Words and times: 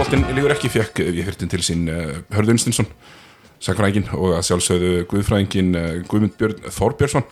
Já, 0.00 0.06
í 0.06 0.08
þessum 0.08 0.24
þetta 0.24 0.24
ef 0.24 0.24
uh, 0.24 0.24
boltinn 0.24 0.36
lígur 0.38 0.52
ekki 0.54 0.68
fekk 0.72 1.00
við 1.12 1.26
hértin 1.26 1.50
til 1.52 1.58
sín 1.60 1.88
uh, 1.92 2.12
Hörður 2.32 2.54
Unstinsson 2.54 2.86
sakfræðingin 3.60 4.06
og 4.16 4.32
að 4.32 4.46
sjálfsögðu 4.48 4.92
guðfræðingin 5.10 5.74
uh, 5.76 5.88
Guðmund 6.08 6.36
Björn 6.38 6.70
Þorbjörnsson. 6.72 7.26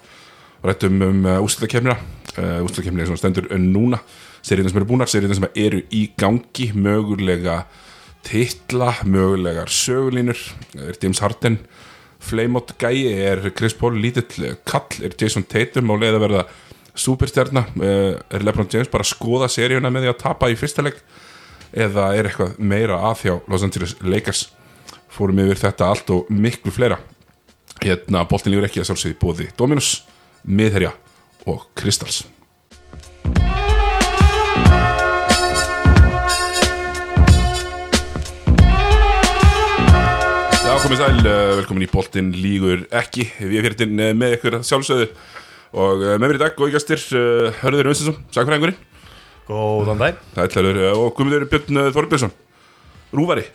Og 0.61 0.69
rættum 0.69 0.99
um 1.07 1.25
uh, 1.25 1.39
úslutakefnina 1.41 1.97
úslutakefnina 2.37 3.07
sem 3.09 3.17
stendur 3.17 3.49
núna 3.57 4.03
seriðin 4.45 4.69
sem 4.69 4.81
eru 4.83 4.89
búnar, 4.91 5.09
seriðin 5.09 5.39
sem 5.39 5.47
eru 5.57 5.81
í 5.89 6.13
gangi 6.21 6.69
mögulega 6.77 7.63
titla, 8.29 8.93
mögulegar 9.09 9.73
sögulínur. 9.73 10.37
Er 10.77 11.01
James 11.01 11.23
Harden 11.25 11.57
Fleimot 12.21 12.77
gæi, 12.77 13.09
er 13.17 13.49
Chris 13.57 13.73
Paul 13.79 13.97
lítill 13.97 14.59
kall, 14.69 14.93
er 15.01 15.17
Jason 15.17 15.49
Tatum 15.49 15.89
á 15.89 15.97
leið 15.97 16.19
að 16.19 16.25
verða 16.27 16.45
superstjarnar, 16.99 17.73
er 17.81 18.45
Lebron 18.45 18.69
James 18.69 18.93
bara 18.93 19.07
að 19.07 19.15
skoða 19.15 19.49
seríuna 19.49 19.89
með 19.89 20.05
því 20.05 20.13
að 20.13 20.23
tapa 20.27 20.53
í 20.53 20.59
fyrsta 20.59 20.85
legg 20.85 21.01
eða 21.73 22.13
er 22.17 22.29
eitthvað 22.29 22.57
meira 22.59 22.99
að 23.11 23.25
hjá 23.27 23.35
Los 23.51 23.65
Angeles 23.67 23.95
Lakers? 24.01 24.49
Fórum 25.13 25.41
yfir 25.43 25.61
þetta 25.61 25.89
allt 25.91 26.11
og 26.15 26.29
miklu 26.31 26.73
fleira. 26.73 26.99
Hérna 27.83 28.25
boltin 28.29 28.53
lífur 28.55 28.69
ekki 28.69 28.83
að 28.83 28.91
sjálfsögði 28.91 29.19
bóði 29.21 29.47
Dominus, 29.59 30.03
Miðherja 30.45 30.93
og 31.49 31.69
Kristals. 31.79 32.25
Já, 40.59 40.75
komið 40.85 41.01
sæl, 41.01 41.23
eh, 41.23 41.57
velkomin 41.61 41.87
í 41.87 41.93
boltin 41.93 42.33
lígur 42.35 42.87
ekki. 42.91 43.31
Við 43.41 43.65
erum 43.65 43.79
hérna 43.79 44.13
með 44.15 44.37
ykkur 44.39 44.61
sjálfsögðu. 44.63 45.09
Og 45.79 46.03
eh, 46.03 46.19
með 46.19 46.27
mér 46.27 46.39
í 46.39 46.45
dag 46.45 46.57
góði 46.57 46.77
gæstir 46.77 47.03
Hörður 47.63 47.93
Unstinsson, 47.93 48.23
sagfræðingurinn 48.33 48.88
Góðan 49.49 50.03
dag 50.03 50.19
ætlaður 50.45 50.81
og 50.93 51.09
Guðmundur 51.17 51.49
Björn 51.49 51.93
Þorbjörnsson. 51.97 52.35
Rúvari. 53.17 53.47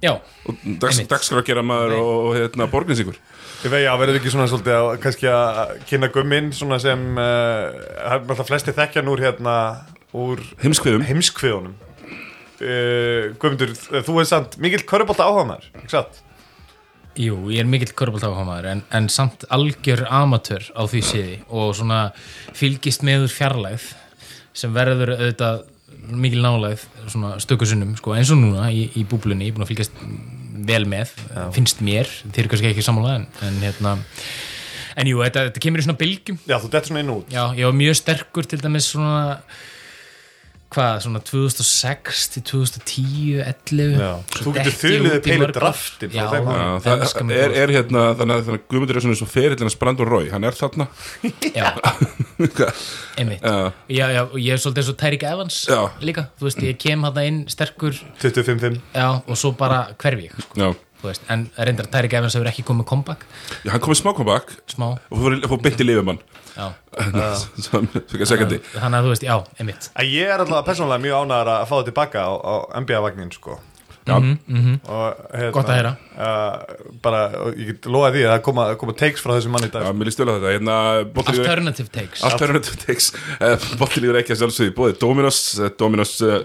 Já, 0.00 0.14
og 0.48 0.62
dags, 0.80 0.98
dagskrafgera 1.10 1.62
maður 1.62 1.98
og, 1.98 2.10
og 2.30 2.36
hérna, 2.38 2.66
borginsingur 2.72 3.18
Ég 3.60 3.68
veit, 3.68 3.82
já, 3.84 3.90
verður 4.00 4.16
ekki 4.16 4.30
svona 4.32 4.46
svolítið 4.48 4.76
að 4.78 4.86
kannski 5.02 5.28
að 5.28 5.74
kynna 5.90 6.08
gumminn 6.14 6.48
svona 6.56 6.78
sem 6.80 7.02
uh, 7.20 8.14
alltaf 8.16 8.48
flesti 8.48 8.72
þekkja 8.72 9.04
núr 9.04 9.20
hérna 9.20 9.56
úr 10.16 10.40
heimskviðum. 10.62 11.04
heimskviðunum. 11.04 11.76
Uh, 12.56 13.36
Guðmundur, 13.36 13.76
þú 13.76 14.16
er 14.22 14.30
samt 14.32 14.56
mikill 14.64 14.86
körubólta 14.88 15.28
áhuga 15.28 15.44
maður, 15.52 15.68
ekki 15.76 15.92
satt? 15.92 16.22
jú, 17.18 17.36
ég 17.50 17.62
er 17.62 17.68
mikill 17.68 17.92
körbált 17.96 18.24
áhamaður 18.26 18.68
en, 18.70 18.82
en 18.94 19.08
samt 19.10 19.44
algjör 19.52 20.04
amatör 20.06 20.64
á 20.72 20.82
því 20.88 21.02
séði 21.04 21.36
og 21.48 21.74
svona 21.78 22.00
fylgist 22.56 23.04
með 23.06 23.26
úr 23.26 23.34
fjarlægð 23.34 23.88
sem 24.56 24.74
verður 24.74 25.14
auðvitað 25.16 25.64
mikil 26.20 26.42
nálægð 26.42 26.84
svona 27.12 27.34
stökusinnum 27.42 27.96
sko, 27.98 28.14
eins 28.16 28.30
og 28.32 28.40
núna 28.40 28.70
í, 28.72 28.86
í 28.96 29.04
búblunni, 29.08 29.48
ég 29.48 29.52
er 29.52 29.58
búin 29.58 29.66
að 29.66 29.72
fylgjast 29.72 29.98
vel 30.70 30.84
með, 30.88 31.12
finnst 31.54 31.82
mér 31.84 32.08
þeir 32.08 32.44
eru 32.44 32.52
kannski 32.52 32.70
ekki 32.70 32.84
sammála 32.84 33.18
en, 33.18 33.26
en 33.46 33.60
hérna 33.64 33.96
en 35.00 35.10
jú, 35.10 35.20
þetta, 35.24 35.46
þetta 35.48 35.62
kemur 35.64 35.82
í 35.82 35.86
svona 35.86 36.00
bylgjum. 36.00 36.38
Já, 36.48 36.56
þú 36.60 36.70
dettur 36.72 36.92
svona 36.92 37.02
inn 37.04 37.12
út. 37.14 37.32
Já, 37.32 37.42
ég 37.56 37.68
var 37.68 37.76
mjög 37.78 37.98
sterkur 38.00 38.48
til 38.50 38.60
dæmis 38.62 38.88
svona 38.90 39.38
hvað, 40.70 41.00
svona 41.04 41.20
2006 41.26 42.26
til 42.34 42.42
2010, 42.46 43.40
11 43.42 43.96
Já. 44.00 44.10
Svo 44.36 44.44
Þú 44.46 44.52
getur 44.56 44.76
þulið 44.80 45.28
mörg 45.40 45.50
ár. 45.50 45.54
draftin 45.56 46.12
frá 46.12 46.18
Já, 46.20 46.26
það 46.84 47.32
er, 47.36 47.54
er 47.64 47.72
hérna 47.74 48.04
þannig 48.20 48.36
að, 48.36 48.50
að 48.54 48.60
Guðmundur 48.70 49.00
er 49.00 49.04
svona 49.04 49.16
eins 49.16 49.24
og 49.26 49.32
ferillina 49.32 49.72
Sprand 49.74 50.02
og 50.04 50.10
Rói, 50.10 50.28
hann 50.30 50.46
er 50.46 50.56
þarna. 50.58 50.86
Já, 51.50 51.72
einmitt. 53.18 53.42
Já. 53.42 53.72
Já, 53.90 54.04
já, 54.14 54.22
og 54.28 54.38
ég 54.38 54.54
er 54.54 54.62
svolítið 54.62 54.82
eins 54.84 54.92
og 54.94 55.00
Tyreek 55.02 55.26
Evans 55.30 55.58
Já. 55.70 55.80
líka, 56.06 56.26
þú 56.38 56.48
veist, 56.48 56.62
ég 56.70 56.78
kem 56.82 57.02
hann 57.08 57.20
inn 57.24 57.40
sterkur, 57.50 57.98
25-5 58.22 58.78
já, 58.94 59.08
og 59.26 59.36
svo 59.38 59.52
bara 59.58 59.82
hverfi 60.00 60.28
ég, 60.30 60.38
sko, 60.46 60.60
Já, 60.60 60.70
veist, 61.08 61.24
en 61.32 61.46
reyndar 61.56 61.88
Tyreek 61.90 62.12
Evans 62.18 62.36
hefur 62.36 62.50
ekki 62.50 62.64
komið 62.68 62.86
comeback, 62.90 63.24
Já 63.64 63.70
hann 63.72 63.80
komið 63.84 64.00
smá 64.02 64.10
comeback. 64.18 64.52
Smá. 64.70 64.86
Og 65.10 65.22
fór, 65.24 65.38
fór 65.54 65.62
beint 65.64 65.80
í 65.80 65.86
lifumann 65.88 66.20
þannig 67.70 68.98
að 68.98 69.06
þú 69.06 69.10
veist, 69.14 69.24
já, 69.24 69.36
einmitt. 69.62 69.90
Að 69.96 70.10
Ég 70.12 70.30
er 70.34 70.42
alltaf 70.42 70.66
persónulega 70.66 71.04
mjög 71.06 71.24
ánægður 71.24 71.50
að 71.54 71.66
fá 71.70 71.74
það 71.78 71.88
tilbaka 71.90 72.24
á, 72.26 72.30
á 72.36 72.54
NBA-vagnin 72.82 73.30
sko. 73.34 73.58
Já, 74.08 74.16
og, 74.16 75.18
hérna, 75.36 75.50
Gott 75.54 75.68
að 75.70 75.76
heyra. 75.76 75.90
uh, 76.16 76.94
Bara, 77.04 77.20
ég 77.54 77.68
get 77.68 77.88
loðað 77.92 78.16
því 78.16 78.22
að 78.24 78.32
það 78.32 78.42
koma, 78.48 78.64
koma 78.80 78.94
takes 78.98 79.22
frá 79.22 79.34
þessum 79.36 79.52
manni 79.54 79.68
í 79.68 79.74
dag 79.74 79.84
já, 79.86 79.90
mér 79.94 80.08
líst 80.08 80.22
vel 80.22 80.26
á 80.26 80.34
þetta. 80.34 80.52
Hérna, 80.56 80.76
alternative 81.30 81.92
takes, 81.94 82.24
Alternative 82.26 82.80
takes. 82.80 83.10
Uh, 83.38 83.54
Bolti 83.78 84.02
lífur 84.02 84.18
ekki 84.22 84.34
að 84.34 84.40
sjálfsögði 84.42 84.74
bóði 84.80 84.96
Dominos 85.04 85.40
uh, 85.60 85.68
Dominos 85.78 86.16
uh, 86.26 86.40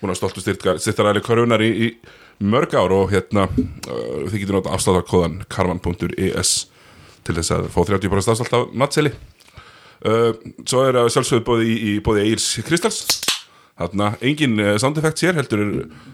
búin 0.00 0.14
að 0.14 0.20
stoltu 0.22 0.42
styrtaræli 0.42 1.22
körfunar 1.28 1.62
í, 1.62 1.70
í 1.70 1.88
mörg 2.38 2.74
ár 2.78 2.94
og 2.94 3.12
hérna 3.12 3.46
uh, 3.48 4.26
þið 4.28 4.38
getur 4.42 4.58
nota 4.58 4.74
afsláttarkóðan 4.76 5.40
karvan.is 5.50 6.52
til 7.26 7.36
þess 7.36 7.54
að 7.56 7.68
fá 7.74 7.80
30% 7.82 8.34
afslátt 8.34 8.56
af 8.56 8.70
matseli 8.78 9.12
uh, 10.06 10.30
Svo 10.64 10.84
er 10.86 11.00
að 11.02 11.10
sjálfsögði 11.14 11.46
bóði 11.48 11.68
í, 11.68 11.76
í 11.76 11.96
bóði 12.04 12.28
Egil's 12.28 12.50
Kristals 12.68 13.02
Þarna, 13.78 14.14
engin 14.26 14.58
uh, 14.62 14.74
sound 14.80 14.98
effect 14.98 15.22
sér 15.22 15.38
heldur 15.38 15.62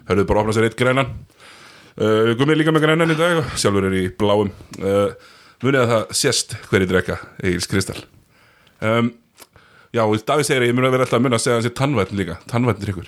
hörðu 0.09 0.27
bara 0.29 0.43
að 0.43 0.43
opna 0.43 0.53
sér 0.53 0.67
eitt 0.69 0.77
grænan. 0.77 1.15
Uh, 1.97 2.35
Gummið 2.37 2.59
líka 2.61 2.75
með 2.75 2.85
grænan 2.85 3.15
í 3.15 3.17
dag 3.17 3.39
og 3.41 3.55
sjálfur 3.57 3.87
er 3.89 3.97
í 3.97 4.03
bláum. 4.21 4.51
Uh, 4.77 5.15
munið 5.65 5.81
að 5.81 5.93
það 5.93 6.17
sést 6.21 6.57
hverju 6.69 6.89
drekka 6.91 7.19
Egil's 7.41 7.69
Kristall 7.71 8.03
um, 8.85 9.13
Já, 9.95 10.03
og 10.03 10.19
Davíð 10.27 10.49
segir 10.49 10.65
að 10.65 10.73
ég 10.73 10.77
mun 10.77 10.89
að 10.89 10.97
vera 10.97 11.07
alltaf 11.07 11.21
að 11.21 11.25
munna 11.25 11.39
að 11.39 11.45
segja 11.45 11.59
hans 11.61 11.69
er 11.69 11.77
tannvætn 11.79 12.19
líka 12.19 12.37
tannvætn 12.51 13.05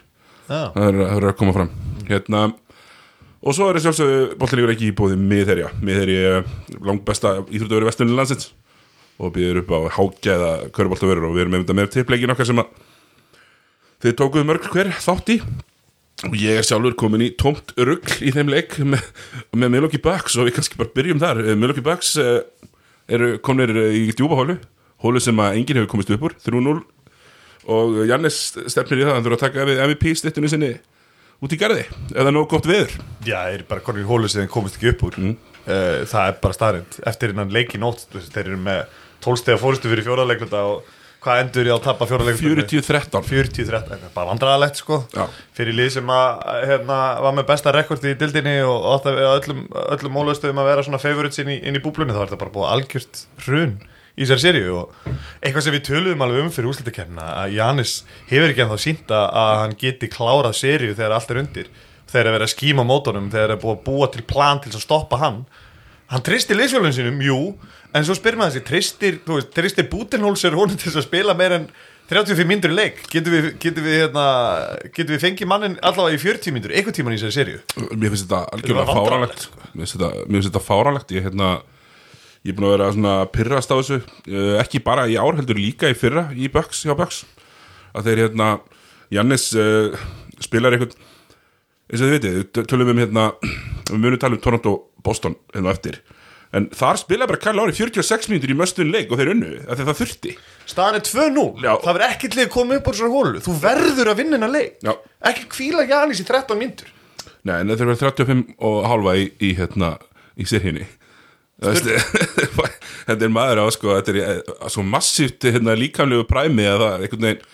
Já. 0.47 0.71
það 0.77 0.85
er, 0.87 1.01
er 1.11 1.25
að 1.27 1.37
koma 1.41 1.53
fram. 1.57 1.71
Hérna 2.07 2.43
og 3.43 3.57
svo 3.57 3.69
er 3.71 3.81
sjálfsögðu 3.85 4.37
boltilíkur 4.41 4.73
ekki 4.75 4.91
í 4.91 4.97
bóði 4.97 5.19
miðherja. 5.21 5.73
Miðherja 5.85 6.43
langt 6.87 7.05
besta 7.07 7.39
íþróttaveri 7.47 7.89
vestunni 7.91 8.17
landsins 8.17 8.51
og 9.17 9.33
býður 9.37 9.63
upp 9.63 9.73
á 9.73 9.79
hágja 9.97 10.37
eða 10.37 10.51
köruboltavörur 10.77 11.31
og 11.31 11.37
við 11.37 11.47
erum 11.47 11.77
með 11.77 11.93
tippleikin 11.95 12.33
okkar 12.35 12.49
sem 12.51 12.61
að 12.61 12.75
þið 14.05 14.19
tókuðu 14.21 14.49
mörg 14.49 14.69
hver 14.73 14.93
þátt 15.01 15.33
í. 15.33 15.39
Og 16.25 16.37
ég 16.41 16.57
er 16.57 16.65
sjálfur 16.65 16.95
komin 16.97 17.25
í 17.27 17.33
tómt 17.37 17.75
rugg 17.77 18.09
í 18.25 18.33
þeim 18.33 18.49
leik 18.49 18.79
með, 18.81 19.05
með 19.53 19.73
Milwaukee 19.75 20.01
Bucks. 20.01 20.39
Og 20.41 20.49
við 20.49 20.57
kannski 20.57 20.79
bara 20.81 20.95
byrjum 20.97 21.21
þar. 21.21 21.43
Eh, 21.45 21.59
Milwaukee 21.59 21.85
Bucks 21.85 22.15
eh, 22.21 22.39
eru 23.13 23.35
komnir 23.45 23.73
eh, 23.77 23.97
í 24.01 24.05
djúpa 24.17 24.39
hólu. 24.41 24.57
Sem 25.21 25.39
að 25.39 25.59
enginn 25.59 25.83
hefur 25.83 25.91
komist 25.93 26.13
upp 26.15 26.25
úr. 26.25 26.37
3-0 26.41 26.79
og 27.67 27.99
Jannis 28.09 28.39
stefnir 28.73 29.03
í 29.03 29.05
það. 29.05 29.11
Að 29.11 29.17
hann 29.19 29.27
þurfa 29.27 29.37
að 29.37 29.45
taka 29.45 29.67
við 29.69 29.83
MVP 29.85 30.15
stittunni 30.17 30.51
sinni 30.51 30.71
út 31.45 31.53
í 31.53 31.59
garði 31.61 31.85
eða 32.15 32.33
nóg 32.35 32.49
gott 32.51 32.69
veður. 32.69 32.95
Já, 33.27 33.39
þeir 33.49 33.59
eru 33.61 33.69
bara 33.71 33.85
konur 33.85 34.05
í 34.05 34.09
hólu 34.09 34.31
sem 34.33 34.45
þeir 34.45 34.53
komist 34.55 34.79
ekki 34.79 34.93
upp 34.95 35.07
úr. 35.09 35.19
Mm. 35.21 35.35
uh, 35.67 36.05
Það 36.09 36.29
er 36.31 36.37
bara 36.43 36.57
staðrind 36.57 37.01
Eftir 37.13 37.35
innan 37.35 37.53
leiki 37.53 37.81
nótt 37.83 38.07
þú 38.07 38.21
veist, 38.21 38.33
Þeir 38.35 38.53
eru 38.53 38.61
með 38.67 38.85
12 39.27 39.43
stega 39.43 39.61
fórustu 39.61 39.91
fyrir 39.91 40.07
fjóraðleikluta 40.07 40.63
og 40.71 40.93
hvað 41.27 41.41
endur 41.43 41.67
ég 41.67 41.75
að 41.75 41.83
tappa 41.89 42.07
fjóraðleikluta 42.07 42.69
40-13 42.69 43.25
40-13, 43.27 44.05
bara 44.15 44.29
vandræðalegt 44.31 44.79
sko. 44.79 45.01
Já. 45.17 45.25
fyrir 45.57 45.75
lið 45.75 45.89
sem 45.97 46.13
að 46.13 46.45
hérna, 46.71 46.99
var 47.25 47.35
með 47.35 47.49
besta 47.49 47.73
rekord 47.75 48.05
í 48.07 48.13
dildinni 48.21 48.61
og 48.63 49.09
öllum, 49.09 49.65
öllum 49.97 50.15
mólaustöðum 50.15 50.61
að 50.63 50.69
vera 50.71 50.85
svona 50.87 51.01
favorites 51.03 51.43
inn 51.43 51.51
í, 51.51 51.59
inn 51.67 51.81
í 51.81 51.83
búblunni 51.83 52.15
þá 52.15 52.21
er 52.21 52.29
þetta 52.29 52.43
bara 52.45 52.55
búið 52.55 52.71
algjört 52.77 53.25
hrun 53.47 53.75
í 54.17 54.25
þessari 54.25 54.45
seríu 54.47 54.77
og 54.81 55.11
eitthvað 55.45 55.67
sem 55.67 55.77
við 55.77 55.85
töluðum 55.91 56.25
alveg 56.25 56.47
um 56.47 56.53
fyrir 56.55 56.71
úslitakefna 56.71 57.27
að 57.43 57.57
Janis 57.59 57.99
hefur 58.31 58.53
ekki 58.53 58.65
ennþá 58.65 58.79
sínt 58.81 59.13
að 59.13 59.27
að 59.43 59.53
hann 59.63 59.77
geti 59.83 60.11
klárað 60.13 60.57
seríu 60.57 60.97
þegar 60.97 61.17
allt 61.19 61.35
er 61.35 61.43
undir 61.43 61.71
þegar 62.11 62.31
er 62.31 62.37
verið 62.37 62.47
að 62.47 62.55
skíma 62.55 62.87
mótunum 62.87 63.31
þegar 63.33 63.55
er 63.55 63.57
að 63.59 63.81
búa 63.85 64.09
til 64.13 64.25
plan 64.27 64.63
til 64.63 64.73
að 64.73 64.85
stoppa 64.85 65.19
hann. 65.21 65.43
Hann 66.07 66.23
tristir 66.23 66.59
liðsfjölun 66.59 66.95
sínum, 66.95 67.19
jú 67.25 67.41
en 67.97 68.07
svo 68.07 68.15
spyrir 68.17 68.39
maður 68.39 68.57
þessi, 68.57 68.67
tristir, 68.69 69.21
veist, 69.27 69.53
tristir 69.57 69.89
Butenholzer 69.91 70.55
honum 70.57 70.79
til 70.79 70.93
að 70.93 71.07
spila 71.07 71.35
meir 71.39 71.57
en 71.57 71.69
35 72.07 72.47
myndur 72.47 72.71
í 72.71 72.77
leik, 72.77 73.01
getur 73.11 73.35
við 73.35 73.47
getur 73.59 73.83
við, 73.83 73.97
hérna, 74.05 74.27
getur 74.95 75.17
við 75.17 75.25
fengið 75.25 75.49
mannin 75.51 75.75
allavega 75.83 76.15
í 76.15 76.21
40 76.23 76.55
myndur, 76.55 76.75
eitthvað 76.77 77.01
tíman 77.01 77.17
í 77.17 77.19
þessari 77.19 77.35
serju 77.35 77.97
Mér 77.99 78.13
finnst 78.13 78.29
þetta 78.29 78.43
algjörlega 78.55 78.85
var 78.85 79.01
fáránlegt 79.01 79.49
Mér 79.73 79.89
finnst 79.89 80.53
þetta, 80.53 80.63
fáránlegt. 80.63 81.17
Ég, 81.17 81.27
hérna, 81.27 81.49
ég 82.47 82.53
er 82.53 82.57
búin 82.59 82.69
að 82.71 82.75
vera 82.77 82.91
svona 82.95 83.15
pyrrast 83.35 83.73
á 83.75 83.77
þessu. 83.77 83.99
Uh, 84.31 84.55
Ekki 84.63 84.81
bara 84.87 85.09
í 85.11 85.19
ár 85.19 85.37
heldur 85.39 85.59
líka 85.59 85.91
í 85.91 85.97
fyrra 85.99 86.29
Í 86.35 86.49
Bucks, 86.53 86.85
hjá 86.87 86.95
Bucks. 86.99 87.25
Að 87.97 88.11
þeir 88.11 88.23
hérna, 88.27 88.49
Jannis 89.15 89.51
uh, 89.59 89.97
Spilar 90.43 90.77
eitthvað 90.77 90.95
eins 91.87 92.03
og 92.03 92.09
þið 92.09 92.15
vitið, 92.17 92.67
tölum 92.67 92.93
um 92.93 93.01
hérna 93.03 93.27
Við 93.41 93.99
munum 94.03 94.21
tala 94.23 94.39
um 94.39 94.43
Toronto, 94.43 94.77
Boston 95.07 95.37
hérna 95.55 95.71
á 95.71 95.75
eftir. 95.77 96.01
En 96.57 96.69
þar 96.75 96.99
spilaði 97.01 97.31
bara 97.33 97.41
Kyle 97.43 97.59
Lowry 97.59 97.75
46 97.75 98.29
mínútur 98.31 98.53
í 98.55 98.57
möstun 98.57 98.91
leik 98.95 99.11
og 99.13 99.19
þeir 99.21 99.33
unnu 99.35 99.49
af 99.67 99.77
því 99.77 99.83
að 99.83 99.89
það 99.91 99.99
þurfti. 100.01 100.35
Staðan 100.71 100.99
er 100.99 101.05
2-0, 101.07 101.47
Já. 101.63 101.73
það 101.83 101.89
verður 101.91 102.07
ekkert 102.07 102.37
lið 102.39 102.51
komið 102.55 102.79
upp 102.79 102.87
úr 102.91 102.97
þessari 102.97 103.15
hólu, 103.17 103.43
þú 103.45 103.55
verður 103.65 104.11
að 104.13 104.21
vinna 104.23 104.39
hennar 104.39 104.53
leik. 104.55 104.77
Já. 104.87 104.93
ekki 105.31 105.49
kvíla 105.53 105.87
Janis 105.91 106.23
í 106.23 106.27
13 106.29 106.61
myndur 106.63 106.93
Nei, 107.47 107.59
en 107.61 107.71
þeir 107.71 107.91
verið 107.91 108.05
35 108.07 108.45
og 108.67 108.79
halva 108.91 109.17
í, 109.19 109.27
í 109.43 109.53
hérna, 109.59 109.93
í 110.39 110.47
sérhinni 110.49 110.87
Þetta 113.07 113.23
er 113.23 113.33
maður 113.33 113.63
á 113.63 113.67
sko, 113.73 113.93
þetta 113.97 114.13
er 114.13 114.17
eh, 114.21 114.55
svo 114.73 114.83
massíft 114.85 115.47
hérna, 115.47 115.77
líkamlegu 115.79 116.27
præmi 116.29 116.67
að 116.67 116.83
það 116.83 116.89
er 116.89 117.05
einhvern 117.07 117.27
veginn 117.29 117.45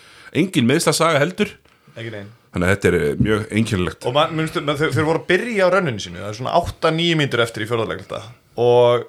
engin 0.41 0.67
meðsla 0.67 0.93
saga 0.97 1.21
heldur. 1.21 1.51
Þannig 1.93 2.65
að 2.65 2.71
þetta 2.71 2.89
er 2.89 2.97
eh, 2.97 3.13
mjög 3.21 3.43
einkennilegt. 3.59 4.07
Og 4.09 4.15
man, 4.17 4.33
munstu, 4.35 4.63
man, 4.65 4.79
þeir, 4.79 4.91
þeir 4.97 5.07
voru 5.07 5.21
að 5.21 5.27
byrja 5.29 5.69
á 5.69 5.73
rönninu 5.75 6.01
sínu 6.01 6.23
það 6.23 6.31
er 6.31 6.39
svona 6.39 6.55
8-9 6.59 7.19
mínútur 7.21 7.45
eftir 7.45 7.65
í 7.65 7.69
fjórðarleikli 7.69 8.21
og 8.63 9.07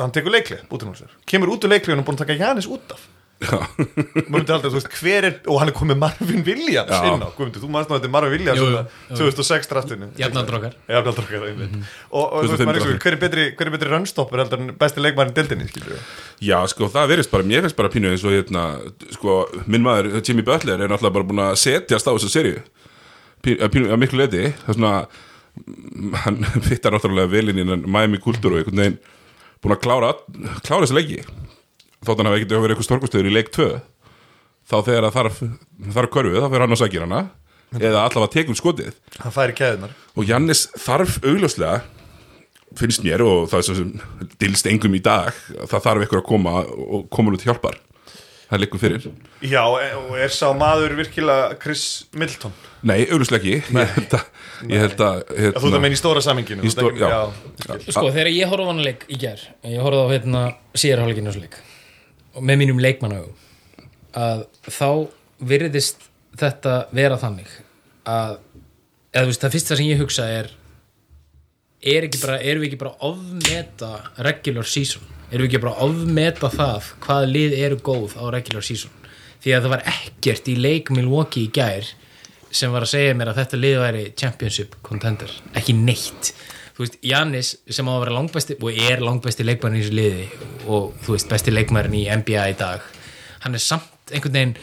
hann 0.00 0.12
tekur 0.12 0.34
leikli 0.36 0.60
út 0.68 0.84
um 0.84 0.94
sér 0.96 1.12
kemur 1.28 1.54
út 1.54 1.64
úr 1.64 1.72
leikli 1.72 1.92
og 1.92 1.96
hann 1.96 2.04
er 2.04 2.08
búin 2.08 2.18
að 2.18 2.24
taka 2.24 2.38
Janis 2.40 2.68
út 2.68 2.92
af 2.94 3.06
aldrei, 3.36 4.70
þú 4.70 4.76
veist, 4.78 4.88
hver 4.96 5.26
er 5.28 5.34
og 5.44 5.58
hann 5.60 5.68
er 5.70 5.74
komið 5.76 5.98
Marvin 6.00 6.44
Williams 6.46 6.88
Já. 6.88 7.00
inn 7.10 7.20
á 7.20 7.28
Guðmundur, 7.36 7.62
þú 7.62 7.68
maður 7.74 7.90
þetta 7.90 8.08
er 8.08 8.12
Marvin 8.14 8.32
Williams 8.32 8.60
Jú, 8.62 8.68
jú, 8.70 8.78
svona 8.78 9.18
2006 9.20 9.68
draftinu. 9.72 10.08
Jafnaldrokkar. 10.16 10.76
Einmitt. 11.50 11.76
Og, 12.08 12.24
og 12.24 12.46
þú 12.46 12.54
veist, 12.54 12.62
2005 12.62 12.70
maður 12.70 12.80
er 12.80 12.86
draftinu. 12.86 13.02
hver 13.04 13.16
er 13.16 13.20
betri, 13.26 13.44
hver 13.58 13.70
er 13.70 13.74
betri 13.76 13.92
rönnstoppur 13.92 14.42
heldur 14.42 14.64
en 14.64 14.72
besti 14.80 15.04
leikmærin 15.04 15.36
dildinni, 15.36 15.68
Já, 16.40 16.56
sko, 16.72 16.88
það 16.92 17.12
verðist 17.12 17.34
bara, 17.34 17.48
mér 17.52 17.66
finnst 17.66 17.76
bara 17.78 17.92
pínu 17.92 18.12
eins 18.14 18.24
og 18.24 18.34
hérna, 18.36 18.64
sko, 19.18 19.36
minn 19.68 19.84
maður 19.84 20.16
Jimmy 20.22 20.44
Butler 20.46 20.80
er 20.80 20.88
náttúrulega 20.92 21.18
bara 21.18 21.28
búin 21.28 21.44
að 21.44 21.60
setjast 21.60 22.08
á 22.08 22.12
þessu 22.16 22.32
serju 22.32 22.64
pínu, 23.44 23.90
að 23.92 24.00
miklu 24.00 24.22
leiti 24.22 24.48
það 24.64 24.72
er 24.72 24.78
svona 24.78 24.94
hann 26.24 26.40
fittar 26.68 26.96
náttúrulega 26.96 27.32
vel 27.32 27.52
inn 27.52 27.62
í 27.62 27.78
Miami 27.84 28.20
kultúru 28.22 28.58
og 28.58 28.64
einhvern 28.64 28.82
veginn 28.82 28.98
búin 29.64 29.76
að 29.76 29.82
klára, 29.84 30.12
klára 30.66 30.84
þessu 30.84 30.98
leiki 30.98 31.20
þótt 32.06 32.22
hann 32.22 32.30
hafi 32.30 32.40
ekkert 32.42 32.54
verið 32.56 32.74
eitthvað 32.76 32.88
stórkustöður 32.88 33.30
í 33.30 33.34
leik 33.36 33.50
2 33.56 33.68
þá 34.66 34.76
þegar 34.86 35.06
það 35.06 35.16
þarf 35.18 35.42
þarf 35.96 36.12
körfið, 36.16 36.38
þá 36.42 36.48
fyrir 36.52 36.64
hann 36.66 36.76
að 36.76 36.82
sækja 36.82 37.04
hana 37.06 37.20
eða 37.76 38.02
allavega 38.06 38.32
tekur 38.32 38.58
skotið. 38.58 38.94
Hann 39.22 39.34
færi 39.34 39.54
kæðunar 39.58 39.94
og 40.16 40.26
Jannis 40.30 40.66
þarf 40.80 41.18
augljóslega 41.26 41.82
finnst 42.76 43.02
mér 43.06 43.22
og 43.24 43.46
það 43.50 43.62
er 43.62 43.78
sem 43.80 43.90
dilst 44.42 44.66
engum 44.70 44.94
í 44.98 45.02
dag 45.04 45.34
það 45.70 45.84
þarf 45.86 46.06
ykkur 46.06 46.22
að 46.22 46.26
koma 46.30 46.62
og 46.66 47.06
koma 47.14 47.34
til 47.36 47.50
hjálpar. 47.50 47.78
Það 48.46 48.60
liggur 48.62 48.78
fyrir. 48.78 49.06
Já, 49.42 49.62
e- 49.82 49.94
og 49.98 50.12
er 50.22 50.30
sá 50.30 50.46
maður 50.54 50.92
virkilega 51.00 51.56
Chris 51.58 52.04
Middleton? 52.14 52.52
Nei, 52.86 53.00
augljóslega 53.10 53.42
ekki. 53.42 53.56
Ég 53.74 53.94
held 53.96 54.12
að, 54.14 54.28
ég 54.70 54.82
held 54.84 55.00
að 55.02 55.16
að 55.16 55.24
þú 55.26 55.42
hérna, 55.42 55.72
það 55.74 55.82
meina 55.82 55.96
í 55.96 55.98
stóra 55.98 56.22
saminginu 56.22 56.62
Í 56.62 56.70
stó- 56.70 56.92
já. 56.94 57.08
Sko, 57.90 58.04
þegar 58.14 58.30
ég 58.30 58.46
horfði 58.52 58.66
á 58.66 58.70
hann 58.70 58.84
leik 58.86 59.02
í 59.10 59.18
gær 59.18 59.42
ég 59.66 59.82
horfði 59.82 60.04
á 60.06 60.08
hérna 60.14 60.42
síðarháleikinu 60.78 61.32
þessu 61.32 61.42
leik 61.42 61.58
og 62.36 62.44
með 62.44 62.60
mínum 62.62 62.82
leikmannagum 62.82 63.32
að 64.16 64.44
þá 64.68 64.90
virðist 65.48 66.06
þetta 66.36 66.76
vera 66.96 67.18
þannig 67.20 67.50
að 68.08 68.38
eða 69.16 69.28
veist, 69.30 69.42
það 69.42 69.54
fyrsta 69.56 69.78
sem 69.78 69.90
ég 69.90 70.00
hugsa 70.00 70.28
er 70.28 70.50
er 71.86 72.06
ekki 72.06 72.20
bara, 72.22 72.38
erum 72.40 72.64
við 72.64 72.72
ekki 72.72 72.80
bara 72.80 72.96
ofmeta 73.06 73.90
regular 74.26 74.66
season? 74.68 75.04
Erum 75.30 75.46
við 75.46 75.50
ekki 75.50 75.62
bara 75.62 75.86
ofmeta 75.86 76.50
það 76.52 76.90
hvað 77.04 77.28
lið 77.32 77.56
eru 77.60 77.78
góð 77.84 78.16
á 78.18 78.24
regular 78.34 78.64
season? 78.66 78.92
Því 79.44 79.54
að 79.54 79.66
það 79.66 79.74
var 79.76 79.86
ekkert 79.92 80.50
í 80.50 80.56
leik 80.58 80.90
Milwaukee 80.94 81.46
í 81.46 81.52
gær 81.54 81.92
sem 82.50 82.72
var 82.72 82.86
að 82.86 82.92
segja 82.94 83.16
mér 83.18 83.30
að 83.32 83.40
þetta 83.42 83.60
lið 83.60 83.78
væri 83.82 84.04
championship 84.18 84.76
contender, 84.86 85.32
ekki 85.58 85.76
neitt 85.76 86.32
þú 86.76 86.84
veist, 86.84 86.98
Jannis 87.08 87.54
sem 87.72 87.88
á 87.88 87.92
að 87.96 88.02
vera 88.04 88.16
langbæsti 88.18 88.56
og 88.60 88.80
er 88.88 89.00
langbæsti 89.04 89.46
leikmærin 89.48 89.78
í 89.80 89.84
þessu 89.84 89.96
liði 89.96 90.26
og 90.68 90.90
þú 91.06 91.14
veist, 91.16 91.28
besti 91.30 91.54
leikmærin 91.54 91.94
í 91.96 92.04
NBA 92.20 92.48
í 92.52 92.56
dag 92.60 92.84
hann 93.46 93.56
er 93.56 93.62
samt 93.64 94.12
einhvern 94.12 94.36
veginn 94.36 94.56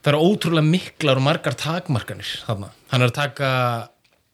það 0.00 0.12
eru 0.14 0.20
ótrúlega 0.30 0.64
miklar 0.70 1.18
og 1.20 1.26
margar 1.26 1.56
takmarkanir 1.60 2.30
þarna, 2.46 2.70
hann 2.92 3.02
er 3.04 3.10
að 3.10 3.18
taka 3.18 3.48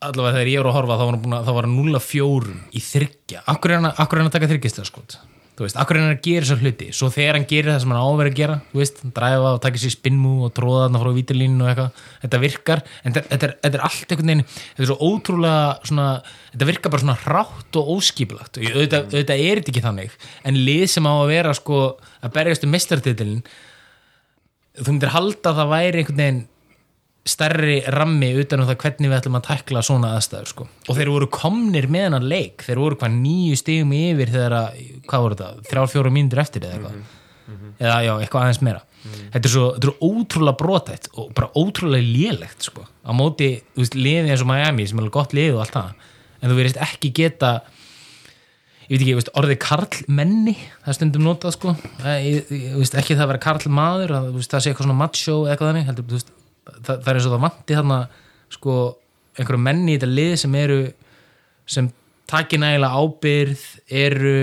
allavega 0.06 0.36
þegar 0.36 0.50
ég 0.52 0.60
er 0.60 0.68
að 0.70 0.76
horfa 0.76 0.98
þá 1.00 1.04
var 1.08 1.16
hann 1.16 1.32
hann 1.66 1.78
0-4 1.78 2.58
í 2.76 2.82
þryggja 2.84 3.42
akkur 3.50 3.72
er 3.72 3.80
hann, 3.80 3.88
að- 3.90 4.02
er 4.20 4.22
hann 4.24 4.30
að 4.30 4.36
taka 4.36 4.50
skot 4.90 5.16
þú 5.56 5.64
veist, 5.64 5.78
akkur 5.80 5.98
er 5.98 6.04
hann 6.04 6.18
gera 6.24 6.44
þessar 6.44 6.62
hluti? 6.62 6.88
Svo 6.92 7.08
þegar 7.12 7.38
hann 7.38 7.46
gerir 7.48 7.72
það 7.72 7.78
sem 7.82 7.92
hann 7.94 8.04
áverið 8.04 8.32
að 8.32 8.40
gera 8.40 8.56
þú 8.72 8.80
veist, 8.82 8.98
dræfa 9.16 9.52
og 9.54 9.60
taka 9.64 9.80
sér 9.80 9.94
spinnmú 9.94 10.32
og 10.46 10.52
tróða 10.56 10.82
þarna 10.84 11.02
frá 11.02 11.12
vítilínu 11.16 11.64
og 11.64 11.70
eitthvað, 11.70 12.02
þetta 12.24 12.40
virkar 12.42 12.82
en 12.84 13.16
þetta, 13.16 13.30
þetta, 13.30 13.48
er, 13.48 13.54
þetta 13.64 13.78
er 13.80 13.86
allt 13.88 14.12
einhvern 14.12 14.32
veginn 14.32 14.44
þetta 14.50 14.84
er 14.84 14.90
svo 14.90 14.98
ótrúlega 15.10 15.90
svona, 15.90 16.08
þetta 16.52 16.68
virkar 16.72 16.94
bara 16.94 17.04
svona 17.06 17.18
hrátt 17.22 17.80
og 17.80 17.94
óskipulagt. 17.96 18.60
Og 18.60 18.68
auðvitað, 18.74 19.08
auðvitað 19.14 19.46
er 19.46 19.62
þetta 19.62 19.72
ekki 19.72 19.86
þannig 19.86 20.18
en 20.50 20.60
lið 20.68 20.84
sem 20.92 21.08
á 21.08 21.12
að 21.14 21.32
vera 21.32 21.56
sko 21.56 21.80
að 22.20 22.36
berjast 22.36 22.68
um 22.68 22.76
mestartitilin 22.76 23.40
þú 24.76 24.92
myndir 24.92 25.14
halda 25.14 25.52
að 25.54 25.62
það 25.62 25.72
væri 25.72 26.02
einhvern 26.02 26.20
veginn 26.20 26.44
stærri 27.26 27.80
rammi 27.90 28.30
utan 28.40 28.62
um 28.62 28.68
það 28.68 28.80
hvernig 28.84 29.10
við 29.10 29.18
ætlum 29.18 29.38
að 29.40 29.46
tækla 29.48 29.82
svona 29.84 30.14
aðstæður 30.16 30.50
sko. 30.52 30.66
og 30.86 30.98
þeir 30.98 31.12
voru 31.12 31.28
komnir 31.32 31.88
með 31.90 32.08
hennar 32.08 32.26
leik. 32.26 32.64
Þeir 32.66 32.82
voru 32.82 32.98
hvað 33.00 33.16
nýju 33.18 33.60
stigum 33.60 33.94
yfir 33.96 34.32
þegar 34.34 34.58
að, 34.60 34.82
hvað 35.10 35.24
voru 35.24 35.38
þetta, 35.38 35.68
þrjár 35.70 35.92
fjóra 35.92 36.12
mínútur 36.14 36.42
eftir 36.42 36.66
eða 36.66 36.76
eitthvað? 36.76 37.14
Eða 37.76 37.96
já, 38.06 38.12
eitthvað 38.16 38.44
aðeins 38.44 38.62
meira. 38.66 38.82
Þetta, 39.06 39.42
er 39.42 39.52
svo, 39.52 39.66
þetta 39.76 39.90
er 39.90 40.06
ótrúlega 40.06 40.58
brotætt 40.62 41.08
og 41.14 41.32
bara 41.36 41.50
ótrúlega 41.54 42.06
lélegt 42.06 42.66
sko. 42.66 42.86
á 43.06 43.10
móti, 43.14 43.50
þú 43.74 43.84
veist, 43.84 43.98
liðið 43.98 44.32
eins 44.32 44.42
og 44.42 44.50
Miami 44.50 44.86
sem 44.86 45.02
er 45.02 45.10
gott 45.14 45.34
lið 45.36 45.54
og 45.54 45.64
allt 45.64 45.76
það. 45.76 46.06
En 46.40 46.50
þú 46.50 46.58
verðist 46.58 46.80
ekki 46.86 47.12
geta 47.14 47.52
ég 48.86 48.94
veit 48.94 49.00
ekki, 49.00 49.10
ég 49.10 49.18
veist, 49.18 49.32
orðið 49.38 49.58
karlmenni 49.62 50.54
það 50.84 50.98
stundum 50.98 51.26
notað 51.26 51.54
sko. 51.56 51.74
Ég, 52.06 52.26
ég, 52.26 52.50
ég 52.68 52.76
veist, 52.78 52.96
ekki 52.98 53.16
það 53.16 53.24
að 53.24 53.30
vera 53.32 53.44
karlmaður 53.46 54.16
að, 54.18 54.28
þú 54.30 54.40
veist, 54.40 54.52
það 54.52 54.62
sé 54.62 54.72
eitthvað 54.72 54.88
svona 54.88 55.00
macho 55.00 55.36
eða 55.36 55.54
eitthvað 55.54 55.72
þannig 55.72 55.88
heldur, 55.90 56.06
þú 56.06 56.18
veist, 56.18 56.35
það, 56.66 56.94
það 56.94 57.10
er 57.10 57.18
eins 57.18 57.28
og 57.28 57.34
það 57.34 57.44
vanti 57.46 57.78
þarna 57.80 58.00
sko 58.56 58.76
einhverju 59.36 59.64
menni 59.66 59.94
í 59.94 59.98
þetta 59.98 60.12
lið 60.12 60.36
sem 60.42 60.58
eru 60.62 60.78
sem 61.66 61.90
taki 62.30 62.60
nægilega 62.62 63.02
ábyrð 63.02 63.64
eru 64.04 64.38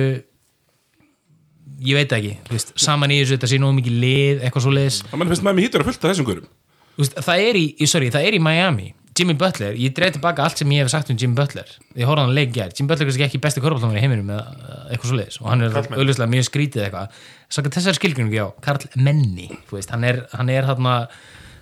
ég 1.83 1.97
veit 1.97 2.13
ekki, 2.15 2.35
veist, 2.51 2.75
saman 2.79 3.11
í 3.11 3.21
þessu 3.21 3.37
þetta 3.37 3.49
sé 3.51 3.59
nógu 3.59 3.79
mikið 3.79 3.95
lið, 4.03 4.43
eitthvað 4.43 4.67
svo 4.67 4.75
liðs 4.75 4.99
það 5.07 5.19
mann 5.19 5.31
finnst 5.33 5.47
maður 5.47 5.65
hýttur 5.65 5.83
að 5.83 5.89
fullta 5.89 6.11
þessum 6.11 6.29
gurum 6.29 6.51
það 6.97 7.47
er 7.47 7.57
í, 7.57 7.65
sorry, 7.89 8.11
það 8.13 8.27
er 8.27 8.37
í 8.37 8.43
Miami. 8.43 8.93
Jimmy 9.13 9.35
Butler, 9.37 9.75
ég 9.77 9.93
dreif 9.93 10.15
tilbaka 10.15 10.41
allt 10.41 10.57
sem 10.57 10.71
ég 10.73 10.81
hef 10.81 10.89
sagt 10.89 11.11
um 11.13 11.17
Jimmy 11.19 11.37
Butler, 11.37 11.69
ég 11.93 12.07
horfði 12.09 12.21
á 12.21 12.25
hann 12.25 12.33
leik 12.33 12.53
gær. 12.55 12.71
Jimmy 12.73 12.89
Butler 12.89 13.11
er 13.11 13.25
ekki 13.27 13.41
besti 13.41 13.61
korfbáltamur 13.61 13.99
í 13.99 14.01
heiminum 14.01 14.31
eða 14.33 14.77
eitthvað 14.89 15.11
svo 15.11 15.17
leiðis 15.19 15.37
og 15.41 15.49
hann 15.51 15.65
er 15.67 15.77
auðvitað 15.77 16.31
mjög 16.31 16.47
skrítið 16.47 16.85
eitthvað. 16.87 17.19
Saka 17.53 17.73
þessari 17.75 17.99
skilgringu, 17.99 18.33
já, 18.33 18.47
Karl 18.65 18.87
Menni 18.97 19.51
veist, 19.69 19.93
hann 19.93 20.07
er, 20.09 20.23
hann 20.33 20.49
er 20.49 20.65
þarna 20.65 20.95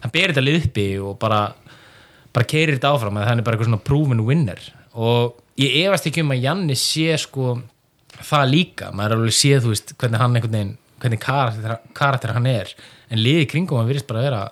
hann 0.01 0.13
berir 0.13 0.33
þetta 0.33 0.45
lið 0.45 0.59
uppi 0.65 0.87
og 1.01 1.17
bara 1.21 1.41
bara 2.31 2.47
keirir 2.47 2.77
þetta 2.77 2.93
áfram, 2.95 3.19
að 3.19 3.27
hann 3.27 3.41
er 3.41 3.45
bara 3.47 3.57
eitthvað 3.57 3.71
svona 3.71 3.85
proven 3.87 4.23
winner. 4.27 4.61
Og 4.95 5.39
ég 5.59 5.81
efast 5.85 6.07
ekki 6.07 6.23
um 6.23 6.33
að 6.33 6.45
Janni 6.45 6.77
sé 6.79 7.17
sko 7.19 7.57
það 8.21 8.51
líka, 8.51 8.91
maður 8.95 9.15
er 9.15 9.23
alveg 9.23 9.35
séð, 9.35 9.65
þú 9.65 9.73
veist 9.73 9.95
hvernig 9.99 10.21
hann 10.21 10.37
einhvern 10.37 10.55
veginn, 10.55 10.75
hvernig 11.01 11.23
karakter, 11.23 11.79
karakter 11.97 12.35
hann 12.37 12.47
er, 12.49 12.71
en 13.11 13.21
liði 13.21 13.47
kringum 13.51 13.81
hann 13.81 13.89
virðist 13.89 14.07
bara 14.09 14.23
vera 14.27 14.43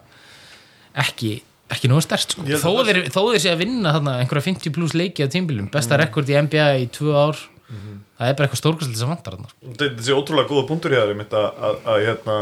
ekki 0.99 1.37
ekki 1.69 1.89
nógu 1.91 2.01
stærst 2.01 2.33
sko. 2.33 2.43
Þó 2.43 2.69
að 2.81 2.87
þeir, 2.89 2.99
þó 3.13 3.19
þeir 3.27 3.41
sé 3.43 3.51
að 3.53 3.59
vinna 3.61 3.93
þarna 3.93 4.15
einhverja 4.23 4.47
50 4.47 4.73
pluss 4.73 4.95
leiki 4.97 5.25
á 5.25 5.29
tímbilum 5.29 5.69
besta 5.69 5.99
rekord 6.01 6.31
í 6.31 6.37
NBA 6.47 6.69
í 6.81 6.87
tvö 6.95 7.13
ár. 7.13 7.43
Það 7.69 8.31
er 8.31 8.33
bara 8.39 8.47
eitthvað 8.47 8.61
stórkvæslega 8.63 8.97
sem 8.97 9.11
vantar 9.11 9.35
þarna 9.35 9.51
sko. 9.51 9.73
þetta 9.77 10.05
sé 10.07 10.15
ótrúlega 10.17 10.49
góða 10.49 10.65
punktur 10.71 10.95
í 10.95 10.97
það 10.97 11.11
að, 11.13 11.59
að, 11.67 11.75
að 11.93 11.99
hérna 12.07 12.37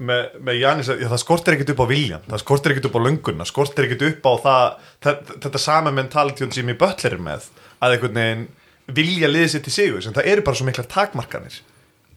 með, 0.00 0.30
með 0.46 0.58
Janis, 0.62 0.88
að- 0.92 1.02
það 1.10 1.20
skortir 1.22 1.56
ekkert 1.56 1.72
upp 1.74 1.82
á 1.84 1.90
viljan 1.90 2.22
það 2.30 2.42
skortir 2.44 2.72
ekkert 2.74 2.88
upp 2.90 2.96
á 2.96 3.04
löngunna, 3.06 3.46
skortir 3.48 3.86
ekkert 3.88 4.06
upp 4.08 4.28
á 4.28 4.32
það, 4.46 4.68
það 5.04 5.34
þetta 5.44 5.60
sama 5.66 5.92
mentality 5.92 6.46
og 6.46 6.56
Jimmy 6.56 6.76
Butler 6.80 7.16
er 7.18 7.24
með 7.26 7.50
að 7.80 7.96
einhvern 7.96 8.20
veginn 8.20 8.46
vilja 9.00 9.28
liðið 9.30 9.52
sér 9.54 9.64
til 9.66 9.74
sigur 9.76 10.02
sem 10.02 10.16
það 10.16 10.30
eru 10.32 10.42
bara 10.46 10.58
svo 10.60 10.66
miklar 10.70 10.88
takmarkanir 10.90 11.60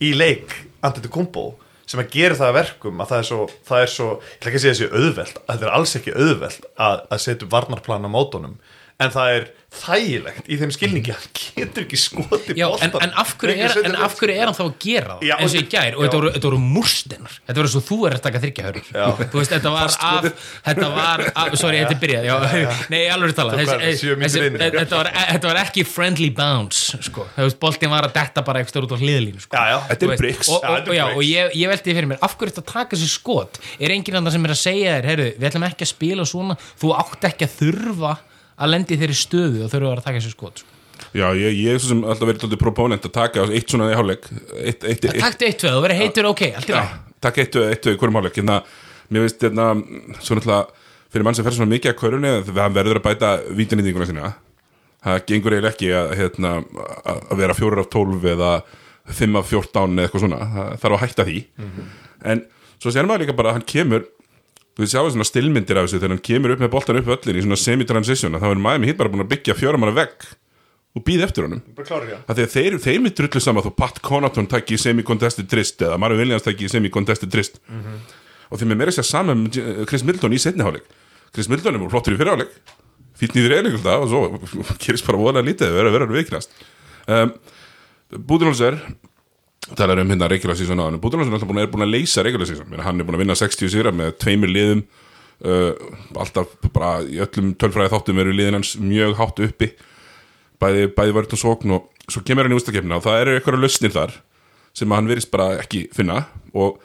í 0.03 0.13
leik 0.17 0.55
Antetokounmpo 0.83 1.43
sem 1.85 1.99
að 1.99 2.13
gera 2.15 2.37
það 2.39 2.49
að 2.49 2.55
verkum 2.61 3.01
að 3.03 3.09
það 3.11 3.19
er 3.21 3.27
svo, 3.27 3.41
það 3.67 3.81
er 3.85 3.91
svo 3.91 4.07
ég 4.13 4.37
ætla 4.39 4.49
ekki 4.49 4.59
að 4.59 4.63
segja 4.63 4.75
þessi 4.77 5.01
auðvelt, 5.03 5.37
að 5.43 5.51
þetta 5.57 5.67
er 5.67 5.75
alls 5.77 5.95
ekki 5.99 6.13
auðvelt 6.15 6.65
að, 6.87 7.01
að 7.11 7.21
setja 7.25 7.45
upp 7.47 7.51
varnarplan 7.57 8.07
á 8.07 8.15
mótunum 8.15 8.55
en 9.03 9.11
það 9.13 9.33
er 9.37 9.47
þægilegt 9.73 10.49
í 10.49 10.57
þeim 10.61 10.73
skilningi 10.75 11.15
hann 11.15 11.29
getur 11.39 11.85
ekki 11.85 11.99
skotið 11.99 12.59
Já, 12.59 12.67
en, 12.85 12.93
en, 13.01 13.13
af 13.19 13.33
hverju 13.41 13.65
er, 13.67 13.77
en 13.89 13.97
af 14.05 14.17
hverju 14.19 14.35
er 14.37 14.49
hann 14.49 14.57
þá 14.57 14.63
að 14.65 14.73
gera 14.83 15.17
það? 15.17 15.25
Já, 15.29 15.35
eins 15.39 15.55
og 15.55 15.61
í 15.61 15.69
gær 15.73 15.97
og 15.97 16.05
já. 16.05 16.11
þetta 16.13 16.49
voru, 16.49 16.61
múrstinar 16.63 17.37
þetta 17.39 17.57
voru 17.59 17.71
svo 17.73 17.83
þú 17.87 17.99
er 18.09 18.17
að 18.17 18.23
taka 18.27 18.43
þryggja 18.43 18.73
Já. 18.93 19.05
þú 19.19 19.39
veist, 19.39 19.53
þetta 19.55 19.73
var 19.73 19.97
af 20.09 20.27
þetta 20.67 20.89
var, 20.93 21.25
af, 21.33 21.57
sorry, 21.59 21.81
þetta 21.83 21.95
er 21.95 22.01
byrjað 22.03 22.27
já, 22.29 22.35
nei, 22.93 23.01
alveg 23.11 23.35
tala. 23.37 23.57
Þetta, 23.57 25.47
var, 25.49 25.59
ekki 25.63 25.85
friendly 25.87 26.29
bounce 26.35 26.99
sko, 27.05 27.25
boltin 27.61 27.91
var 27.93 28.07
að 28.07 28.15
detta 28.17 28.43
bara 28.45 28.63
eitthvað 28.63 28.87
út 28.87 28.95
á 28.95 28.99
hliðlínu 29.01 29.43
sko. 29.43 29.57
Já, 29.57 29.73
já, 29.73 29.77
Þetta 29.91 30.09
er 30.09 30.21
bricks. 30.21 30.49
og, 30.49 30.63
Já, 30.63 30.69
og, 30.69 30.89
og, 30.89 30.97
já, 30.97 31.05
og 31.11 31.23
ég, 31.25 31.55
ég 31.59 31.71
veldi 31.71 31.95
fyrir 31.97 32.09
mér 32.11 32.21
af 32.25 32.37
hverju 32.37 32.55
þetta 32.55 32.65
taka 32.73 32.99
sér 32.99 33.11
skot? 33.11 33.59
Er 33.79 33.93
enginn 33.95 34.19
annar 34.19 34.35
sem 34.35 34.45
er 34.47 34.55
að 34.55 34.61
segja 34.61 34.99
þér 35.05 35.23
við 35.31 35.49
ætlum 35.49 35.67
ekki 35.69 35.87
að 35.87 35.91
spila 35.93 36.27
svona. 36.29 36.57
Þú 36.81 36.93
átt 36.99 37.27
ekki 37.29 37.47
að 37.47 37.57
þurfa 37.61 38.13
að 38.63 38.71
lendi 38.73 38.99
þeirri 39.01 39.17
stöðu 39.17 39.63
og 39.63 39.67
að 39.67 39.75
vera 39.77 39.91
að 39.97 40.05
taka 40.07 40.23
sér 40.23 40.35
skot 40.35 40.63
sko. 40.63 40.69
Já, 41.13 41.25
ég, 41.37 41.57
ég 41.59 41.75
er 41.75 41.81
svo 41.81 41.91
sem 41.91 42.03
alltaf 42.05 42.29
verið 42.29 42.45
alltaf 42.47 42.61
proponent 42.61 43.05
að 43.05 43.13
taka 43.13 43.43
eitt 43.49 43.73
svona 43.73 43.89
í 43.91 43.97
hálfleik. 43.97 44.29
Eitt, 44.61 44.85
eitt, 44.87 45.03
tvöð 45.59 45.75
og 45.77 45.83
verið 45.85 45.99
heitur 45.99 46.29
ok, 46.29 46.43
allt 46.57 46.69
í 46.69 46.75
lagi. 46.75 47.01
taka 47.25 47.43
eitt, 47.43 47.57
eitt 47.59 47.89
í 47.89 47.95
hverjum 47.99 48.17
hálfleik. 48.19 48.39
Hérna, 48.39 48.59
mér 49.13 49.25
veist, 49.25 49.43
hérna, 49.43 49.67
svo 50.21 50.37
náttúrulega 50.37 50.61
fyrir 51.13 51.27
mann 51.27 51.37
sem 51.37 51.45
fer 51.45 51.57
svona 51.57 51.73
mikið 51.73 51.91
að 51.91 51.99
körunni 51.99 52.31
hann 52.55 52.77
verður 52.77 53.01
að 53.01 53.05
bæta 53.09 53.33
vítanýtinguna 53.59 54.07
sína. 54.09 54.31
Það 55.03 55.19
gengur 55.29 55.57
eiginlega 55.57 55.73
ekki 55.73 55.91
að, 55.99 56.15
hérna, 56.21 56.53
að 57.11 57.37
vera 57.43 57.57
fjórar 57.57 57.83
af 57.83 57.91
tólf 57.93 58.25
eða 58.33 58.53
fimm 59.11 59.37
af 59.37 59.49
fjórtán 59.51 59.97
eða 59.97 60.07
eitthvað 60.07 60.25
svona. 60.25 60.41
Það 60.55 60.75
þarf 60.85 60.97
að 60.97 61.03
hætta 61.03 61.27
því. 61.27 61.39
En 62.31 62.45
svo 62.79 62.93
sér 62.93 63.09
maður 63.09 63.25
líka 63.25 63.37
bara 63.37 63.51
að 63.51 63.59
hann 63.59 63.67
kemur 63.73 64.07
við 64.79 64.89
sjáum 64.93 65.11
svona 65.13 65.27
stillmyndir 65.27 65.77
af 65.79 65.85
þessu 65.87 65.99
þegar 66.01 66.13
hann 66.15 66.23
kemur 66.25 66.53
upp 66.55 66.63
með 66.63 66.71
boltan 66.73 66.97
upp 67.01 67.11
öllin 67.13 67.37
í 67.37 67.43
svona 67.45 67.59
semi-transition 67.61 68.39
þá 68.41 68.47
er 68.49 68.61
Miami 68.63 68.89
hitt 68.89 68.97
bara 68.97 69.11
búin 69.13 69.21
að 69.25 69.29
byggja 69.35 69.55
fjóramanna 69.59 69.93
vegg 69.99 70.25
og 70.93 71.01
býð 71.07 71.23
eftir 71.25 71.45
honum. 71.47 71.61
Að 72.29 72.39
að 72.43 72.51
þeir, 72.53 72.75
þeir 72.81 72.99
mitt 73.01 73.15
drullu 73.17 73.41
saman 73.41 73.63
þó 73.65 73.71
Pat 73.77 73.95
Connaughton 74.05 74.45
takki 74.49 74.75
í 74.77 74.81
semi-contested 74.81 75.47
drist 75.49 75.81
eða 75.81 75.97
Mario 76.01 76.19
Williams 76.21 76.45
takki 76.45 76.67
í 76.67 76.71
semi-contested 76.73 77.31
drist 77.33 77.57
og 78.53 78.59
þeim 78.61 78.73
er 78.75 78.77
meira 78.83 78.93
sér 78.93 79.07
saman 79.09 79.45
með 79.47 79.57
J- 79.57 79.85
Chris 79.89 80.03
Middleton 80.05 80.33
í 80.37 80.41
setniháleik 80.41 80.85
Chris 81.33 81.49
Middleton 81.49 81.79
er 81.81 81.89
flottur 81.93 82.13
í 82.13 82.19
fyrirháleik 82.21 82.53
fýtt 83.17 83.33
nýður 83.37 83.55
eiginleik 83.57 83.89
og 83.93 84.09
svo 84.11 84.21
gerist 84.83 85.05
bara 85.09 85.17
voðalega 85.21 85.47
lítið 85.49 85.73
verður 85.77 85.89
að 85.89 85.97
vera 85.97 86.17
veiknast 86.19 86.53
um, 87.09 87.33
Búdinholzer 88.29 88.77
talar 89.77 90.01
um 90.01 90.11
hérna 90.11 90.29
regular 90.31 90.57
season 90.57 90.81
á 90.81 90.85
hann 90.87 90.99
Búdinholzer 91.01 91.33
er 91.33 91.71
búin, 91.71 91.85
að 91.85 91.93
leysa 91.93 92.23
regular 92.25 92.47
season. 92.47 92.75
Hann 92.79 92.99
er 92.99 93.07
búin 93.07 93.17
að 93.17 93.23
vinna 93.25 93.37
60 93.37 93.71
sigra 93.73 93.93
með 93.95 94.15
tveimur 94.21 94.51
liðum 94.51 94.83
uh, 95.45 95.73
alltaf 96.19 96.53
bara 96.73 96.99
í 97.05 97.19
öllum 97.23 97.53
tölfræði 97.59 97.93
þáttum 97.93 98.21
eru 98.23 98.35
liðin 98.35 98.59
hans 98.59 98.75
mjög 98.79 99.17
hátt 99.19 99.41
uppi. 99.47 99.71
Bæði, 100.61 100.87
bæði 100.95 101.17
vörð 101.17 101.35
og 101.37 101.41
sókn 101.41 101.75
og 101.77 101.89
svo 102.11 102.23
kemur 102.25 102.47
hann 102.47 102.55
í 102.55 102.59
ústakefnina 102.59 102.99
og 102.99 103.05
það 103.05 103.21
eru 103.23 103.37
eitthvað 103.37 103.61
lausnir 103.63 103.95
þar 103.95 104.17
sem 104.73 104.93
hann 104.95 105.09
virðist 105.09 105.31
bara 105.33 105.59
ekki 105.61 105.87
finna. 105.95 106.25
Og 106.53 106.79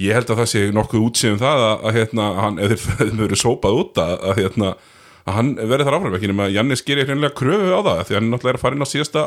ég 0.00 0.16
held 0.16 0.30
að 0.32 0.42
það 0.42 0.50
sé 0.52 0.64
nokkuð 0.74 1.06
útsýðum 1.08 1.40
það 1.42 1.66
að, 1.66 1.76
að 1.86 1.98
hérna, 1.98 2.26
hann, 2.40 2.58
ef 2.62 2.88
þeir 2.88 3.14
verið 3.22 3.42
sópað 3.42 3.78
út 3.82 4.02
að, 4.02 4.14
að, 4.18 4.40
hérna, 4.40 4.74
að 5.26 5.38
hann 5.38 5.54
verði 5.60 5.86
þar 5.88 5.98
áfram 5.98 6.18
ekki 6.18 6.32
nema 6.32 6.50
Jannis 6.52 6.84
gerir 6.86 7.08
hreinlega 7.08 7.36
kröfu 7.38 7.72
á 7.76 7.80
það 7.80 8.04
því 8.08 8.18
hann 8.18 8.30
náttúrulega 8.32 8.54
er 8.54 8.60
að 8.60 8.64
fara 8.64 8.78
inn 8.78 8.86
á 8.86 8.92
síðasta 8.92 9.24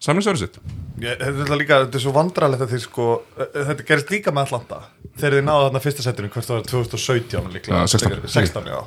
samlingsverðu 0.00 0.40
sitt. 0.44 0.56
Þetta, 1.00 1.44
er 1.46 1.56
líka, 1.60 1.78
þetta 1.86 1.96
er 1.96 2.02
svo 2.04 2.12
vandrarlegt 2.12 2.64
að 2.66 2.72
þið 2.74 2.82
sko 2.84 3.04
eh, 3.40 3.46
Þetta 3.70 3.84
gerist 3.88 4.10
líka 4.12 4.32
með 4.36 4.48
Atlanta. 4.50 4.80
Þegar 5.16 5.36
þið 5.38 5.44
náðu 5.46 5.62
þarna 5.66 5.80
fyrsta 5.86 6.04
setinu 6.04 6.30
Hvert 6.34 6.50
var 6.52 6.64
2017 6.68 7.52
líklega. 7.54 7.78
Ja, 7.80 7.86
16. 7.88 8.26
16 8.34 8.68
já. 8.68 8.80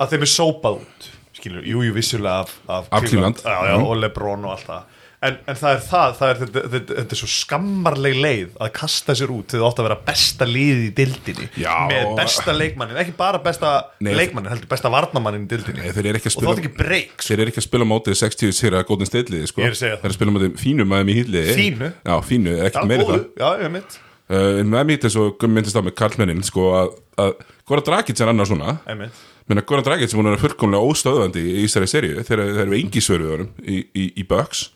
Að 0.00 0.12
þeim 0.12 0.26
er 0.26 0.32
sópað 0.34 0.80
út 0.82 1.08
Skilur, 1.34 1.64
jú, 1.66 1.80
jú, 1.84 1.92
vissulega 1.96 2.44
af, 2.44 2.52
af, 2.70 2.86
Af 2.94 3.06
Cleveland. 3.08 3.40
Já, 3.44 3.56
já, 3.68 3.74
Mhm. 3.78 3.86
og 3.90 3.96
Lebron 4.00 4.44
og 4.46 4.52
allt 4.54 4.68
það 4.68 4.82
En, 5.24 5.36
en 5.48 5.56
það 5.56 5.70
er 5.72 5.82
það, 5.86 6.14
það 6.18 6.30
er, 6.30 6.38
þetta, 6.40 6.62
þetta, 6.72 6.96
þetta 6.98 7.14
er 7.16 7.20
svo 7.20 7.28
skammarleg 7.32 8.16
leið 8.20 8.56
að 8.64 8.70
kasta 8.76 9.14
sér 9.16 9.32
út 9.32 9.52
þegar 9.52 9.62
þú 9.62 9.68
átt 9.70 9.80
að 9.80 9.86
vera 9.88 9.96
besta 10.08 10.48
liðið 10.48 10.82
í 10.84 10.90
dildinni 10.98 11.48
Já. 11.62 11.72
með 11.88 12.10
besta 12.18 12.54
leikmannin, 12.56 13.00
ekki 13.00 13.14
bara 13.18 13.40
besta 13.44 13.72
Nei, 14.04 14.12
leikmannin, 14.18 14.52
heldur 14.52 14.70
besta 14.74 14.92
varnamannin 14.92 15.46
í 15.46 15.50
dildinni 15.54 15.88
ekki 15.88 16.32
og 16.34 16.44
þá 16.44 16.50
er 16.52 16.62
ekki 16.64 16.72
breyks 16.76 17.30
þeir 17.30 17.44
eru 17.44 17.54
ekki 17.54 17.62
að 17.62 17.68
spila 17.68 17.88
mótið 17.88 18.18
60 18.20 18.56
sér 18.58 18.78
að 18.80 18.86
góðin 18.90 19.10
steitliði 19.10 19.48
sko. 19.50 19.64
Það. 19.64 19.78
þeir 19.80 19.94
eru 19.96 20.12
að 20.12 20.16
spila 20.18 20.34
mótið 20.36 20.58
fínu 20.60 20.88
maður 20.90 21.12
í 21.14 21.18
hýtliði 21.20 21.58
Fínu? 21.60 21.92
já, 21.94 22.14
fínu, 22.28 22.56
Já, 22.58 22.64
ekkert 22.68 22.90
meiri 22.90 23.08
það. 23.08 23.28
Já, 23.40 23.48
ég 23.64 23.74
mitt, 23.78 24.00
uh, 24.28 24.64
með 24.74 24.88
mitt 24.92 25.08
er 25.08 25.14
svo 25.14 25.30
gummi 25.40 25.60
myndist 25.62 25.78
á 25.78 25.82
með 25.84 25.96
Karlmennin 26.02 26.44
sko, 26.44 26.68
að, 26.82 27.38
Goran 27.64 27.86
Dragic 27.86 28.20
er 28.20 28.34
annars 28.34 28.52
svona. 28.52 28.76
Ég 28.90 29.00
mitt 29.06 29.24
menna 29.44 29.60
sem 30.08 30.18
hún 30.18 30.30
er 30.32 30.40
fullkomlega 30.40 30.88
óstöðandi 30.88 31.42
í 31.44 31.64
þessari 31.66 31.88
serju 31.90 32.22
þegar 32.24 32.46
þeir 32.48 32.62
eru 32.62 32.76
engi 32.78 33.02
svöruðurum 33.04 33.50
í, 33.60 33.82
í, 33.92 34.04
í 34.16 34.24
Bucks 34.24 34.70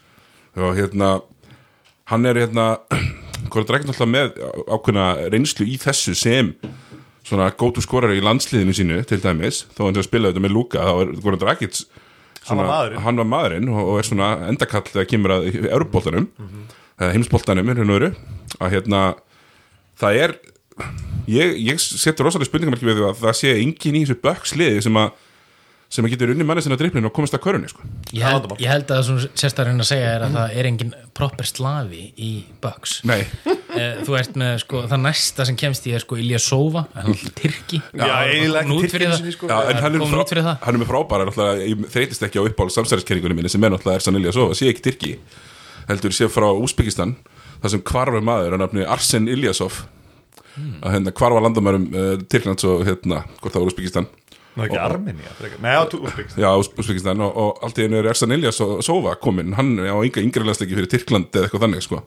og 0.56 0.76
hérna 0.78 1.20
hann 2.08 2.26
er 2.26 2.40
hérna 2.44 2.78
Goran 3.52 3.68
Dragic 3.68 3.88
náttúrulega 3.88 4.12
með 4.12 4.38
ákveðna 4.68 5.06
reynslu 5.32 5.66
í 5.68 5.76
þessu 5.80 6.14
sem 6.18 6.52
svona 7.28 7.50
gótu 7.52 7.82
skorari 7.84 8.18
í 8.18 8.24
landsliðinu 8.24 8.74
sínu 8.76 8.98
til 9.08 9.20
dæmis, 9.20 9.66
þó 9.76 9.86
hann 9.86 9.96
er 9.96 10.02
að 10.02 10.08
spila 10.08 10.30
þetta 10.32 10.44
með 10.44 10.54
Luka 10.56 10.84
þá 10.84 10.92
er 11.02 11.14
Goran 11.22 11.42
Dragic 11.42 11.82
Hann 12.48 12.62
var 12.62 12.68
maðurinn. 12.70 13.00
hann 13.04 13.20
var 13.20 13.26
maðurinn 13.28 13.70
og, 13.74 13.88
er 14.00 14.06
svona 14.08 14.28
endakall 14.48 14.86
þegar 14.88 15.08
kemur 15.10 15.34
að 15.34 15.48
Európboltanum 15.68 16.28
mm. 16.30 16.46
-hmm. 16.48 17.10
heimsboltanum 17.12 17.68
er 17.68 17.82
hérna 17.82 17.98
öru 17.98 18.10
að 18.58 18.72
hérna 18.72 19.00
það 20.00 20.20
er 20.22 20.34
ég, 21.28 21.56
ég 21.68 21.80
setur 21.82 22.28
rosalega 22.28 22.48
spurningamarki 22.48 22.88
við 22.88 23.00
því 23.00 23.08
að 23.10 23.22
það 23.24 23.38
sé 23.40 23.54
engin 23.58 23.98
í 23.98 24.04
þessu 24.06 24.20
Bucks 24.22 24.54
liði 24.56 24.84
sem 24.86 24.96
að 24.96 25.10
sem 25.88 26.04
getur 26.12 26.28
unni 26.34 26.44
manni 26.44 26.60
sinna 26.60 26.76
driplinu 26.76 27.08
og 27.08 27.14
komast 27.16 27.32
að 27.32 27.40
körunni 27.46 27.68
sko. 27.70 27.80
Ég 28.12 28.20
held, 28.26 28.50
ég 28.60 28.68
held 28.68 28.90
að 28.92 28.98
það 28.98 29.06
sem 29.06 29.20
sérstaklega 29.40 29.80
að 29.80 29.88
segja 29.88 30.10
er 30.18 30.24
að 30.26 30.34
það 30.36 30.56
er 30.60 30.66
engin 30.68 30.90
proper 31.16 31.48
slavi 31.48 32.02
í 32.16 32.32
Bucks 32.64 32.98
nei, 33.08 33.22
Eh, 33.78 33.98
Þú 34.02 34.14
ert 34.16 34.36
með 34.40 34.54
sko, 34.62 34.80
það 34.88 35.00
næsta 35.04 35.44
sem 35.46 35.56
kemst 35.60 35.84
í 35.86 35.92
er 35.94 36.00
sko 36.02 36.16
Ilja 36.18 36.38
Sova, 36.40 36.86
hann 36.96 37.12
er 37.12 37.32
Tyrki 37.36 37.78
Já, 37.92 38.06
eiginlega 38.24 38.64
Kom 38.64 38.78
út 38.80 38.90
fyrir 38.94 39.10
það. 39.12 39.26
sko. 39.36 39.46
Já, 39.52 39.58
en 39.70 39.76
hann 39.84 39.94
er, 39.98 40.00
út 40.00 40.30
fyrir 40.32 40.42
frá, 40.42 40.48
það. 40.48 40.62
hann 40.64 40.74
er 40.74 40.80
með 40.82 40.88
frábæra 40.88 41.34
þreytist 41.92 42.24
ekki 42.26 42.40
á 42.40 42.48
uppáhald 42.48 42.74
samsæriskenningunum 42.74 43.36
minni 43.38 43.52
sem 43.52 43.64
er 43.68 43.74
náttúrulega 43.76 44.00
Ersan 44.00 44.16
Ilyasov, 44.18 44.54
sé 44.58 44.70
ekki 44.72 44.84
Tyrki 44.88 45.12
heldur 45.92 46.16
sé 46.16 46.26
frá 46.32 46.48
Úsbekistan 46.56 47.12
það 47.62 47.74
sem 47.76 47.84
hvarfa 47.92 48.24
maður 48.24 48.56
að 48.56 48.64
nafni 48.64 48.88
Arsen 48.88 49.28
Ilyasov 49.36 49.84
Hmm. 50.58 50.80
að 50.82 50.90
hérna 50.96 51.10
hvarfa 51.14 51.40
landamærum 51.44 51.84
uh, 51.94 52.06
Tyrklands 52.26 52.64
og 52.66 52.80
hérna, 52.88 53.20
hvort 53.38 53.52
það 53.54 53.62
var 53.62 53.68
Úsbekistan 53.70 54.06
Ná 54.58 54.64
ekki 54.66 54.78
Armenia. 54.82 55.30
Nei, 55.62 55.72
á 55.78 55.82
Úsbekistan 55.86 56.42
Já, 56.42 56.48
Ús- 56.58 56.72
Úsbekistan 56.74 57.22
og, 57.24 57.36
og 57.44 57.62
allt 57.66 57.78
í 57.78 57.86
einu 57.86 58.00
er 58.02 58.10
Ersan 58.10 58.34
Ilyasova 58.34 59.14
kominn, 59.22 59.54
hann 59.58 59.76
á 59.78 59.94
ynga 60.02 60.22
yngri 60.24 60.44
landsleiki 60.48 60.74
fyrir 60.78 60.90
Tyrkland 60.90 61.30
eða 61.32 61.46
eitthvað 61.48 61.64
þannig 61.68 61.84
sko. 61.86 62.02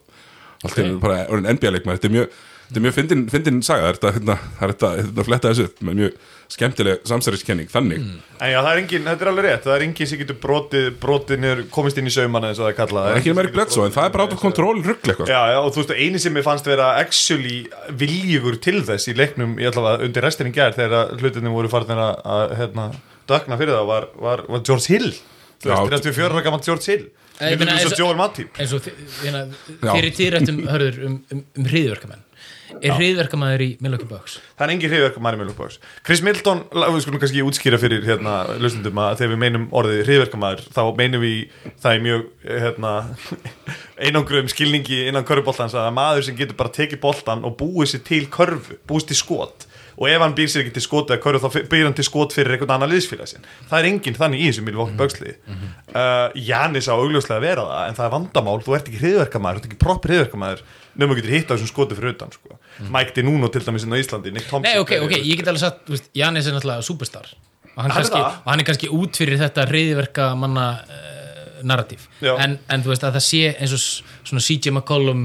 Allt 0.65 0.77
í 0.77 0.83
einu 0.85 0.99
bara 1.01 1.23
orðin 1.31 1.49
NBA-leikmaður 1.55 2.01
þetta 2.01 2.09
er 2.11 2.15
mjög, 2.17 2.35
þetta 2.67 2.79
er 2.81 2.85
mjög 2.85 2.97
fyndin, 2.99 3.23
fyndin 3.33 3.61
saga. 3.65 3.87
Það 3.87 3.89
er 3.91 3.97
þetta, 3.97 4.11
hérna, 4.17 4.35
það 4.59 4.67
er 4.67 4.73
þetta, 4.75 4.91
þetta 5.07 5.27
fletta 5.31 5.53
þessu 5.53 5.69
upp 5.71 5.81
með 5.87 5.99
mjög 6.01 6.19
skemmtileg 6.51 7.05
samsæriskenning 7.07 7.69
þannig. 7.71 8.01
En 8.41 8.49
já, 8.51 8.57
það 8.59 8.69
er 8.71 8.79
engin, 8.81 9.05
þetta 9.07 9.23
er 9.25 9.29
alveg 9.31 9.45
rétt 9.45 9.67
Það 9.67 9.75
er 9.77 9.83
engin 9.85 10.09
sem 10.11 10.19
getur 10.19 10.37
brotið, 10.43 10.87
brotið 11.01 11.39
niður 11.43 11.61
komist 11.71 11.99
inn 12.01 12.09
í 12.09 12.13
saumana 12.13 12.49
eins 12.51 12.59
og 12.59 12.65
það 12.65 12.71
er 12.73 12.77
kallað. 12.79 13.05
Það 13.07 13.13
er 13.15 13.21
ekki 13.21 13.35
meiri 13.37 13.53
blödd 13.55 13.71
svo, 13.75 13.85
en 13.87 13.95
það 13.95 14.07
er 14.09 14.13
bara 14.15 14.25
át 14.27 14.35
af 14.35 14.41
kontról 14.41 14.73
ruggl 14.83 15.13
eitthvað. 15.13 15.31
Já, 15.31 15.39
já, 15.53 15.59
og 15.61 15.69
þú 15.75 15.83
veist, 15.83 15.93
eini 15.95 16.21
sem 16.23 16.39
ég 16.41 16.47
fannst 16.47 16.67
vera 16.67 16.89
actually 16.99 17.57
viljugur 18.01 18.59
til 18.67 18.81
þess 18.87 19.11
í 19.11 19.15
leiknum 19.17 19.55
ég 19.61 19.71
ætla 19.71 19.95
að 19.95 20.05
undir 20.09 20.27
restinni 20.27 20.51
gær 20.55 20.75
þegar 20.75 21.15
hlutinni 21.21 21.53
voru 21.55 21.71
farin 21.71 21.95
að, 21.95 22.13
að 22.35 22.55
hérna, 22.59 22.89
dögna 23.31 23.59
fyrir 23.61 23.77
það 23.77 23.89
var, 23.93 24.09
var, 24.27 24.43
var 24.51 24.65
George 24.67 24.91
Hill. 24.91 25.11
Þú 25.61 25.71
veist, 25.71 26.09
34 26.09 26.31
ára 26.33 26.43
gammal 26.49 26.63
George 26.65 26.89
Hill. 26.91 27.07
Eins 27.41 27.85
og- 27.87 27.97
Joel 27.97 28.17
Matip. 28.19 28.51
eins 28.59 28.73
og 28.75 28.83
þi- 28.85 28.97
hérna, 29.23 29.45
fyrir 29.81 30.11
týrættum 30.13 30.59
hörður 30.69 30.99
um, 31.07 31.15
um, 31.33 31.45
um 31.57 31.65
hriðverkamenn 31.71 32.21
Er 32.79 32.95
hriðverkamæður 32.95 33.63
í 33.65 33.69
Milwaukee? 33.83 34.19
Það 34.55 34.65
er 34.65 34.73
engin 34.75 35.23
manni 35.23 35.39
með 35.41 35.49
Lúkbáks 35.51 35.79
Chris 36.07 36.21
Milton, 36.25 36.63
við 36.71 36.99
skulum 37.05 37.21
kannski 37.21 37.43
útskýra 37.45 37.79
fyrir 37.81 38.05
hérna, 38.07 38.37
hlustundum 38.57 39.01
að 39.01 39.17
þegar 39.19 39.33
við 39.33 39.41
meinum 39.43 39.67
orðið 39.81 40.03
hriðverkamæður 40.07 40.63
þá 40.71 40.81
meinum 40.97 41.25
við 41.25 41.57
það 41.83 41.97
í 41.97 42.03
mjög 42.05 42.23
hérna, 42.47 42.93
einangrum 44.05 44.51
skilningi 44.51 45.01
innan 45.09 45.27
körfuboltans 45.27 45.75
að 45.77 45.91
maður 45.97 46.27
sem 46.29 46.39
getur 46.39 46.59
bara 46.59 46.73
tekið 46.77 47.03
boltan 47.03 47.45
og 47.47 47.57
búið 47.59 47.93
sér 47.93 48.05
til 48.07 48.23
körfu, 48.31 48.79
búið 48.89 49.05
sér 49.05 49.11
til 49.13 49.21
skot 49.21 49.67
og 49.97 50.07
ef 50.09 50.21
hann 50.23 50.35
býr 50.37 50.49
sér 50.51 50.63
ekki 50.65 50.73
til 50.77 50.83
skot 50.85 51.11
eða 51.11 51.21
körfu 51.23 51.49
þá 51.49 51.67
býr 51.71 51.85
hann 51.87 51.97
til 51.97 52.05
skot 52.07 52.35
fyrir 52.35 52.55
einhvern 52.55 52.75
annan 52.77 52.91
liðsfélag 52.93 53.29
sinn. 53.31 53.47
Það 53.69 53.79
er 53.79 53.89
enginn 53.91 54.17
þannig 54.17 54.43
í 54.43 54.49
þessum 54.49 54.67
Milwaukee 54.69 54.97
Bucks 54.99 55.19
liði 55.21 55.35
uh, 55.51 56.27
Janis 56.35 56.89
á 56.91 56.95
augljóslega 56.95 57.39
að 57.39 57.45
vera 57.47 57.65
það 57.69 57.87
en 57.89 57.97
það 57.99 58.07
er 58.07 58.13
vandamál, 58.15 58.57
þú 58.65 58.77
ert 58.77 58.89
ekki 58.91 59.01
hriðverkamæður 59.03 59.59
þú 59.59 59.63
ert 59.63 59.69
ekki 59.71 59.81
propp 59.85 60.07
hriðverkamæður 60.09 60.63
nefnum 60.95 61.17
getur 61.21 61.35
hitt 61.35 61.51
á 61.51 61.53
þessum 61.55 61.71
skoti 61.71 61.97
fyrir 61.99 62.15
utan 62.15 62.33
sko. 62.35 62.57
Mike 62.91 63.15
Denuno 63.15 63.47
til 63.51 63.63
dæmis 63.63 63.85
inn 63.87 63.95
á 63.95 63.99
Íslandi 64.01 64.33
Nick 64.35 64.49
Thompson 64.49 64.67
Nei, 64.67 64.81
ok, 64.81 64.97
ok, 65.05 65.15
ég 65.21 65.39
get 65.39 65.47
alveg 65.51 65.63
sagt, 65.63 65.87
veist, 65.91 66.09
Janis 66.17 66.49
er 66.49 66.55
náttúrulega 66.57 66.83
superstar. 66.83 67.29
Og 67.71 67.85
hann, 67.85 67.93
kannski, 67.95 68.19
og 68.19 68.49
hann 68.51 68.59
er 68.59 68.67
kannski 68.67 68.89
út 68.91 69.15
fyrir 69.15 69.39
þetta 69.39 69.63
hriðverka 69.69 70.25
manna 70.35 70.65
uh, 70.83 71.21
narratív 71.63 72.07
Já. 72.19 72.33
en, 72.43 72.57
en 72.67 72.83
þú 72.83 72.91
veist 72.91 73.05
að 73.07 73.15
það 73.19 73.25
sé 73.27 73.41
eins 73.53 73.75
og 73.77 73.83
svona 74.27 74.43
CJ 74.43 74.73
McCollum 74.73 75.21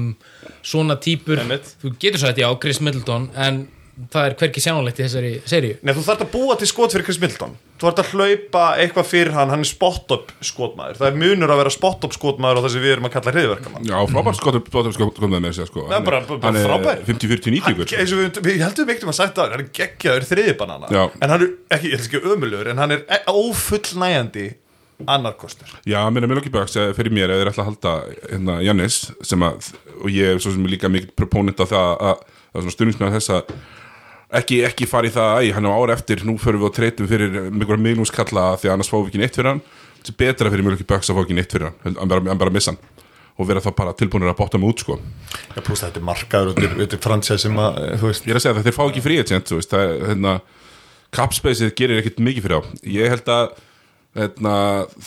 svona 0.65 0.95
típur, 1.01 1.41
Einmitt. 1.41 1.73
þú 1.81 1.91
getur 1.99 2.21
svo 2.21 2.31
þetta 2.31 2.45
já, 2.45 2.49
Chris 2.63 2.79
Middleton, 2.85 3.27
en 3.35 3.65
það 4.13 4.27
er 4.27 4.35
hverki 4.39 4.61
sjánulegt 4.61 4.99
í 4.99 5.05
þessari 5.05 5.31
seríu. 5.49 5.77
Nei, 5.81 5.93
þú 5.97 6.03
þarft 6.05 6.23
að 6.25 6.29
búa 6.35 6.57
til 6.59 6.67
skot 6.69 6.93
fyrir 6.93 7.05
Chris 7.07 7.19
Middleton. 7.21 7.55
Þú 7.77 7.87
þarft 7.87 8.01
að 8.03 8.11
hlaupa 8.13 8.65
eitthvað 8.81 9.07
fyrir 9.09 9.31
hann 9.35 9.51
Hann 9.53 9.63
er 9.65 9.69
spot-up 9.69 10.31
skotmaður. 10.45 10.99
Það 10.99 11.07
er 11.09 11.17
munur 11.21 11.53
að 11.53 11.61
vera 11.61 11.73
spot-up 11.73 12.13
skotmaður 12.17 12.59
og 12.61 12.65
það 12.67 12.73
sem 12.75 12.85
við 12.85 12.93
erum 12.95 13.07
að 13.09 13.15
kalla 13.17 13.33
hriðverkamann 13.35 13.89
Já, 13.89 13.97
frábært 14.13 14.39
skotum 14.39 14.95
skotum 14.97 15.33
með 15.33 15.43
mér 15.45 15.57
sér 15.57 15.69
sko. 15.69 15.85
Já, 15.89 15.97
bara- 16.05 16.21
bara 16.25 16.39
Hann 16.47 16.59
er 16.61 16.69
frábær. 16.69 17.03
50-40-90 17.09 17.65
Hann, 17.67 17.75
ykkur 17.77 18.01
eins 18.01 18.13
og 18.13 18.87
við, 18.89 19.03
um 19.03 19.13
að 19.13 19.17
sagt 19.19 19.37
það 19.37 19.51
Hann 19.53 19.65
er 19.65 19.73
geggjaður 19.81 20.29
þriðibanana 20.31 20.89
Já. 20.93 21.03
En 21.21 21.29
hann 21.33 21.41
er 21.45 21.51
ekki, 21.77 21.91
ég 21.93 21.99
ætla 21.99 22.09
ekki 22.09 22.33
ömulur 22.33 22.71
En 22.73 22.81
hann 22.81 22.95
er 22.97 23.05
e- 23.05 23.23
ófullnægjandi 23.29 24.47
annarkostur 25.05 25.69
Já, 25.85 26.01
mér 26.09 26.23
er 26.25 26.31
Milwaukee 26.31 26.53
Bucks 26.53 26.75
eh, 26.79 26.89
fyrir 26.97 27.13
mér 27.13 27.29
þeir 27.29 27.51
ætla 27.51 27.63
að 27.65 27.69
halda 27.69 27.93
hérna, 28.31 28.55
Jannis 28.65 28.99
sem 29.25 29.43
að, 29.45 29.69
og 30.01 30.09
ég 30.09 30.33
er 30.33 30.41
svo 30.41 30.53
sem 30.55 30.65
líka 30.69 30.89
mikið 30.89 31.13
proponent 31.19 31.61
af 31.61 31.69
það 31.73 31.91
að, 32.09 32.23
að 32.53 32.63
svona 32.63 32.75
stundismjöð 32.75 33.17
þess 33.19 33.33
að 33.37 33.51
ekki, 34.31 34.61
ekki 34.67 34.87
fara 34.89 35.07
í 35.07 35.13
það 35.13 35.33
að 35.37 35.51
hann 35.55 35.69
á 35.69 35.71
ára 35.77 35.95
eftir, 35.97 36.23
nú 36.27 36.37
förum 36.41 36.61
við 36.63 36.69
og 36.69 36.75
treytum 36.75 37.07
fyrir 37.07 37.37
mjög 37.51 37.77
miðlungskalla 37.79 38.57
því 38.59 38.73
annars 38.73 38.89
fáum 38.91 39.05
við 39.05 39.13
ekki 39.13 39.21
neitt 39.23 39.35
fyrir 39.39 39.51
hann. 39.53 39.61
Þetta 40.01 40.13
er 40.13 40.19
betra 40.23 40.51
fyrir 40.53 40.63
Milwaukee 40.67 40.87
Bucks 40.87 41.09
að 41.11 41.17
fá 41.17 41.23
ekki 41.25 41.37
neitt 41.37 41.51
fyrir 41.51 41.71
hann 41.71 41.97
hann 42.01 42.07
bara, 42.11 42.23
hann 42.27 42.37
bara 42.41 42.53
missa 42.53 42.73
hann. 42.73 42.81
Og 43.37 43.45
vera 43.45 43.61
þá 43.61 43.69
bara 43.77 43.93
tilbúinir 43.93 44.31
að 44.31 44.39
bóta 44.39 44.57
mig 44.57 44.71
út 44.71 44.81
sko. 44.81 44.95
Já, 45.53 45.61
pluss 45.61 45.83
þetta 45.85 45.99
er 46.01 46.05
markaður 46.07 46.47
og 46.51 46.55
þetta 46.57 46.71
er- 46.71 46.79
þetta 46.87 46.97
fransæð 47.03 47.37
sem 47.43 47.53
að, 47.61 47.75
eh, 47.83 47.97
þú 48.01 48.07
veist. 48.09 48.25
Ég 48.25 48.33
er 48.33 48.39
að 48.39 48.41
segja 48.41 48.55
það, 48.57 48.63
þeir 48.65 48.77
fá 48.77 48.83
ekki 48.87 49.03
frí 49.05 49.19
agent 49.21 49.45
þú 49.51 49.59
veist, 49.59 49.69
það, 49.69 49.83
er, 49.91 50.07
hérna, 50.09 50.31
capspacið 51.13 51.73
gerir 51.77 52.01
ekkit 52.01 52.19
mikið 52.23 52.45
fyrir 52.47 52.59
á 52.59 52.61
ég 52.83 53.11
held 53.13 53.29
að 53.31 53.51
hérna, 54.17 54.53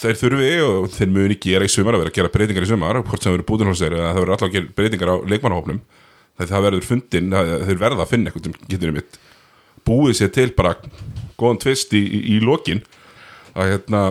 þeir 0.01 0.19
þurfi 0.21 0.51
og 0.65 0.89
þeir 0.95 1.11
muni 1.13 1.37
gera 1.43 1.67
í 1.67 1.73
sumar 1.73 1.97
að 1.97 2.05
vera 2.05 2.13
að 2.13 2.19
gera 2.21 2.33
breytingar 2.33 2.67
í 2.67 2.71
sumar 2.71 3.01
hvort 3.03 3.23
sem 3.25 3.35
verður 3.35 3.49
búðinhólsir 3.51 3.97
eða 3.97 4.13
það 4.15 4.21
verður 4.23 4.35
alltaf 4.37 4.49
að 4.49 4.55
gera 4.55 4.75
breytingar 4.79 5.11
á 5.13 5.17
leikmannahófnum 5.33 5.81
það 6.49 6.65
verður 6.69 6.89
fundin, 6.89 7.35
þeir 7.69 7.83
verða 7.83 8.07
að 8.07 8.11
finna 8.15 8.31
eitthvað 8.31 8.49
sem 8.49 8.71
getur 8.71 8.93
um 8.93 8.99
mitt 9.01 9.21
búið 9.87 10.17
sér 10.19 10.33
til 10.33 10.51
bara 10.57 10.75
góðan 11.41 11.61
tvist 11.61 11.95
í, 11.97 12.01
í, 12.01 12.21
í 12.37 12.41
lokin. 12.45 12.83
Að 13.57 13.75
hérna 13.75 14.03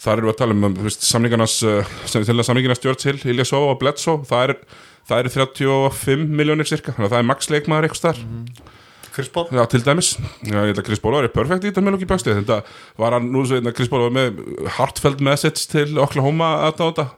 þar 0.00 0.20
erum 0.20 0.30
við 0.30 0.34
að 0.34 0.40
tala 0.40 0.56
um 0.56 0.76
þú 0.78 0.86
veist, 0.86 1.06
samningarnas 1.06 1.56
uh, 1.66 1.94
sem 2.08 2.24
til 2.24 2.36
að 2.38 2.46
samningarnas 2.48 2.82
George 2.82 3.08
Hill, 3.08 3.20
Ilja 3.34 3.46
Sova 3.48 3.74
og 3.74 3.80
Bledsoe 3.82 4.24
það 4.28 4.44
er, 4.46 4.54
það 5.10 5.22
er 5.22 5.30
35 5.36 6.28
miljónir 6.40 6.68
cirka, 6.68 6.94
þannig 6.96 7.10
að 7.10 7.16
það 7.16 7.22
er 7.22 7.28
max 7.30 7.50
leikmaður 7.52 7.88
eitthvað 7.88 8.02
starf 8.02 8.70
Chris 9.10 9.28
Paul? 9.34 9.48
Já, 9.50 9.64
til 9.66 9.82
dæmis, 9.84 10.12
já, 10.46 10.54
ég 10.54 10.70
held 10.70 10.80
að 10.80 10.86
Chris 10.86 11.02
Paul 11.02 11.16
var 11.16 11.26
perfekt 11.34 11.66
í 11.66 11.70
þetta 11.70 11.82
með 11.84 11.96
lóki 11.96 12.08
bakstið, 12.08 12.40
þetta 12.40 12.60
var 13.02 13.16
hann 13.16 13.26
nú 13.34 13.42
svo 13.42 13.58
hérna, 13.58 13.74
Chris 13.76 13.90
Paul 13.90 14.04
var 14.06 14.14
með 14.14 14.38
heartfelt 14.78 15.24
message 15.26 15.66
til 15.72 15.98
Oklahoma 16.00 16.52
aðdáta 16.68 17.10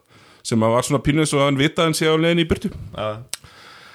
sem 0.42 0.64
að 0.64 0.74
var 0.74 0.88
svona 0.88 1.02
pínuð 1.04 1.28
svo 1.30 1.42
að 1.42 1.50
hann 1.50 1.60
vita 1.60 1.86
hann 1.86 1.94
sé 1.94 2.08
á 2.08 2.16
leiðin 2.16 2.42
í 2.42 2.48
byrtu 2.48 2.72
Já. 2.72 3.20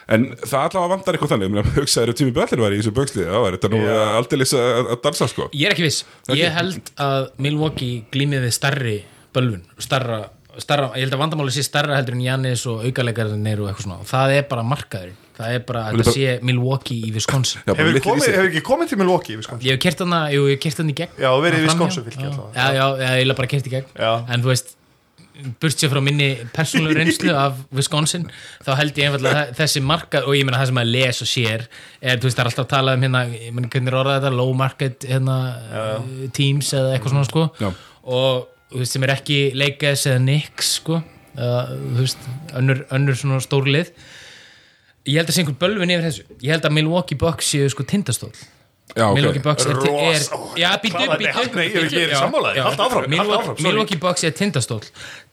En 0.08 0.26
það 0.40 0.62
allavega 0.62 0.94
vantar 0.94 1.18
eitthvað 1.18 1.34
þannig, 1.34 1.50
ég 1.50 1.54
meina, 1.56 1.76
hugsaður 1.76 2.14
að 2.14 2.20
Tími 2.22 2.34
Böllin 2.38 2.64
var 2.64 2.76
í 2.76 2.80
þessu 2.80 2.96
bögslið, 2.96 3.30
þá 3.34 3.38
er 3.42 3.58
þetta 3.58 3.72
nú 3.74 3.84
Já. 3.84 4.00
aldeilis 4.22 4.56
að, 4.58 4.80
að 4.80 5.04
dansa 5.04 5.30
sko. 5.34 5.50
Ég 5.52 5.68
er 5.68 5.76
ekki 5.76 5.88
viss, 5.88 6.02
ég 6.38 6.58
held 6.58 6.92
að 7.04 7.30
Milwaukee 7.44 8.02
glýmið 8.14 8.48
við 8.48 8.58
starri 8.58 8.98
bölvun 9.36 9.64
starra, 9.84 10.24
starra, 10.58 10.92
ég 10.96 11.08
held 11.08 11.18
að 11.18 11.24
vandamáli 11.26 11.56
sé 11.56 11.66
starra 11.68 12.00
heldur 12.00 12.18
en 12.18 12.26
Jannis 12.26 12.66
og 12.72 12.86
aukaleikarnir 12.88 13.64
og 13.64 13.72
eitthvað 13.72 13.90
svona, 13.90 14.04
það 14.08 14.38
er 14.40 14.52
bara 14.52 14.68
markaður 14.68 15.16
það 15.38 15.54
er 15.54 15.64
bara 15.68 15.84
að 15.88 16.00
Þetta 16.00 16.14
sé 16.16 16.32
Milwaukee 16.46 16.98
í 17.08 17.14
Wisconsin. 17.16 17.62
Já, 17.68 17.74
Hefur 17.78 18.00
komið, 18.06 18.30
hefur 18.34 18.50
ekki 18.50 18.64
komið 18.66 18.92
til 18.92 19.00
Milwaukee 19.02 19.36
í 19.36 19.40
Wisconsin? 19.42 19.68
Ég 19.68 19.78
hef 19.78 19.84
kert 19.86 20.02
hana 20.02 20.22
í 20.34 20.98
gegn. 20.98 21.14
Já, 21.22 21.30
verið 21.44 21.60
í. 21.62 21.68
Wisconsin 21.68 22.08
já, 22.10 22.32
já, 22.58 22.88
já, 22.98 23.12
ég 23.20 23.28
hef 23.28 23.38
bara 23.38 23.52
kert 23.52 23.70
í 23.70 23.74
gegn. 23.76 23.92
Já. 23.94 24.12
En 24.34 24.46
þú 24.46 24.52
veist, 24.54 24.74
burt 25.62 25.78
sér 25.78 25.92
frá 25.92 26.02
minni 26.04 26.30
persónulegu 26.56 26.98
reynslu 26.98 27.34
af 27.38 27.60
Wisconsin 27.76 28.26
þá 28.66 28.72
held 28.80 29.00
ég 29.00 29.10
einfallega 29.10 29.44
þessi 29.58 29.84
markað 29.86 30.28
og 30.28 30.38
ég 30.38 30.48
meina 30.48 30.62
það 30.62 30.72
sem 30.72 30.82
að 30.82 30.92
les 30.96 31.22
og 31.24 31.32
sér 31.32 31.66
er, 31.68 32.18
þú 32.18 32.28
veist, 32.28 32.38
það 32.38 32.44
er 32.44 32.52
alltaf 32.52 32.66
að 32.66 32.72
tala 32.74 32.96
um 32.98 33.06
hérna 33.06 33.24
ég 33.32 33.56
meina, 33.56 33.72
hvernig 33.74 33.92
er 33.94 34.00
orðað 34.02 34.20
þetta, 34.20 34.34
low 34.42 34.54
market 34.58 35.08
hérna, 35.10 35.38
teams 36.38 36.74
eða 36.74 36.94
eitthvað 36.96 37.16
svona 37.16 37.30
sko. 37.30 37.46
Og 38.18 38.48
þú 38.72 38.84
veist, 38.84 38.98
sem 38.98 39.08
er 39.08 39.16
ekki 39.16 39.40
Lakers 39.58 40.06
eða 40.12 40.24
Knicks 40.26 40.74
sko 40.82 41.02
eða, 41.38 41.64
þú 41.72 42.02
veist, 42.02 42.30
önnur, 42.62 42.86
önnur 42.98 43.20
svona 43.20 43.42
stórlið 43.44 43.94
ég 45.08 45.22
held 45.22 45.30
að 45.32 45.38
sé 45.38 45.44
einhver 45.44 45.60
bölvin 45.62 45.94
yfir 45.94 46.10
þessu. 46.10 46.30
Ég 46.44 46.52
held 46.56 46.66
að 46.68 46.74
Milwaukee 46.76 47.20
Bucks 47.20 47.54
séu 47.54 47.70
sko 47.72 47.86
tindastól 47.88 48.34
Já, 48.96 49.14
Milwaukee 49.14 49.44
Bucks 49.44 49.66
er, 49.66 49.76
er 49.76 50.14
já, 50.56 50.70
áfram, 52.80 53.12
haltu 53.12 53.64
Milwaukee, 53.64 54.00
Bucks 54.00 54.24
er 54.24 54.32
tindastól 54.32 54.80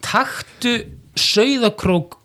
taktu 0.02 0.74
sauðakrók 1.14 2.18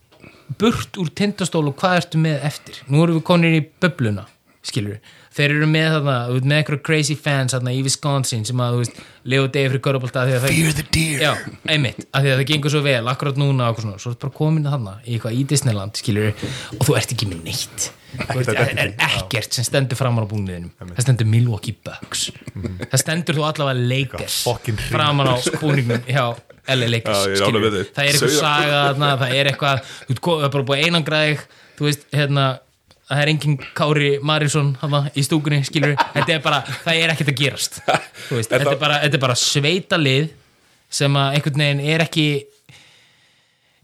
burt 0.60 0.98
úr 0.98 1.12
tindastól 1.14 1.68
og 1.70 1.78
hvað 1.78 2.00
ertu 2.02 2.22
með 2.24 2.42
eftir? 2.50 2.82
Nú 2.90 3.04
erum 3.06 3.20
við 3.20 3.26
konir 3.30 3.60
í 3.60 3.62
böbluna 3.82 4.26
skilur 4.66 4.98
þeir 5.36 5.54
eru 5.56 5.68
með 5.70 5.88
þarna, 5.96 6.16
með 6.40 6.56
einhverja 6.58 6.84
crazy 6.90 7.16
fans 7.20 7.54
þarna 7.56 7.74
í 7.76 7.84
Wisconsin 7.86 8.48
sem 8.48 8.64
að, 8.64 8.74
þú 8.76 8.82
veist, 8.84 8.98
lifa 9.30 9.52
degi 9.54 9.70
fyrir 9.70 9.84
körubólta 9.86 10.26
Fear 10.46 10.74
the 10.80 10.86
deer. 10.96 11.22
Já, 11.22 11.32
einmitt, 11.70 12.02
af 12.10 12.26
því 12.26 12.34
að 12.34 12.42
það 12.42 12.50
gengur 12.54 12.74
svo 12.74 12.82
vel 12.86 13.14
akkurat 13.14 13.40
núna 13.40 13.70
og 13.74 13.80
svona, 13.84 14.02
svo 14.02 14.14
er 14.16 14.20
bara 14.26 14.36
komin 14.40 14.68
þarna 14.68 14.98
í 15.06 15.16
eitthvað 15.16 15.38
í 15.38 15.46
Disneyland, 15.54 16.02
skilur 16.02 16.34
og 16.80 16.84
þú 16.88 16.98
ert 17.00 17.16
ekki 17.16 17.30
með 17.30 17.44
neitt. 17.46 17.90
Þú 18.10 18.40
veist, 18.40 18.50
það 18.50 18.80
er 18.82 18.94
ekkert 19.06 19.54
sem 19.54 19.66
stendur 19.68 20.00
framar 20.00 20.26
á 20.26 20.32
búniðinum 20.32 20.72
það 20.96 21.04
stendur 21.06 21.28
Milwaukee 21.30 21.76
Bucks. 21.86 22.24
Það 22.90 23.02
stendur 23.04 23.38
þú 23.38 23.44
allavega 23.46 23.84
Lakers 23.92 24.40
framar 24.90 25.30
á 25.30 25.36
búningnum 25.62 26.02
hjá 26.10 26.24
LA 26.74 26.88
Lakers 26.90 27.22
Já, 27.38 27.46
er 27.50 27.70
þig. 27.76 27.92
það 27.94 28.08
er 28.08 28.10
eitthvað 28.16 28.34
saga 28.34 28.80
þarna, 28.88 29.12
það 29.22 29.36
er 29.38 29.52
eitthvað 29.52 29.84
þú 29.86 30.10
veist, 30.10 30.24
það 30.26 30.48
er 30.48 30.54
bara 30.56 30.68
búið 30.72 30.84
einangræðig 30.88 31.46
þú 31.78 31.88
veist, 31.88 32.04
hérna 32.18 32.48
það 33.10 33.24
er 33.24 33.32
engin 33.34 33.58
Kári 33.78 34.12
Marísson 34.26 34.76
í 35.18 35.24
stúkunni, 35.26 35.64
skilur 35.66 35.96
þetta 36.14 36.36
er 36.36 36.44
bara, 36.46 36.62
það 36.86 37.02
er 37.02 37.14
ekkert 37.16 37.34
að 37.34 37.42
gerast. 37.42 37.82
Veist, 38.30 38.52
þetta, 38.52 38.76
er 38.76 38.82
bara, 38.82 39.02
þetta 39.06 39.20
er 39.20 39.24
bara 39.26 39.38
sveita 39.40 40.00
lið 40.00 40.30
sem 41.00 41.18
að 41.18 41.38
einhvern 41.38 41.64
veginn 41.64 41.86
er 41.94 42.06
ekki 42.06 42.28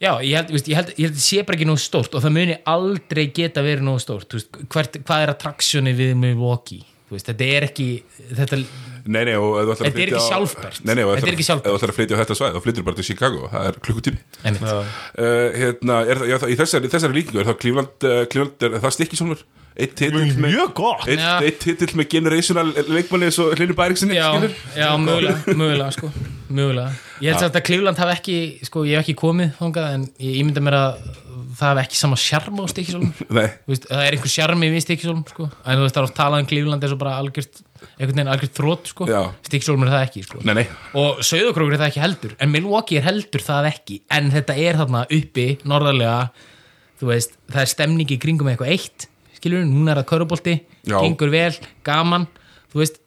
já, 0.02 0.12
ég 0.22 0.36
held, 0.38 0.52
veist, 0.54 0.70
ég 0.70 0.80
held, 0.80 0.92
ég 0.98 1.10
held 1.10 1.22
sé 1.26 1.44
bara 1.46 1.58
ekki 1.58 1.70
nógu 1.70 1.82
stórt 1.82 2.18
og 2.18 2.26
það 2.26 2.36
muni 2.38 2.58
aldrei 2.70 3.24
geta 3.34 3.64
verið 3.66 3.88
nógu 3.88 4.04
stórt. 4.04 4.38
Veist, 4.38 4.60
hvert, 4.74 5.00
hvað 5.08 5.26
er 5.26 5.34
attraksjoni 5.34 5.96
við 5.98 6.14
Milwaukee? 6.22 6.86
Þetta 7.16 7.48
er 7.48 7.68
ekki 7.68 7.90
þetta, 8.34 8.60
Nei, 9.06 9.22
nei, 9.28 9.36
og 9.38 9.58
Þetta 9.76 9.90
er 9.92 10.00
ekki 10.06 10.22
sjálfbært. 10.26 10.80
Nei, 10.86 10.94
nei, 10.98 11.04
og 11.06 11.12
Þetta 11.18 11.30
er 11.30 11.36
ekki 11.38 11.48
sjálfbært. 11.50 11.68
Ef 11.68 11.76
þú 11.76 11.80
ætlar 11.80 11.94
að 11.94 12.00
flytja 12.00 12.16
á 12.18 12.22
þetta 12.24 12.38
svæð, 12.40 12.56
þá 12.56 12.64
flyttir 12.66 12.86
bara 12.88 12.98
til 13.00 13.06
Chicago 13.10 13.50
Það 13.52 13.68
er 13.70 13.78
klukkutími. 13.86 14.24
Uh, 14.46 15.60
hérna, 15.60 16.00
er 16.10 16.24
í 16.50 16.58
þessari, 16.58 16.90
þessari 16.96 17.20
líkingu 17.20 17.44
er 17.44 17.50
það 17.52 17.60
Cleveland, 17.62 17.94
uh, 18.10 18.24
Cleveland 18.32 18.66
er, 18.66 18.78
er 18.80 18.84
það 18.86 18.96
stikki 18.98 19.20
svona 19.20 19.38
eitt 19.76 19.96
titill 20.00 20.22
með 20.40 20.54
Mjög 20.54 20.70
gott. 20.78 21.04
eitt, 21.12 21.20
Já. 21.20 21.34
eitt 21.44 21.58
titill 21.60 21.98
með 22.00 22.08
generational 22.14 22.70
leikmanni 22.88 23.28
eins 23.28 23.40
og 23.44 23.52
Hlynur 23.58 23.76
Bæriksinni 23.76 24.16
já, 24.16 24.30
skilur? 24.32 24.54
já, 24.78 24.88
mögulega, 25.02 25.42
mögulega 25.52 25.90
sko, 25.98 26.12
mögulega. 26.48 26.94
Ég 27.20 27.34
held 27.34 27.44
samt 27.44 27.60
að 27.60 27.66
Cleveland 27.68 28.00
hafi 28.00 28.16
ekki 28.16 28.38
sko, 28.70 28.86
ég 28.88 28.96
hef 29.02 29.04
ekki 29.04 29.18
komið 29.20 29.52
þangað 29.60 29.90
en 29.98 30.06
ég 30.24 30.38
ímynda 30.40 30.64
mér 30.64 30.78
að 30.80 31.04
það 31.60 31.68
hafi 31.74 31.84
ekki 31.84 32.00
sama 32.00 32.20
sjarm 32.20 32.60
á 32.60 32.66
stikkisólum 32.72 33.12
Nei, 33.38 33.48
veist, 33.68 33.90
það 33.92 34.06
er 34.06 34.16
einhver 34.18 34.34
sjarmi 34.38 34.72
við 34.72 34.86
stikkisólum 34.88 35.26
sko. 35.28 35.50
en 35.52 35.80
þú 35.82 35.86
veist 35.86 35.96
það 35.98 36.02
er 36.06 36.10
oft 36.10 36.18
talað 36.22 36.44
um 36.46 36.50
Cleveland 36.54 36.88
eins 36.88 36.96
og 36.96 37.02
bara 37.04 37.18
algjört, 37.20 37.62
einhvern 37.96 38.16
veginn 38.16 38.32
algjört 38.34 38.58
þrótt 38.60 38.92
sko. 38.92 39.08
Já. 39.10 39.22
stikkisólum 39.48 39.86
er 39.86 39.94
það 39.94 40.06
ekki 40.08 40.24
sko. 40.26 40.42
nei, 40.44 40.54
nei 40.62 40.66
og 41.02 41.22
Sauðakrókur 41.26 41.76
er 41.76 41.82
það 41.84 41.92
ekki 41.92 42.04
heldur 42.06 42.36
en 42.40 42.54
Milwaukee 42.54 43.00
er 43.00 43.08
heldur 43.08 43.46
það 43.46 43.70
ekki 43.72 44.00
en 44.18 44.32
þetta 44.34 44.58
er 44.66 44.80
þarna 44.82 45.04
uppi, 45.20 45.48
norðarlega 45.68 46.20
þú 47.02 47.12
veist, 47.12 47.36
það 47.52 47.66
er 47.66 47.74
stemning 47.74 48.16
í 48.16 48.20
kringum 48.22 48.50
eitthvað 48.52 48.72
eitt, 48.76 49.10
skilur, 49.36 49.66
núna 49.68 49.94
er 49.94 50.02
það 50.02 50.10
körubolti 50.14 50.56
Já. 50.88 50.98
gengur 51.02 51.34
vel, 51.34 51.52
gaman 51.86 52.30
þú 52.72 52.82
veist, 52.84 53.02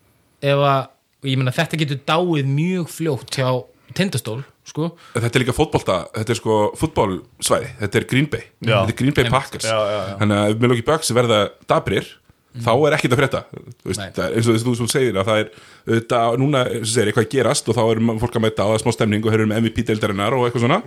ef 0.45 0.63
að 0.69 1.29
ég 1.33 1.41
meina 1.41 1.55
þetta 1.57 1.81
getur 1.81 2.01
dáið 2.07 2.53
mjög 2.53 2.93
fljótt 2.93 3.39
hjá 3.41 3.49
tindastól, 3.97 4.43
sko 4.69 4.91
Þetta 5.15 5.31
er 5.33 5.43
líka 5.43 5.55
fótbolta, 5.57 5.95
þetta 6.13 6.35
er 6.35 6.39
sko 6.39 6.57
fútbolsvæði, 6.79 7.71
þetta 7.81 8.01
er 8.01 8.07
Green 8.11 8.29
Bay 8.29 8.45
Já. 8.61 8.75
Þetta 8.83 8.93
er 8.93 8.99
Green 9.01 9.17
Bay. 9.17 9.31
Packers 9.33 9.65
Já, 9.65 9.79
já. 9.89 10.01
Þannig 10.21 10.43
að 10.43 10.57
Milwaukee 10.61 10.87
Bucks 10.91 11.13
verða 11.17 11.39
dabrir 11.71 12.11
þá 12.57 12.71
er 12.75 12.97
ekkert 12.97 13.15
að 13.15 13.21
frétta. 13.21 13.43
Veist, 13.87 14.21
eins 14.25 14.49
og 14.49 14.61
þú, 14.65 14.87
segir 14.91 15.19
að 15.19 15.29
það 15.29 15.43
er 15.43 15.51
auðvitað, 15.89 16.39
núna 16.43 16.63
segir, 16.83 17.11
eitthvað 17.11 17.27
að 17.27 17.35
gerast 17.35 17.69
og 17.69 17.77
þá 17.77 17.83
er 17.85 18.01
fólk 18.23 18.39
að 18.39 18.45
mæta 18.45 18.67
á 18.67 18.71
það 18.73 18.81
smá 18.83 18.95
stemning 18.97 19.27
og 19.27 19.35
hörum 19.35 19.55
MVP-deildarinnar 19.59 20.37
og 20.39 20.47
eitthvað 20.47 20.65
svona. 20.65 20.81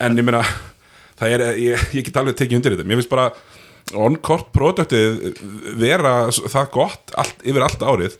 En 0.00 0.18
ég 0.20 0.26
meina 0.26 0.42
það 1.20 1.34
er, 1.36 1.46
ég, 1.60 1.86
ég 1.98 2.06
get 2.06 2.20
alveg 2.20 2.38
tekið 2.38 2.60
undir 2.60 2.76
þetta. 2.76 2.88
Mér 2.88 3.00
finnst 3.00 3.12
bara 3.12 3.30
on-court 4.00 4.50
produktið 4.54 5.32
vera 5.80 6.14
það 6.30 6.70
gott 6.76 7.14
allt, 7.18 7.40
yfir 7.42 7.66
allt 7.66 7.82
árið. 7.84 8.18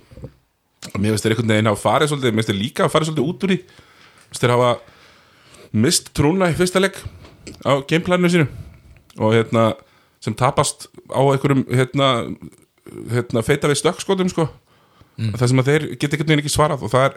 Og 0.91 0.97
mér 0.97 1.15
finnst 1.15 1.27
þeir 1.27 1.37
einhvern 1.37 1.55
veginn 1.55 1.71
hafa 1.71 1.85
farið 1.85 2.13
svolítið 2.13 2.33
mér 2.33 2.43
finnst 2.43 2.53
þeir 2.53 2.61
líka 2.61 2.87
hafa 2.87 2.95
farið 2.97 3.11
svolítið 3.11 3.31
út 3.31 3.47
úr 3.47 3.53
því. 3.53 3.61
Mér 3.61 4.31
finnst 4.31 4.45
þeir 4.45 4.55
hafa 4.57 4.73
mist 5.85 6.11
trúna 6.17 6.51
í 6.51 6.57
fyrsta 6.59 6.83
leik 6.83 6.99
á 7.63 7.73
gameplaninu 7.85 8.33
sínu. 8.33 8.49
Og 9.21 9.37
hérna 9.37 9.65
sem 10.21 10.37
tapast 10.37 10.89
á 11.09 11.21
einhverjum 11.21 11.65
hérna, 11.69 12.09
hérna 13.13 13.45
feita 13.47 13.71
við 13.71 13.81
stökkskotum 13.83 14.33
sko. 14.33 14.49
Það 15.21 15.47
sem 15.53 15.63
að 15.63 15.71
þeir 15.71 15.87
geta 15.95 16.17
einhvern 16.17 16.33
veginn 16.33 16.43
ekki 16.45 16.53
svarað 16.55 16.85
og 16.87 16.93
það 16.93 17.07
er 17.09 17.17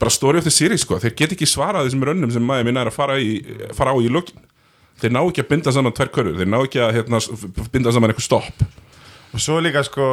bara 0.00 0.10
story 0.10 0.38
of 0.38 0.46
the 0.46 0.54
series 0.54 0.82
sko. 0.86 0.98
Þeir 1.02 1.16
geta 1.18 1.36
ekki 1.36 1.48
svarað 1.50 1.88
þessum 1.88 2.06
rönnum 2.08 2.32
sem 2.34 2.46
maður 2.46 2.68
minna 2.70 2.82
er 2.82 2.90
að 2.90 2.96
fara, 2.96 3.18
í, 3.22 3.36
fara 3.76 3.94
á 3.94 3.96
í 4.02 4.10
lokin. 4.10 4.42
Þeir 5.02 5.14
ná 5.14 5.22
ekki 5.22 5.42
að 5.42 5.50
binda 5.50 5.74
saman 5.74 5.94
tvær 5.96 6.10
körur. 6.14 6.38
Þeir 6.38 6.50
ná 6.50 6.58
ekki 6.62 6.82
að 6.82 6.96
hérna, 6.98 7.20
binda 7.74 7.94
saman 7.94 8.12
eitthvað 8.12 8.26
stopp. 8.26 8.64
Og 9.32 9.40
svo 9.40 9.60
líka 9.64 9.80
sko, 9.86 10.06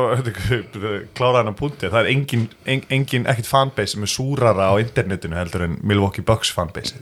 klára 1.17 1.41
hann 1.41 1.51
að 1.51 1.57
punti, 1.59 1.89
það 1.89 1.99
er 1.99 2.11
engin, 2.13 2.45
en, 2.63 2.85
engin 2.93 3.25
ekkit 3.27 3.49
fanbase 3.49 3.97
sem 3.97 4.05
er 4.05 4.11
súrara 4.13 4.69
á 4.71 4.79
internetinu 4.79 5.35
heldur 5.35 5.65
en 5.65 5.75
Milwaukee 5.83 6.23
Bucks 6.23 6.53
fanbase, 6.55 6.95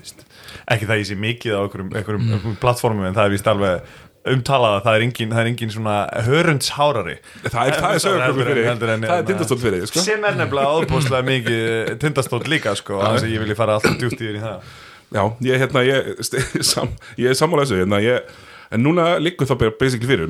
ekki 0.66 0.90
það 0.90 1.04
ég 1.04 1.10
sé 1.12 1.18
mikið 1.22 1.54
á 1.54 1.62
einhverjum, 1.62 1.92
einhverjum 1.94 2.58
plattformum 2.64 3.06
en 3.06 3.14
það 3.14 3.30
er 3.30 3.36
víst 3.36 3.52
alveg 3.52 3.94
umtalað 4.34 4.76
að 4.78 4.84
það 4.88 4.98
er 4.98 5.06
engin, 5.08 5.32
það 5.34 5.42
er 5.44 5.50
engin 5.52 5.72
svona 5.74 5.96
hörundshárari. 6.28 7.16
Það 7.48 7.72
er, 7.72 7.78
er 7.94 8.04
sögurklokkur 8.04 8.50
fyrir 8.52 8.68
heldur 8.72 8.92
en- 8.94 9.06
það 9.08 9.22
er 9.22 9.28
tindastól 9.32 9.60
fyrir 9.62 9.88
sko. 9.92 10.04
sem 10.06 10.28
er 10.30 10.38
nefnilega 10.42 10.74
áðbúslega 10.76 11.28
mikið 11.32 11.96
tindastóll 12.04 12.44
líka 12.52 12.76
sko, 12.80 13.00
þannig 13.04 13.26
að 13.28 13.34
ég 13.36 13.44
vilja 13.46 13.58
fara 13.60 13.78
alltaf 13.80 13.98
djúpt 14.02 14.22
yfir 14.22 14.38
í 14.40 14.44
það. 14.44 14.76
Já, 15.18 15.24
ég, 15.48 15.62
hérna, 15.64 15.84
ég, 15.88 16.14
sam, 16.72 16.90
ég 17.18 17.32
er 17.32 17.38
sammála 17.40 17.64
þessu 17.66 17.80
hérna, 17.82 18.02
ég, 18.04 18.32
en 18.76 18.84
núna 18.84 19.10
liggur 19.24 19.48
það 19.48 19.62
bara 19.64 19.76
basically 19.80 20.10
fyrir 20.10 20.28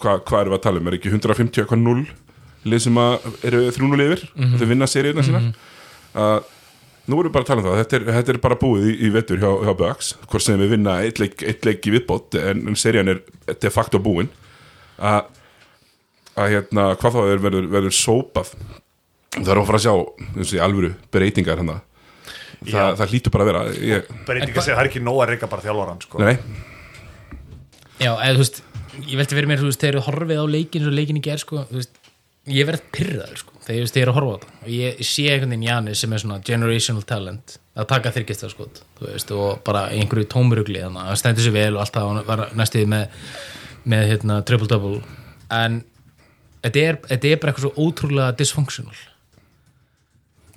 hvað 0.00 0.24
hva 0.28 0.40
erum 0.44 0.52
við 0.54 0.58
að 0.58 0.64
tala 0.68 0.82
um, 0.82 0.90
er 0.90 0.98
ekki 0.98 1.12
150 1.14 1.62
eitthvað 1.64 1.84
0 1.86 2.06
lið 2.68 2.82
sem 2.84 2.98
að 3.00 3.28
eru 3.48 3.60
3-0 3.72 4.02
yfir? 4.04 4.24
Þau 4.60 4.66
vinna 4.68 4.88
seríuna 4.90 5.24
sína? 5.24 5.40
Uh, 6.12 6.40
nú 7.08 7.18
erum 7.18 7.30
við 7.30 7.34
bara 7.36 7.46
að 7.46 7.50
tala 7.50 7.62
um 7.62 7.68
það. 7.68 7.80
Þetta 7.80 7.98
er, 7.98 8.06
þetta 8.18 8.32
er 8.34 8.40
bara 8.44 8.60
búið 8.60 8.88
í, 8.90 8.94
í 9.06 9.12
vettur 9.14 9.40
hjá, 9.42 9.50
hjá 9.66 9.74
Bucks 9.80 10.14
hvort 10.26 10.44
sem 10.44 10.60
við 10.60 10.74
vinna 10.76 11.00
eitt 11.06 11.20
leik, 11.22 11.42
eitt 11.46 11.66
leik 11.68 11.86
í 11.88 11.94
viðbót 11.96 12.36
en, 12.40 12.64
en 12.70 12.78
serían 12.78 13.10
er 13.12 13.22
de 13.50 13.72
facto 13.72 14.02
búin. 14.02 14.30
Að 15.00 15.28
að 16.40 16.54
hérna, 16.54 16.90
hvað 17.00 17.16
þá 17.16 17.20
er 17.26 17.42
verður, 17.42 17.68
verður 17.72 17.94
sópað? 17.96 18.52
Það 19.34 19.52
er 19.52 19.60
að 19.60 19.68
fara 19.68 19.80
að 19.80 19.84
sjá 19.84 19.94
eins 20.30 20.50
og 20.50 20.56
í 20.56 20.60
alvöru 20.64 20.90
breytingar 21.12 21.60
hérna. 21.60 21.80
Já. 22.60 22.74
það, 22.74 22.90
það 22.98 23.12
hlýtur 23.14 23.32
bara 23.32 23.44
að 23.44 23.48
vera 23.50 23.60
ég, 23.88 24.08
breytinga 24.28 24.60
sig, 24.60 24.74
það 24.74 24.82
er 24.82 24.88
ekki 24.90 25.00
nóg 25.00 25.20
að 25.24 25.30
reyka 25.30 25.48
bara 25.48 25.64
þjálfaran 25.64 26.02
sko. 26.04 26.18
nei, 26.20 26.34
Já, 28.00 28.10
eða 28.12 28.34
þú 28.34 28.42
veist, 28.42 28.58
ég 29.06 29.14
velti 29.20 29.36
fyrir 29.38 29.48
mér, 29.48 29.62
þú 29.62 29.70
veist, 29.70 29.80
þegar 29.80 29.96
þú 29.96 30.02
horfið 30.08 30.40
á 30.40 30.46
leikin 30.54 30.84
svo 30.84 30.92
leikin 30.92 31.20
í 31.20 31.22
ger, 31.24 31.40
sko, 31.40 31.62
þú 31.70 31.78
veist, 31.78 31.96
ég 32.52 32.68
verð 32.68 32.84
pyrraður 32.92 33.40
sko, 33.40 33.49
þegar 33.64 33.80
ég 33.80 33.98
er 34.00 34.10
að 34.10 34.16
horfa 34.18 34.32
á 34.32 34.36
þetta. 34.36 34.54
Og 34.62 34.72
ég 34.74 35.02
sé 35.06 35.26
einhvern 35.28 35.54
veginn 35.54 35.68
Janis 35.68 36.02
sem 36.02 36.12
er 36.12 36.22
svona 36.22 36.40
generational 36.46 37.06
talent 37.08 37.56
að 37.78 37.88
taka 37.92 38.12
þyrkistar 38.14 38.52
skot 38.52 38.82
veist, 39.00 39.30
og 39.32 39.62
bara 39.66 39.86
einhverju 39.94 40.28
tómurugli 40.32 40.82
þannig 40.82 41.04
að 41.04 41.12
hann 41.12 41.20
stendur 41.20 41.46
sér 41.46 41.56
vel 41.56 41.70
og 41.76 41.84
alltaf 41.84 42.08
hann 42.08 42.26
var 42.26 42.44
næstuði 42.58 42.90
með, 42.90 43.22
með 43.94 44.06
hérna, 44.14 44.40
triple-double. 44.48 45.00
En 45.54 45.80
þetta 46.64 46.84
er, 46.86 47.00
þetta 47.12 47.30
er 47.30 47.40
bara 47.40 47.54
eitthvað 47.54 47.68
svo 47.68 47.86
ótrúlega 47.88 48.36
dysfunctional. 48.40 49.00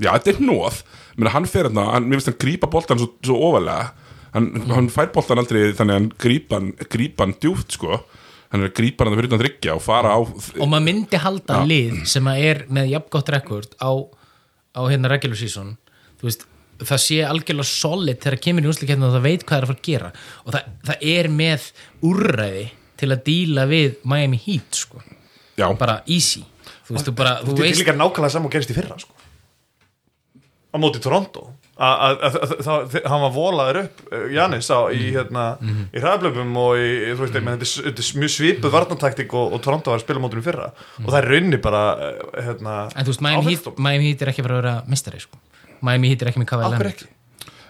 Já, 0.01 0.09
þetta 0.17 0.33
er 0.33 0.43
nóð 0.43 0.83
Menna, 1.13 1.29
hann 1.35 1.45
fer 1.45 1.67
hérna, 1.67 1.91
mér 2.01 2.17
finnst 2.17 2.31
hann 2.31 2.39
grípa 2.41 2.69
boltan 2.73 2.97
svo, 2.97 3.11
svo 3.21 3.35
ofalega 3.51 3.91
hann, 4.33 4.49
hann 4.71 4.89
fær 4.93 5.11
boltan 5.13 5.41
aldrei 5.41 5.73
þannig 5.77 5.93
að 5.93 5.99
hann 5.99 6.09
grípa 6.23 6.57
hann, 6.57 6.71
grípa 6.89 7.27
hann 7.27 7.35
djúpt 7.37 7.77
sko 7.77 7.99
hann 8.53 8.61
er 8.61 8.69
að 8.69 8.75
grípa 8.77 9.07
hann 9.07 9.15
fyrir 9.17 9.31
utan 9.31 9.41
þryggja 9.41 9.75
og 9.75 9.81
fara 9.81 10.13
á 10.13 10.19
og 10.21 10.67
maður 10.69 10.85
myndi 10.85 11.19
halda 11.23 11.55
Já. 11.57 11.63
lið 11.71 11.95
sem 12.11 12.27
að 12.29 12.41
er 12.51 12.59
með 12.69 12.91
jafngott 12.93 13.31
rekord 13.33 13.73
á, 13.81 13.91
á 14.77 14.81
hérna 14.85 15.09
regular 15.09 15.39
season. 15.39 15.73
Veist, 16.21 16.45
það 16.83 17.01
sé 17.03 17.17
algjörlega 17.27 17.67
solid 17.67 18.21
þegar 18.21 18.37
það 18.37 18.43
kemur 18.45 18.67
í 18.67 18.69
úrslikefna 18.71 19.09
og 19.09 19.17
það 19.17 19.25
veit 19.25 19.43
hvað 19.43 19.49
það 19.49 19.57
er 19.57 19.65
að 19.65 19.71
fara 19.73 19.81
að 19.81 19.89
gera. 19.89 20.11
Og 20.45 20.55
það, 20.55 20.69
það 20.87 21.05
er 21.15 21.29
með 21.41 21.67
úrræði 22.11 22.63
til 23.01 23.09
að 23.11 23.25
díla 23.27 23.65
við 23.73 23.97
Miami 24.13 24.39
Heat 24.45 24.79
sko, 24.83 25.01
Já, 25.57 25.67
bara 25.77 25.99
easy. 26.09 26.45
Þú 26.87 26.95
veist, 26.95 27.09
þú 27.09 27.15
bara, 27.17 27.33
þú 27.43 27.57
veist 27.59 27.81
líka 27.81 27.93
nákvæmlega 27.97 28.33
saman 28.37 28.49
og 28.49 28.53
gerist 28.55 28.71
í 28.71 28.77
fyrra 28.77 28.95
sko. 29.01 29.13
á 30.73 30.75
móti 30.81 31.01
Toronto 31.03 31.49
A- 31.73 31.87
a- 31.89 32.09
a- 32.13 32.29
a- 32.29 32.57
það- 32.61 32.83
þ- 32.93 33.05
hann 33.09 33.21
var 33.23 33.31
volaður 33.33 33.79
upp 33.83 34.01
uh, 34.13 34.25
Janis 34.29 34.67
á, 34.69 34.79
í, 34.93 35.07
hérna, 35.15 35.45
í 35.89 36.03
hraðblöfum 36.03 36.51
og 36.61 36.75
í, 36.77 36.89
þú 37.15 37.23
veist, 37.23 37.33
mm 37.39 37.49
þetta 37.49 37.65
er- 37.65 37.87
þetta 37.87 38.03
er 38.05 38.19
mjög 38.21 38.33
svipuð 38.35 38.75
varnataktik 38.75 39.33
og, 39.33 39.55
og 39.57 39.63
Toronto 39.65 39.89
var 39.89 39.97
að 39.97 40.05
spila 40.05 40.21
mótunum 40.21 40.45
fyrra. 40.45 40.67
Og 41.01 41.09
það 41.09 41.17
er 41.23 41.29
raunni 41.33 41.57
bara 41.65 41.81
uh, 41.97 42.13
hérna, 42.45 42.75
en 42.93 43.07
þú 43.07 43.15
veist, 43.15 43.25
Miami 43.25 43.41
Heat, 43.41 43.49
áfellisdómur. 43.65 43.83
Miami 43.89 44.05
Heat 44.11 44.21
er 44.21 44.31
ekki 44.35 44.43
að 44.45 44.47
fara 44.51 44.59
að 44.59 44.63
vera 44.63 44.75
mistari 44.93 45.23
sko. 45.25 45.41
Miami 45.81 46.13
Heat 46.13 46.21
er 46.21 46.31
ekki 46.33 46.43
með 46.45 46.53
Af 46.53 46.77
hverju 46.77 46.93
ekki? 46.93 47.09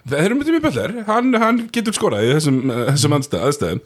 það 0.03 0.19
er 0.19 0.33
myndið 0.35 0.51
mjög 0.57 0.63
bætlar 0.67 0.91
hann, 1.07 1.27
hann 1.39 1.59
getur 1.71 1.95
skorað 1.95 2.25
í 2.27 2.31
þessum, 2.35 2.57
þessum 2.91 3.13
aðstæð, 3.15 3.43
aðstæðum. 3.47 3.79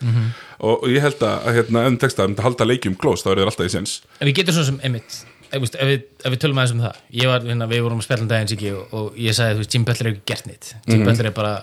Og, 0.66 0.72
og 0.82 0.88
ég 0.90 1.04
held 1.06 1.22
að 1.22 1.46
hérna, 1.54 1.84
ef 1.92 1.98
texta 2.02 2.26
að 2.26 2.40
halda 2.42 2.66
leikjum 2.66 2.96
klós 2.98 3.22
þá 3.22 3.28
er 3.36 3.42
það 3.44 3.50
alltaf 3.52 3.68
í 3.70 3.74
sens 3.76 3.94
en 4.18 4.26
við 4.32 4.40
getum 4.40 4.56
svona 4.58 4.66
sem 4.72 4.80
Emmitt 4.90 5.20
ef, 5.48 5.62
veist, 5.64 5.78
ef, 5.78 5.90
við, 5.90 6.04
ef 6.24 6.34
við 6.34 6.42
tölum 6.44 6.60
aðeins 6.62 6.76
um 6.76 6.84
það. 6.86 7.00
Ég 7.22 7.32
var, 7.32 7.48
hérna, 7.48 7.70
við 7.72 7.84
vorum 7.86 8.02
að 8.02 8.08
spjalla 8.08 8.26
um 8.26 8.32
daginn 8.32 8.52
Siggi, 8.52 8.74
og, 8.76 8.94
og 8.98 9.18
ég 9.22 9.38
sagði, 9.38 9.56
þú 9.58 9.64
veist, 9.64 9.76
Jim 9.76 9.88
Butler 9.88 10.10
er 10.10 10.16
ekki 10.16 10.28
gert 10.34 10.50
nýtt 10.50 10.74
Jim 10.92 11.06
Butler 11.08 11.30
er 11.32 11.36
bara 11.38 11.54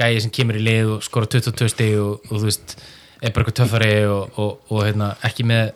gæði 0.00 0.22
sem 0.24 0.34
kemur 0.34 0.58
í 0.60 0.64
lið 0.64 0.92
og 0.96 1.06
skora 1.06 1.30
22 1.34 1.70
stig 1.72 1.96
og, 2.00 2.28
og 2.30 2.34
þú 2.36 2.48
veist, 2.48 2.76
er 3.20 3.32
bara 3.34 3.44
eitthvað 3.44 3.58
töffari 3.62 3.92
og, 4.10 4.40
og, 4.40 4.70
og 4.70 4.84
hérna, 4.84 5.14
ekki 5.26 5.46
með 5.48 5.72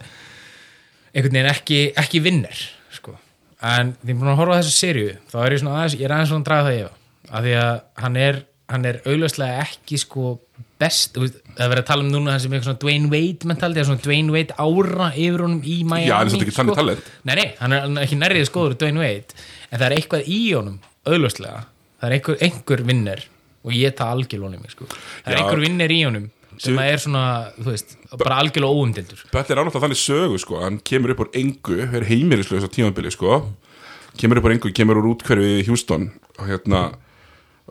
einhvern 1.14 1.38
veginn 1.38 1.50
ekki, 1.50 1.80
ekki 1.98 2.22
vinner 2.24 2.60
sko. 2.94 3.16
en 3.64 3.94
því 4.02 4.16
að 4.20 4.38
horfa 4.38 4.58
á 4.58 4.60
þessu 4.60 4.76
serju 4.76 5.16
þá 5.30 5.38
er 5.42 5.56
ég 5.56 5.66
aðeins, 5.66 5.96
ég 5.98 6.06
er 6.06 6.14
aðeins 6.14 6.32
svona 6.32 6.44
að 6.44 6.50
draga 6.50 6.68
það 6.68 6.78
ég 6.78 6.96
af 7.28 7.44
því 7.44 7.54
að 7.62 7.74
hann 8.02 8.18
er 8.22 8.40
hann 8.68 8.84
er 8.88 9.00
augljóslega 9.08 9.64
ekki 9.64 10.00
sko 10.00 10.34
best, 10.78 11.16
það 11.18 11.64
er 11.64 11.70
verið 11.72 11.82
að 11.82 11.88
tala 11.90 12.04
um 12.04 12.10
núna 12.12 12.30
hann 12.34 12.40
sem 12.44 12.52
eitthvað 12.54 12.68
svona 12.68 12.80
Dwayne 12.84 13.08
Wade 13.12 13.48
mentaldi 13.50 13.84
svona 13.88 14.02
Dwayne 14.04 14.34
Wade 14.34 14.54
ára 14.62 15.08
yfir 15.14 15.42
honum 15.44 15.60
í 15.66 15.76
Miami 15.82 16.06
Já, 16.06 16.14
hann 16.20 16.28
er 16.30 16.34
samt 16.36 16.44
ekki 16.46 16.54
þannig 16.58 16.74
sko. 16.76 16.80
talent. 16.82 17.10
Nei, 17.26 17.34
nei, 17.40 17.46
hann 17.58 17.74
er, 17.74 17.88
er 17.88 18.04
ekki 18.06 18.18
nærrið 18.20 18.46
skoður 18.50 18.76
Dwayne 18.78 19.02
Wade, 19.02 19.38
en 19.72 19.78
það 19.80 19.86
er 19.88 19.96
eitthvað 19.98 20.30
í 20.30 20.40
honum 20.54 20.78
augljóslega, 21.08 21.64
það 21.98 22.08
er 22.10 22.16
einhver, 22.18 22.40
einhver 22.46 22.84
vinner 22.92 23.24
og 23.66 23.74
ég 23.74 23.96
það 23.98 24.12
algjörlóni 24.16 24.60
mig 24.62 24.70
sko. 24.76 24.86
það 24.88 25.32
er 25.32 25.36
Já. 25.36 25.40
einhver 25.42 25.64
vinner 25.66 25.94
í 25.94 26.00
honum 26.06 26.28
sem 26.58 26.74
Þú- 26.74 26.84
er 26.90 26.98
svona, 27.02 27.24
þú 27.58 27.68
veist, 27.70 27.96
bara 28.18 28.38
algjörlega 28.42 28.78
óumdildur 28.78 29.20
Böll 29.34 29.44
er 29.50 29.58
ánáttúrulega 29.60 29.84
þannig 29.84 30.00
sögu 30.02 30.38
sko 30.42 30.62
hann 30.62 30.78
kemur 30.82 31.12
upp 31.14 31.20
úr 31.26 31.28
engu, 31.38 31.76
er 31.86 32.06
heimilislaus 32.08 32.66
á 32.66 32.70
tímabili 32.70 33.10
sko, 33.14 33.42
kemur 34.18 34.40
upp 34.40 34.48
úr 34.48 34.54
engu 34.56 34.72
kemur 34.74 34.98
úr 35.02 35.10
útkverfi 35.12 35.52
í 35.60 35.66
Houston 35.68 36.08
og 36.38 36.48
hérna 36.50 36.80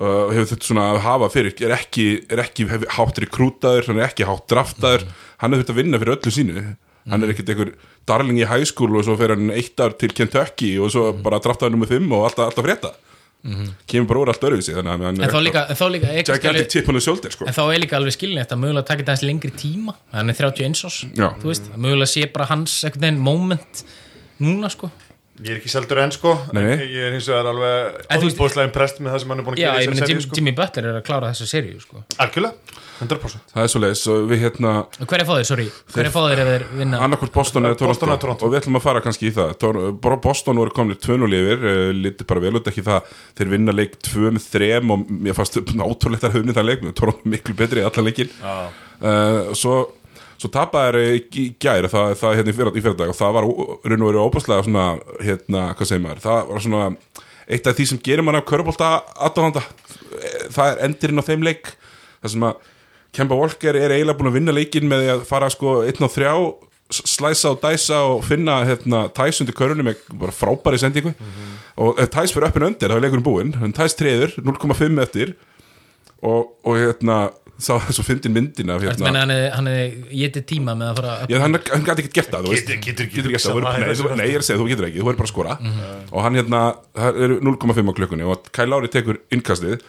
uh, 0.02 0.28
hefur 0.34 0.50
þetta 0.54 0.70
svona 0.70 0.90
að 0.94 1.02
hafa 1.06 1.30
fyrir, 1.34 1.56
er 1.66 1.76
ekki, 1.78 2.08
er 2.32 2.44
ekki 2.44 2.68
hátt 2.98 3.22
rekrútaður, 3.24 3.90
hann 3.92 4.02
er 4.02 4.10
ekki 4.10 4.28
hátt 4.28 4.46
draftaður. 4.52 5.08
Hann 5.42 5.56
hefur 5.56 5.66
þetta 5.66 5.76
að 5.76 5.82
vinna 5.82 6.02
fyrir 6.02 6.18
öllu 6.18 6.34
sínu. 6.34 6.68
Hann 7.08 7.24
er 7.24 7.32
ekkert 7.32 7.52
einhver 7.54 7.74
darling 8.08 8.40
í 8.44 8.48
school 8.68 8.98
og 9.00 9.06
svo 9.08 9.16
fer 9.20 9.32
hann 9.36 9.52
eitt 9.56 9.80
ár 9.80 9.96
til 10.00 10.12
Kentucky 10.16 10.74
og 10.82 10.92
svo 10.92 11.12
bara 11.24 11.40
draftaður 11.44 11.76
nummer 11.76 11.88
5 11.88 12.10
og 12.12 12.26
alltaf, 12.28 12.50
alltaf 12.50 12.66
frétta. 12.66 12.96
Kemur 13.88 14.10
bara 14.10 14.20
úr 14.20 14.32
allt 14.34 14.44
öruvísi 14.44 14.74
að 14.76 14.88
en 15.06 15.22
þá 15.32 15.38
líka, 15.40 15.62
líka 15.94 16.10
shoulder 17.06 17.32
sko. 17.32 17.46
En 17.48 17.56
þá 17.56 17.62
er 17.70 17.80
líka 17.80 17.96
alveg 17.96 18.16
skilinett 18.18 18.52
að 18.52 18.60
mögulega 18.60 18.90
taka 18.90 19.04
þetta 19.04 19.14
aðeins 19.14 19.28
lengri 19.30 19.52
tíma 19.56 19.94
hann 20.12 20.34
er 20.34 20.40
31 20.42 20.82
ás, 20.90 20.98
Já. 21.16 21.30
þú 21.40 21.52
veist. 21.54 21.70
Að 21.72 21.86
mögulega 21.86 22.12
sé 22.12 22.28
bara 22.34 22.50
hans 22.50 22.76
moment 23.24 23.86
núna 24.44 24.72
sko 24.74 24.92
Ég 25.38 25.52
er 25.54 25.60
ekki 25.60 25.70
seldur 25.70 26.00
enn 26.02 26.12
sko 26.16 26.32
Nei, 26.56 26.64
nei. 26.66 26.76
Ég 26.90 27.04
er 27.10 27.14
hins 27.14 27.28
vegar 27.30 27.46
alveg 27.52 28.00
En 28.16 28.24
óbúslega 28.26 28.66
impressed 28.72 29.02
með 29.06 29.14
það 29.14 29.22
sem 29.24 29.34
hann 29.34 29.42
er 29.44 29.46
búin 29.46 29.58
að 29.58 29.62
gera 29.62 29.84
í 29.84 29.90
þessari 29.92 30.08
seríu 30.10 30.24
sko. 30.26 30.38
Jimmy 30.40 30.54
Butler 30.58 30.88
er 30.90 30.98
að 30.98 31.04
klára 31.06 31.30
þessa 31.34 31.48
seríu 31.52 31.82
sko. 31.84 32.02
Algjörlega, 32.26 32.80
100% 33.04 33.54
það 33.54 33.62
er 33.68 33.72
svo 33.74 33.82
leiðis 33.84 34.02
og 34.14 34.24
við 34.32 34.42
hérna 34.48 34.72
Hver 35.04 35.22
er 35.22 35.28
fáðir, 35.30 35.48
sorry, 35.52 35.68
hver 35.94 36.10
er 36.10 36.14
fáðir 36.16 36.42
ef 36.42 36.50
þeir 36.54 36.66
vinna 36.80 37.02
annarkvort 37.06 37.36
Boston 37.36 37.70
eða 37.70 37.78
Toronto, 37.78 37.94
Boston 37.94 38.14
eða 38.16 38.22
Toronto. 38.24 38.48
og 38.48 38.54
við 38.56 38.60
ætlum 38.64 38.80
að 38.80 38.86
fara 38.88 39.04
kannski 39.06 39.30
í 39.30 39.36
það 39.38 39.54
Tor 39.62 39.80
bara 40.08 40.18
Boston 40.26 40.62
voru 40.64 40.74
komnir 40.74 40.98
tvönu 41.06 41.30
lifir 41.30 41.62
uh, 41.62 41.84
litið 41.94 42.30
bara 42.34 42.44
vel 42.48 42.56
út 42.58 42.72
ekki 42.74 42.86
það 42.88 43.14
þeir 43.38 43.54
vinna 43.54 43.78
leik 43.78 44.00
tvö 44.10 44.34
með 44.34 44.50
þrem 44.56 44.96
og 44.96 45.06
mér 45.28 45.38
fannst 45.38 45.62
náttúrulegt 45.78 46.26
að 46.26 46.40
höfni 46.40 46.58
það 46.58 46.70
leik 46.72 46.88
Toronto 46.98 47.34
miklu 47.36 47.58
betri 47.62 47.84
í 47.84 47.88
allan 47.88 48.10
leikin 48.10 48.34
Já. 48.42 48.56
uh, 49.06 49.54
svo, 49.58 49.78
svo 50.38 50.50
tapaði 50.54 50.92
þeir 50.94 51.18
í, 51.18 51.22
í 51.42 51.46
gær 51.64 51.88
það, 51.92 52.12
það 52.22 52.36
hérna 52.40 52.52
í 52.54 52.58
fyrir, 52.58 52.74
í 52.78 52.84
fyrir 52.86 52.98
dag 53.00 53.10
og 53.14 53.18
það 53.18 53.36
var 53.38 53.48
raun 53.48 54.04
og 54.04 54.10
verið 54.12 54.24
óbúslega 54.24 54.66
svona 54.68 54.86
hérna, 55.26 55.64
hvað 55.78 55.90
segir 55.92 56.04
maður, 56.04 56.24
það 56.28 56.52
var 56.54 56.64
svona 56.68 56.84
eitt 57.48 57.68
af 57.72 57.78
því 57.78 57.86
sem 57.90 58.02
gerir 58.06 58.26
mann 58.28 58.36
af 58.38 58.46
körbólta 58.50 58.90
aðdáðanda, 59.24 59.64
það 60.54 60.72
er 60.74 60.82
endurinn 60.88 61.22
á 61.24 61.28
þeim 61.30 61.46
leik, 61.48 61.74
það 62.22 62.34
sem 62.36 62.48
að 62.50 62.66
Kemba 63.18 63.38
Walker 63.40 63.78
er 63.80 63.94
eiginlega 63.96 64.20
búin 64.20 64.30
að 64.30 64.36
vinna 64.38 64.54
leikin 64.54 64.90
með 64.92 65.06
að 65.16 65.22
fara 65.26 65.48
sko 65.50 65.78
einn 65.88 66.04
og 66.06 66.12
þrjá 66.14 66.32
s- 66.94 67.06
slæsa 67.16 67.54
og 67.56 67.62
dæsa 67.64 68.02
og 68.12 68.20
finna 68.28 68.60
hérna, 68.68 69.06
tæs 69.16 69.40
undir 69.42 69.56
körunum 69.58 69.88
með 69.88 70.04
bara 70.20 70.36
frábæri 70.36 70.78
sendingu. 70.84 71.14
Og 71.82 71.98
ef 72.04 72.12
tæs 72.14 72.36
fyrir 72.36 72.50
öppin 72.52 72.68
undir 72.68 72.92
þá 72.92 72.98
er 73.00 73.02
leikurinn 73.08 73.26
búinn, 73.26 73.56
tæs 73.74 73.96
treður 73.98 74.36
0,5 74.44 75.02
eftir. 75.02 75.34
Og, 76.22 76.52
og 76.68 76.78
hérna 76.78 77.18
sá 77.58 77.74
þessu 77.88 78.04
fyndin 78.06 78.34
myndin 78.36 78.70
af 78.74 78.84
hérna. 78.86 79.12
hann 79.12 79.32
hefði- 79.34 79.52
hann 79.56 79.70
hefði 79.72 80.18
getið 80.22 80.46
tíma 80.52 80.76
með 80.78 80.92
að 80.92 81.00
fara 81.00 81.14
að 81.14 81.32
Já, 81.34 81.38
hann, 81.42 81.60
hann 81.72 81.86
gæti 81.88 82.04
ekkert 82.04 82.18
gert 82.18 82.32
það, 82.32 82.44
þú 82.46 82.54
veist. 82.54 82.68
Getur- 82.68 83.06
ekki 83.08 83.18
í 83.18 84.18
nei, 84.18 84.28
ég 84.28 84.36
er 84.38 84.44
að 84.44 84.48
segja, 84.48 84.60
þú 84.62 84.68
getur 84.72 84.88
ekki, 84.88 85.00
þú 85.02 85.08
verður 85.08 85.22
bara 85.22 85.28
að 85.28 85.34
skora. 85.34 85.58
Og 86.12 86.22
hann 86.24 86.36
hérna, 86.36 86.62
það 86.96 87.22
eru 87.28 87.40
0,5 87.42 87.90
á 87.90 87.94
klukkunni 87.98 88.28
og 88.28 88.52
Kyle 88.52 88.70
Lowry 88.70 88.88
tekur 88.94 89.18
innkastið. 89.32 89.82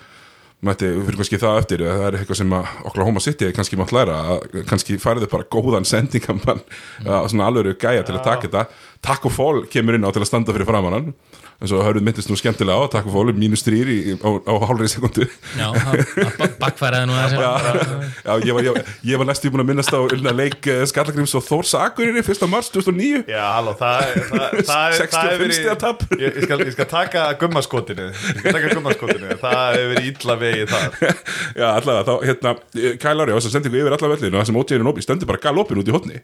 Mætti, 0.59 0.89
fyrir 0.91 1.15
kannski 1.21 1.39
það 1.39 1.57
eftir 1.61 1.83
það 1.87 2.01
er 2.03 2.15
eitthvað 2.19 2.37
sem 2.41 2.51
að 2.51 2.71
Oklahoma 2.89 3.21
City 3.23 3.53
kannski 3.55 3.77
mátt 3.79 3.93
læra 3.95 4.17
að 4.33 4.65
kannski 4.67 4.97
færðu 4.99 5.29
bara 5.31 5.47
góðan 5.47 5.87
sendingamann, 5.87 6.65
mm. 7.05 7.29
svona 7.31 7.47
alveg 7.47 7.79
gæja 7.79 8.03
til 8.03 8.17
að 8.17 8.25
taka 8.25 8.49
þetta, 8.49 8.65
Taco 9.01 9.31
Fall 9.31 9.69
kemur 9.71 9.95
inn 9.95 10.03
á 10.03 10.11
til 10.11 10.25
að 10.25 10.27
standa 10.27 10.57
fyrir 10.57 10.67
framann 10.67 11.15
en 11.59 11.67
svo 11.67 11.81
hörðu 11.83 12.05
myndist 12.07 12.29
nú 12.31 12.37
skemmtilega 12.39 12.79
á, 12.79 12.87
Taco 12.93 13.11
Fall 13.11 13.33
mínus 13.35 13.65
þrýr 13.67 13.89
í- 13.91 14.15
á, 14.23 14.29
á 14.47 14.53
hálfri 14.63 14.87
sekundu 14.93 15.25
Já, 15.59 15.67
að 15.75 16.53
bakfæraði 16.61 17.09
nú 17.11 17.17
aðeins 17.19 18.15
Já, 18.23 18.33
ég 18.47 18.55
var, 18.55 18.63
ég, 18.69 18.79
ég 19.11 19.19
var 19.19 19.27
næstu 19.27 19.51
búin 19.51 19.65
að 19.65 19.69
minnast 19.73 19.91
á 19.91 19.99
unna 19.99 20.35
leik 20.39 20.69
uh, 20.71 20.85
Skallagrims 20.87 21.35
og 21.35 21.43
Þórs 21.49 21.73
Akureyri 21.81 22.23
1. 22.23 22.47
mars 22.53 22.71
2009 22.71 23.25
Já, 23.27 23.43
halló, 23.57 23.75
það, 23.81 24.07
það, 24.07 24.23
það, 24.31 24.63
það, 24.71 24.87
er- 25.03 25.11
það 25.11 25.29
hefur 25.35 25.51
65 25.51 25.59
stiga 25.59 25.77
tap. 25.83 26.07
ég, 26.15 26.23
ég, 26.29 26.47
skal, 26.47 26.63
ég 26.69 26.75
skal 26.79 26.91
taka 26.95 27.27
gummaskotinu 27.43 28.09
Ég 28.13 28.39
skal 28.39 28.59
taka 28.61 28.73
gummaskotinu 28.77 29.35
Það 29.43 29.63
hefur 29.75 29.93
verið 29.97 30.11
illa 30.15 30.39
vegið 30.47 30.75
það 30.77 30.99
Já, 31.61 31.67
allavega, 31.75 32.07
þá, 32.07 32.15
hérna, 32.31 32.55
Kyle 33.03 33.19
Lowry 33.19 33.35
á 33.35 33.39
þess 33.43 33.51
að 33.51 33.57
senda 33.59 33.73
ykkur 33.73 33.83
yfir 33.83 33.99
allavega 33.99 34.21
vellinu 34.23 34.39
og 34.39 34.45
það 34.45 34.51
sem 34.53 34.63
ótíðinu 34.63 34.87
nópi 34.93 35.03
stendur 35.09 35.33
bara 35.35 35.43
galopin 35.49 35.83
út 35.83 35.91
í 35.91 35.97
hotni 35.99 36.23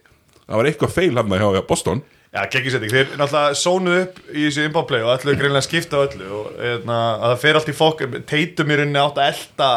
það 0.48 0.60
var 0.60 0.70
eitthvað 0.70 0.94
feil 0.98 1.14
hann 1.20 1.34
hjá 1.40 1.64
Boston. 1.68 2.04
Já, 2.34 2.48
geggjusending, 2.50 2.90
þeir 2.90 3.10
náttúrulega 3.14 3.54
sónuð 3.54 3.96
upp 4.00 4.16
í 4.34 4.44
þessu 4.48 4.62
inbáplay 4.66 5.04
og 5.04 5.12
ætluðu 5.12 5.38
greinlega 5.38 5.60
að 5.60 5.66
skipta 5.68 6.00
öllu 6.02 6.30
og 6.34 6.46
eðna, 6.66 6.94
að 7.14 7.26
það 7.28 7.42
fer 7.44 7.58
allt 7.60 7.68
í 7.70 7.74
fokk 7.78 8.00
teitum 8.26 8.72
í 8.74 8.78
rauninni 8.80 8.98
átt 8.98 9.20
að 9.22 9.28
elta 9.30 9.68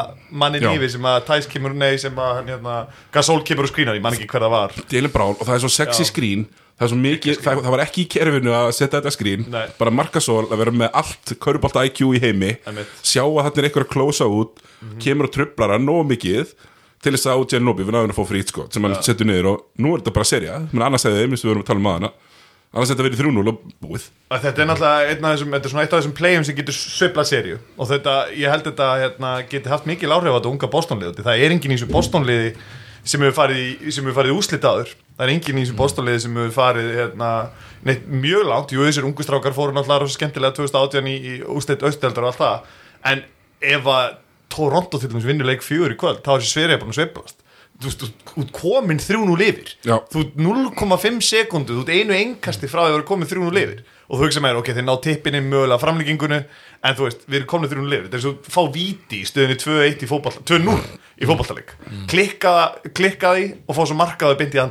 manni 0.41 0.61
nýfi 0.63 0.87
sem 0.95 1.05
að 1.05 1.19
Tæs 1.27 1.49
kemur, 1.51 1.75
nei, 1.77 1.99
sem 2.01 2.17
að 2.17 2.39
hérna, 2.47 2.77
Gasol 3.13 3.43
kemur 3.45 3.67
og 3.67 3.69
skrínar, 3.69 3.99
ég 3.99 4.01
man 4.07 4.17
ekki 4.17 4.25
hver 4.31 4.47
það 4.47 4.55
var. 4.55 4.73
Jalen 4.89 5.13
Brown 5.13 5.37
og 5.37 5.43
það 5.43 5.53
er 5.53 5.61
svo 5.67 5.69
sexy 5.75 6.01
Já. 6.01 6.09
skrín. 6.09 6.47
Það, 6.77 6.85
er 6.87 6.91
svo 6.93 6.97
mikið, 7.03 7.37
það, 7.45 7.61
það 7.65 7.73
var 7.75 7.83
ekki 7.83 8.01
í 8.01 8.09
kerfinu 8.15 8.55
að 8.57 8.69
setja 8.77 8.95
þetta 8.95 9.13
skrín. 9.13 9.45
Nei. 9.53 9.63
bara 9.77 9.93
markasól 9.99 10.43
að 10.47 10.59
vera 10.63 10.73
með 10.81 10.97
allt 11.01 11.35
körubolt 11.45 11.77
IQ 11.83 12.01
í 12.17 12.23
heimi. 12.25 12.55
Sjá 13.05 13.21
að 13.25 13.43
þetta 13.51 13.61
er 13.61 13.69
eitthvað 13.69 13.85
að 13.85 13.93
klósa 13.93 14.29
út. 14.29 14.65
Kemur 15.01 15.29
og 15.29 15.33
trublar 15.37 15.75
hann 15.75 15.85
nóg 15.85 16.09
mikið 16.09 16.57
til 17.03 17.13
þess 17.13 17.29
að 17.31 17.43
Jen 17.53 17.67
Nobi 17.67 17.85
við 17.85 17.95
náðum 17.97 18.13
að 18.13 18.19
fá 18.19 18.29
frít 18.31 18.53
sko, 18.53 18.67
sem 18.73 18.87
hann 18.87 18.97
setur 19.05 19.29
niður 19.29 19.51
og 19.51 19.67
nú 19.81 19.93
er 19.93 20.01
þetta 20.01 20.15
bara 20.15 20.29
serja 20.31 20.61
menn 20.71 20.87
annars 20.87 21.05
hefði 21.07 21.25
þeim, 21.25 21.35
við 21.37 21.51
vorum 21.51 21.63
að 21.65 21.69
tala 21.69 21.83
um 21.83 21.91
aðana 21.91 22.13
annars 22.73 22.91
þetta 22.91 23.05
verið 23.05 23.21
3-0 23.23 23.51
og 23.51 23.61
búið. 23.81 24.07
Að 24.27 24.41
Þetta 24.43 24.61
er 24.63 24.67
náttúrulega 24.69 25.11
einn 25.13 25.27
af 25.27 25.35
þessum, 25.35 25.53
þetta 25.55 25.69
er 25.69 25.73
svona 25.73 25.85
eitt 25.85 25.93
af 25.93 26.01
þessum 26.01 26.15
playum 26.17 26.43
sem 26.45 26.57
getur 26.57 26.75
sveiflað 26.75 27.29
serju 27.29 27.59
og 27.77 27.89
þetta, 27.93 28.15
ég 28.35 28.51
held 28.51 28.67
þetta 28.67 28.89
hérna, 29.03 29.31
geti 29.53 29.71
haft 29.71 29.87
mikil 29.87 30.11
áhrif 30.11 30.35
á 30.35 30.37
þetta 30.37 30.51
unga 30.51 30.69
Bostonlið 30.73 31.15
því 31.15 31.25
það 31.29 31.45
er 31.45 31.55
enginn 31.55 31.73
í 31.73 31.77
þessu 31.77 31.89
Bostonliði 31.93 32.51
sem 33.07 33.23
hefur 33.23 33.35
farið 33.37 33.61
í, 33.61 33.91
sem 33.93 34.05
hefur 34.05 34.17
farið 34.19 34.33
í 34.33 34.37
úslit 34.37 34.67
áður. 34.67 34.93
Það 35.17 35.23
er 35.25 35.33
enginn 35.33 35.59
í 35.59 35.63
þessu 35.63 35.77
bóstóliði 35.79 36.23
sem 36.25 36.37
hefur 36.37 36.53
farið 36.57 36.89
hérna, 36.97 37.31
neitt 37.87 38.07
mjög 38.11 38.47
langt, 38.49 38.73
jú 38.75 38.85
þessir 38.85 39.07
ungu 39.07 39.25
strákar 39.25 39.55
fóru 39.55 39.75
náttúrulega 39.75 40.11
skemmtilega 40.13 40.57
2018 40.57 41.09
í, 41.11 41.15
í 41.15 41.35
ústætt 41.55 41.85
austeldar 41.87 42.27
og 42.27 42.33
allt 42.33 42.41
það. 42.41 42.73
En 43.11 43.23
ef 43.77 43.89
að 43.93 44.09
Toronto 44.49 44.99
til 44.99 45.09
dæmis 45.11 45.25
vinnur 45.27 45.45
leik 45.49 45.61
fjögur 45.65 45.93
í 45.93 45.99
kvöld, 45.99 46.23
þá 46.23 46.31
er 46.37 46.41
þessi 46.43 46.55
sverið 46.55 46.79
bara 46.81 46.93
að 46.93 46.99
sveiflast. 47.01 47.43
Þú 47.77 47.85
veist, 47.85 48.03
þú- 48.25 48.45
komin 48.57 48.97
þrjú 48.97 49.25
nú 49.27 49.35
lifir 49.37 49.67
Já. 49.85 49.99
þú 50.09 50.21
ert 50.23 50.37
0,5 50.41 51.21
sekundu 51.21 51.75
þú 51.77 51.91
einu 51.93 52.15
engasti 52.17 52.65
frá 52.71 52.87
að 52.87 52.95
vera 52.95 53.05
komin 53.05 53.27
þrjú 53.29 53.43
nú 53.43 53.51
lifir 53.53 53.83
og 54.09 54.17
þú 54.17 54.23
hugsa 54.23 54.41
með, 54.41 54.57
ok, 54.57 54.71
þeir 54.73 54.85
ná 54.87 54.95
tippinni 55.03 55.41
mögulega 55.45 55.77
framlíkingunu, 55.83 56.39
en 56.83 56.95
þú 56.95 57.03
veist, 57.05 57.25
við 57.27 57.35
erum 57.41 57.47
komin 57.51 57.69
þrjú 57.69 57.83
nú 57.83 57.91
lifir, 57.91 58.09
svo 58.23 58.31
að 58.33 58.49
fá 58.49 58.61
víti 58.73 59.19
í 59.21 59.27
stöðinni 59.29 59.57
2-1 59.61 60.01
í 60.01 60.09
fótball, 60.09 60.39
2-0 60.41 60.79
í 61.21 61.27
fótballtaleik 61.29 61.75
klikka, 62.07 62.53
klikka 62.97 63.35
því 63.35 63.45
og 63.67 63.75
fá 63.77 63.83
svo 63.85 63.97
markaði 63.99 64.39
bind 64.41 64.55
í 64.57 64.63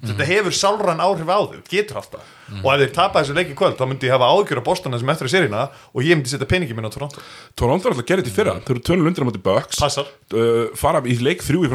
andliti 0.00 0.08
þetta 0.16 0.26
hefur 0.30 0.54
sálran 0.56 1.00
áhrif 1.04 1.28
á 1.28 1.38
þau, 1.44 1.58
getur 1.68 1.98
haft 2.00 2.14
það. 2.14 2.28
Og 2.64 2.68
ef 2.72 2.80
þeir 2.80 2.92
tapa 2.96 3.20
þessu 3.22 3.34
leik 3.36 3.50
í 3.52 3.54
kvöld, 3.54 3.76
þá 3.78 3.84
myndi 3.86 4.08
ég 4.08 4.14
hafa 4.16 4.26
ágjör 4.32 4.58
á 4.58 4.64
Boston 4.64 4.96
sem 4.98 5.10
eftir 5.12 5.28
að 5.28 5.32
sérina 5.34 5.60
og 5.94 6.00
ég 6.02 6.16
myndi 6.18 6.32
setja 6.32 6.48
peningi 6.50 6.74
minn 6.74 6.88
á 6.88 6.90
Toronto. 6.90 7.20
Toronto 7.54 7.86
er 7.86 7.94
alltaf 7.94 8.08
gerðið 8.08 8.26
til 8.30 8.34
fyrra. 8.34 8.54
Þau 8.64 8.72
eru 8.74 8.82
tönul 8.88 9.06
undir 9.12 9.22
á 9.22 9.26
móti 9.28 9.42
Bucks. 9.44 9.78
Passar. 9.78 10.08
uh, 10.34 10.72
Fara 10.74 11.02
í 11.04 11.14
leik 11.22 11.44
þrjú 11.46 11.62
í 11.66 11.70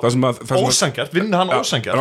Það 0.00 0.08
það 0.40 0.56
að- 0.56 0.70
ósangjart, 0.70 1.12
vinna 1.18 1.42
hann 1.42 1.50
ósangjart 1.58 1.96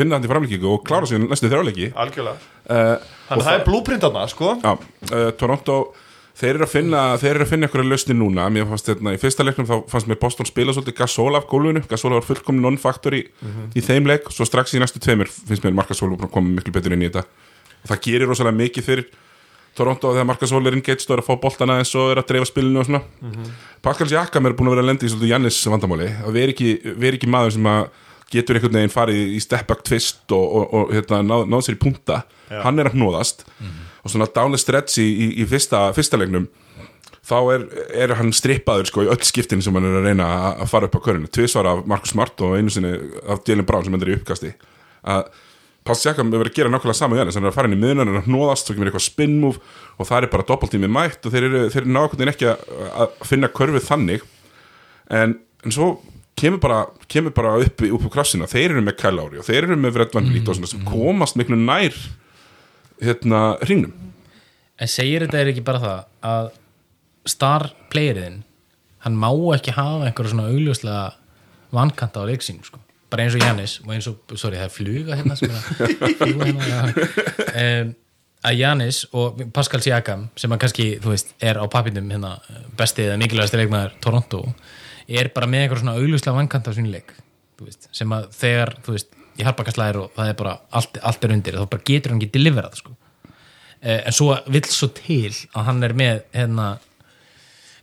vinna 0.00 0.16
hann 0.18 0.24
í 0.26 0.32
framlíkingu 0.32 0.72
og 0.74 0.84
klára 0.88 1.06
sig 1.06 1.20
næstu 1.22 1.52
þrjáleiki 1.52 1.92
algjörlega, 1.94 2.38
uh, 2.66 2.96
þannig 3.28 3.44
að 3.44 3.46
það 3.46 3.58
er 3.60 3.64
blúprint 3.68 4.00
þarna, 4.08 4.26
sko. 4.32 4.56
Já, 4.64 4.72
uh, 5.12 5.30
Toronto 5.38 5.78
Þeir 6.38 6.54
eru 6.54 6.64
að 6.66 6.72
finna, 6.72 7.00
þeir 7.20 7.30
eru 7.34 7.44
að 7.44 7.50
finna 7.50 7.66
einhverja 7.66 7.90
lausni 7.90 8.14
núna. 8.16 8.46
Mér 8.52 8.68
fannst 8.70 8.88
þetta, 8.88 9.12
í 9.12 9.20
fyrsta 9.20 9.44
leiknum 9.44 9.66
þá 9.68 9.74
fannst 9.90 10.08
mér 10.08 10.20
Boston 10.20 10.48
spila 10.48 10.74
svolítið 10.76 10.96
Gasol 11.00 11.34
af 11.36 11.48
gólfinu. 11.50 11.82
Gasol 11.90 12.14
var 12.14 12.24
fullkomin 12.26 12.64
non-faktor 12.64 13.16
í, 13.18 13.24
í 13.76 13.82
þeim 13.84 14.08
leik. 14.08 14.30
Svo 14.32 14.46
strax 14.48 14.72
í 14.76 14.80
næstu 14.80 15.02
tveimur 15.02 15.28
finnst 15.28 15.66
mér 15.66 15.74
Markasol 15.76 16.14
komið 16.20 16.60
miklu 16.60 16.76
betur 16.76 16.94
inn 16.96 17.04
í 17.04 17.10
þetta. 17.10 17.26
Það 17.90 18.02
gerir 18.06 18.30
rosalega 18.30 18.60
mikið 18.60 18.86
fyrir 18.86 19.10
Toronto 19.76 20.14
þegar 20.14 20.28
Markasol 20.30 20.62
er 20.66 20.78
og 20.78 20.88
er 20.90 21.22
að 21.22 21.26
fá 21.26 21.34
boltana 21.40 21.78
eins 21.80 21.92
og 21.94 22.14
er 22.14 22.22
að 22.22 22.30
dreifa 22.30 22.48
spilinu 22.48 22.80
og 22.80 22.88
svona. 22.88 23.02
Pascal 23.82 24.08
Siakam 24.08 24.46
er 24.46 24.56
búin 24.56 24.70
að 24.70 24.76
vera 24.76 24.86
að 24.86 24.90
lenda 24.90 25.06
í 25.06 25.12
svolítið 25.12 25.34
Jannis 25.34 25.60
vandamáli. 25.66 26.08
Og 26.24 26.34
veri 26.34 26.54
ekki, 26.54 26.72
veri 26.96 27.20
ekki 27.20 27.30
maður 27.30 27.54
sem 27.58 27.68
að 27.70 27.84
getur 28.30 28.58
einhvern 28.58 28.80
veginn 28.80 28.92
farið 28.94 29.36
í 29.36 29.40
step 29.42 29.66
back 29.66 29.82
twist 29.86 30.34
og, 30.34 30.44
og, 30.60 30.74
og 30.74 30.92
hérna, 30.94 31.22
náð, 31.26 31.46
í 34.00 34.04
og 34.04 34.10
svona 34.14 34.28
down 34.34 34.54
the 34.54 34.58
stretch 34.60 34.98
í, 34.98 35.04
í, 35.06 35.26
í 35.42 35.46
fyrsta, 35.48 35.90
fyrsta 35.96 36.16
leiknum 36.20 36.48
þá 37.30 37.36
er, 37.54 37.64
er 38.06 38.14
hann 38.18 38.32
strippaður 38.34 38.88
sko 38.88 39.04
í 39.04 39.10
öll 39.12 39.20
skiptin 39.28 39.60
sem 39.62 39.74
hann 39.76 39.86
er 39.86 39.98
að 40.00 40.06
reyna 40.08 40.26
að- 40.56 40.64
fara 40.72 40.88
upp 40.88 40.96
á 40.98 41.04
körinu. 41.04 41.28
Tvisvar 41.30 41.68
af 41.68 41.86
Marcus 41.86 42.10
Smart 42.14 42.40
og 42.40 42.56
einu 42.56 42.72
sinni 42.72 42.94
af 43.28 43.44
Jalen 43.46 43.66
Brown 43.68 43.84
sem 43.84 43.94
endur 43.94 44.10
í 44.10 44.16
uppkasti. 44.16 44.54
Að 45.04 45.28
Pascal 45.84 46.14
Siakam 46.14 46.32
er 46.32 46.40
verið 46.42 46.50
að 46.52 46.56
gera 46.58 46.70
nákvæmlega 46.72 46.96
saman 46.98 47.16
við 47.16 47.22
hann 47.22 47.32
hann 47.36 47.44
er 47.46 47.50
að 47.52 47.56
fara 47.56 47.68
inn 47.70 47.76
í 47.76 47.80
miðunar, 47.80 48.10
að 48.20 48.26
hnóðast 48.28 48.66
svo 48.68 48.74
kemur 48.74 48.90
eitthvað 48.90 49.04
spin 49.06 49.36
move 49.40 49.60
og 49.96 50.08
það 50.08 50.22
er 50.26 50.32
bara 50.34 50.46
doppeltími 50.48 50.90
mætt 50.92 51.24
og 51.24 51.32
þeir 51.32 51.46
eru, 51.48 51.62
þeir 51.72 51.82
eru 51.84 51.94
nákvæmlega 51.94 52.34
ekki 52.34 52.48
að, 52.50 53.14
finna 53.30 53.48
körfið 53.48 53.86
þannig. 53.86 54.26
En, 55.10 55.38
en 55.64 55.72
svo 55.76 55.88
kemur 56.40 56.60
bara, 56.60 56.80
kemur 57.08 57.32
bara 57.36 57.54
upp, 57.60 57.80
upp 57.84 58.04
úr 58.08 58.12
krafsina 58.12 58.48
þeir 58.48 58.74
eru 58.74 58.84
með 58.84 59.06
Lowry 59.16 59.40
og 59.40 59.46
þeir 59.48 59.68
eru 59.68 59.76
með 59.80 59.96
Fred 59.98 60.14
Van 60.16 60.28
Vliet 60.30 60.48
og 60.48 60.56
svona 60.58 60.70
sem 60.72 60.84
komast 60.88 61.36
miklu 61.40 61.56
nær 61.58 61.96
hérna 63.00 63.42
hringnum. 63.64 63.92
En 64.80 64.88
segir 64.88 65.24
þetta 65.26 65.40
er 65.40 65.50
ekki 65.52 65.64
bara 65.64 65.82
það 65.82 66.04
að 66.30 66.52
star 67.28 67.70
playeriðin 67.92 68.42
hann 69.04 69.16
má 69.16 69.30
ekki 69.56 69.74
hafa 69.76 70.08
einhverja 70.08 70.34
svona 70.34 70.50
augljóslega 70.50 71.02
vankanta 71.74 72.24
á 72.24 72.28
leiksínu 72.28 72.64
sko. 72.66 72.80
bara 73.10 73.24
eins 73.24 73.34
og 73.34 73.42
Jannis 73.42 73.80
og 73.82 73.92
eins 73.94 74.06
og, 74.06 74.20
sorry 74.38 74.58
það 74.60 74.66
er 74.68 74.74
fluga 74.74 75.16
hérna 75.18 75.36
sem 75.38 75.50
er 75.50 75.56
að 75.58 76.14
fljúga 76.20 76.48
hérna 76.50 77.06
um, 77.62 77.94
að 78.50 78.60
Jannis 78.60 79.00
og 79.12 79.40
Pascal 79.52 79.82
Siakam 79.84 80.28
sem 80.38 80.52
að 80.52 80.62
kannski, 80.64 80.86
þú 81.02 81.12
veist, 81.12 81.34
er 81.42 81.60
á 81.60 81.64
papinum 81.68 82.08
hérna, 82.12 82.36
besti 82.76 83.04
eða 83.08 83.18
mikilvægasti 83.20 83.60
leikmaður 83.60 83.96
Toronto 84.04 84.44
er 85.08 85.32
bara 85.34 85.48
með 85.50 85.64
einhverja 85.64 85.84
svona 85.84 85.96
augljóslega 85.98 86.36
vankanta 86.38 86.72
á 86.72 86.76
sínu 86.76 86.92
leik 86.92 87.16
þú 87.58 87.68
veist, 87.68 87.90
sem 87.96 88.16
að 88.16 88.30
þegar, 88.36 88.76
þú 88.84 88.96
veist, 88.96 89.16
ég 89.40 89.48
harpa 89.48 89.64
slæðir 89.70 90.02
og 90.04 90.12
það 90.16 90.32
er 90.32 90.36
bara, 90.38 90.58
allt, 90.76 91.00
allt 91.02 91.24
er 91.24 91.34
undir 91.36 91.58
þá 91.58 91.64
bara 91.72 91.86
getur 91.90 92.14
hann 92.14 92.20
ekki 92.20 92.34
deliverað 92.36 92.78
sko. 92.82 92.94
Eh, 93.80 94.02
en 94.04 94.14
svo 94.14 94.34
vill 94.52 94.66
svo 94.68 94.90
til 94.96 95.32
að 95.56 95.66
hann 95.70 95.82
er 95.86 95.96
með 95.96 96.22
hérna 96.36 96.70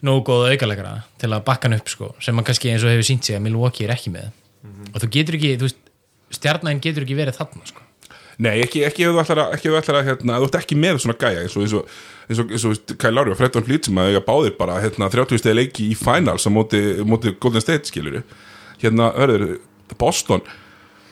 nógu 0.05 0.27
góða 0.29 0.53
aukalegara 0.53 0.93
til 1.17 1.31
að 1.31 1.45
bakka 1.47 1.67
hann 1.67 1.79
upp 1.79 1.89
sko, 1.89 2.11
sem 2.21 2.37
hann 2.37 2.45
kannski 2.45 2.71
eins 2.71 2.85
og 2.85 2.93
hefur 2.93 3.07
sínt 3.07 3.25
sig 3.25 3.37
að 3.37 3.47
Milwaukee 3.47 3.87
er 3.87 3.95
ekki 3.95 4.13
með. 4.13 4.29
Og 4.93 5.01
þú 5.01 5.09
getur 5.13 5.37
ekki, 5.37 5.55
þú 5.57 5.69
veist 5.69 5.83
stjarnæðin 6.37 6.83
getur 6.83 7.05
ekki 7.05 7.17
verið 7.17 7.37
þarna 7.39 7.69
sko. 7.69 7.83
Nei, 8.37 8.59
ekki, 8.61 8.83
ekki 8.85 9.07
ef 9.07 9.15
þú 9.15 9.21
ætlar 9.23 9.39
að, 9.41 9.53
ekki 9.55 9.69
ef 9.69 9.73
þú 9.73 9.79
ætlar 9.79 9.97
að 9.97 10.09
hérna, 10.11 10.35
þú 10.37 10.47
ert 10.47 10.57
ekki 10.59 10.75
með 10.77 10.99
svona 11.01 11.15
gæja 11.17 11.41
eins 11.41 11.55
og, 11.57 11.63
eins 11.65 11.73
og, 12.43 12.51
eins 12.53 12.65
og, 12.69 12.91
Kyle 12.93 13.13
Lowry 13.15 13.33
og 13.33 13.39
Fred 13.39 13.57
Van 13.57 13.65
Vliet 13.65 13.87
sem 13.89 13.97
að 13.97 14.11
eiga 14.11 14.21
báðir 14.27 14.53
bara 14.59 14.75
hérna, 14.83 15.09
30 15.13 15.41
stegi 15.41 15.57
leiki 15.57 15.87
í 15.89 15.95
finals 15.97 16.45
á 16.45 16.49
móti, 16.53 16.81
móti 17.01 17.33
Golden 17.41 17.63
State 17.63 17.89
skilur 17.89 18.19
hérna, 18.83 19.09
hörður, 19.17 19.55
Boston 19.97 20.45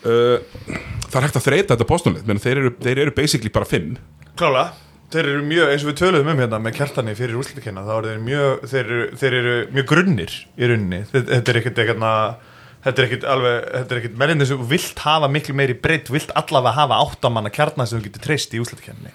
uh, 0.06 0.72
það 1.10 1.20
er 1.20 1.28
hægt 1.28 1.40
að 1.40 1.46
þreita 1.50 1.76
þetta 1.76 1.90
Bostonlið, 1.92 2.26
menn 2.30 2.42
þeir 2.44 2.62
eru, 2.64 2.74
þeir 2.86 3.04
eru 3.06 3.16
basically 3.18 3.54
bara 3.54 3.70
5 3.70 3.94
Klála, 4.40 4.66
þeir 5.14 5.32
eru 5.34 5.46
mjög, 5.52 5.70
eins 5.72 5.86
og 5.86 5.92
við 5.92 6.00
töluðum 6.02 6.34
um 6.34 6.42
hérna 6.44 6.62
með 6.64 6.78
kjartani 6.80 7.16
fyrir 7.18 7.40
úrslutikina, 7.40 7.86
þá 7.88 7.94
eru 7.98 8.12
þeir 8.12 8.26
mjög 8.26 8.68
þeir 8.74 8.84
eru, 8.84 9.06
þeir 9.22 9.40
eru 9.42 9.56
mjög 9.78 9.88
grunnir 9.94 10.36
í 10.56 10.70
rauninni, 10.72 11.02
þetta 11.14 11.54
er 11.54 11.62
ekkert 11.62 11.82
ekkert 11.86 12.04
þetta 12.86 13.02
er 13.02 13.08
ekkert 13.08 13.24
alveg, 13.34 13.56
þetta 13.74 13.96
er 13.96 14.02
ekkert 14.04 14.26
að 14.36 14.50
þú 14.52 14.68
vilt 14.70 15.00
hafa 15.02 15.30
miklu 15.32 15.56
meiri 15.58 15.78
breytt, 15.82 16.12
vilt 16.14 16.34
allavega 16.38 16.76
hafa 16.78 17.00
áttamanna 17.02 17.50
kjartna 17.54 17.88
sem 17.90 17.98
þú 17.98 18.10
getur 18.12 18.26
treyst 18.28 18.54
í 18.54 18.62
úrslutikennni 18.62 19.14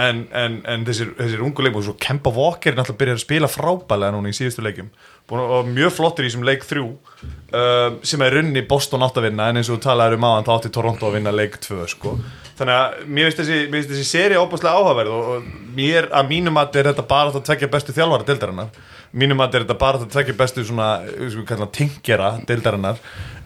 en, 0.00 0.22
en, 0.32 0.58
en 0.68 0.84
þessir, 0.86 1.10
þessir 1.18 1.42
ungu 1.44 1.64
leikum 1.64 1.82
og 1.92 1.98
Kemba 2.00 2.32
Walker 2.32 2.72
er 2.72 2.78
náttúrulega 2.78 3.00
byrjað 3.02 3.18
að 3.18 3.24
spila 3.24 3.50
frábælega 3.50 4.14
núna 4.14 4.32
í 4.32 4.36
síðustu 4.36 4.64
leikum 4.64 4.88
og 5.32 5.68
mjög 5.68 5.92
flottir 5.96 6.26
í 6.26 6.30
þessum 6.30 6.46
leik 6.46 6.64
þrjú 6.66 6.86
uh, 6.88 7.98
sem 8.04 8.24
er 8.24 8.36
runni 8.38 8.64
Boston 8.68 9.04
átt 9.04 9.20
að 9.20 9.28
vinna 9.28 9.50
en 9.50 9.60
eins 9.60 9.70
og 9.72 9.82
talaður 9.84 10.18
um 10.18 10.26
aðan 10.28 10.48
þá 10.48 10.52
átti 10.56 10.72
Toronto 10.74 11.08
að 11.08 11.18
vinna 11.18 11.34
leik 11.34 11.58
tvö 11.62 11.86
sko. 11.88 12.16
þannig 12.58 12.78
að 12.78 12.96
mér 13.06 13.28
finnst 13.28 13.42
þessi, 13.42 13.84
þessi 13.92 14.08
seri 14.08 14.40
óbúslega 14.40 14.74
áhugaverð 14.76 15.14
og, 15.16 15.30
og 15.36 15.76
mér 15.76 16.10
að 16.12 16.32
mínum 16.32 16.60
að 16.60 16.80
er 16.80 16.90
þetta 16.90 17.06
bara 17.08 17.32
að 17.32 17.46
tvekja 17.48 17.70
bestu 17.72 17.96
þjálfara 17.96 18.28
deildarinnar 18.28 18.74
mínum 19.12 19.42
að 19.44 19.58
er 19.58 19.66
þetta 19.66 19.78
bara 19.80 20.00
að 20.00 20.10
tvekja 20.14 20.38
bestu 20.38 20.64
svona, 20.66 20.88
svona 21.20 21.48
kalla, 21.48 21.70
tingjara 21.72 22.34
deildarinnar. 22.48 23.00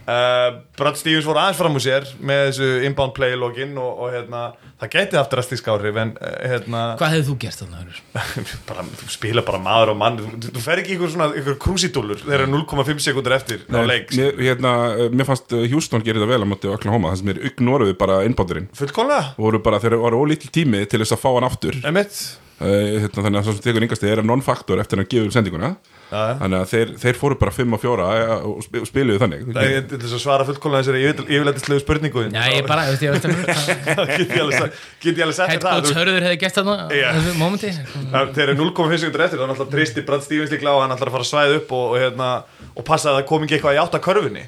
Uh, 0.07 0.61
Brad 0.79 0.95
Stevens 0.95 1.25
fór 1.27 1.35
aðeins 1.35 1.57
fram 1.59 1.73
úr 1.75 1.83
sér 1.83 2.05
með 2.23 2.45
þessu 2.45 2.67
inbound 2.87 3.11
play 3.11 3.33
login 3.35 3.73
og, 3.75 4.05
og 4.05 4.13
hérna, 4.13 4.43
það 4.79 4.93
gæti 4.93 5.19
aftur 5.19 5.41
að 5.41 5.47
stíska 5.49 5.73
áhrif 5.73 5.99
en 5.99 6.13
uh, 6.15 6.29
hérna 6.47 6.83
hvað 7.01 7.11
hefur 7.17 7.27
þú 7.27 7.35
gert 7.41 7.59
þarna? 7.59 7.81
Hörður? 7.81 7.99
bara, 8.69 8.85
þú 9.01 9.09
spila 9.17 9.43
bara 9.49 9.59
maður 9.65 9.91
og 9.91 9.99
mann. 9.99 10.21
Þú, 10.21 10.53
þú 10.55 10.63
fer 10.63 10.83
ekki 10.85 10.95
ykkur 10.95 11.13
svona, 11.17 11.27
ykkur 11.43 11.59
krúsidúlur 11.67 12.23
þegar 12.23 12.45
er 12.45 12.53
0,5 12.55 13.03
sekundur 13.09 13.35
eftir 13.35 13.67
á 13.67 13.83
leik 13.83 14.15
mér, 14.15 14.41
hérna, 14.47 14.73
uh, 14.95 15.05
mér 15.11 15.27
fannst 15.27 15.59
Houston 15.65 16.07
gerir 16.07 16.23
það 16.23 16.35
vel 16.37 16.41
á 16.47 16.51
móti 16.55 16.71
Oklahoma, 16.71 17.11
þess 17.11 17.27
að 17.27 17.31
mér 17.33 17.45
ignoruðu 17.51 17.99
bara 17.99 18.23
innbáturinn 18.29 18.71
fullkomlega, 18.79 19.33
voru 19.35 19.59
bara, 19.67 19.83
þeir 19.83 19.99
voru 20.07 20.23
ólítil 20.23 20.55
tími 20.55 20.87
til 20.87 21.03
þess 21.03 21.19
að 21.19 21.25
fá 21.25 21.31
hann 21.33 21.51
aftur. 21.51 21.83
Emitt 21.83 22.21
hérna, 22.57 23.21
þannig 23.27 23.39
að 23.39 23.45
svo 23.47 23.53
sem 23.57 23.63
tekur 23.67 23.83
yngast 23.85 24.03
er 24.09 24.21
non-faktor 24.25 24.79
eftir 24.81 24.97
að 24.97 25.03
hann 25.03 25.09
gefur 25.13 25.33
sendinguna. 25.35 25.69
Já, 26.07 26.15
já. 26.23 26.33
þannig 26.39 26.61
að 26.63 26.69
þeir, 26.71 26.91
þeir 27.03 27.17
fóru 27.19 27.35
bara 27.37 27.51
5 27.51 27.73
og 27.75 27.81
4 27.83 28.03
og 28.47 28.61
sp- 28.63 28.83
spiluðu 28.87 29.19
þannig. 29.19 29.41
Það 29.51 29.73
er 29.75 29.81
til 29.91 29.97
þess 30.05 30.15
að 30.15 30.21
svara 30.23 30.45
fullkomlega 30.47 30.85
þessari 30.87 31.01
yfirleitislega 31.27 31.83
spurningu. 31.83 32.23
Já, 32.31 32.43
ég 32.55 32.69
bara, 32.69 32.85
ég 32.87 33.11
veist 33.11 33.27
að 33.27 34.71
get 35.03 35.19
ég 35.19 35.25
alveg 35.25 35.35
þér 35.35 35.51
það? 35.51 35.65
Coach 35.67 35.89
þú- 35.91 35.97
Hörður 35.99 36.25
hefði 36.27 36.39
gert 36.45 36.57
þarna 36.57 36.75
á 36.79 36.87
Já. 36.95 37.09
þessu 37.17 37.33
momenti 37.41 37.73
Það- 38.13 38.31
þegar 38.37 38.53
er 38.53 38.59
0,5 38.61 39.01
sekundur 39.03 39.25
eftir 39.27 39.41
þá 39.41 39.45
náttúrulega 39.51 39.75
tristi 39.75 40.05
Brad 40.07 40.23
Stevens 40.25 40.53
líklega 40.55 40.75
og 40.77 40.83
hann 40.85 40.95
ætlar 40.95 41.11
að 41.11 41.17
fara 41.17 41.27
að 41.27 41.31
svæða 41.33 41.59
upp 41.61 41.75
og, 41.77 41.85
og, 41.91 41.99
hérna, 42.01 42.29
og 42.73 42.87
passa 42.87 43.11
að 43.11 43.19
það 43.19 43.27
kom 43.33 43.45
ekki 43.47 43.57
eitthvað 43.59 43.77
í 43.77 43.81
átt 43.83 43.97
að 43.99 44.05
körfunni. 44.07 44.45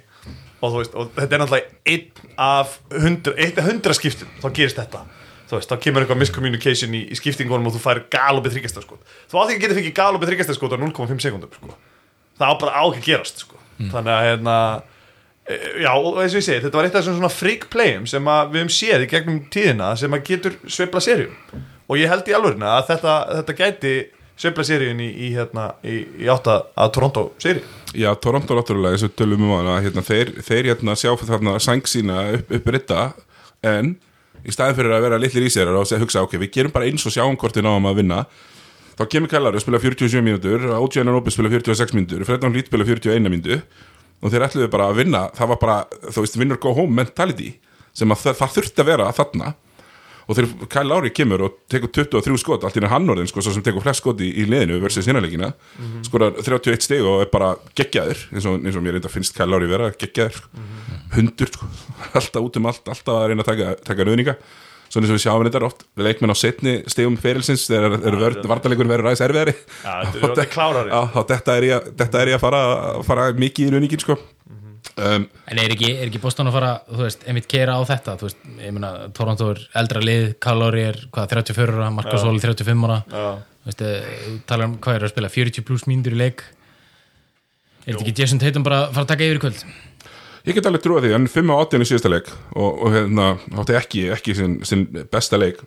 Og, 0.60 0.74
þú 0.74 0.80
veist, 0.82 0.96
og 1.00 1.12
þetta 1.16 1.36
er 1.38 1.44
náttúrulega 1.44 1.68
einn 1.88 2.34
af 2.44 2.74
hundra, 3.04 3.36
eitt 3.40 3.60
af 3.62 3.68
hundra 3.70 3.96
skiptum 3.96 4.32
þá 4.44 4.48
gerist 4.56 4.80
þetta 4.80 5.04
þú 5.50 5.58
veist, 5.58 5.72
þá 5.72 5.82
kemur 5.84 6.06
eitthvað 6.06 6.22
miscommunication 6.22 6.94
í, 6.94 7.02
í 7.10 7.18
skiptingunum 7.18 7.70
og 7.70 7.76
þú 7.76 7.82
fær 7.84 8.04
galopið 8.14 8.56
þryggjastarskot 8.58 9.16
þú 9.32 9.42
átti 9.42 9.56
ekki 9.56 9.60
að 9.60 9.66
geta 9.66 9.80
fikið 9.80 9.96
galopið 9.98 10.32
þryggjastarskot 10.32 10.76
á 10.76 10.78
0,5 10.84 11.24
sekundum 11.26 11.56
sko. 11.56 11.74
það 12.40 12.54
á 12.54 12.56
bara 12.62 12.76
á 12.78 12.84
ekki 12.86 13.02
að 13.02 13.08
gerast 13.08 13.44
sko. 13.46 13.58
þannig 13.80 14.14
að 14.14 14.28
hérna 14.28 14.56
e, 15.50 15.58
já, 15.86 15.92
og 15.96 16.22
eins 16.22 16.36
og 16.36 16.40
ég 16.42 16.46
segi, 16.46 16.62
þetta 16.66 16.80
var 16.80 16.90
eitt 16.90 16.96
af 16.96 17.02
þessum 17.02 17.18
svona 17.18 17.34
freak 17.34 17.68
playum 17.74 18.06
sem 18.10 18.30
við 18.30 18.62
höfum 18.62 18.72
séð 18.78 19.06
í 19.06 19.12
gegnum 19.16 19.42
tíðina 19.54 19.92
sem 20.00 20.16
að 20.16 20.26
getur 20.30 20.60
sveifla 20.68 21.04
serjum 21.04 21.36
og 21.90 21.98
ég 21.98 22.12
held 22.12 22.30
í 22.30 22.36
alvörina 22.38 22.76
að 22.78 22.92
þetta, 22.94 23.16
þetta 23.40 23.60
gæti 23.64 23.94
sveifla 24.40 24.66
serjun 24.68 25.02
í, 25.04 25.10
í, 25.10 25.32
hérna, 25.34 25.72
í, 25.82 26.04
í 26.22 26.30
átta 26.32 26.62
að 26.78 26.94
Toronto 26.96 27.26
serju 27.42 27.66
Já, 27.98 28.12
Toronto 28.22 28.54
náttúrulega, 28.54 28.94
eins 28.94 29.08
og 29.08 29.16
tölum 29.18 29.48
um 29.48 29.56
hana 29.58 29.80
hérna, 29.82 30.04
þeir, 30.06 30.36
þeir 30.46 30.70
hérna 30.70 30.94
sjá 30.94 31.10
fyrir 31.16 31.32
þarna 31.34 31.56
sæng 31.64 31.90
sína 31.90 32.20
upp, 32.38 32.54
upp 32.54 32.70
ritta 32.76 33.08
en 33.66 33.96
í 34.46 34.54
staðin 34.54 34.78
fyrir 34.78 34.96
að 34.96 35.06
vera 35.08 35.20
litlir 35.22 35.48
í 35.48 35.52
sér 35.54 35.72
og 35.74 35.84
hugsa, 36.02 36.24
ok, 36.24 36.38
við 36.42 36.52
gerum 36.56 36.74
bara 36.76 36.88
eins 36.90 37.06
og 37.08 37.16
sjáum 37.16 37.38
hvort 37.40 37.58
við 37.58 37.68
náum 37.68 37.88
að 37.90 38.02
vinna. 38.02 38.24
Þá 39.00 39.04
kemur 39.14 39.32
Kellari 39.32 39.60
að 39.60 39.64
spila 39.64 39.80
47 39.80 40.24
mínútur 40.26 40.66
OG 40.76 41.00
Ananobi 41.00 41.32
spila 41.32 41.52
46 41.52 41.96
mínútur 41.96 42.26
Freddan 42.28 42.52
Lít 42.52 42.68
spila 42.68 42.84
41 42.84 43.32
mínútu 43.32 43.62
og 44.20 44.34
þeir 44.34 44.44
ætluðu 44.50 44.72
bara 44.74 44.90
að 44.92 45.00
vinna. 45.00 45.22
Það 45.38 45.52
var 45.54 45.60
bara, 45.62 45.78
þú 46.12 46.24
veist, 46.26 46.36
vinnur 46.40 46.60
go 46.60 46.74
home 46.76 46.98
mentality 46.98 47.54
sem 47.96 48.12
að 48.12 48.26
það, 48.26 48.40
það 48.42 48.56
þurfti 48.58 48.84
að 48.84 48.90
vera 48.92 49.12
þarna 49.16 49.54
og 50.30 50.38
þegar 50.38 50.70
Kyle 50.70 50.90
Lowry 50.92 51.10
kemur 51.16 51.44
og 51.48 51.58
tekur 51.72 51.90
23 51.96 52.38
skot 52.38 52.66
allt 52.66 52.78
í 52.78 52.80
henni 52.80 52.92
hann 52.92 53.10
orðin 53.10 53.30
sko, 53.30 53.42
svo 53.42 53.56
sem 53.56 53.66
tekur 53.66 53.82
flest 53.82 54.04
skot 54.04 54.22
í, 54.22 54.30
í 54.30 54.46
liðinu 54.50 54.78
versus 54.84 55.10
hinnalegina, 55.10 55.50
mm 55.50 55.86
-hmm. 55.88 56.06
skorar 56.06 56.38
31 56.38 56.86
stig 56.86 57.02
og 57.02 57.24
er 57.26 57.32
bara 57.34 57.56
geggjaður 57.74 58.22
eins 58.30 58.46
og, 58.46 58.62
eins 58.62 58.78
og 58.78 58.86
mér 58.86 58.98
reynda 58.98 59.10
finnst 59.10 59.36
Kyle 59.36 59.50
Lowry 59.50 59.68
vera 59.68 59.92
geggjaður 59.92 60.38
sko. 60.38 60.66
hundur, 61.18 61.54
sko. 61.54 61.70
alltaf 62.18 62.42
út 62.42 62.58
um 62.58 62.70
allt 62.70 62.88
alltaf 62.88 63.16
að 63.16 63.28
reyna 63.32 63.42
að 63.42 63.52
taka, 63.52 63.76
taka 63.84 64.06
rauðninga 64.06 64.36
svona 64.90 65.06
eins 65.06 65.14
og 65.14 65.18
við 65.18 65.26
sjáum 65.26 65.46
þetta 65.46 65.66
oft 65.66 65.84
við 65.98 66.06
leikmenn 66.06 66.34
á 66.34 66.38
setni 66.38 66.74
stegum 66.90 67.18
ferilsins 67.18 67.68
þegar 67.70 67.98
ja, 68.02 68.48
vartalegur 68.50 68.90
verður 68.90 69.10
ræðis 69.10 69.22
erfiðari. 69.22 69.54
Já, 69.86 69.94
þetta 70.14 70.46
Já, 70.94 71.02
þá 71.14 71.22
þetta 71.34 71.58
er 71.58 72.32
ég, 72.34 72.38
að 72.38 72.42
fara, 72.42 72.62
fara 73.06 73.30
mikið 73.38 73.68
í 73.68 73.74
rauningin 73.76 74.02
sko 74.02 74.18
um, 74.96 75.26
En 75.50 75.62
er 75.62 75.74
ekki, 75.76 75.90
er 75.96 76.08
ekki 76.08 76.22
Boston 76.24 76.50
að 76.50 76.58
fara, 76.58 76.72
þú 76.90 77.02
veist, 77.04 77.26
einmitt 77.30 77.50
keira 77.52 77.76
á 77.76 77.82
þetta, 77.90 78.16
þú 78.20 78.28
veist, 78.30 78.46
ég 78.64 78.76
meina 78.76 78.92
Toronto 79.16 79.50
er 79.54 79.62
eldra 79.82 80.04
lið, 80.04 80.26
Kalori 80.44 80.86
er 80.92 81.02
hvað, 81.10 81.34
34 81.36 81.78
ára, 81.78 81.90
Marcus 81.96 82.26
Hall 82.28 82.40
35 82.44 82.88
ára. 82.88 83.02
Þú 83.10 83.72
veist, 83.72 83.84
þú 83.84 84.38
talar 84.50 84.70
um 84.70 84.80
hvað 84.80 85.00
er 85.00 85.08
að 85.08 85.14
spila 85.14 85.34
40 85.36 85.68
pluss 85.68 85.86
mínútur 85.90 86.16
í 86.16 86.22
leik. 86.24 86.46
Er 87.86 87.94
þetta 87.94 88.06
ekki 88.06 88.18
Jason 88.22 88.42
Tatum 88.42 88.66
bara 88.66 88.86
að 88.86 88.98
fara 88.98 89.08
að 89.08 89.14
taka 89.14 89.28
yfir 89.28 89.40
í 89.40 89.44
kvöld? 89.46 89.64
Ég 90.48 90.56
get 90.56 90.68
alveg 90.70 90.84
trúið 90.86 91.06
því, 91.06 91.14
hann 91.18 91.28
er 91.28 91.34
5 91.34 91.52
á 91.52 91.56
18 91.60 91.84
í 91.84 91.88
síðasta 91.90 92.12
leik 92.14 92.30
og, 92.56 92.70
og 92.86 92.94
hérna, 92.96 93.30
átti 93.60 93.76
ekki, 93.78 94.04
ekki 94.16 94.36
sin, 94.38 94.58
sin 94.68 94.86
besta 95.12 95.40
leik 95.40 95.60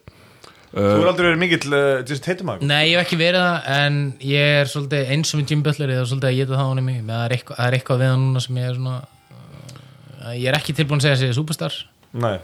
Þú 0.72 0.82
er 1.02 1.08
aldrei 1.10 1.26
verið 1.28 1.40
mikill 1.42 1.74
uh, 1.76 2.00
Jason 2.08 2.24
Tatum 2.24 2.50
að 2.54 2.62
Nei, 2.64 2.82
ég 2.88 2.96
hef 2.96 3.02
ekki 3.06 3.18
verið 3.20 3.42
það, 3.44 3.66
en 3.76 3.96
ég 4.24 4.52
er 4.62 4.70
svolítið 4.72 5.10
eins 5.12 5.32
og 5.34 5.40
með 5.42 5.50
Jim 5.52 5.64
Butler, 5.66 5.90
ég 5.92 6.00
er 6.00 6.08
svolítið 6.08 6.30
að 6.30 6.38
geta 6.38 6.56
það 6.56 6.70
honum 6.70 6.86
mig, 6.88 7.00
með 7.04 7.18
það 7.18 7.24
er 7.26 7.34
eitthvað, 7.36 7.58
það 7.58 7.66
er 7.72 7.76
eitthvað 7.78 8.00
við 8.02 8.10
hann 8.12 8.22
núna 8.26 8.42
sem 8.46 8.60
ég 8.62 8.68
er 8.70 8.78
svona 8.78 8.94
uh, 9.02 10.32
ég 10.38 10.46
er 10.48 10.58
ekki 10.58 10.76
tilbúin 10.78 11.02
að 11.02 11.04
segja 11.06 11.18
að 11.18 11.24
ég 11.26 11.34
er 11.34 11.38
superstar. 11.42 11.76
Nei. 12.24 12.34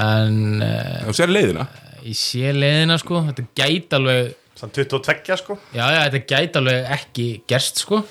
En 0.00 0.36
uh, 0.60 1.00
Þú 1.08 1.16
sér 1.22 1.32
leiðina. 1.32 1.66
ég 2.04 2.18
sé 2.20 2.52
leiðina 2.56 2.98
sko, 3.00 3.22
þetta 3.30 3.46
gæti 3.62 3.96
alveg 4.00 4.36
Sann 4.60 4.72
22 4.76 5.36
sko. 5.40 5.56
Já, 5.72 5.86
já, 5.88 6.00
þetta 6.10 6.20
gæti 6.34 6.58
alveg 6.60 6.88
ekki 6.98 7.26
gerst 7.48 7.80
sko. 7.80 8.02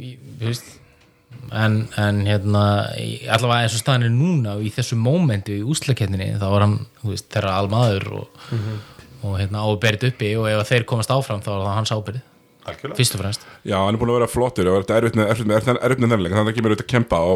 Í- 0.00 0.14
þú 0.40 0.46
veist 0.48 0.70
en, 1.52 1.76
en 1.98 2.22
hérna 2.28 2.64
allavega 3.32 3.66
eins 3.66 3.76
og 3.76 3.82
staðan 3.82 4.06
er 4.08 4.14
núna 4.14 4.56
og 4.58 4.64
í 4.66 4.72
þessu 4.74 4.98
mómenti 5.00 5.58
í 5.58 5.66
úslakeppninni 5.66 6.34
þá 6.40 6.46
var 6.52 6.66
hann 6.66 6.78
veist, 7.02 7.28
þeirra 7.32 7.56
almaður 7.60 8.08
og, 8.20 8.42
og 9.26 9.38
hérna 9.40 9.64
á 9.64 9.66
að 9.68 9.78
berið 9.84 10.10
uppi 10.10 10.34
og 10.38 10.50
ef 10.50 10.70
þeir 10.70 10.88
komast 10.90 11.14
áfram 11.14 11.42
þá 11.44 11.54
er 11.54 11.64
það 11.64 11.78
hans 11.78 11.96
Algjörlega. 12.70 12.96
Fyrst 12.98 13.14
og 13.16 13.22
fremst. 13.22 13.46
Já, 13.64 13.78
hann 13.80 13.96
er 13.96 14.00
búin 14.00 14.12
að 14.12 14.18
vera 14.18 14.28
flottur 14.30 14.68
og 14.68 14.82
þetta 14.82 14.98
er 14.98 15.06
erfitt 15.08 15.48
með, 15.48 15.64
þennleik 15.64 16.34
þannig 16.34 16.34
að 16.34 16.50
það 16.50 16.56
kemur 16.58 16.74
auðvitað 16.74 16.84
að 16.84 16.92
kempa 16.92 17.20
á, 17.24 17.28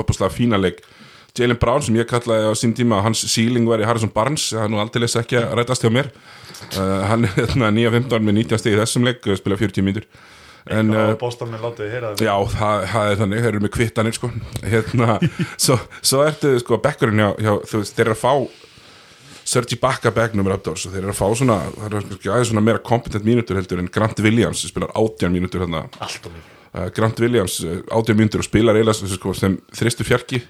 uppáslega 0.00 0.32
fína 0.32 0.60
leik. 0.60 0.80
Jalen 1.36 1.60
Brown 1.60 1.84
sem 1.84 1.96
ég 2.00 2.08
kallaði 2.10 2.48
á 2.48 2.52
sín 2.58 2.72
tíma 2.74 3.02
hans 3.04 3.20
ceiling 3.30 3.68
var 3.68 3.80
í 3.80 3.86
Harrison 3.86 4.10
Barnes 4.12 4.48
það 4.50 4.64
er 4.64 4.72
nú 4.72 4.80
aldrei 4.82 5.04
lesa 5.04 5.20
ekki 5.22 5.38
að 5.38 5.52
rætast 5.60 5.84
hjá 5.84 5.92
mér. 5.94 6.10
Uh, 6.74 7.04
hann 7.06 7.28
er 7.28 7.36
hérna 7.36 7.70
9-15 7.76 8.26
með 8.26 8.38
19 8.40 8.62
stig 8.62 8.74
í 8.74 8.80
þessum 8.80 9.06
leik 9.06 9.28
og 9.28 9.38
spila 9.38 9.60
40 9.60 9.86
mínútur 9.86 10.08
en 10.68 10.90
Boston 11.20 11.54
er 11.56 11.62
látið 11.64 11.94
heyra 11.94 12.14
það. 12.14 12.24
Já, 12.26 12.34
það, 12.56 12.88
það 12.92 13.12
er 13.12 13.20
þannig, 13.22 13.44
þeir 13.44 13.52
eru 13.52 13.62
með 13.64 13.72
kvittanir 13.76 14.16
sko. 14.16 14.32
hérna, 14.74 15.18
svo, 15.56 15.78
svo 16.02 16.24
ertu 16.26 16.56
sko, 16.60 16.80
bekkurinn 16.84 17.22
hjá, 17.22 17.30
hjá 17.40 17.54
þú 17.70 17.80
veist, 17.80 17.96
þeir 17.96 18.06
eru 18.08 18.18
að 18.18 18.24
fá 18.24 18.34
Sergi 19.50 19.78
Bakka 19.80 20.12
begnum 20.14 20.46
Raptors 20.46 20.84
og 20.86 20.94
þeir 20.94 21.04
eru 21.06 21.14
að 21.14 21.18
fá 21.18 21.26
svona, 21.38 21.58
það 21.74 21.86
eru 21.88 22.00
kannski 22.04 22.30
aðeins 22.30 22.50
svona 22.52 22.62
meira 22.62 22.82
kompetent 22.86 23.26
mínútur 23.26 23.58
heldur 23.58 23.82
en 23.82 23.90
Grant 23.90 24.22
Williams 24.22 24.62
spilar 24.68 24.92
18 24.94 25.32
mínútur 25.34 25.64
hérna, 25.64 25.86
uh, 25.98 26.86
Grant 26.94 27.22
Williams 27.24 27.56
uh, 27.64 27.80
18 27.88 28.18
mínútur 28.18 28.44
og 28.44 28.46
spilar 28.46 28.78
eiginlega 28.78 29.10
sko, 29.10 29.34
sem 29.34 29.56
þristu 29.74 30.06
fjarki 30.06 30.42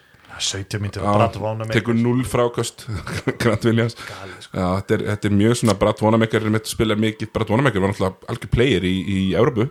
17 0.44 0.80
mínútur 0.82 1.04
Já, 1.04 1.10
Brad 1.16 1.36
Wanamaker 1.42 1.76
tekur 1.76 1.96
0 1.98 2.24
frákast 2.30 2.84
Grant 3.42 3.66
Williams 3.68 3.96
Galið, 3.98 4.38
sko. 4.46 4.56
Já, 4.56 4.66
þetta, 4.80 4.96
er, 4.96 5.04
þetta 5.10 5.30
er 5.30 5.36
mjög 5.42 5.58
svona 5.60 5.76
Brad 5.82 6.02
Wanamaker 6.04 6.46
er 6.48 6.54
mitt 6.56 6.66
að 6.66 6.74
spila 6.74 6.98
mikið, 7.04 7.32
Brad 7.36 7.52
Wanamaker 7.54 7.84
var 7.84 7.94
náttúrulega 7.94 8.32
algjör 8.34 8.52
player 8.56 8.88
í, 8.88 8.94
í 9.00 9.20
Európu 9.38 9.68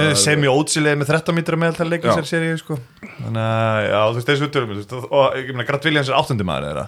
eh, 0.00 0.10
Semi 0.24 0.50
Ótsileg 0.50 0.98
með 1.00 1.12
13 1.14 1.38
mínútur 1.38 1.60
meðal 1.60 1.88
leikin 1.92 2.10
Já. 2.10 2.18
sér 2.18 2.30
séri 2.32 2.50
sko. 2.60 2.80
Þannig 3.04 3.44
að, 3.44 3.78
já, 3.90 4.00
þú 4.00 4.18
veist, 4.18 4.32
þessu 4.32 4.66
veist, 4.72 4.98
og 5.04 5.38
ég 5.38 5.52
meina, 5.52 5.68
Grant 5.70 5.88
Williams 5.90 6.10
er 6.12 6.18
áttundi 6.20 6.48
maður 6.48 6.84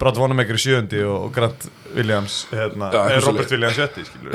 Brad 0.00 0.16
Wanamaker 0.18 0.56
er 0.56 0.62
sjöundi 0.62 1.02
og 1.06 1.28
Grant 1.34 1.68
Williams 1.94 2.40
hérna, 2.50 2.88
Já, 2.90 2.98
er 3.04 3.14
eitthvað 3.14 3.28
Robert 3.28 3.46
svoleiðis. 3.46 3.52
Williams 3.54 3.76
sjötti 3.78 4.06
skilur 4.08 4.34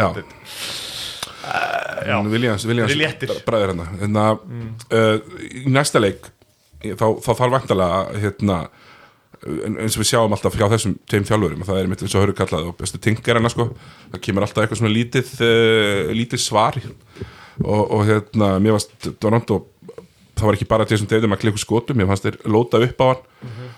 Þeir 2.92 2.96
eru 2.96 3.02
léttir. 3.02 3.34
bræðir 3.48 3.74
hérna 3.74 3.88
hérna, 4.00 4.26
uh, 4.94 5.42
í 5.42 5.66
næsta 5.74 6.02
leik 6.02 6.30
þá, 6.82 7.06
þá 7.24 7.32
þarf 7.32 7.54
vantalega 7.56 8.22
hérna, 8.22 8.62
eins 9.42 9.96
og 9.96 10.04
við 10.04 10.10
sjáum 10.12 10.36
alltaf 10.36 10.56
hjá 10.58 10.68
þessum 10.70 10.96
tveim 11.10 11.26
þjálfurum, 11.26 11.66
það 11.66 11.82
er 11.82 11.90
mitt 11.90 12.04
eins 12.06 12.16
og 12.16 12.26
höru 12.26 12.36
kallað 12.38 12.70
og 12.70 12.78
bestu 12.78 13.02
tingar 13.02 13.40
hana 13.40 13.52
sko. 13.52 13.72
Það 14.14 14.24
kemur 14.28 14.46
alltaf 14.46 14.66
eitthvað 14.66 14.82
svona 14.82 14.94
lítið 14.94 15.32
uh, 15.48 16.12
lítið 16.14 16.44
svar 16.44 16.78
og, 16.82 17.82
og 17.82 18.06
hérna, 18.10 18.54
mér 18.62 18.78
varst 18.78 19.10
Toronto 19.22 19.64
það 20.42 20.48
var 20.48 20.58
ekki 20.58 20.70
bara 20.70 20.88
Jason 20.90 21.10
Tatum 21.10 21.36
að 21.36 21.44
klikku 21.44 21.62
skotum 21.62 22.00
mér 22.00 22.10
fannst 22.10 22.26
þeir 22.26 22.40
lóta 22.50 22.82
upp 22.82 23.04
á 23.04 23.06
hann. 23.12 23.26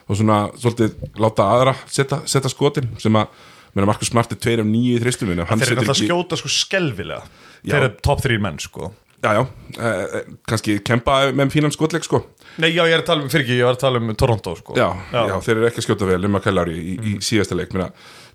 Og 0.03 0.19
svona 0.19 0.37
svolítið 0.59 0.95
láta 1.23 1.47
aðra 1.55 1.75
setja, 1.87 2.21
setja 2.29 2.51
skotin 2.51 2.89
sem 3.01 3.15
að 3.19 3.31
meina 3.73 3.89
Markus 3.89 4.11
Smart 4.11 4.31
er 4.35 4.39
tveir 4.39 4.61
af 4.61 4.67
nýju 4.69 4.97
í 4.97 5.01
þristuminu 5.01 5.47
Þeir 5.49 5.71
eru 5.71 5.81
alltaf 5.81 5.95
að 5.95 6.03
skjóta 6.03 6.39
sko 6.39 6.51
skelvilega. 6.51 7.23
Þeir 7.63 7.79
eru 7.79 7.93
top 8.05 8.21
3 8.23 8.41
menn 8.43 8.59
sko 8.61 8.91
Já, 9.23 9.33
já, 9.33 9.43
eh, 9.79 10.03
eh, 10.19 10.25
kannski 10.47 10.79
kempa 10.83 11.31
með 11.31 11.53
fínan 11.53 11.71
skotleik 11.71 12.03
sko. 12.03 12.19
Nei, 12.59 12.73
já, 12.73 12.83
ég 12.83 12.97
er 12.97 13.03
að 13.05 13.07
tala 13.07 13.23
um, 13.23 13.29
fyrir 13.31 13.45
ekki, 13.45 13.59
ég 13.61 13.69
var 13.69 13.77
að 13.77 13.85
tala 13.85 14.01
um 14.01 14.11
Toronto 14.19 14.55
sko. 14.59 14.75
Já, 14.75 14.89
já. 15.13 15.37
þeir 15.45 15.55
eru 15.55 15.69
ekki 15.69 15.79
að 15.79 15.87
skjóta 15.87 16.09
vel 16.09 16.27
um 16.27 16.35
að 16.35 16.43
kæla 16.49 16.65
í, 16.67 16.75
í, 16.75 16.97
í 17.07 17.13
síðasta 17.23 17.55
leik. 17.55 17.71
Meina, 17.71 17.87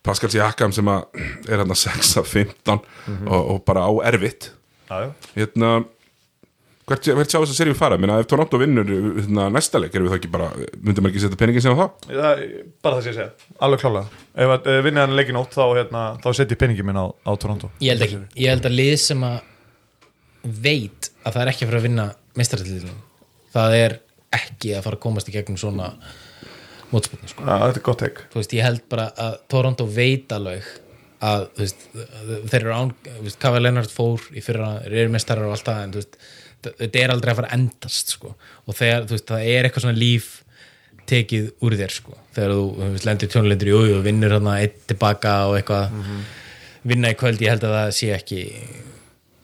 Pascal 0.02 0.32
Siakam 0.32 0.72
sem 0.72 0.88
að 0.88 1.20
er 1.50 1.60
hann 1.60 1.74
að 1.74 1.82
6 1.82 2.14
af 2.22 2.32
15 2.32 2.72
og, 2.72 3.36
og 3.36 3.60
bara 3.68 3.84
á 3.84 3.92
erfitt. 4.08 4.48
Já, 4.88 5.04
já. 5.04 5.12
Hérna 5.36 5.74
hvert, 6.88 7.08
hvert 7.18 7.32
sjá 7.32 7.38
þess 7.42 7.52
að 7.52 7.58
serið 7.58 7.78
fara? 7.78 7.98
Meina, 8.00 8.16
ef 8.22 8.28
Toronto 8.30 8.60
vinnur 8.60 8.88
hérna, 8.88 9.48
næsta 9.52 9.80
leik 9.82 9.92
erum 9.92 10.08
við 10.08 10.14
það 10.14 10.20
ekki 10.22 10.32
bara, 10.32 10.48
myndum 10.80 11.04
við 11.04 11.12
ekki 11.12 11.24
setja 11.24 11.40
peningin 11.40 11.64
sem 11.64 11.76
á 11.76 11.80
það 11.82 12.08
Það, 12.08 12.42
bara 12.86 12.96
það 12.96 13.04
sé 13.04 13.12
að 13.12 13.18
segja, 13.18 13.52
alveg 13.66 13.84
klálega. 13.84 14.22
Ef 14.32 14.54
að 14.54 14.72
uh, 14.72 14.80
vinna 14.86 15.04
hann 15.04 15.16
leikin 15.18 15.40
ótt 15.40 15.56
þá, 15.56 15.64
hérna, 15.76 16.04
þá 16.24 16.28
setjum 16.30 16.56
ég 16.56 16.62
peningi 16.64 16.88
minn 16.88 17.00
á, 17.00 17.06
á 17.12 17.32
Toronto. 17.36 17.72
Ég 17.84 17.92
held 17.92 18.08
ekki, 18.08 18.20
ég 18.40 18.54
held 18.54 18.68
að 18.70 18.78
lið 18.80 18.94
sem 19.04 19.28
að 19.28 19.38
veit 20.42 21.10
að 21.24 21.34
það 21.34 21.42
er 21.42 21.52
ekki 21.52 21.64
að 21.64 21.70
fara 21.70 21.80
að 21.80 21.86
vinna 21.88 22.08
meistarallilin, 22.38 22.98
það 23.54 23.76
er 23.78 23.96
ekki 24.38 24.74
að 24.76 24.84
fara 24.86 24.98
að 24.98 25.04
komast 25.04 25.30
í 25.30 25.34
gegnum 25.34 25.58
svona 25.60 25.92
mótspilni 26.92 27.30
sko. 27.30 27.44
Já, 27.44 27.54
þetta 27.66 27.80
er 27.80 27.86
gott 27.88 28.02
teik 28.02 28.20
þú 28.32 28.40
veist, 28.40 28.56
ég 28.56 28.66
held 28.66 28.84
bara 28.92 29.08
að 29.20 29.38
Toronto 29.52 29.86
veit 29.92 30.32
alveg 30.36 30.66
að 31.24 31.46
þú 31.56 31.64
veist, 31.64 31.86
þeir 32.52 32.58
eru 32.60 32.74
án 32.76 32.92
Kava 33.42 33.62
Lennart 33.62 33.92
fór 33.92 34.28
í 34.32 34.42
fyrra 34.44 34.74
eru 34.86 35.08
mestarar 35.12 35.48
og 35.48 35.56
allt 35.56 35.68
það 35.68 35.80
en 35.84 35.94
þú 35.94 36.02
veist, 36.02 36.20
þetta 36.68 37.00
er 37.02 37.14
aldrei 37.14 37.32
að 37.32 37.40
fara 37.40 37.50
að 37.50 37.56
endast 37.58 38.14
sko. 38.14 38.34
og 38.66 38.78
þegar, 38.78 39.08
þú 39.08 39.16
veist, 39.16 39.30
það 39.32 39.48
er 39.54 39.68
eitthvað 39.68 39.86
svona 39.86 40.02
líf 40.02 40.28
tekið 41.08 41.48
úr 41.64 41.78
þér 41.80 41.96
sko. 41.96 42.18
þegar 42.36 42.54
þú, 42.54 42.66
þú 42.76 42.90
veist, 42.94 43.08
lendir 43.08 43.32
tjónulendur 43.32 43.72
í 43.72 43.76
auð 43.78 43.96
og 43.96 44.04
vinnur 44.06 44.36
hann 44.36 44.52
eitt 44.54 44.78
tilbaka 44.90 45.34
og 45.48 45.58
eitthvað 45.58 45.98
vinna 46.88 47.12
í 47.12 47.18
kvöld, 47.18 47.42
ég 47.42 47.56
held 47.56 47.66
að 47.66 47.76
það 47.78 47.92
sé 47.98 48.12
ekki 48.14 48.42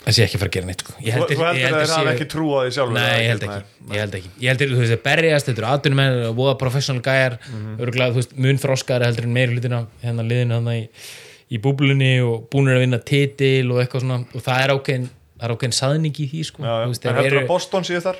það 0.04 0.14
sé 0.16 0.24
ekki 0.26 0.38
fara 0.40 0.50
að 0.50 0.54
gera 0.58 0.66
neitt 0.68 0.82
sko. 0.84 0.92
Ég 1.00 1.12
held- 1.16 1.24
þú 1.28 1.34
ég 1.34 1.40
heldur 1.44 1.64
held 1.64 1.74
að 1.74 1.94
hafa 1.94 2.04
sé- 2.04 2.14
ekki 2.14 2.26
trú 2.34 2.46
á 2.52 2.58
því 2.64 2.70
sjálfur 2.76 2.94
Nei, 2.94 3.20
ég 3.24 3.28
held 3.32 3.42
ekki, 3.48 3.60
ég 3.94 4.00
held 4.04 4.14
ekki. 4.18 4.30
Ég 4.40 4.48
held 4.52 4.60
að 4.60 4.74
þú 4.74 4.80
veist, 4.82 4.92
þeir 4.94 5.02
berjast, 5.08 5.46
þetta 5.48 5.62
eru 5.64 5.70
atvinnum 5.72 5.96
menn 6.02 6.18
og 6.28 6.36
voða 6.36 6.54
professional 6.58 7.02
gæjar, 7.02 7.38
Mhm. 7.48 7.76
örgulega 7.80 8.12
þú 8.12 8.20
veist, 8.20 8.36
mun 8.36 8.58
þroskari 8.58 9.04
heldur 9.08 9.24
en 9.24 9.34
meiri 9.34 9.54
hlutina 9.56 9.86
hérna 10.04 10.22
liðinu 10.28 10.58
þannig 10.60 10.80
í, 10.82 10.88
í 11.56 11.58
búblunni 11.60 12.12
og 12.24 12.48
búinir 12.50 12.76
að 12.76 12.84
vinna 12.84 12.98
titil 13.04 13.70
og 13.72 13.80
eitthvað 13.84 14.00
svona. 14.04 14.26
Og 14.34 14.42
það 14.42 14.64
er 14.64 14.74
ákveðin, 14.76 15.08
það 15.40 15.44
er 15.50 15.56
ákveðin 15.56 15.78
saðning 15.80 16.14
í 16.20 16.30
því 16.30 16.44
sko, 16.44 16.62
Já, 16.62 16.72
já. 16.82 16.86
Veist, 16.88 17.06
En 17.06 17.14
heldur 17.14 17.42
að 17.42 17.46
Boston 17.48 17.82
síðu 17.82 18.02
þar? 18.02 18.16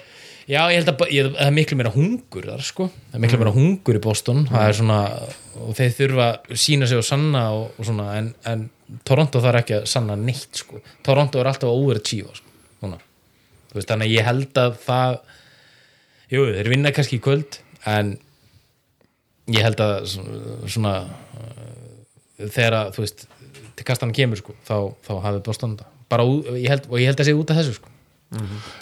já, 0.48 0.60
ég 0.68 0.76
held 0.76 0.88
að 0.92 1.08
ég, 1.10 1.24
það 1.36 1.46
er 1.46 1.54
miklu 1.56 1.76
meira 1.76 1.90
hungur 1.94 2.44
þar 2.44 2.60
sko, 2.62 2.90
það 3.12 3.14
er 3.14 3.20
miklu 3.20 3.38
meira 3.40 3.52
hungur 3.54 3.94
í 3.96 4.00
Boston, 4.00 4.46
það 4.46 4.68
er 4.68 4.72
svona 4.76 4.98
og 5.56 5.74
þeir 5.78 5.92
þurfa 5.96 6.38
sína 6.52 6.86
sig 6.86 6.98
og 6.98 7.04
sanna 7.04 7.50
og, 7.54 7.70
og 7.78 7.84
svona, 7.86 8.14
en, 8.18 8.34
en 8.44 8.70
Toronto 9.04 9.40
þarf 9.40 9.62
ekki 9.62 9.78
að 9.78 9.86
sanna 9.90 10.16
neitt 10.20 10.60
sko, 10.60 10.80
Toronto 11.06 11.40
er 11.40 11.48
alltaf 11.50 11.70
að 11.70 11.80
overachieva 11.84 12.34
sko, 12.36 12.54
veist, 13.74 13.88
þannig 13.90 14.10
að 14.10 14.14
ég 14.14 14.28
held 14.28 14.60
að 14.60 14.76
það 14.84 15.16
jú, 16.34 16.44
þeir 16.58 16.70
vinna 16.72 16.92
kannski 16.94 17.18
í 17.18 17.24
kvöld 17.24 17.58
en 17.90 18.14
ég 19.52 19.64
held 19.64 19.80
að 19.84 20.10
svona, 20.72 20.94
uh, 21.38 22.44
þegar 22.44 22.92
þú 22.94 23.04
veist 23.04 23.26
til 23.74 23.86
kastan 23.88 24.14
kemur, 24.14 24.40
sko, 24.40 24.54
þá, 24.66 24.76
þá 25.04 25.12
hafið 25.24 25.40
þetta. 25.74 25.90
held, 26.70 26.86
og 26.90 27.00
ég 27.00 27.10
held 27.10 27.20
að 27.20 27.28
sé 27.28 27.34
út 27.34 27.50
af 27.50 27.60
þessu, 27.60 27.74
sko. 27.80 27.90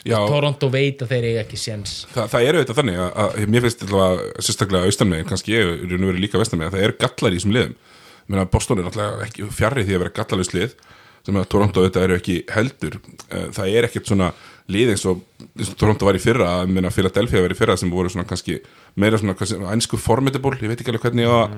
Já, 0.09 0.17
Toronto 0.31 0.69
veit 0.73 1.03
að 1.05 1.11
þeir 1.13 1.25
eiga 1.29 1.41
ekki 1.43 1.59
séns. 1.61 1.95
Það, 2.13 2.29
það 2.33 2.47
er 2.47 2.59
auðvitað 2.59 2.79
þannig 2.79 3.01
að, 3.03 3.11
að 3.23 3.51
mér 3.53 3.65
finnst 3.67 3.83
allavega 3.85 4.45
sérstaklega 4.47 4.89
austanmegin, 4.89 5.27
kannski 5.29 5.57
ég 5.57 5.73
er 5.75 5.97
og 6.09 6.21
líka 6.23 6.41
vestanmegin, 6.41 6.73
það 6.73 6.87
er 6.87 6.95
gallar 7.03 7.35
í 7.35 7.41
þessum 7.41 7.57
liðum 7.57 7.75
Ég 8.23 8.35
meina, 8.35 8.49
Boston 8.51 8.81
er 8.81 8.89
alltaf 8.91 9.23
ekki 9.27 9.49
fjarrri 9.53 9.87
því 9.87 9.97
að 9.97 10.05
vera 10.05 10.17
gallalust 10.19 10.57
lið 10.57 10.77
sem 11.23 11.39
að 11.39 11.49
Toronto 11.53 11.83
auðvitað 11.83 12.07
eru 12.09 12.19
ekki 12.19 12.37
heldur. 12.51 12.99
Eh, 13.31 13.49
það 13.55 13.75
er 13.77 13.87
ekkert 13.87 14.11
svona 14.11 14.33
lið 14.73 14.95
eins 14.95 15.05
og, 15.11 15.23
eins 15.55 15.71
og 15.71 15.79
Toronto 15.79 16.07
var 16.09 16.19
í 16.19 16.23
fyrra 16.23 16.49
að 16.61 16.73
minna 16.75 16.91
Philadelphia 16.95 17.43
var 17.45 17.55
í 17.55 17.59
fyrra 17.59 17.77
sem 17.79 17.91
voru 17.93 18.11
svona 18.11 18.27
kannski 18.29 18.59
meira 18.99 19.21
svona 19.21 19.37
einsku 19.75 19.99
formidable, 20.01 20.59
ég 20.63 20.73
veit 20.73 20.81
ekki 20.83 20.95
alveg 20.95 21.07
hvernig 21.07 21.31
að 21.31 21.55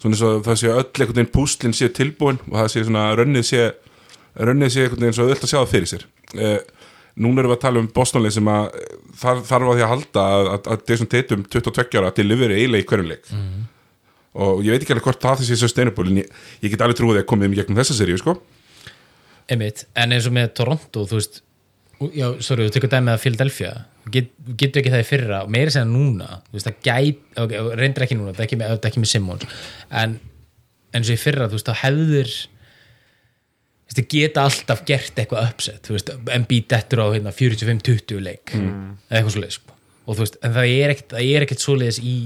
svona 0.00 0.14
eins 0.16 0.24
og 0.24 0.46
það 0.46 0.60
sé 0.60 0.72
öll 0.72 0.84
einhvern 0.84 1.18
veginn 1.18 1.34
púslinn 1.34 1.76
sé 1.76 1.90
tilbúin 1.92 2.40
og 2.50 2.56
það 2.58 2.70
sé 2.72 2.84
svona 2.86 3.04
rönnið 3.18 3.46
sé 3.50 3.62
rönnið 4.40 4.72
sé 4.74 4.86
einhvern 4.86 5.04
veginn 5.06 5.18
svo 5.18 5.28
öll 5.28 5.36
að 5.38 5.52
sjá 5.52 5.58
það 5.60 5.70
fyrir 5.74 5.90
sér. 5.92 6.06
Eh, 6.34 6.58
núna 7.14 7.42
erum 7.44 7.52
við 7.52 7.58
að 7.58 7.62
tala 7.62 7.80
um 7.82 7.90
Bostonlið 7.94 8.36
sem 8.38 8.50
að 8.50 8.64
þar, 9.20 9.44
þarf 9.46 9.68
að 9.70 9.78
því 9.78 9.84
að 9.86 9.92
halda 9.92 10.24
að, 10.34 10.48
að, 10.54 10.72
að 10.74 10.90
Jason 10.90 11.12
Tatum 11.12 11.44
22 11.52 12.00
ára 12.00 12.10
til 12.16 12.26
lifur 12.26 12.54
eiginlega 12.56 12.82
í 12.82 12.88
hverjum 12.90 13.12
leik 13.12 13.30
og 14.34 14.64
ég 14.66 14.74
veit 14.74 14.82
ekki 14.82 14.94
alveg 14.96 15.08
hvort 15.08 15.22
það 15.22 15.42
þessi 15.42 15.58
sustainable 15.60 16.10
en 16.10 16.20
ég, 16.22 16.36
ég 16.64 16.72
get 16.72 16.82
alveg 16.84 16.98
trúið 16.98 17.22
að 17.22 17.28
komið 17.30 17.50
um 17.50 17.56
gegnum 17.58 17.80
þessa 17.80 17.96
seríu 17.98 18.20
sko. 18.20 18.36
Einmitt, 19.50 19.84
en 20.00 20.14
eins 20.16 20.26
og 20.26 20.34
með 20.34 20.54
Toronto 20.58 21.04
þú 21.06 21.18
veist, 21.20 21.42
já, 22.16 22.26
sorry, 22.42 22.66
þú 22.66 22.74
tekur 22.74 22.92
dæmið 22.94 23.14
að 23.14 23.22
Philadelphia, 23.22 23.72
get, 24.12 24.30
getur 24.60 24.80
ekki 24.80 24.94
það 24.94 25.04
í 25.04 25.08
fyrra 25.08 25.42
meira 25.50 25.74
segja 25.74 25.88
núna, 25.88 26.40
þú 26.48 26.56
veist, 26.56 26.70
það 26.70 26.88
gæt 26.88 27.42
okay, 27.44 27.68
reyndir 27.80 28.06
ekki 28.06 28.18
núna, 28.18 28.32
það 28.32 28.42
er 28.42 28.48
ekki 28.48 28.60
með, 28.60 28.74
er 28.88 28.98
með 29.04 29.12
Simmons, 29.12 29.46
en 30.02 30.16
eins 30.94 31.10
og 31.10 31.14
í 31.14 31.20
fyrra, 31.20 31.48
þú 31.50 31.58
veist, 31.58 31.70
þá 31.70 31.84
hefðir 31.84 32.32
þú 32.32 33.92
veist, 33.92 34.00
það 34.00 34.08
geta 34.16 34.46
alltaf 34.48 34.82
gert 34.88 35.22
eitthvað 35.22 35.50
uppsett, 35.50 35.84
þú 35.84 35.98
veist, 35.98 36.14
MB 36.40 36.60
dettur 36.72 37.04
á 37.04 37.06
hérna, 37.12 37.36
45-20 37.36 38.24
leik 38.24 38.56
eða 38.56 39.20
eitthvað 39.20 39.36
svoleiðis, 39.36 39.60
sko. 39.60 39.78
og 40.08 40.16
þú 40.16 40.26
veist, 40.26 40.40
en 40.40 40.56
það 40.56 40.72
er 40.72 40.96
ekkert, 40.96 41.16
er 41.20 41.46
ekkert 41.46 41.64
svoleiðis 41.64 42.00
í 42.00 42.16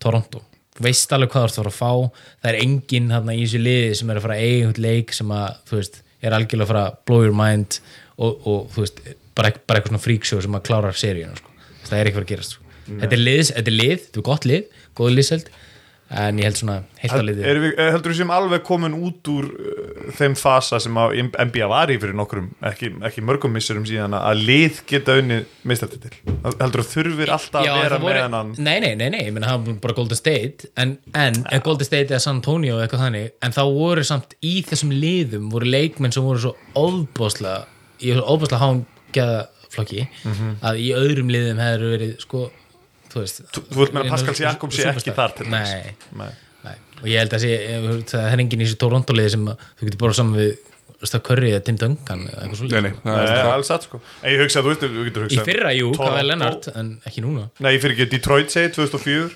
Toronto, 0.00 0.44
veist 0.84 1.12
alveg 1.14 1.32
hvað 1.32 1.44
þú 1.44 1.48
ert 1.48 1.58
að 1.58 1.60
fara 1.60 1.72
að 1.72 1.78
fá, 1.78 2.22
það 2.42 2.50
er 2.50 2.60
enginn 2.64 3.10
hérna 3.14 3.36
í 3.36 3.42
þessu 3.44 3.62
liði 3.62 3.94
sem 4.00 4.10
er 4.10 4.20
að 4.20 4.26
fara 4.26 4.36
að 4.36 4.44
eiga 4.44 4.60
einhvern 4.60 4.86
leik 4.86 5.14
sem 5.16 5.34
að, 5.36 5.48
þú 5.68 5.78
veist, 5.80 6.00
er 6.20 6.36
algjörlega 6.36 6.66
að 6.66 6.72
fara 6.72 6.84
að 6.88 6.98
blow 7.10 7.24
your 7.26 7.36
mind 7.36 7.78
og, 8.16 8.46
og 8.46 8.68
þú 8.74 8.84
veist, 8.84 9.02
bara, 9.36 9.52
bara 9.64 9.80
eitthvað 9.80 9.94
svona 9.94 10.04
freakshow 10.06 10.44
sem 10.44 10.58
að 10.58 10.66
klára 10.68 10.92
seríuna, 10.96 11.38
sko. 11.40 11.56
það 11.88 11.98
er 11.98 12.10
ekki 12.10 12.16
að 12.16 12.20
fara 12.20 12.28
að 12.28 12.32
gerast 12.34 12.56
sko. 12.56 12.76
þetta 12.90 13.16
er 13.16 13.22
lið, 13.24 13.42
þetta 13.50 13.72
er 13.72 13.78
lið, 13.78 13.96
þetta 14.06 14.22
er 14.22 14.26
gott 14.30 14.48
lið 14.50 14.80
góð 15.00 15.14
liðseld, 15.16 15.50
en 16.10 16.38
ég 16.40 16.48
held 16.48 16.58
svona 16.58 16.76
heilt 16.98 17.12
að 17.14 17.24
liði 17.28 17.44
eh, 17.46 17.90
heldur 17.94 18.10
við 18.10 18.18
sem 18.18 18.30
alveg 18.34 18.62
komin 18.66 18.96
út 18.98 19.28
úr 19.30 19.44
uh, 19.46 20.08
þeim 20.18 20.34
fasa 20.38 20.80
sem 20.82 20.96
að 20.98 21.14
NBA 21.30 21.68
var 21.70 21.92
í 21.94 21.98
fyrir 22.02 22.16
nokkrum, 22.18 22.48
ekki, 22.66 22.90
ekki 23.06 23.22
mörgum 23.22 23.52
missurum 23.54 23.84
síðan 23.86 24.16
að 24.18 24.42
lið 24.48 24.80
geta 24.90 25.14
unni 25.20 25.40
meistartitil? 25.70 26.10
Heldur 26.58 26.82
þú 26.82 26.96
þurfir 26.96 27.30
alltaf 27.36 27.66
Já, 27.68 27.72
að 27.76 27.82
vera 27.84 28.00
voru, 28.02 28.14
með 28.16 28.22
hennan 28.24 28.50
nei, 28.58 28.74
nei, 28.82 28.90
nei, 28.98 29.06
nei, 29.14 29.20
ég 29.28 29.36
meina 29.36 29.52
það 29.52 29.68
var 29.68 29.78
bara 29.86 29.98
Golden 30.00 30.18
State 30.18 30.72
en, 30.74 30.96
en 31.14 31.38
ja. 31.44 31.62
Golden 31.68 31.86
State 31.86 32.10
eða 32.10 32.22
San 32.26 32.40
Antonio 32.40 32.74
eða 32.80 32.88
eitthvað 32.88 33.04
þannig, 33.06 33.30
en 33.46 33.54
þá 33.54 33.62
voru 33.78 34.06
samt 34.10 34.34
í 34.42 34.56
þessum 34.66 34.96
liðum 34.96 35.46
voru 35.54 35.70
leikmenn 35.70 36.14
sem 36.16 36.26
voru 36.26 36.42
svo 36.42 36.56
óbáslega, 36.74 37.68
í 38.02 38.16
óbáslega 38.18 38.62
hángeða 38.66 39.40
flokki 39.70 40.08
Mhm. 40.26 40.56
að 40.66 40.80
í 40.82 40.88
öðrum 40.98 41.28
liðum 41.30 41.60
hefur 41.62 41.92
verið 41.94 42.16
sko, 42.24 42.40
þú 43.12 43.24
veist 43.24 43.42
Þú 43.56 43.64
vilt 43.80 43.94
meina 43.96 44.06
að 44.08 44.14
Pascal 44.16 44.36
Siakam 44.38 44.72
sé 44.74 44.88
ekki 44.92 45.14
þar 45.16 45.36
til? 45.38 45.46
Nei, 45.52 45.94
Nei. 46.20 46.30
nei, 46.66 46.74
og 47.02 47.06
ég 47.10 47.22
held 47.24 47.36
að 47.38 47.44
sé, 47.46 47.52
það 48.12 48.26
er 48.32 48.42
enginn 48.44 48.64
í 48.64 48.68
þessu 48.68 48.80
Toronto 48.82 49.16
liði 49.16 49.34
sem 49.36 49.46
þú 49.52 49.88
getur 49.88 50.02
bara 50.04 50.18
saman 50.20 50.38
við 50.40 50.58
Curry 51.24 51.48
eða 51.54 51.62
Tim 51.64 51.76
Duncan 51.80 52.26
eða 52.28 52.42
eitthvað 52.44 52.50
nei, 52.50 52.56
svolítið 52.58 52.82
nei, 52.84 52.90
það 53.00 53.14
Nei, 53.16 53.22
er 53.24 53.38
það. 53.40 53.52
alls 53.54 53.68
satt 53.72 53.86
sko. 53.86 54.00
En 54.20 54.34
ég 54.34 54.42
hugsa 54.42 54.60
að 54.60 54.66
þú 54.66 54.72
veist, 54.72 54.82
þú 54.84 55.04
getur 55.06 55.22
Í 55.22 55.28
hugsað 55.30 55.46
fyrra, 55.48 55.70
jú, 55.72 55.92
Kawhi 55.96 56.24
Leonard 56.26 56.66
en 56.76 56.90
ekki 57.08 57.22
núna. 57.24 57.44
Nei, 57.64 57.70
ég 57.72 57.80
fyrir 57.80 57.94
ekki 57.96 58.08
Detroit 58.18 58.52
segi 58.52 58.74
2004 58.76 59.30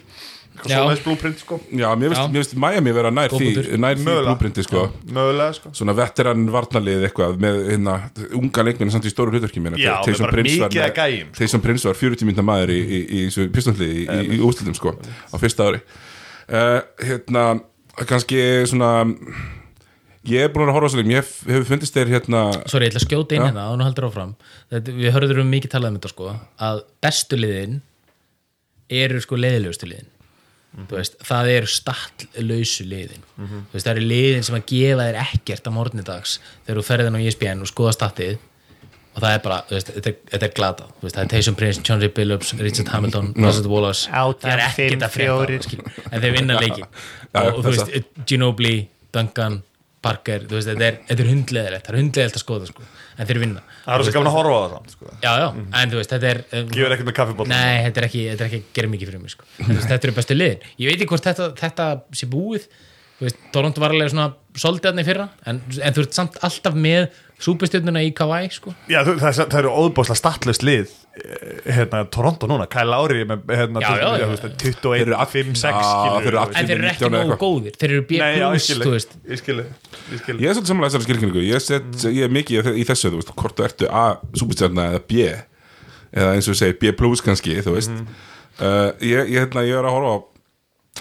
Svona 0.62 0.94
blúprint 1.02 1.40
sko. 1.42 1.58
Já, 1.74 1.88
mér 1.98 2.14
finnst, 2.14 2.54
Miami 2.60 2.92
vera 2.94 3.10
nær 3.10 3.32
því, 3.34 3.48
nær 3.80 3.98
því 3.98 4.14
blúprinti 4.28 4.62
sko. 4.64 4.84
Mögulega 5.10 5.56
sko. 5.56 5.72
Svona 5.74 5.94
veteran 5.98 6.44
varnarlið 6.54 7.08
eitthvað 7.08 7.40
með 7.42 7.58
hérna, 7.72 7.96
unga 8.38 8.64
leikminni 8.68 8.94
samt 8.94 9.08
í 9.08 9.12
stóru 9.12 9.34
hlutverki 9.34 9.62
meina. 9.64 9.80
Já, 9.80 9.96
Þeir- 10.06 10.30
Prince 10.30 10.60
var 10.62 10.70
mikið 10.70 10.84
af 10.86 10.94
gæjum, 11.00 11.26
sko. 11.26 11.38
Taysom 11.40 11.64
Prince 11.64 11.90
var 11.90 11.98
40 11.98 12.30
minna 12.30 12.46
maður 12.46 12.70
í, 12.70 12.78
í, 12.80 13.02
í, 13.02 13.26
í 13.26 13.48
pistonlið 13.50 13.92
í, 13.98 14.06
í, 14.06 14.38
í 14.38 14.40
úrslutum 14.46 14.78
sko 14.78 14.94
á 14.94 15.36
fyrsta 15.42 15.68
ári. 15.68 15.82
Uh, 16.44 16.80
hérna, 17.02 17.44
kannski 18.06 18.40
svona 18.70 18.94
ég 20.24 20.46
er 20.46 20.52
búin 20.54 20.70
að 20.70 20.76
horfa 20.78 20.88
á 20.88 20.92
svo 20.94 21.02
leik, 21.02 21.10
ég 21.12 21.20
hef, 21.20 21.34
hefur 21.50 21.68
fundist 21.68 21.96
þeir 21.96 22.14
hérna 22.14 22.46
Sorry, 22.70 22.86
ég 22.86 22.94
ætla 22.94 23.02
að 23.02 23.08
skjóta 23.08 23.36
inn 23.36 23.44
hérna 23.48 23.66
og 23.72 23.78
nú 23.80 23.84
heldur 23.88 24.06
áfram. 24.08 24.36
Þetta, 24.72 24.94
Við 25.02 25.16
hörður 25.18 25.42
um 25.42 25.50
mikið 25.52 25.74
talað 25.74 25.92
um 25.92 25.98
þetta 25.98 26.14
sko 26.14 26.32
að 26.70 26.82
bestu 27.04 27.40
liðin 27.40 27.80
eru 29.02 29.20
sko 29.24 29.36
leiðilegustu 29.40 29.90
liðin 30.74 30.88
Þú 30.90 30.96
veist, 30.98 31.14
það 31.22 31.48
eru 31.52 31.68
stattlausu 31.70 32.84
liðin. 32.90 33.26
Þú 33.38 33.76
veist, 33.76 33.84
það 33.84 33.92
eru 33.92 34.06
liðin 34.10 34.46
sem 34.46 34.56
að 34.58 34.64
gefa 34.72 35.04
þér 35.06 35.18
ekkert 35.22 35.68
á 35.68 35.76
morgnidags 35.76 36.32
þegar 36.66 36.80
þú 36.80 36.84
ferðin 36.88 37.18
á 37.18 37.20
ESPN 37.22 37.62
og 37.62 37.70
skoða 37.70 37.92
statið 37.94 38.38
og 39.14 39.22
það 39.22 39.36
er 39.36 39.42
bara, 39.44 39.58
þú 39.68 39.76
veist, 39.76 39.90
þetta 39.94 40.10
er, 40.10 40.16
þetta 40.32 40.46
er 40.48 40.54
glata 40.56 40.86
það 41.04 41.20
er 41.22 41.28
Taysom 41.30 41.58
Prince, 41.58 41.82
John 41.86 42.00
Ray 42.02 42.10
Billups, 42.16 42.50
Richard 42.58 42.90
Hamilton 42.90 43.30
Russell 43.38 43.70
Wallace, 43.70 44.08
það 44.10 44.50
er 44.50 44.62
ekkert 44.64 45.06
að 45.06 45.14
skilur. 45.68 46.00
en 46.10 46.24
þeir 46.24 46.34
vinna 46.34 46.58
leikin 46.58 46.82
Já, 46.88 47.38
og, 47.44 47.52
og 47.52 47.60
þú 47.60 47.74
veist, 47.76 48.10
Ginobili, 48.26 48.74
Duncan 49.14 49.60
Parker, 50.04 50.44
þú 50.50 50.58
veist, 50.58 50.68
þetta 50.70 50.86
er, 50.90 50.98
er 51.14 51.22
hundleðilegt 51.32 51.86
það 51.88 51.94
er 51.94 51.98
hundleðilegt 52.02 52.38
að 52.38 52.42
skoða, 52.44 52.68
sko, 52.70 52.86
en 53.18 53.28
þeir 53.30 53.40
vinna. 53.44 53.62
Það 53.84 53.94
er 53.94 54.06
svo 54.08 54.14
gaman 54.18 54.30
að 54.30 54.36
horfa 54.38 54.54
á 54.54 54.60
það 54.64 54.72
samt 54.76 54.94
sko. 54.96 55.12
Já, 55.24 55.32
já, 55.40 55.46
en 55.80 55.92
þú 55.94 56.00
veist, 56.00 56.14
þetta 56.14 56.30
er 56.32 56.40
Ég 56.54 56.80
verð 56.84 56.96
ekkert 56.98 57.08
með 57.10 57.16
kaffibótt 57.20 57.50
nei, 57.52 57.76
þetta 57.88 58.02
er 58.02 58.08
ekki, 58.10 58.24
þetta 58.32 58.44
er 58.44 58.50
ekki 58.50 58.60
að 58.62 58.74
gera 58.80 58.92
mikið 58.94 59.10
fyrir 59.12 59.22
mig, 59.24 59.34
sko, 59.36 59.46
en, 59.60 59.70
veist, 59.74 59.88
þetta 59.92 60.08
eru 60.10 60.16
bestu 60.20 60.36
liðin. 60.38 60.66
Ég 60.84 60.90
veit 60.92 60.98
ekki 61.00 61.10
hvort 61.14 61.28
þetta, 61.30 61.50
þetta 61.62 61.88
sé 62.20 62.30
búið. 62.34 62.66
Þú 63.14 63.28
veist, 63.28 63.36
Toronto 63.54 63.78
var 63.84 63.92
alveg 63.94 64.10
svona 64.10 64.28
soldiðarni 64.58 65.04
fyrra, 65.06 65.28
en, 65.46 65.60
en 65.78 65.94
þú 65.94 66.02
ert 66.02 66.16
samt 66.18 66.34
alltaf 66.44 66.74
með 66.74 67.04
súpustjörnuna 67.46 68.02
í 68.02 68.10
Kawhi, 68.16 68.48
sko. 68.50 68.72
Já, 68.90 69.04
það, 69.06 69.22
er- 69.30 69.50
það 69.52 69.60
eru 69.60 69.74
óðbóðslega 69.84 70.18
stattlust 70.18 70.64
lið. 70.66 70.90
eh, 70.90 71.03
hérna, 71.14 72.00
Toronto 72.10 72.48
núna, 72.50 72.66
Kyle 72.70 72.90
Lowry 72.90 73.22
með 73.28 73.44
hérna, 73.54 73.82
Já, 73.84 73.90
já, 74.00 74.08
já. 74.18 74.24
þú 74.24 74.30
veist, 74.32 74.44
Þeir 74.44 74.74
21, 74.74 75.02
eru 75.04 75.14
all- 75.16 75.30
5, 75.30 75.52
6 75.60 75.62
Já, 75.64 76.20
þeir 76.24 76.28
eru 76.32 76.40
en 76.42 76.54
þeir 76.68 76.74
eru 76.74 76.88
ekki 76.90 77.04
19 77.04 77.14
eða 77.14 77.28
nógu 77.28 77.38
góðir. 77.44 77.76
Þeir 77.78 77.90
eru 77.94 78.02
B+, 78.08 78.18
Nei, 78.18 78.32
já, 78.34 78.48
ég 78.48 78.58
þú 78.58 78.64
skilu 78.66 78.90
veist. 78.96 79.14
Ég 79.30 79.40
skilu 79.42 79.64
Ég 79.64 80.22
skilu 80.24 80.38
ég 80.44 80.48
er 80.50 80.54
svolítið 80.58 80.72
samanlega 80.72 80.90
þessari 80.94 81.08
skilkningu 81.08 81.44
ég, 81.46 81.62
set, 81.62 81.88
ég 82.10 82.22
er 82.26 82.34
mikið 82.34 82.70
í 82.74 82.84
þessu, 82.88 83.10
þú 83.14 83.20
veist, 83.22 83.34
hvort 83.38 83.56
þú 83.60 83.66
ertu 83.68 83.90
A, 83.90 84.04
superstjarna 84.34 84.88
eða 84.90 85.02
B 85.06 85.24
eða 86.14 86.34
eins 86.34 86.48
og 86.48 86.54
við 86.54 86.60
segir 86.64 86.78
B 86.82 86.92
plus 86.98 87.22
kannski, 87.24 87.56
þú 87.62 87.76
veist. 87.78 87.90
Uh, 88.58 88.90
ég, 89.02 89.30
ég, 89.34 89.38
hérna, 89.44 89.64
ég 89.66 89.74
er 89.78 89.86
að 89.86 89.94
horfa 89.96 90.14
á 90.14 90.18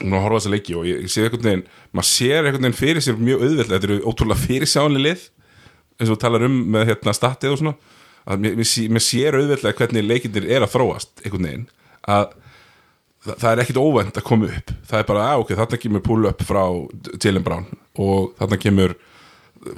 hún 0.01 0.09
er 0.09 0.17
að 0.17 0.23
horfa 0.25 0.37
á 0.37 0.39
þessa 0.41 0.53
leiki 0.55 0.73
og 0.73 0.87
ég, 0.89 1.03
ég 1.05 1.11
sé 1.13 1.21
einhvern 1.27 1.45
veginn 1.45 1.65
maður 1.93 2.07
sér 2.09 2.47
einhvern 2.47 2.63
veginn 2.65 2.77
fyrir 2.79 3.03
sér 3.05 3.19
mjög 3.21 3.43
auðveld 3.45 3.69
þetta 3.75 3.87
eru 3.89 3.97
ótrúlega 4.09 4.41
fyrirsjánli 4.41 5.01
lið 5.03 5.25
eins 6.01 6.09
og 6.09 6.15
þú 6.15 6.17
talar 6.23 6.45
um 6.47 6.55
með 6.73 6.87
hérna 6.89 7.13
statið 7.13 7.53
og 7.53 7.59
svona 7.61 7.75
að 8.27 8.39
mér, 8.43 8.55
mér, 8.59 8.67
sé- 8.69 8.89
mér 8.91 9.03
sér 9.03 9.37
auðveldlega 9.39 9.77
hvernig 9.81 10.05
leikindir 10.07 10.45
er 10.49 10.63
að 10.65 10.73
þróast 10.75 11.23
einhvern 11.25 11.47
veginn 11.49 11.65
að 12.07 12.29
það, 13.23 13.35
það 13.39 13.49
er 13.53 13.61
ekkit 13.63 13.79
óvænt 13.83 14.19
að 14.19 14.27
koma 14.27 14.49
upp. 14.51 14.71
Það 14.89 14.99
er 15.01 15.07
bara, 15.09 15.25
að 15.33 15.41
ok, 15.45 15.53
þarna 15.61 15.81
kemur 15.85 16.05
pull 16.09 16.27
up 16.29 16.43
frá 16.47 16.63
Jalen 17.23 17.43
Brown 17.45 17.67
og 18.03 18.33
þarna 18.39 18.59
kemur 18.63 18.95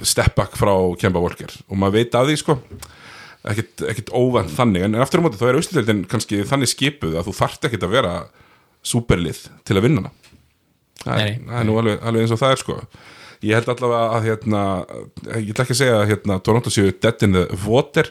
step 0.02 0.34
back 0.38 0.56
frá 0.58 0.72
Kemba 0.98 1.20
Walker. 1.22 1.52
Og 1.70 1.78
maður 1.78 2.00
veit 2.00 2.14
af 2.18 2.26
því 2.26 2.38
sko 2.42 2.56
ekkit, 3.46 3.84
ekkit 3.92 4.08
óvænt 4.10 4.50
þannig. 4.56 4.82
En 4.88 4.96
aftur 4.98 5.22
á 5.22 5.24
móti 5.26 5.38
þá 5.38 5.46
er 5.52 5.58
austudeldin 5.60 6.00
kannski 6.10 6.40
þannig 6.48 6.72
skipuð 6.72 7.14
að 7.20 7.28
þú 7.28 7.34
þarft 7.38 7.68
ekkit 7.68 7.84
að 7.86 7.94
vera 7.94 8.14
superlið 8.86 9.44
til 9.66 9.76
að 9.78 9.84
vinna 9.86 10.10
það 11.06 11.20
er, 11.22 11.30
það 11.46 11.58
er 11.60 11.66
nú 11.68 11.76
alveg, 11.78 12.00
alveg 12.02 12.24
eins 12.24 12.32
og 12.34 12.38
það 12.40 12.52
er 12.56 12.60
sko. 12.62 12.76
Ég 13.46 13.54
held 13.58 13.68
allavega 13.70 14.16
að 14.16 14.24
hérna 14.26 14.60
ég 15.36 15.50
ætla 15.52 15.64
ekki 15.66 15.74
að 15.76 15.80
segja 15.82 15.96
að 16.00 16.06
hérna 16.10 16.38
Toronto 16.42 16.72
séu 16.74 16.90
dead 17.04 17.22
in 17.26 17.34
the 17.36 17.44
water 17.66 18.08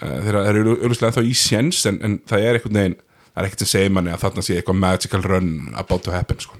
þeirra 0.00 0.42
eru 0.50 0.74
auðvitað 0.78 1.08
ennþá 1.10 1.24
í 1.28 1.34
séns 1.36 1.84
en, 1.90 2.00
en 2.06 2.18
það 2.28 2.46
er 2.46 2.58
einhvern 2.58 2.78
veginn 2.80 2.96
það 3.30 3.42
er 3.42 3.48
ekkert 3.48 3.62
sem 3.64 3.70
segir 3.74 3.92
manni 3.94 4.12
að 4.14 4.22
þarna 4.24 4.44
sé 4.46 4.56
eitthvað 4.58 4.80
magical 4.82 5.22
run 5.26 5.50
about 5.78 6.02
to 6.06 6.14
happen 6.14 6.40
sko. 6.42 6.56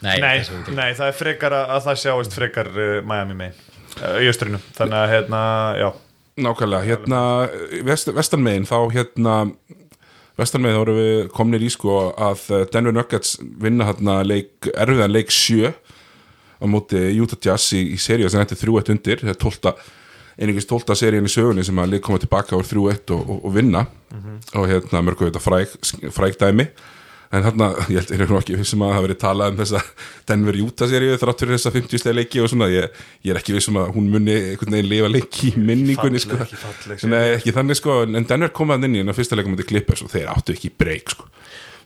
Nei, 0.00 0.14
Nei, 0.22 0.36
ég. 0.40 0.70
nei, 0.72 0.94
það 0.96 1.10
er 1.10 1.16
frekar 1.18 1.52
að, 1.52 1.72
að 1.74 1.82
það 1.88 1.98
sjáist 2.04 2.36
frekar 2.36 2.70
uh, 2.72 2.92
Miami 3.04 3.34
megin 3.36 3.58
uh, 4.00 4.14
í 4.22 4.30
östrinu 4.30 4.60
Þannig 4.78 4.96
að, 4.96 5.10
hérna, 5.12 5.40
já. 5.76 5.88
Nákvæmlega, 6.40 6.86
hérna 6.88 7.20
vest, 7.84 8.08
vestanmegin 8.16 8.64
þá 8.64 8.78
hérna 8.94 9.34
vestanmegin 10.40 10.78
þá 10.78 10.80
vorum 10.80 11.00
við 11.02 11.18
komnir 11.36 11.66
í 11.66 11.68
sko 11.74 11.98
að 12.16 12.46
Denver 12.72 12.96
Nuggets 12.96 13.34
vinna 13.60 13.90
hérna 13.90 14.20
leik, 14.24 14.70
erfiðan 14.72 15.12
leik 15.12 15.34
7 15.36 15.68
á 15.68 16.64
móti 16.70 17.02
Utah 17.20 17.40
Jazz 17.44 17.74
í, 17.76 17.82
í 17.92 17.98
seríu 18.00 18.30
sem 18.32 18.40
þetta 18.40 18.56
er 18.56 18.62
3-1 18.70 18.94
undir 18.94 19.20
það 19.26 19.34
er 19.34 19.40
12, 19.42 19.74
einingist 20.40 20.70
12 20.72 20.96
seríun 20.98 21.28
í 21.28 21.32
sögunni 21.32 21.64
sem 21.66 21.78
að 21.80 21.96
leik 21.96 22.06
koma 22.06 22.20
tilbaka 22.22 22.56
úr 22.56 22.66
3-1 22.66 23.12
og, 23.16 23.20
og, 23.20 23.44
og 23.44 23.54
vinna 23.54 23.84
og 24.56 24.70
hérna 24.70 25.04
mörgum 25.04 25.28
við 25.28 25.34
þetta 25.34 25.44
fræg, 25.44 25.76
fræg 26.16 26.40
dæmi 26.40 26.70
en 27.30 27.44
hérna, 27.46 27.68
ég 27.86 28.00
held, 28.00 28.10
er 28.16 28.26
nú 28.26 28.38
ekki 28.40 28.56
vissum 28.58 28.82
að 28.82 28.96
það 28.96 29.04
verið 29.04 29.18
talað 29.22 29.52
um 29.52 29.58
þessa 29.60 29.82
Denver 30.28 30.56
Utah 30.64 30.90
seríu 30.90 31.18
þrátt 31.20 31.44
fyrir 31.44 31.56
þessa 31.56 31.72
50 31.76 32.02
steg 32.02 32.16
leiki 32.16 32.42
og 32.42 32.50
svona 32.50 32.66
ég, 32.72 32.96
ég 33.22 33.34
er 33.34 33.38
ekki 33.38 33.54
vissum 33.54 33.78
að 33.78 33.92
hún 33.94 34.08
muni 34.10 34.34
einhvern 34.34 34.74
veginn 34.74 34.90
lifa 34.90 35.10
leiki 35.12 35.52
í 35.52 35.62
minningunni 35.62 36.22
sko. 36.22 36.40
ekki 36.42 36.58
falleg. 36.58 37.04
Nei, 37.12 37.36
ekki 37.36 37.54
þannig 37.54 37.78
sko, 37.78 38.00
en 38.08 38.26
Denver 38.26 38.50
komaði 38.56 38.90
inn 38.90 38.98
í 38.98 39.04
en 39.04 39.14
að 39.14 39.20
fyrsta 39.20 39.38
leikum 39.38 39.54
með 39.54 39.68
Clippers 39.70 40.02
og 40.02 40.10
þeir 40.10 40.32
áttu 40.34 40.56
ekki 40.56 40.72
breyk 40.74 41.14
sko. 41.14 41.28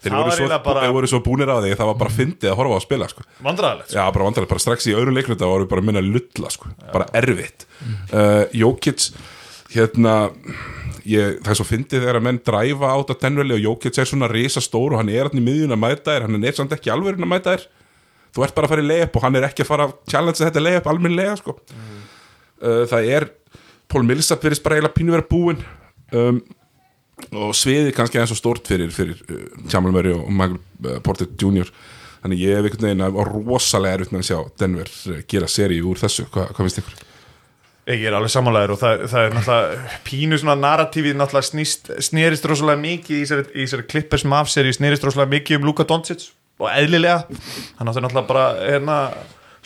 Þeir, 0.05 0.15
voru 0.21 0.35
svo, 0.39 0.49
bara- 0.69 0.91
voru 0.95 1.11
svo 1.11 1.21
búnir 1.25 1.51
á 1.51 1.57
því 1.65 1.73
það 1.81 1.89
var 1.91 1.99
bara 2.03 2.15
fyndið 2.19 2.51
að 2.53 2.59
horfa 2.61 2.75
á 2.75 2.79
að 2.79 2.85
spila 2.87 3.09
sko. 3.11 3.25
Vandræðalegt 3.49 3.89
sko. 3.91 3.97
Já, 3.99 4.05
bara 4.15 4.27
vandarlega, 4.29 4.53
bara 4.55 4.65
strax 4.65 4.87
í 4.91 4.95
öðrum 4.97 5.17
leiknum 5.19 5.35
þetta 5.37 5.51
voru 5.55 5.69
bara 5.71 5.85
minna 5.89 6.03
lulla, 6.05 6.51
sko, 6.55 6.73
bara 6.93 7.07
erfitt. 7.21 7.67
Uh, 8.13 8.45
Jókits 8.55 9.11
hérna 9.75 10.17
ég, 11.05 11.39
það 11.45 11.51
er 11.53 11.59
svo 11.59 11.67
fyndið 11.69 12.05
þegar 12.05 12.19
að 12.21 12.27
menn 12.29 12.39
dræfa 12.47 12.91
át 12.95 13.11
að 13.13 13.21
Denverli 13.25 13.57
og 13.59 13.65
Jókits 13.65 13.99
er 14.01 14.09
svona 14.09 14.29
risa 14.31 14.63
stór 14.65 14.95
og 14.95 15.01
hann 15.03 15.11
er 15.13 15.29
í 15.35 15.43
miðjun 15.43 15.75
að 15.75 15.83
mæta 15.83 16.13
þér. 16.15 16.29
Hann 16.29 16.45
er 16.45 16.57
samt 16.57 16.73
ekki 16.77 16.93
alveg 16.95 17.19
að 17.19 17.29
mæta 17.29 17.57
þér. 17.57 17.67
Þú 18.35 18.43
ert 18.47 18.55
bara 18.57 18.67
að 18.67 18.73
fara 18.75 18.83
í 18.83 18.89
layup 18.89 19.17
og 19.19 19.23
hann 19.23 19.37
er 19.39 19.45
ekki 19.47 19.63
að 19.63 19.69
fara 19.71 19.85
að 19.89 19.93
challenge 20.11 20.41
þetta 20.43 20.63
layup 20.65 20.87
almennilega 20.91 21.37
sko. 21.39 21.57
uh, 22.65 22.85
það 22.91 23.11
er 23.19 23.27
Paul 23.91 24.03
Millsap 24.09 24.43
verðist 24.43 24.65
bara 24.65 24.79
eiginlega 24.79 24.97
pínu 24.97 25.15
vera 25.15 25.27
búinn. 25.29 25.61
Um, 26.15 26.41
og 27.35 27.53
sviði 27.57 27.93
kannski 27.95 28.19
eins 28.21 28.33
og 28.35 28.39
stórt 28.41 28.67
fyrir, 28.69 28.91
fyrir 28.95 29.19
uh, 29.31 29.45
Jamal 29.71 29.95
Murray 29.95 30.15
og 30.17 30.31
Michael 30.35 30.59
uh, 30.59 31.01
Porter 31.05 31.29
Jr. 31.41 31.71
þannig 32.25 32.43
ég 32.43 32.57
hef 32.59 32.69
einhvern 32.69 32.87
veginn 32.89 33.05
að 33.07 33.19
rosalega 33.31 33.99
erfitt 34.01 34.15
með 34.15 34.25
að 34.25 34.29
sjá 34.31 34.39
Denver 34.63 34.91
uh, 35.13 35.19
gera 35.31 35.51
seri 35.51 35.81
úr 35.85 36.01
þessu, 36.03 36.27
Hva, 36.35 36.49
hvað 36.51 36.67
finnst 36.69 36.81
ykkur? 36.83 37.03
Ég 37.85 38.07
er 38.09 38.15
alveg 38.17 38.33
sammálaður 38.33 38.73
og 38.75 38.79
það, 38.81 39.03
það 39.13 39.27
er 39.27 39.35
náttúrulega 39.37 39.97
pínu 40.07 40.37
svona 40.41 40.55
narratífið 40.57 41.19
náttúrulega 41.21 41.49
snýst, 41.51 41.91
snerist 42.07 42.47
rosalega 42.49 42.81
mikið 42.81 43.19
í 43.19 43.25
þessari- 43.27 43.51
í 43.53 43.67
þessari 43.67 43.85
Clippers 43.93 44.25
Mavs-seri 44.33 44.73
snerist 44.73 45.05
rosalega 45.05 45.35
mikið 45.35 45.59
um 45.61 45.67
Luka 45.69 45.85
Doncic 45.91 46.25
og 46.63 46.71
eðlilega, 46.71 47.27
hann 47.77 47.91
átti 47.93 48.01
náttúrulega 48.07 48.31
bara 48.31 48.47
hérna, 48.63 48.97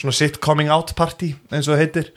svona 0.01 0.17
sitt 0.19 0.41
coming 0.43 0.73
out 0.75 0.91
party 0.99 1.31
eins 1.55 1.71
og 1.71 1.79
heitir 1.79 2.11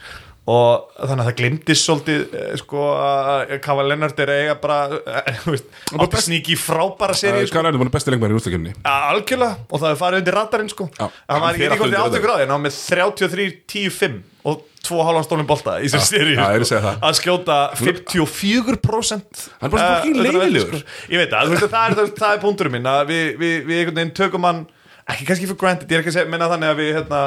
og 0.49 0.87
þannig 0.97 1.21
að 1.21 1.27
það 1.29 1.35
glimtist 1.37 1.85
svolítið 1.85 2.21
eh, 2.33 2.53
sko 2.57 2.85
að 2.97 3.51
Kava 3.61 3.83
Lennart 3.85 4.17
er 4.23 4.31
að 4.33 4.39
eiga 4.41 4.55
bara, 4.63 4.77
eh, 5.21 5.35
þú 5.43 5.53
veist, 5.53 5.67
átti 5.93 6.07
best- 6.15 6.25
sníki 6.27 6.55
frábæra 6.57 7.13
Uh, 7.13 7.19
seri 7.19 7.43
sko. 7.45 7.51
Skan 7.53 7.67
Rændur 7.67 7.83
var 7.83 7.91
besti 7.93 8.11
lengmæri 8.15 8.33
í 8.33 8.39
ústakefni 8.41 8.73
algjörlega 8.89 9.51
og 9.69 9.83
það 9.83 9.91
er 9.93 9.99
farið 10.01 10.23
undir 10.23 10.37
radarinn 10.39 10.71
sko 10.73 10.87
Já, 10.97 11.05
hann 11.05 11.13
hann 11.29 11.41
var 11.45 11.59
ekki 11.61 11.85
undir 11.85 12.01
áttu 12.01 12.23
gráði 12.25 12.47
en 12.47 12.55
var 12.55 12.63
með 12.65 12.79
33-10-5 12.89 14.19
og 14.49 14.65
2 14.81 15.03
halvan 15.05 15.25
stólum 15.27 15.45
bolta 15.45 15.75
í 15.77 15.91
sér 15.93 16.31
ég 16.33 16.39
er 16.41 16.63
að 16.65 16.71
það. 16.87 16.95
að 17.05 17.17
skjóta 17.19 17.57
54% 17.77 19.45
Hann 19.61 19.69
er 19.69 19.73
bara 19.75 19.81
svo 19.81 19.85
eh, 19.85 19.95
fucking 20.01 20.15
þetta 20.17 20.27
er 20.27 20.37
leiðilegur. 20.41 20.81
sko. 20.81 21.13
ég 21.13 21.21
veit 21.21 21.31
það, 21.35 21.45
þú 21.45 21.53
veist, 21.53 21.69
það 21.75 21.85
er, 21.85 21.97
það 21.99 22.13
það 22.23 22.41
punkturinn 22.47 22.75
minn 22.79 22.89
að 22.89 23.01
við, 23.11 23.25
við, 23.37 23.55
við 23.69 23.77
einhvern 23.83 23.99
veginn 24.01 24.15
tökum 24.17 24.47
hann 24.49 24.63
ekki 25.11 25.27
kannski 25.29 25.49
for 25.49 25.59
granted, 25.61 25.89
ég 25.91 25.99
er 25.99 26.03
ekki 26.03 26.13
að 26.13 26.17
segja, 26.17 26.41
þannig 26.41 26.71
að 26.71 26.81
við 26.81 26.91
hérna, 26.97 27.21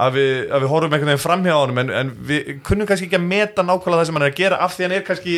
að 0.00 0.14
við, 0.16 0.30
að 0.48 0.64
við 0.64 0.70
horfum 0.72 0.94
einhvern 0.94 1.12
veginn 1.12 1.26
framhjá 1.26 1.56
honum 1.58 1.82
en, 1.82 1.90
en 2.00 2.14
við 2.30 2.54
kunnum 2.66 2.88
kannski 2.88 3.08
ekki 3.10 3.18
að 3.18 3.28
meta 3.28 3.64
nákvæmlega 3.66 4.00
það 4.00 4.08
sem 4.08 4.18
hann 4.18 4.24
er 4.26 4.32
að 4.32 4.40
gera 4.40 4.60
af 4.64 4.76
því 4.76 4.86
hann 4.86 4.96
er 4.96 5.04
kannski 5.06 5.36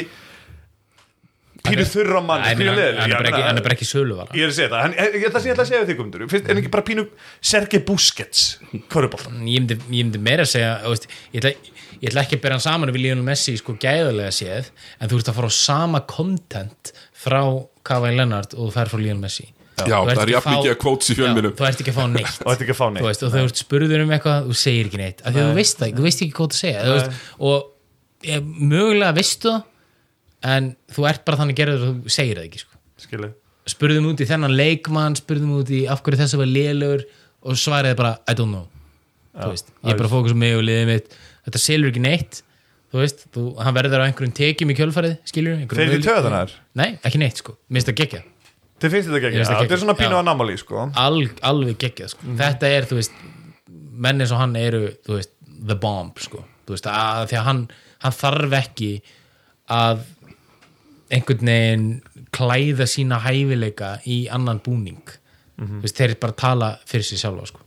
pínu 1.64 1.86
þurra 1.88 2.20
mann 2.24 2.44
hann, 2.44 2.60
er 2.60 3.62
bara 3.64 3.74
ekki, 3.74 3.86
er 3.86 3.90
söluvara 3.90 4.36
Ég 4.36 4.46
er 4.46 4.52
að 4.52 4.58
segja 4.58 4.70
það, 4.72 4.82
hann, 4.84 4.96
ég, 4.98 5.26
það 5.26 5.38
sem 5.38 5.48
ég 5.48 5.54
ætla 5.54 5.64
að 5.64 5.70
segja 5.70 5.86
því 5.88 5.96
komundur 6.00 6.26
Fyrst, 6.30 6.50
en 6.50 6.60
ekki 6.60 6.72
bara 6.74 6.86
pínu 6.86 7.06
Sergei 7.52 7.82
Busquets 7.88 8.44
Köruboltan 8.92 9.40
ég 9.48 9.74
myndi, 9.88 10.20
meira 10.20 10.44
að 10.44 10.52
segja 10.54 10.74
veist, 10.84 11.08
ég, 11.32 11.40
ætla, 11.40 11.54
ég 11.96 12.06
ætla 12.12 12.26
ekki 12.26 12.38
að 12.38 12.44
bera 12.44 12.58
hann 12.58 12.66
saman 12.66 12.92
við 12.94 13.06
Lionel 13.06 13.26
Messi 13.26 13.56
sko 13.60 13.78
gæðulega 13.80 14.34
séð 14.36 14.70
en 14.98 15.10
þú 15.10 15.22
ert 15.22 15.32
að 15.32 15.40
fara 15.40 15.50
á 15.50 15.54
sama 15.56 16.04
content 16.10 16.94
frá 17.24 17.40
Kawhi 17.84 18.12
Leonard 18.12 18.56
og 18.58 18.68
þú 18.68 18.72
fær 18.76 18.92
frá 18.92 19.00
Lionel 19.00 19.24
Messi 19.24 19.48
Já, 19.74 19.98
Þú 19.98 20.10
ert 20.10 20.14
það 20.14 20.22
er 20.22 20.28
ekki 20.28 20.34
jafn 20.34 20.50
að 20.50 20.56
mikið 20.56 20.72
að 20.72 20.80
quotes 20.84 21.10
í 21.10 21.14
fjölmjölum 21.18 21.54
þú 21.58 21.64
ert 21.66 21.80
ekki 21.82 21.92
að 21.92 21.96
fá 21.96 22.04
neitt. 22.14 22.34
Og 22.44 22.50
þetta 22.50 22.64
ekki 22.64 22.74
að 22.74 22.78
fá 22.78 22.84
þú 22.84 22.90
neitt 22.94 23.06
veist, 23.08 23.22
og 23.26 23.32
þú 23.34 23.40
ert 23.42 23.60
spurður 23.60 24.02
um 24.04 24.12
eitthvað 24.14 24.44
þú 24.46 24.58
segir 24.60 24.90
ekki 24.90 25.00
neitt, 25.00 25.22
af 25.24 25.34
því 25.34 25.40
að 25.42 25.48
þú 25.48 25.56
veist 25.58 25.80
það 25.80 25.96
þú 25.98 26.04
veist 26.06 26.22
ekki 26.22 26.36
hvað 26.38 26.52
þú 26.52 26.58
segja 26.60 26.84
þú 26.84 26.92
veist, 26.94 27.22
og 27.48 28.28
ég, 28.28 28.46
mögulega 28.74 29.16
veistu 29.18 29.50
það 29.50 30.54
en 30.54 30.70
þú 30.94 31.08
ert 31.10 31.24
bara 31.26 31.40
þannig 31.42 31.58
gerður 31.58 31.82
að 31.82 31.90
þú 32.04 32.14
segir 32.14 32.38
það 32.38 32.48
ekki 32.50 32.62
sko. 32.62 32.80
Skilu 33.02 33.32
spurðum 33.74 34.08
út 34.12 34.20
í 34.20 34.28
þennan 34.28 34.54
leikmann 34.54 35.18
spurðum 35.18 35.54
út 35.58 35.70
í 35.72 35.84
af 35.90 36.02
hverju 36.04 36.20
þessi 36.20 36.40
var 36.40 36.50
lélugur 36.50 37.04
og 37.44 37.58
svaraði 37.60 37.98
bara 37.98 38.16
I 38.28 38.36
don't 38.36 38.52
know. 38.52 38.66
Þú 39.34 39.50
veist, 39.54 39.70
ég 39.82 39.94
er 39.94 39.98
bara 39.98 40.10
að 40.10 40.14
fókus 40.14 40.36
á 40.36 40.38
mig 40.38 40.54
og 40.54 40.66
liðið 40.68 40.90
mitt. 40.92 41.16
Þetta 41.48 41.62
selur 41.64 41.90
ekki 41.90 42.02
neitt. 42.04 42.42
Þú 42.94 43.00
veist, 43.00 43.24
þú, 43.34 43.44
hann 43.58 43.74
verður 43.74 44.04
á 44.04 44.06
einhverjum 44.06 44.36
tekjum 44.36 44.70
í 44.70 44.76
kjölfarið 44.78 45.16
skilur, 45.26 45.64
Þeir 45.66 45.80
eru 45.88 45.96
í 45.98 46.04
töðunar 46.04 46.52
Nei, 46.78 46.92
ekki 47.02 47.18
neitt 47.18 47.40
sko, 47.42 47.56
minnst 47.66 47.88
það 47.90 47.96
gekkja 48.04 48.20
Þið 48.82 48.90
finnst 48.96 49.08
þetta 49.08 49.20
það 49.20 49.36
Þetta 49.38 49.54
er 49.54 49.62
geggjað. 49.64 49.82
svona 49.84 49.96
pínu 49.98 50.14
Já. 50.16 50.18
að 50.20 50.26
námáli 50.28 50.56
sko. 50.60 50.84
Al, 51.04 51.20
alveg 51.50 51.78
geggjað 51.84 52.08
sko. 52.14 52.34
þetta 52.40 52.70
er, 52.78 52.88
þú 52.90 52.98
veist 52.98 53.12
menn 54.04 54.20
eins 54.24 54.32
og 54.34 54.40
hann 54.42 54.56
eru, 54.58 54.82
veist 55.08 55.30
the 55.68 55.76
bomb, 55.80 56.18
sko, 56.18 56.42
veist, 56.68 56.86
að 56.90 57.28
því 57.30 57.38
að 57.38 57.46
hann 57.48 57.60
hann 58.04 58.12
þarf 58.18 58.56
ekki 58.58 58.90
að 59.72 60.02
einhvern 61.14 61.46
veginn 61.48 61.86
klæða 62.34 62.86
sína 62.90 63.20
hæfileika 63.22 63.98
í 64.10 64.24
annan 64.34 64.58
búning. 64.64 65.04
Þú 65.54 65.84
veist, 65.84 65.94
þeir 65.96 66.16
bara 66.18 66.34
tala 66.34 66.68
fyrir 66.90 67.06
sig 67.06 67.20
sjálfa, 67.22 67.46
sko. 67.46 67.60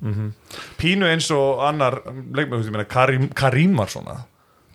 Pínu 0.78 1.08
eins 1.08 1.30
og 1.32 1.62
annar 1.64 2.02
meina 2.12 2.84
Karim, 2.86 3.30
Karim 3.34 3.78
var 3.80 3.88
svona. 3.94 4.18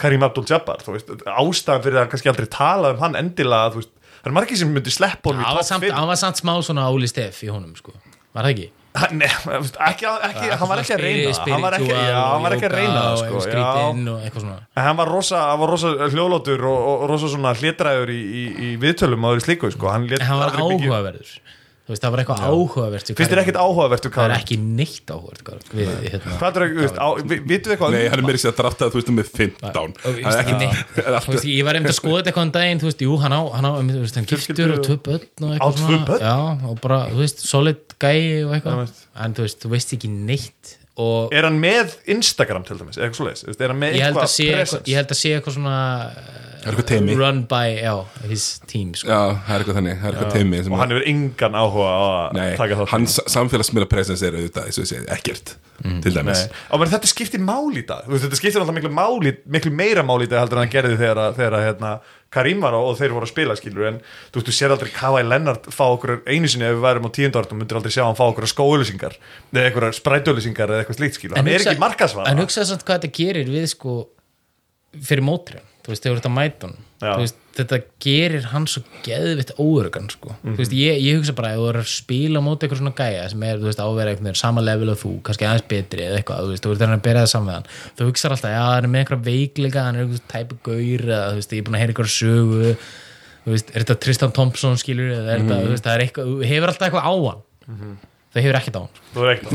Karim 0.00 0.24
Abdul-Jabbar, 0.24 0.80
ástæðan 0.82 1.82
fyrir 1.84 2.00
að 2.00 2.08
kannski 2.10 2.30
aldrei 2.32 2.48
tala 2.50 2.94
um 2.96 3.02
hann 3.04 3.14
endilega, 3.20 3.74
veist 3.76 3.92
Það 4.22 4.30
er 4.30 4.36
margir 4.38 4.58
sem 4.60 4.70
myndi 4.70 4.92
sleppa 4.94 5.32
honum 5.32 5.42
í 5.42 5.48
topp 5.50 5.66
samt, 5.66 5.84
5 5.88 5.96
hann 5.98 6.08
var 6.12 6.18
samt 6.20 6.38
smá 6.38 6.54
svona 6.62 6.86
Óli 6.94 7.08
Steff 7.10 7.42
í 7.42 7.50
honum, 7.50 7.74
sko 7.78 7.94
var 8.32 8.46
það 8.46 8.52
ekki? 8.54 8.68
Nei, 9.16 9.24
ekki, 9.24 10.04
ekki, 10.04 10.48
hann 10.52 10.68
var 10.68 10.80
ekki 10.82 10.92
að 10.92 11.00
reyna. 11.00 11.30
Hann 11.48 11.62
var 11.64 11.76
ekki, 11.78 11.92
já, 11.96 12.16
hann 12.28 12.42
var 12.44 12.54
ekki 12.58 12.66
að 12.68 12.74
reyna 12.76 13.04
sko, 13.16 13.38
já. 13.48 14.56
hann 14.76 14.98
var 14.98 15.08
rosa, 15.08 15.40
rosa 15.56 15.92
hljóðlótur 16.12 16.66
og, 16.68 16.82
og, 16.90 17.06
rosa 17.08 17.30
svona 17.32 17.54
hlétræður 17.56 18.12
í, 18.12 18.20
í, 18.20 18.44
í 18.52 18.74
viðtölum 18.82 19.24
og 19.24 19.38
öðru 19.38 19.46
slíku, 19.46 19.72
sko. 19.72 19.88
Hann, 19.94 20.04
hann 20.20 20.42
var 20.42 20.52
mikið- 20.58 20.84
áhugaverður 20.84 21.32
þú 21.32 21.61
veist, 21.92 22.02
það 22.04 22.12
var 22.14 22.22
eitthvað 22.22 22.42
áhugavert 22.48 23.10
Finnst 23.12 23.32
þér 23.32 23.40
ekkert 23.42 23.58
áhugavert 23.62 24.08
það 24.12 24.24
er 24.26 24.34
ekki 24.36 24.56
neitt 24.62 25.12
áhugavert 25.14 25.70
við, 25.76 25.92
hérna, 26.12 26.36
Hvað 26.42 26.58
er, 26.58 26.66
vi- 26.72 27.38
vitum 27.52 27.70
við 27.70 27.74
eitthvað? 27.76 27.96
Nei, 27.96 28.02
hann 28.12 28.22
er 28.22 28.26
meira 28.26 28.40
sér 28.42 28.52
að 28.52 28.58
drafta 28.62 28.88
þú 28.92 28.98
veist 29.00 29.12
með 29.16 29.30
15 29.38 29.94
og 30.02 30.18
ég 30.18 30.26
veist 30.26 30.42
ekki 30.42 30.58
neitt. 30.62 30.82
Það 30.98 31.12
er 31.12 31.26
Þú 31.26 31.34
veist, 31.36 31.48
ég 31.52 31.64
var 31.68 31.78
einmitt 31.78 31.92
að 31.94 31.98
skoða 32.00 32.18
þetta 32.20 32.32
eitthvað 32.32 32.46
um 32.48 32.52
daginn 32.58 32.82
þú 32.82 32.88
veist, 32.90 33.04
jú, 33.06 33.16
hann 33.22 33.36
á, 33.36 33.40
hann 33.56 33.68
á 33.68 33.72
þú 33.82 34.02
veist, 34.02 34.18
hann 34.20 34.28
giftur 34.32 34.74
og 34.76 34.84
tvö 34.86 34.98
börn 35.08 35.26
og 35.42 35.48
Á 35.48 35.54
eitthvað 35.56 35.80
tvö 35.82 35.98
börn? 36.10 36.22
já, 36.26 36.36
og 36.72 36.78
bara, 36.84 37.00
þú 37.12 37.22
veist, 37.22 37.42
solid 37.46 37.82
gæi 38.02 38.22
og 38.46 38.54
eitthvað, 38.58 38.94
en 39.26 39.34
þú 39.38 39.46
veist, 39.46 39.60
þú 39.62 39.72
veist 39.76 39.96
ekki 39.98 40.10
neitt. 40.12 40.76
Og 41.02 41.32
Er 41.32 41.46
hann 41.48 41.56
með 41.62 41.94
Instagram 42.12 42.66
til 42.68 42.76
dæmis, 42.76 42.98
eitthvað 43.00 43.16
svoleiðis? 43.22 43.60
Er 43.60 43.72
hann 43.72 43.80
með 43.80 43.94
eitthvað 43.96 44.34
ég 44.84 44.98
held 45.00 45.14
að 45.14 45.20
sé 45.22 45.30
eitthvað 45.38 45.54
svona 45.56 45.76
Er 46.62 47.18
run 47.18 47.42
by, 47.50 47.64
já, 47.82 47.94
his 48.30 48.46
team 48.70 48.92
sko. 48.94 49.08
Já, 49.10 49.20
það 49.46 49.54
er 49.56 49.64
eitthvað 49.64 49.78
þannig, 49.80 49.98
það 49.98 50.06
er 50.08 50.14
eitthvað 50.16 50.32
teimi 50.36 50.62
sem 50.62 50.72
Og 50.76 50.78
hann 50.82 50.94
hefur 50.94 51.08
engan 51.12 51.58
áhuga 51.58 51.90
á 51.90 52.00
að 52.06 52.38
Nei, 52.38 52.46
taka 52.60 52.78
þátt 52.80 52.92
hans 52.94 53.18
samfélagsmiðla 53.34 53.90
presens 53.90 54.22
er 54.22 54.38
auðvitað, 54.38 54.68
eins 54.70 54.78
og 54.78 54.86
ég 54.86 54.90
segi, 54.94 55.06
ekkert 55.16 55.54
til 55.82 56.12
dæmis. 56.14 56.44
Nei. 56.46 56.58
Og 56.70 56.78
menn, 56.78 56.90
þetta 56.92 57.08
skiptir 57.10 57.40
máli 57.42 57.80
í 57.82 57.86
dag. 57.88 58.04
Þetta 58.06 58.38
skiptir 58.38 58.62
alltaf 58.62 58.76
miklu, 58.76 58.90
máli, 58.94 59.32
miklu 59.50 59.72
meira 59.74 60.04
máli 60.06 60.28
í 60.28 60.30
dag 60.30 60.44
heldur 60.44 60.60
en 60.60 60.66
hann 60.68 60.70
gerði 60.76 60.98
þegar, 61.00 61.18
að- 61.24 61.38
þegar 61.40 61.56
hérna, 61.66 61.92
Karim 62.32 62.62
var 62.64 62.72
á 62.72 62.80
og 62.80 62.94
þeir 62.96 63.12
voru 63.12 63.26
að 63.26 63.32
spila 63.32 63.56
skilur 63.58 63.88
en 63.90 63.98
þú 64.32 64.38
veist, 64.38 64.46
þú 64.46 64.52
sér 64.56 64.72
aldrei 64.72 64.92
Kawhi 64.94 65.24
Leonard 65.26 65.66
fá 65.74 65.82
okkur 65.92 66.22
einu 66.30 66.48
sinni 66.48 66.64
ef 66.64 66.78
við 66.78 66.84
værum 66.86 67.04
á 67.04 67.10
tíundartum 67.12 67.58
myndir 67.60 67.76
aldrei 67.76 67.92
sjá 67.92 68.06
hann 68.06 68.16
fá 68.16 68.22
okkur 68.30 68.46
skóauðlýsingar 68.48 69.18
eða 69.52 69.66
eitthvað 69.68 69.98
sprætauðlýsingar 69.98 70.72
eða 70.72 70.80
eitthvað 70.86 71.00
slíkt 71.02 71.18
skilur 71.18 71.36
hann 71.36 71.50
er 71.52 71.60
ekki 71.66 71.82
markasvara 71.82 72.30
en 72.32 72.40
hugsaðu 72.40 72.70
samt 72.70 72.86
hvað 72.88 73.02
þetta 73.02 73.12
gerir 73.18 73.50
við 73.52 73.66
sko 73.74 73.96
fyrir 75.02 75.24
mótrið, 75.26 75.60
þú 75.82 75.92
veist, 75.92 76.02
þegar 76.04 76.16
þú 76.16 76.20
ert 76.20 76.28
að 76.28 76.36
mæta 76.36 76.68
hann 76.68 76.76
Já. 77.02 77.12
þú 77.12 77.22
veist, 77.24 77.38
þetta 77.56 77.78
gerir 78.02 78.44
hann 78.52 78.66
svo 78.70 78.80
geðvitt 79.04 79.50
óörgan 79.60 80.08
sko. 80.12 80.36
þú 80.44 80.54
veist, 80.60 80.74
ég, 80.78 81.00
ég 81.02 81.18
hugsa 81.18 81.34
bara 81.36 81.50
ef 81.52 81.58
þú 81.58 81.66
er 81.72 81.78
að 81.80 81.88
spila 81.90 82.42
móti 82.44 82.62
eitthvað 82.66 82.80
svona 82.80 82.94
gæja 83.00 83.24
sem 83.32 83.42
er, 83.48 83.56
þú 83.58 83.66
veist, 83.68 83.82
einhvern 83.82 84.22
veginn 84.22 84.38
sama 84.38 84.64
level 84.64 84.92
og 84.92 84.98
þú, 85.02 85.12
kannski 85.26 85.48
aðeins 85.48 85.66
betri 85.72 86.02
eða 86.06 86.20
eitthvað, 86.20 86.38
þú 86.46 86.50
veist, 86.54 86.64
þú 86.64 86.70
ert 86.76 86.84
að 86.86 87.04
bera 87.08 87.24
það 87.24 87.32
saman 87.34 87.48
við 87.50 87.56
hann. 87.58 87.68
Þú 87.98 88.02
hugsa 88.08 88.30
alltaf, 88.30 88.54
já, 88.54 88.62
hann 88.62 88.86
er 88.86 88.92
með 88.92 89.00
eitthvað 89.02 89.26
veikleika 89.26 89.86
hann 89.88 89.98
er 89.98 90.02
eitthvað 90.06 90.28
tæpu 90.32 90.54
gaur 90.70 91.02
eða, 91.08 91.24
þú 91.32 91.36
veist, 91.40 91.52
ég 91.52 91.58
er 91.58 91.66
búin 91.66 91.76
að 91.76 91.82
heyra 91.82 91.92
eitthvað 91.96 92.14
sögu. 92.14 92.70
Þú 93.42 93.50
veist, 93.56 93.68
er 93.72 93.82
þetta 93.82 93.98
Tristan 94.06 94.36
Thompson 94.36 94.78
skilur 94.78 95.10
eða 95.16 95.34
er 95.34 95.42
þetta, 95.42 95.56
þú 95.58 95.72
veist, 95.74 95.82
það 95.88 95.96
er 95.96 96.04
eitthvað, 96.06 96.24
þú 96.30 96.38
eitthvað 96.86 97.02
það 98.32 98.46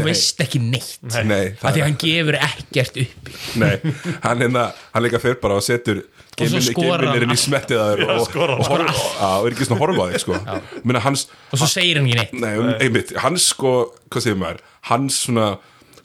veist 0.05 0.27
það 0.37 1.31
er, 1.31 1.55
að 5.95 6.16
hann 6.37 6.51
hann 6.51 6.57
er 6.57 6.57
hann 6.57 6.59
og 6.59 6.65
svo 6.65 6.73
skorar 6.73 7.03
hann 7.03 7.15
geiminir 7.15 7.27
inn 7.27 7.33
í 7.33 7.39
smettið 7.41 7.79
að 7.81 7.93
þér 7.93 8.03
og, 8.13 8.25
skorar 8.27 8.53
og, 8.57 8.67
og, 8.67 8.83
og, 8.83 9.07
og 9.27 9.47
er 9.47 9.55
ekki 9.55 9.67
svona 9.67 9.79
að 9.79 9.83
horfa 9.85 10.03
á 10.03 10.07
þig 10.11 10.23
sko. 10.25 10.41
Og 11.51 11.61
svo 11.63 11.71
segir 11.71 11.99
hann 11.99 12.09
ekki 12.09 12.19
neitt. 12.19 12.37
Nei, 12.43 12.53
um, 12.61 12.69
einmitt, 12.77 13.15
hans 13.23 13.49
sko, 13.53 13.73
hvað 14.11 14.27
segir 14.27 14.39
maður? 14.41 14.61
Hans 14.91 15.23
svona 15.25 15.49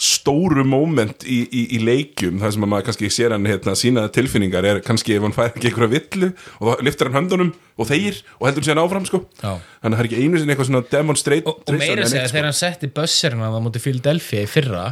stóru 0.03 0.65
moment 0.67 1.23
í, 1.29 1.45
í, 1.47 1.61
í 1.77 1.79
leikjum 1.83 2.41
þar 2.43 2.55
sem 2.57 2.65
að 2.67 2.71
maður 2.73 2.87
kannski 2.89 3.11
sér 3.13 3.35
hann 3.37 3.47
hérna, 3.47 3.75
sína 3.79 4.09
tilfinningar 4.11 4.67
er 4.67 4.81
kannski 4.83 5.15
ef 5.15 5.23
hann 5.23 5.35
fær 5.37 5.53
ekki 5.53 5.71
einhverja 5.71 5.93
villu 5.93 6.31
og 6.59 6.65
þá 6.67 6.83
liftar 6.89 7.11
hann 7.11 7.21
höndunum 7.21 7.53
og 7.79 7.89
þeir 7.91 8.19
og 8.41 8.49
heldur 8.49 8.67
sér 8.67 8.81
áfram 8.83 9.07
sko. 9.07 9.23
Þannig 9.39 9.85
að 9.85 9.95
það 9.95 10.03
er 10.03 10.09
ekki 10.09 10.25
einu 10.25 10.41
sinni 10.43 10.57
eitthvað 10.57 10.71
svona 10.73 10.83
demonstrate 10.91 11.53
og, 11.53 11.63
og 11.63 11.79
meira 11.79 12.09
segja 12.09 12.27
sko. 12.27 12.35
þegar 12.35 12.49
hann 12.49 12.59
setti 12.59 12.91
busserinn 12.99 13.47
á 13.47 13.63
móti 13.63 13.85
Philadelphia 13.85 14.43
í 14.43 14.51
fyrra 14.51 14.89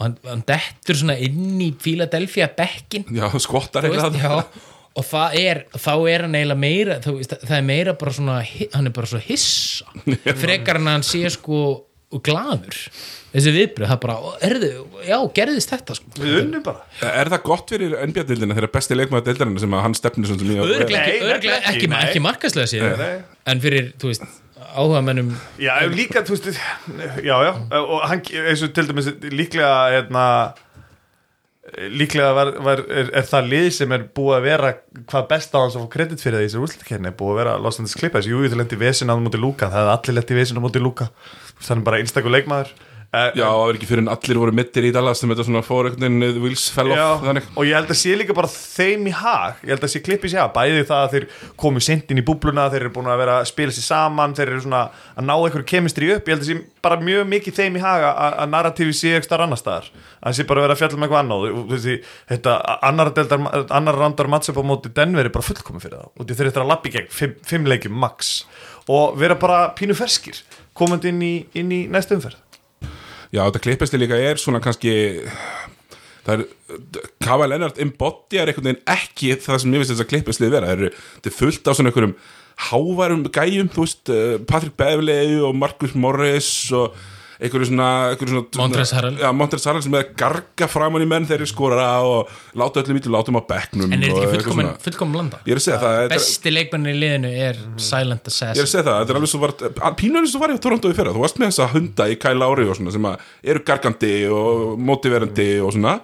og 0.00 0.06
hann, 0.06 0.16
hann 0.24 0.44
dettur 0.48 0.96
svona 0.96 1.18
inn 1.20 1.60
í 1.60 1.70
Philadelphia 1.76 2.48
bekkin 2.56 3.04
já, 3.12 3.26
skottar 3.42 3.84
eitthvað 3.84 4.48
og 4.98 5.06
það 5.06 5.36
er 5.38 5.62
þá 5.76 5.92
er 6.10 6.24
hann 6.26 6.34
eiginlega 6.34 6.60
meira 6.64 6.98
þú 7.04 7.14
veist, 7.20 7.36
það 7.44 7.56
er 7.60 7.68
meira 7.68 7.94
bara 8.00 8.16
svona 8.16 8.40
hann 8.42 8.90
er 8.90 8.96
bara 8.96 9.10
svo 9.12 9.20
hissa. 9.22 9.86
Frekar 10.42 10.80
en 10.80 10.90
að 10.90 10.98
hann 10.98 11.06
sé 11.06 11.22
sko 11.36 11.62
og 12.10 12.22
glaður. 12.26 12.76
Þessi 13.30 13.52
viðbröð, 13.54 13.86
það 13.86 13.98
bara, 14.02 14.30
erðu 14.42 14.68
já, 15.06 15.16
gerðist 15.36 15.70
þetta 15.70 15.94
sko. 15.94 16.08
Við 16.18 16.38
unnum 16.40 16.64
bara. 16.66 16.80
Er 17.06 17.30
það 17.30 17.44
gott 17.46 17.70
fyrir 17.70 17.92
NBA-dildina 18.10 18.56
þegar 18.58 18.72
besti 18.74 18.96
leikmaður 18.98 19.28
dildarinn 19.28 19.60
sem 19.62 19.76
að 19.78 19.84
hann 19.84 19.94
stefnir 19.94 20.32
svona 20.32 20.48
mjög 20.48 20.72
örglega 20.74 21.04
ekki, 21.04 21.52
ekki, 21.70 21.92
ekki, 22.00 22.22
markaslega 22.24 22.90
Nei. 22.98 23.12
en 23.52 23.62
fyrir, 23.62 23.92
þú 24.02 24.10
veist, 24.10 24.26
áhuga 24.74 25.04
mennum 25.04 25.30
Já, 25.60 25.74
líka, 25.90 26.24
þú 26.26 26.36
veist, 26.36 26.50
já, 27.26 27.36
já 27.46 27.52
og 27.80 28.02
hann, 28.08 28.24
eins 28.46 28.64
og 28.66 28.74
til 28.76 28.90
dæmis 28.90 29.12
líklega, 29.30 29.70
hérna 29.96 30.26
líklega 31.90 32.32
var, 32.34 32.50
var, 32.64 32.82
er, 32.90 33.10
er 33.20 33.26
það 33.28 33.50
lið 33.52 33.66
sem 33.76 33.92
er 33.94 34.06
búið 34.16 34.36
að 34.36 34.46
vera 34.48 34.70
hvað 35.10 35.26
best 35.30 35.54
á 35.54 35.58
hans 35.60 35.76
að 35.76 35.84
fá 35.84 35.90
kredit 35.92 36.22
fyrir 36.22 36.38
það 36.38 36.44
í 36.44 36.48
þessari 36.48 36.64
úrslutakefni 36.66 37.12
búið 37.18 37.32
að 37.34 37.40
vera 37.42 37.56
Los 37.62 37.78
Angeles 37.78 37.98
Clippers, 38.00 38.28
jú, 38.30 38.40
þú 38.46 38.58
lendi 38.58 38.78
vesin 38.80 39.12
á 39.12 39.14
móti 39.20 39.40
Luka, 39.40 39.68
það 39.70 39.84
hefði 39.84 39.94
allir 39.96 40.18
lendi 40.18 40.38
vesin 40.40 40.58
á 40.58 40.64
móti 40.64 40.82
Luka. 40.82 41.10
Þannig 41.60 41.86
bara 41.86 42.00
einstakur 42.00 42.34
leikmaður 42.34 42.72
Eh, 43.10 43.32
Já, 43.34 43.42
það 43.50 43.60
var 43.66 43.74
ekki 43.74 43.86
fyrir 43.90 44.02
en 44.04 44.08
allir 44.12 44.38
voru 44.38 44.52
mittir 44.54 44.84
í 44.86 44.90
Dallas 44.94 45.18
sem 45.18 45.30
þetta 45.32 45.42
svona 45.48 45.60
fór 45.66 45.88
einhvern 45.88 46.20
veginn 46.22 46.42
Wills 46.44 46.68
fell 46.70 46.92
Já, 46.94 47.00
off 47.16 47.24
þannig. 47.24 47.42
og 47.58 47.64
ég 47.66 47.74
held 47.74 47.88
að 47.90 47.98
sé 47.98 48.12
líka 48.14 48.34
bara 48.38 48.46
þeim 48.52 49.08
í 49.10 49.14
hag. 49.18 49.54
Ég 49.66 49.72
held 49.74 49.82
að 49.82 49.90
sé 49.90 49.98
klippið 50.06 50.30
sér 50.30 50.52
bæði 50.54 50.84
það 50.86 51.00
að 51.02 51.10
þeir 51.16 51.26
komu 51.58 51.80
sent 51.82 52.06
inn 52.14 52.20
í 52.22 52.24
búbluna 52.28 52.68
þeir 52.70 52.84
eru 52.84 52.92
búin 52.94 53.10
að 53.10 53.18
vera 53.24 53.34
að 53.40 53.48
spila 53.50 53.74
sér 53.74 53.82
saman 53.88 54.36
þeir 54.38 54.52
eru 54.52 54.60
svona 54.62 54.82
að 55.16 55.26
ná 55.26 55.34
einhverju 55.34 55.66
kemistri 55.72 56.12
upp. 56.14 56.22
Ég 56.22 56.38
held 56.38 56.44
að 56.44 56.50
sé 56.52 56.56
bara 56.86 57.00
mjög 57.02 57.26
mikið 57.32 57.56
þeim 57.58 57.78
í 57.80 57.82
hag 57.82 58.00
að, 58.12 58.36
að 58.44 58.52
narratífi 58.54 58.94
sé 58.94 59.16
ekki 59.18 59.26
starf 59.26 59.42
annar 59.48 59.58
staðar. 59.58 59.88
Að 60.22 60.36
sé 60.38 60.46
bara 60.46 60.62
að 60.62 60.64
vera 60.68 60.76
að 60.78 60.82
fjalla 60.84 61.00
með 61.00 61.06
eitthvað 61.08 61.22
annað. 61.24 61.40
Og 61.50 61.66
þessi, 61.74 61.96
þetta 62.30 62.52
annar, 62.92 63.10
deildar, 63.18 63.40
annar 63.80 63.98
randar 64.04 64.30
matchup 64.30 64.62
á 64.62 64.64
móti 64.70 64.94
Denver 64.94 65.26
er 65.26 65.34
bara 65.34 65.48
fullkomi 65.50 65.82
fyrir 65.82 65.98
það. 65.98 66.14
Og 66.14 66.30
þeir 66.30 66.46
eru 66.52 66.62
að 66.62 66.70
lappi 66.70 66.94
Já, 73.30 73.44
þetta 73.44 73.62
klippesti 73.62 74.00
líka 74.00 74.18
er 74.18 74.40
svona 74.42 74.58
kannski 74.62 74.92
það 76.26 76.32
er 76.34 76.80
Kava 77.22 77.46
Lennart 77.46 77.78
embodjar 77.82 78.50
einhvern 78.50 78.72
veginn 78.72 78.90
ekki 78.90 79.36
það 79.38 79.62
sem 79.62 79.74
ég 79.74 79.82
finnst 79.82 79.94
þess 79.94 80.04
að 80.04 80.10
klippesti 80.10 80.50
vera. 80.50 80.72
Það 80.72 80.84
er, 80.90 81.36
fullt 81.36 81.70
af 81.70 81.78
svona 81.78 81.92
einhverjum 81.92 82.16
hávarum 82.70 83.24
gæjum, 83.32 83.70
þú 83.72 83.86
veist 83.86 84.12
uh, 84.12 84.34
Patrick 84.48 84.76
Beverley 84.78 85.38
og 85.40 85.54
Marcus 85.56 85.94
Morris 85.96 86.50
og 86.76 86.98
einhverju 87.40 87.66
svona, 87.70 87.88
Montrezl 88.60 88.96
Harrell. 88.98 89.82
Sem 89.84 89.94
er 89.96 90.04
að 90.04 90.10
garga 90.20 90.68
framan 90.70 91.04
í 91.04 91.08
menn 91.08 91.26
þegar 91.28 91.44
þeir 91.44 91.50
skora 91.50 91.86
og 92.04 92.28
láta 92.60 92.82
öllum 92.82 92.98
ítlum, 93.00 93.14
láta 93.16 93.32
um 93.32 93.40
á 93.40 93.44
bekknum 93.48 93.86
en 93.94 94.04
er 94.04 94.12
og 94.12 94.20
þetta 94.20 94.36
ekki 94.40 94.84
fullkomin 94.84 95.14
blanda? 95.16 95.40
Ég 95.48 95.56
er 95.56 95.60
að 95.60 95.64
segja 95.66 95.80
það, 95.80 95.98
er- 96.04 96.12
besti 96.14 96.52
leikmennin 96.54 96.92
í 96.92 97.00
liðinu 97.00 97.32
er 97.48 97.60
Silent 97.80 98.28
Ég 98.28 98.28
er 98.28 98.30
að 98.30 98.50
Assassin 98.50 98.70
segja 98.74 98.86
það, 98.86 99.00
þetta 99.00 99.14
er 99.14 99.20
alveg 99.20 99.32
svo 99.32 99.40
var 99.40 99.96
pínur 100.00 100.20
eins 100.24 100.36
og 100.36 100.44
var 100.44 100.54
í 100.54 100.60
Toronto 100.60 100.92
í 100.92 100.96
fyrra, 101.00 101.14
þú 101.16 101.24
varst 101.24 101.40
með 101.40 101.52
þessa 101.52 101.70
hunda 101.74 102.08
í 102.12 102.18
Kyle 102.20 102.38
Lowry 102.40 102.68
og 102.68 102.76
svona 102.78 102.92
sem 102.94 103.08
að 103.10 103.28
eru 103.54 103.64
gargandi 103.64 104.14
og 104.28 104.78
motiverandi 104.90 105.50
og 105.64 105.72
svona 105.76 106.00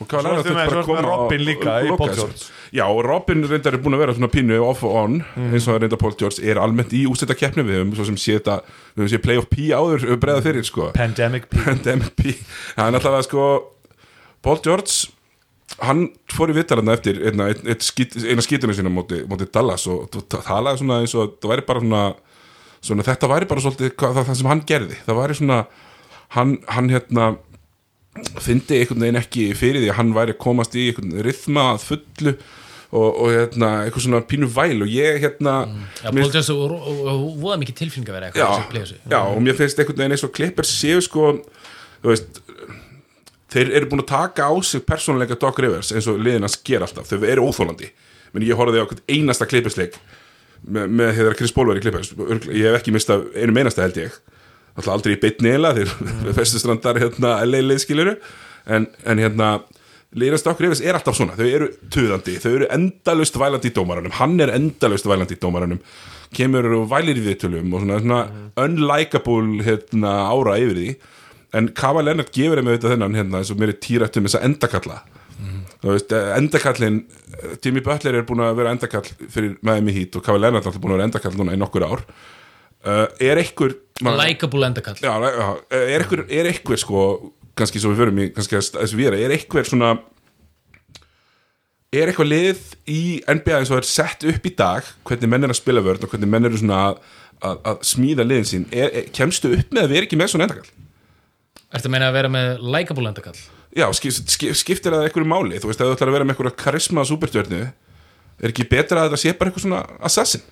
og 0.00 0.08
hvað 0.08 0.28
ertu 0.30 0.54
með- 0.56 0.70
svo 0.70 0.80
ertu 0.80 0.94
með 0.96 1.04
Robin 1.10 1.40
líka 1.44 1.74
í 1.84 1.90
Paul 1.96 2.14
George. 2.16 2.46
Já, 2.72 2.84
og 2.88 3.04
Robin 3.04 3.42
reyndar 3.44 3.74
er 3.74 3.78
búin 3.84 3.94
að 3.94 3.98
vera 4.04 4.14
svona 4.14 4.30
pínu 4.32 4.60
off 4.64 4.82
og 4.84 4.94
on, 4.96 5.18
Mhm. 5.36 5.52
eins 5.54 5.68
og 5.68 5.80
reyndar 5.82 5.98
Paul 5.98 6.14
George 6.18 6.40
er 6.42 6.56
almennt 6.58 6.92
í 6.92 7.04
ústætta 7.06 7.34
keppni. 7.36 7.62
Við 7.62 7.78
höfum 7.84 7.94
svo 7.96 8.04
sem 8.06 8.16
sé 8.16 8.38
þetta, 8.40 8.62
við 8.96 9.04
höfum 9.04 9.10
sé 9.12 9.22
Playoff 9.22 9.50
P 9.50 9.56
áður 9.76 10.16
breða 10.16 10.42
fyrir, 10.42 10.64
sko. 10.64 10.92
Pandemic 10.94 11.48
P 11.50 11.56
Pandemic 11.64 12.16
P 12.16 12.34
hann 12.76 12.94
er 12.94 12.98
alltaf 13.00 13.18
að 13.20 13.24
sko 13.28 13.64
Paul 14.42 14.56
George 14.64 15.08
hann 15.80 16.08
fór 16.28 16.50
í 16.50 16.54
vittalarna 16.56 16.96
eftir 16.96 17.20
einn 17.26 17.38
skít, 17.80 18.16
eina 18.24 18.42
skítunum 18.42 18.74
sína 18.74 18.90
móti, 18.90 19.20
móti 19.28 19.46
Dallas 19.52 19.86
og 19.86 20.10
talaði 20.10 20.78
svona 20.82 21.00
eins 21.00 21.14
og 21.14 21.36
það 21.40 21.52
væri 21.54 21.66
bara 21.66 21.80
svona, 21.80 22.14
svona 22.82 23.02
þetta 23.06 23.28
væri 23.30 23.46
bara 23.48 23.60
svolítið 23.60 23.90
hvað, 23.94 24.14
það, 24.16 24.24
það 24.26 24.36
sem 24.40 24.46
hann 24.50 24.60
gerði. 24.66 24.96
Það 25.06 25.20
væri 25.20 25.36
svona 25.38 25.66
hann, 26.30 26.58
hann 26.68 26.88
hérna 26.88 27.38
fyndi 28.42 28.80
einhvern 28.80 29.04
veginn 29.04 29.20
ekki 29.20 29.44
fyrir 29.58 29.84
því 29.84 29.90
að 29.92 29.98
hann 30.00 30.14
væri 30.16 30.34
að 30.34 30.40
komast 30.42 30.74
í 30.76 30.88
einhvern 30.90 31.12
rithma 31.24 31.66
að 31.76 31.84
fullu 31.86 32.32
og, 32.90 33.06
og 33.22 33.28
hérna 33.30 33.68
eitthvað 33.84 34.02
svona 34.08 34.20
pínu 34.26 34.48
væl 34.50 34.82
og 34.82 34.90
ég 34.90 35.20
hérna 35.22 35.52
Já, 36.02 36.10
mér- 36.10 36.26
Paul 36.26 36.56
og 36.58 37.26
voða 37.38 37.60
mikið 37.62 37.76
tilfinning 37.84 38.10
að 38.10 38.16
vera 38.18 38.30
já, 38.32 38.48
eitthvað 38.48 38.80
þessu. 38.80 38.98
já, 39.14 39.20
og 39.30 39.38
mér 39.46 39.58
finnst 39.60 39.78
einhvern 39.78 40.00
veginn 40.02 40.16
eins 40.16 40.26
og 40.26 40.32
klippar 40.34 40.66
séu 40.68 40.98
sko 41.06 41.28
þú 42.02 42.10
veist 42.10 42.40
þeir 43.50 43.70
eru 43.78 43.88
búin 43.90 44.02
að 44.04 44.10
taka 44.10 44.46
á 44.50 44.52
sig 44.62 44.82
persónuleika 44.86 45.38
Doc 45.38 45.58
Rivers 45.62 45.92
eins 45.94 46.06
og 46.10 46.18
liðin 46.22 46.46
að 46.46 46.52
sker 46.54 46.84
alltaf. 46.86 47.08
Þau 47.10 47.24
eru 47.26 47.46
óþólandi, 47.50 47.88
menn 48.34 48.44
ég 48.46 48.54
horfði 48.58 48.82
á 48.82 48.86
einasta 49.10 49.46
klippisleik 49.50 49.96
með, 50.70 50.86
með 50.98 51.16
þegar 51.18 51.38
Chris 51.38 51.54
Paul 51.56 51.66
var 51.70 51.80
í 51.80 51.82
klippis, 51.82 52.12
ég 52.54 52.68
hef 52.70 52.78
ekki 52.78 52.94
mistað 52.94 53.24
einum 53.34 53.58
einasta 53.58 53.82
held 53.86 53.98
ég 54.02 54.18
alltaf 54.76 54.94
aldrei 54.94 55.16
í 55.16 55.20
beinni 55.22 55.52
eila 55.54 55.74
þeir 55.76 55.92
mm. 55.96 56.30
festustrandar 56.38 57.00
hérna 57.02 57.36
LA 57.46 57.62
liðskiluru 57.66 58.16
en, 58.70 58.88
en 59.04 59.22
hérna 59.22 59.50
liðast 60.18 60.46
Doc 60.48 60.60
Rivers 60.62 60.82
er 60.82 60.98
alltaf 60.98 61.16
svona, 61.18 61.36
þau 61.38 61.46
eru 61.46 61.68
tuðandi, 61.92 62.38
þau 62.42 62.50
eru 62.52 62.70
endalaust 62.74 63.38
vælandi 63.38 63.70
í 63.70 63.76
dómaranum 63.76 64.16
hann 64.18 64.40
er 64.42 64.54
endalaust 64.56 65.06
vælandi 65.06 65.38
í 65.38 65.42
dómaranum 65.42 65.82
kemur 66.34 66.66
og 66.78 66.90
vælir 66.90 67.18
í 67.18 67.24
viðtölum 67.24 67.72
og 67.74 67.84
svona, 67.84 68.02
svona 68.02 68.20
unlikable 68.62 69.64
hérna, 69.66 70.12
ára 70.30 70.60
yfir 70.62 70.76
því. 70.78 70.90
En 71.58 71.66
Kava 71.74 72.04
Lennart 72.06 72.30
gefur 72.30 72.60
þeim 72.60 72.68
auðvitað 72.70 72.92
þennan 72.94 73.16
hérna, 73.18 73.40
eins 73.40 73.50
og 73.50 73.58
mér 73.58 73.72
er 73.72 73.80
týrætt 73.82 74.18
um 74.20 74.28
þess 74.28 74.38
að 74.38 74.44
endakalla 74.46 75.00
þú 75.80 75.94
veist, 75.94 76.12
eh, 76.12 76.32
endakallin 76.36 76.98
eh, 77.06 77.56
Timmy 77.62 77.80
Butler 77.84 78.18
er 78.18 78.26
búin 78.28 78.42
að 78.44 78.58
vera 78.60 78.74
endakall 78.74 79.06
fyrir 79.32 79.56
Miami 79.64 79.94
Heat 79.96 80.18
og 80.18 80.24
Kava 80.26 80.40
Lennart 80.40 80.66
er 80.66 80.70
alltaf 80.70 80.82
búin 80.82 80.94
að 80.94 81.00
vera 81.00 81.08
endakall 81.08 81.36
núna 81.38 81.56
í 81.56 81.60
nokkur 81.60 81.86
ár 81.86 82.04
er 82.84 83.40
einhver 83.42 83.76
Likeable 84.00 84.64
endakall. 84.64 84.96
Já, 84.96 85.12
já, 85.20 85.48
er 85.76 86.00
einhver, 86.00 86.24
er 86.32 86.48
einhver 86.48 86.80
sko 86.80 87.02
kannski 87.58 87.82
svo 87.82 87.92
við 87.92 88.00
förum 88.00 88.20
í, 88.22 88.30
kannski 88.32 88.56
að 88.56 88.78
þessu 88.78 88.96
við 88.96 89.16
er 89.18 89.34
einhver 89.34 89.68
svona 89.68 89.90
er 91.90 92.10
eitthvað 92.10 92.30
lið 92.30 92.60
í 92.88 93.00
NBA 93.26 93.56
eins 93.58 93.72
og 93.72 93.80
er 93.80 93.88
sett 93.88 94.24
upp 94.30 94.46
í 94.46 94.52
dag 94.56 94.86
hvernig 95.06 95.32
menn 95.32 95.46
er 95.46 95.52
að 95.52 95.58
spila 95.58 95.82
vörn 95.84 96.06
og 96.06 96.12
hvernig 96.12 96.30
menn 96.30 96.46
eru 96.48 96.60
svona 96.60 96.78
að, 96.86 97.00
að, 97.42 97.56
að 97.72 97.80
smíða 97.90 98.26
liðin 98.26 98.48
sín 98.48 98.68
er, 98.70 98.92
er, 98.94 99.08
kemstu 99.14 99.50
upp 99.56 99.74
með 99.74 99.88
að 99.88 99.96
vera 99.96 100.08
ekki 100.08 100.20
með 100.20 100.32
svona 100.32 100.46
endakall? 100.46 100.70
Ertu 101.70 101.90
að 101.90 101.94
meina 101.94 102.10
að 102.10 102.16
vera 102.16 102.30
með 102.32 102.62
likeable 102.76 103.10
endakall? 103.10 103.36
Já, 103.76 103.86
skip, 103.94 104.14
skip, 104.30 104.54
skiptir 104.58 104.94
það 104.94 105.08
einhverju 105.08 105.30
máli? 105.30 105.58
Þú 105.62 105.70
veist, 105.70 105.82
ef 105.82 105.90
þú 105.90 105.96
ætlar 105.98 106.10
að 106.10 106.16
vera 106.16 106.26
með 106.26 106.36
einhverja 106.36 106.56
karisma 106.62 107.04
superstjörnu 107.06 107.60
er 108.40 108.54
ekki 108.54 108.66
betra 108.70 109.04
að 109.04 109.10
þetta 109.10 109.22
sé 109.22 109.34
bara 109.36 109.50
eitthvað 109.50 109.66
svona 109.66 109.82
assassin 110.06 110.46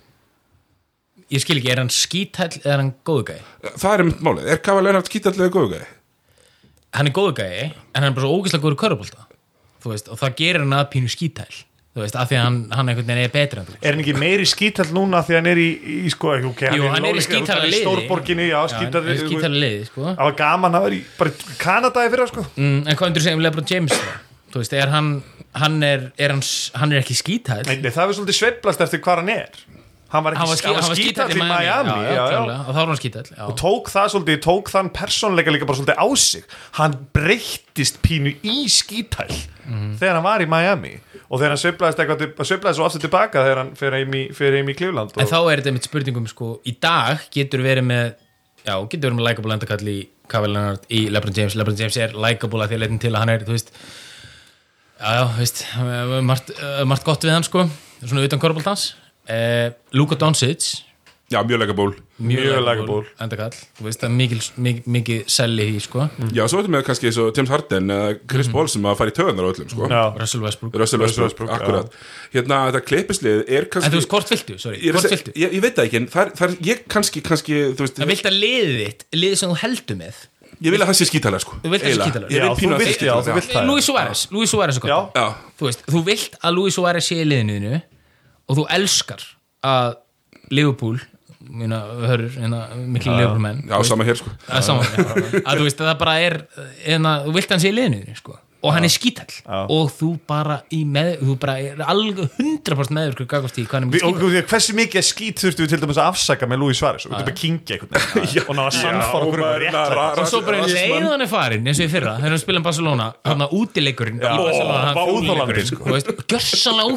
Ég 1.29 1.43
skil 1.43 1.59
ekki, 1.59 1.69
er 1.69 1.81
hann 1.83 1.93
skítæll 1.93 2.51
eða 2.63 2.73
er 2.73 2.83
hann 2.83 2.91
góðu 3.05 3.25
gæi? 3.29 3.39
það 3.77 3.91
er 3.91 4.03
einmitt 4.03 4.21
málið, 4.25 4.51
er 4.53 4.61
Kava 4.65 4.83
Lennart 4.85 5.09
skítallega 5.09 5.53
góðu 5.53 5.73
gæði? 5.75 5.89
Hann 6.97 7.09
er 7.09 7.13
góðu 7.13 7.33
gæi, 7.37 7.65
en 7.69 7.99
hann 8.01 8.09
er 8.09 8.15
bara 8.17 8.25
svo 8.25 8.37
ógeðslega 8.39 8.65
góður 8.65 8.79
körubólta 8.83 9.25
Þú 9.79 9.91
veist, 9.93 10.09
og 10.11 10.19
það 10.19 10.39
gerir 10.41 10.63
hann 10.65 10.77
að 10.79 10.87
pínu 10.95 11.11
skítæll 11.13 11.59
Þú 11.89 12.03
veist, 12.03 12.15
af 12.21 12.29
því 12.29 12.37
að 12.37 12.43
hann, 12.45 12.57
hann 12.77 12.89
einhvern 12.91 13.07
veginn 13.09 13.23
er 13.25 13.31
betri 13.33 13.59
en 13.59 13.65
þú. 13.65 13.75
Er 13.81 13.95
hann 13.95 14.01
ekki 14.03 14.13
meiri 14.21 14.43
skítall 14.47 14.91
núna 14.93 15.23
því 15.25 15.35
hann 15.39 15.47
er 15.49 15.59
í, 15.59 15.69
í 16.05 16.11
sko, 16.13 16.35
okay, 16.51 16.69
Jú, 16.77 16.85
hann 16.93 17.07
er 17.09 17.17
í 17.17 17.23
skítalla 17.25 17.55
hann 17.57 17.65
er 17.65 17.71
í 17.71 17.73
liði. 17.73 17.81
Stórborginni, 17.87 18.45
já, 18.45 18.59
skítall 18.69 19.01
hann 19.01 19.09
er 19.15 19.21
skítæll 19.23 19.55
liði, 19.55 19.87
sko. 19.89 20.03
Það 20.05 20.21
var 20.21 20.37
gaman, 20.37 20.77
það 20.77 20.85
var 20.85 20.95
í 20.95 20.99
bara 21.17 21.33
í 21.33 21.57
Kanada 21.63 22.05
í 22.05 22.11
fyrra, 22.13 22.27
sko. 22.29 22.45
Mm, 22.61 22.77
En 22.85 22.99
hvað 22.99 23.09
undur 23.09 23.25
segja 23.25 23.39
um 23.39 23.43
Lebron 23.43 23.69
James 23.73 23.97
þá? 23.97 24.13
Þú 24.53 24.61
veist, 24.61 24.77
er 24.77 24.93
hann 24.93 25.09
hann 25.57 25.81
er, 25.83 26.05
er, 26.17 26.35
hann, 26.35 26.45
hann 26.77 26.93
er 26.93 27.01
ekki 27.01 27.17
skítæll 27.17 27.65
Nei, 27.65 27.79
nei, 27.81 27.89
það 27.89 28.05
er 28.05 28.17
svolítið 28.19 28.37
sveiflast 28.37 28.85
eftir 28.85 29.01
hvað 29.01 29.23
hann 29.23 29.33
er 29.33 29.59
Hann 30.09 30.23
var, 30.25 30.33
var, 30.33 30.57
skí, 30.57 30.71
var 30.73 30.95
skítæll 30.97 31.35
í 31.35 31.37
Miami, 31.37 31.93
já, 32.01 32.13
já, 32.15 32.23
klárlega, 32.31 32.59
og 32.65 32.73
þá 32.73 32.79
var 32.79 32.87
hann 32.89 32.97
skítæll 32.97 33.27
já. 33.29 33.43
Og 33.45 33.55
tók 33.61 33.91
það 33.93 34.07
svolítið, 34.15 34.39
tók 34.45 34.71
þann 34.73 34.89
persónleika 34.95 35.53
líka 35.53 35.67
bara 35.69 35.77
svolítið 35.77 36.01
á 36.01 36.07
sig. 36.17 36.47
Hann 36.79 36.95
breyttist 37.13 38.01
pínu 38.05 38.33
í 38.41 38.65
skítall 38.73 39.29
Mhm. 39.69 39.99
Þegar 39.99 40.17
hann 40.17 40.25
var 40.25 40.41
í 40.41 40.47
Miami. 40.49 40.95
Og 41.29 41.37
þegar 41.39 41.53
hann 41.53 41.61
sveiflaðist 41.61 42.79
svo 42.79 42.87
aftur 42.87 43.03
tilbaka 43.03 43.43
Þegar 43.45 43.59
hann 43.61 43.71
fyrir 43.77 43.99
heim 44.01 44.15
í, 44.17 44.23
í 44.73 44.75
Klífland 44.77 45.13
En 45.19 45.29
þá 45.29 45.37
er 45.51 45.61
þetta 45.61 45.73
mitt 45.75 45.85
spurningum 45.85 46.25
sko, 46.29 46.47
í 46.65 46.73
dag 46.81 47.21
getur 47.29 47.61
verið 47.61 47.85
með 47.85 48.07
já, 48.65 48.73
getur 48.89 49.11
verið 49.11 49.19
með 49.19 49.27
likeable 49.27 49.57
endakall 49.57 49.91
í 49.91 49.97
Kawhi 50.29 50.49
Leonard 50.49 50.87
í 50.89 51.03
LeBron 51.13 51.37
James, 51.37 51.57
LeBron 51.57 51.77
James 51.77 51.99
er 52.01 52.15
likeable 52.17 52.65
að 52.65 52.71
því 52.73 52.79
að 52.79 52.83
leitin 52.83 53.01
til 53.05 53.13
að 53.13 53.21
hann 53.23 53.33
er, 53.35 53.45
þú 53.45 53.55
veist 53.55 53.69
já, 54.99 55.09
já, 55.19 55.21
þú 55.35 55.43
veist 55.43 55.61
margt, 56.31 56.51
margt 56.89 57.07
gott 57.07 57.25
við 57.29 57.35
hann 57.37 57.47
sko. 57.47 57.67
Svona 58.01 58.25
utan 58.25 58.41
korfbóltans 58.41 58.89
eh, 59.29 59.71
Luka 59.93 60.15
Doncic. 60.19 60.85
Já, 61.29 61.43
mjög 61.45 61.59
leika 61.61 61.73
ból 61.77 61.91
Mjög 62.25 62.63
likeable. 62.65 63.03
endakall, 63.21 63.53
þú 63.77 63.83
veist, 63.85 63.99
það 64.01 64.07
er 64.07 64.13
mikil, 64.17 64.39
mikil, 64.89 65.17
selli 65.29 65.67
í 65.75 65.81
sko, 65.85 66.07
Já, 66.33 66.47
svo 66.49 66.57
ertu 66.63 66.71
með 66.73 66.81
kannski 66.87 67.05
eins 67.11 67.19
og 67.21 67.27
James 67.37 67.51
Harden 67.53 67.91
eða 67.93 68.15
Chris 68.31 68.47
Paul 68.49 68.65
sem 68.73 68.81
að 68.89 68.95
fara 68.97 69.11
í 69.11 69.13
töðunar 69.13 69.45
á 69.45 69.49
öllum, 69.53 69.67
sko. 69.69 69.89
Já, 69.93 69.99
Russell 70.17 70.41
Westbrook. 70.41 70.73
Russell 70.81 71.03
Westbrook, 71.03 71.27
Westbrook, 71.29 71.51
akkurat. 71.53 71.93
Hérna, 72.33 72.57
þetta 72.71 72.81
klippislið 72.87 73.43
er 73.45 73.67
en 73.67 73.69
kannski 73.75 73.91
þú 73.93 73.99
veist, 74.01 74.09
hvort 74.15 74.33
viltu, 74.33 74.57
sorry, 74.57 74.81
ég, 74.81 74.97
hvort 74.97 75.13
viltu? 75.13 75.35
ég, 75.37 75.53
ég 75.53 75.61
veit 75.67 75.77
það 75.77 75.85
ekki, 75.91 76.01
en 76.01 76.07
það 76.15 76.23
er, 76.25 76.33
það 76.41 76.57
ég 76.71 76.81
kannski, 76.95 77.23
kannski, 77.29 77.59
þú 77.77 77.85
veist 77.85 78.01
það 78.01 78.11
vilt 78.15 78.31
að 78.31 78.39
liðið 78.41 78.81
þitt, 78.81 79.05
liðið 79.21 79.39
sem 79.43 79.53
þú 79.53 79.59
heldur 79.67 80.01
með? 80.01 80.25
Ég 80.65 80.73
vil 80.73 80.81
að 80.81 80.89
það 80.89 80.97
sé 80.97 81.09
skítalega, 81.13 81.45
sko. 81.45 81.59
Þú 81.61 81.69
vilt 81.75 81.83
að 81.83 81.85
sé 81.85 81.93
Eiginlega. 81.93 82.09
skítalega. 82.09 82.33
Ég 82.33 82.41
Já, 82.41 82.41
vil 82.41 82.49
þú 82.49 82.59
pínu 82.63 82.73
að 82.73 82.81
vilt- 82.81 82.89
sé 82.89 82.97
skítalega 82.97 83.45
það. 83.53 83.69
Luis 83.69 83.85
Suárez, 83.85 84.25
Luis 84.33 84.49
Suárez 84.49 84.75
er 84.75 84.81
gott. 84.81 84.89
Já. 84.89 84.99
Já, 85.13 85.27
þú 85.61 85.69
veist, 85.69 85.85
þú 85.93 86.01
vilt 86.09 86.33
að 86.41 86.53
Luis 86.57 86.73
Suárez 86.75 87.05
sé 87.05 87.15
í 87.21 87.27
liðinu 87.29 87.53
þínu 87.61 87.81
og 88.49 88.59
þú 88.59 88.65
elskar 88.75 89.23
að 89.65 89.97
Liverpool 90.49 90.99
mína 91.49 91.79
hörur, 92.09 92.29
hérna, 92.35 92.59
miklu 92.75 93.13
leifurmenn 93.15 93.63
Já, 93.69 93.77
sama 93.87 94.05
hér 94.05 94.17
sko. 94.19 94.31
Að, 94.49 94.65
saman, 94.67 94.89
já, 94.91 95.05
að 95.39 95.61
þú 95.61 95.65
veist 95.65 95.79
að 95.81 95.87
það 95.89 95.97
bara 96.01 96.15
er 96.25 96.35
hérna, 96.83 97.13
þú 97.25 97.33
vilt 97.37 97.53
hann 97.55 97.63
sé 97.63 97.71
í 97.71 97.75
liðinu 97.77 98.17
sko. 98.19 98.35
Og 98.59 98.73
hann 98.75 98.83
er 98.83 98.91
skítall 98.91 99.31
og 99.71 99.91
þú 99.95 100.09
bara 100.27 100.59
í 100.75 100.81
með, 100.87 101.13
þú 101.23 101.35
bara 101.39 101.55
er 101.63 101.83
alveg 101.85 102.25
100% 102.39 102.95
meður 102.95 103.15
sko 103.15 103.27
er 104.41 104.47
hversu 104.49 104.75
mikið 104.75 105.05
skít 105.07 105.43
þurftu 105.43 105.63
við 105.63 105.73
til 105.73 105.79
dæmis 105.83 105.99
að 105.99 106.09
afsaka 106.11 106.49
með 106.49 106.63
Louis 106.63 106.79
Suárez? 106.79 107.05
Og 107.07 107.13
við 107.13 107.19
þurfum 107.19 107.31
að 107.31 107.39
kingja 107.39 107.77
einhvern 107.77 107.93
veginn. 107.95 108.45
Og 108.49 108.57
ná 108.57 108.63
að 108.65 108.75
sannfara 108.79 109.29
okkur 109.29 109.43
um 109.43 109.49
og 110.19 110.29
svo 110.29 110.41
bara 110.45 110.65
leið 110.67 111.07
hann 111.07 111.23
er 111.23 111.31
farin 111.31 111.69
eins 111.69 111.79
og 111.79 111.87
í 111.87 111.91
fyrra 111.91 112.15
þegar 112.19 112.35
hann 112.35 112.41
spila 112.43 112.61
um 112.61 112.65
Barcelona 112.67 113.09
hann. 113.29 113.45
Barcelona 114.49 114.91
Ó, 114.95 115.19
hann 115.29 115.43
var 115.43 115.61
sko. 115.69 115.83
þú 115.85 115.95
veist, 115.95 116.11
gjörsanlega 116.33 116.89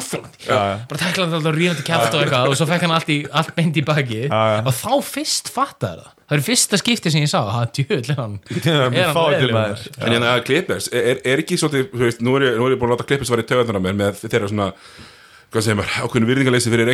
já. 0.43 0.59
bara 0.89 1.03
tækla 1.03 1.27
hann 1.27 1.37
alltaf 1.39 1.57
ríðandi 1.57 1.87
kæft 1.87 2.17
og 2.17 2.25
eitthvað 2.25 2.49
og 2.49 2.59
svo 2.59 2.67
fekk 2.69 2.87
hann 2.87 2.95
allt, 2.97 3.13
í, 3.13 3.19
allt 3.31 3.55
beint 3.57 3.79
í 3.79 3.85
baki 3.87 4.21
og 4.33 4.73
þá 4.75 4.91
fyrst 5.13 5.51
fattaði 5.53 6.03
það 6.03 6.22
það 6.27 6.37
er 6.37 6.43
fyrsta 6.45 6.79
skipti 6.79 7.13
sem 7.13 7.23
ég 7.23 7.31
sá. 7.31 7.41
Djöðl 7.75 8.13
er 8.13 9.55
maður. 9.55 9.87
En 10.03 10.15
hérna 10.15 10.35
Clippers, 10.47 10.89
er, 10.93 11.19
er 11.27 11.43
ekki 11.43 11.57
svolítið, 11.59 11.89
þú 11.91 12.05
veist, 12.05 12.23
nú 12.23 12.37
er 12.39 12.47
ég, 12.47 12.59
nú 12.59 12.67
er 12.67 12.75
ég 12.75 12.81
búin 12.81 12.91
að 12.91 12.97
láta 12.97 13.07
Clippers 13.09 13.33
var 13.33 13.43
í 13.43 13.47
töðunar 13.49 13.83
mér 13.83 13.99
með 13.99 14.23
þeirra 14.23 14.49
svona, 14.51 14.69
hvað 15.53 15.67
segir 15.67 15.79
maður, 15.79 15.99
ákveðinu 16.07 16.31
virðingaleysi 16.31 16.73
fyrir 16.73 16.89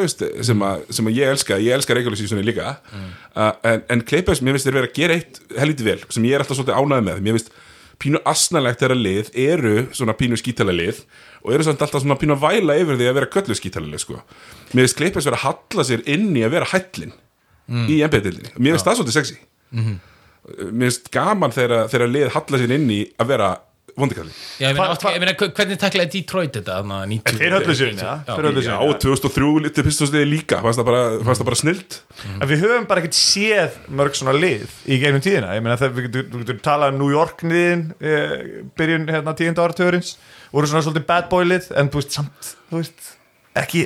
veist, 0.00 0.24
sem, 0.48 0.64
að, 0.64 0.86
sem 0.96 1.10
að 1.10 1.20
ég 1.20 1.34
elska, 1.34 1.60
ég 1.60 1.76
elska 1.76 1.98
regular 1.98 2.20
seasonu 2.20 2.46
líka, 2.46 2.78
uh, 3.34 3.52
en, 3.66 3.84
en 3.92 4.04
Clippers, 4.06 4.40
mér 4.40 4.56
finnst 4.56 4.70
þeir 4.70 4.78
vera 4.78 4.90
að 4.90 4.96
gera 4.96 5.18
eitt 5.18 5.42
helviti 5.58 5.86
vel, 5.86 6.00
sem 6.08 6.26
ég 6.28 6.38
er 6.38 6.44
alltaf 6.44 6.60
svolítið 6.60 6.78
ánægð 6.80 7.08
með, 7.10 7.22
mér 7.26 7.38
finnst 7.38 7.52
pínu 8.00 8.20
asnalegt 8.26 8.80
þeirra 8.80 8.96
lið 8.98 9.28
eru 9.38 9.74
svona 9.94 10.16
pínu 10.18 10.38
skítala 10.40 10.72
lið 10.74 11.04
og 11.44 11.52
eru 11.54 11.66
samt 11.66 11.84
alltaf 11.84 12.02
svona 12.02 12.16
pínu 12.18 12.34
að 12.34 12.42
væla 12.42 12.78
yfir 12.80 12.98
því 12.98 13.06
að 13.10 13.18
vera 13.20 13.30
köllu 13.36 13.56
skítala 13.58 13.86
lið, 13.86 14.02
sko. 14.02 14.18
Mér 14.72 14.82
finnst 14.82 14.98
Clippers 14.98 15.28
vera 15.28 15.38
að 15.38 15.44
halla 15.44 15.86
sér 15.86 16.02
inn 16.10 16.32
í 16.34 16.42
að 16.42 16.56
vera 16.56 16.70
hællin 16.72 17.14
í 17.68 18.00
NBA-dildinni, 18.04 18.54
mér 18.58 18.74
finnst 18.76 18.88
það 18.90 18.98
svolítið 19.00 19.18
sexy 19.20 19.38
mér 19.74 20.90
finnst 20.90 21.06
gaman 21.14 21.54
þegar, 21.54 21.86
þegar 21.92 22.10
lið 22.12 22.26
halla 22.34 22.58
sér 22.60 22.74
inn 22.76 22.90
í 22.92 22.98
að 23.22 23.30
vera 23.32 23.52
vondikalli 23.94 24.32
Já, 24.58 24.66
ég 24.68 24.74
meina, 24.74 24.88
Hva- 24.88 24.92
oft- 24.96 25.04
ég 25.06 25.20
meina, 25.22 25.32
hvernig 25.38 25.78
taklaði 25.78 26.10
Detroit 26.16 26.52
þetta 26.58 26.74
þarna 26.80 26.96
90? 27.08 27.38
Þeir 27.38 27.54
höllu 27.54 27.76
sér 27.78 27.90
inn, 27.92 28.00
já. 28.02 28.12
Þeir 28.26 28.48
höllu 28.48 28.64
sér 28.64 28.72
Já, 28.74 28.78
inn, 28.82 28.90
já. 28.90 28.98
2003 29.04 29.62
litið 29.68 29.86
pistóstiði 29.88 30.26
líka 30.32 30.58
fannst 30.64 30.80
það 30.82 30.88
bara, 30.90 31.02
fannst 31.28 31.40
það 31.44 31.48
bara 31.50 31.60
snilt 31.62 31.98
En 32.34 32.50
við 32.50 32.64
höfum 32.66 32.88
bara 32.90 33.04
ekkert 33.04 33.18
séð 33.20 33.78
mörg 34.00 34.18
svona 34.18 34.34
lið 34.36 34.66
í 34.90 34.98
gegnum 35.00 35.22
tíðina. 35.24 35.54
Ég 35.54 35.62
meina 35.64 35.78
þegar 35.78 35.94
við 35.94 36.08
getum, 36.10 36.60
talað 36.66 36.92
um 36.92 36.98
New 37.04 37.12
York 37.14 37.44
niðin 37.46 37.86
eh, 38.02 38.34
byrjun 38.76 39.06
hérna 39.14 39.36
tíunda 39.38 39.62
áratugurins 39.64 40.16
voru 40.52 40.66
svona 40.70 40.82
svolítið 40.84 41.06
bad 41.14 41.30
boy 41.32 41.44
lið 41.46 41.70
en 41.78 41.88
þú 41.88 42.02
veist 42.02 42.18
samt, 42.18 42.50
þú 42.72 42.82
veist 42.82 43.12
ekki, 43.62 43.84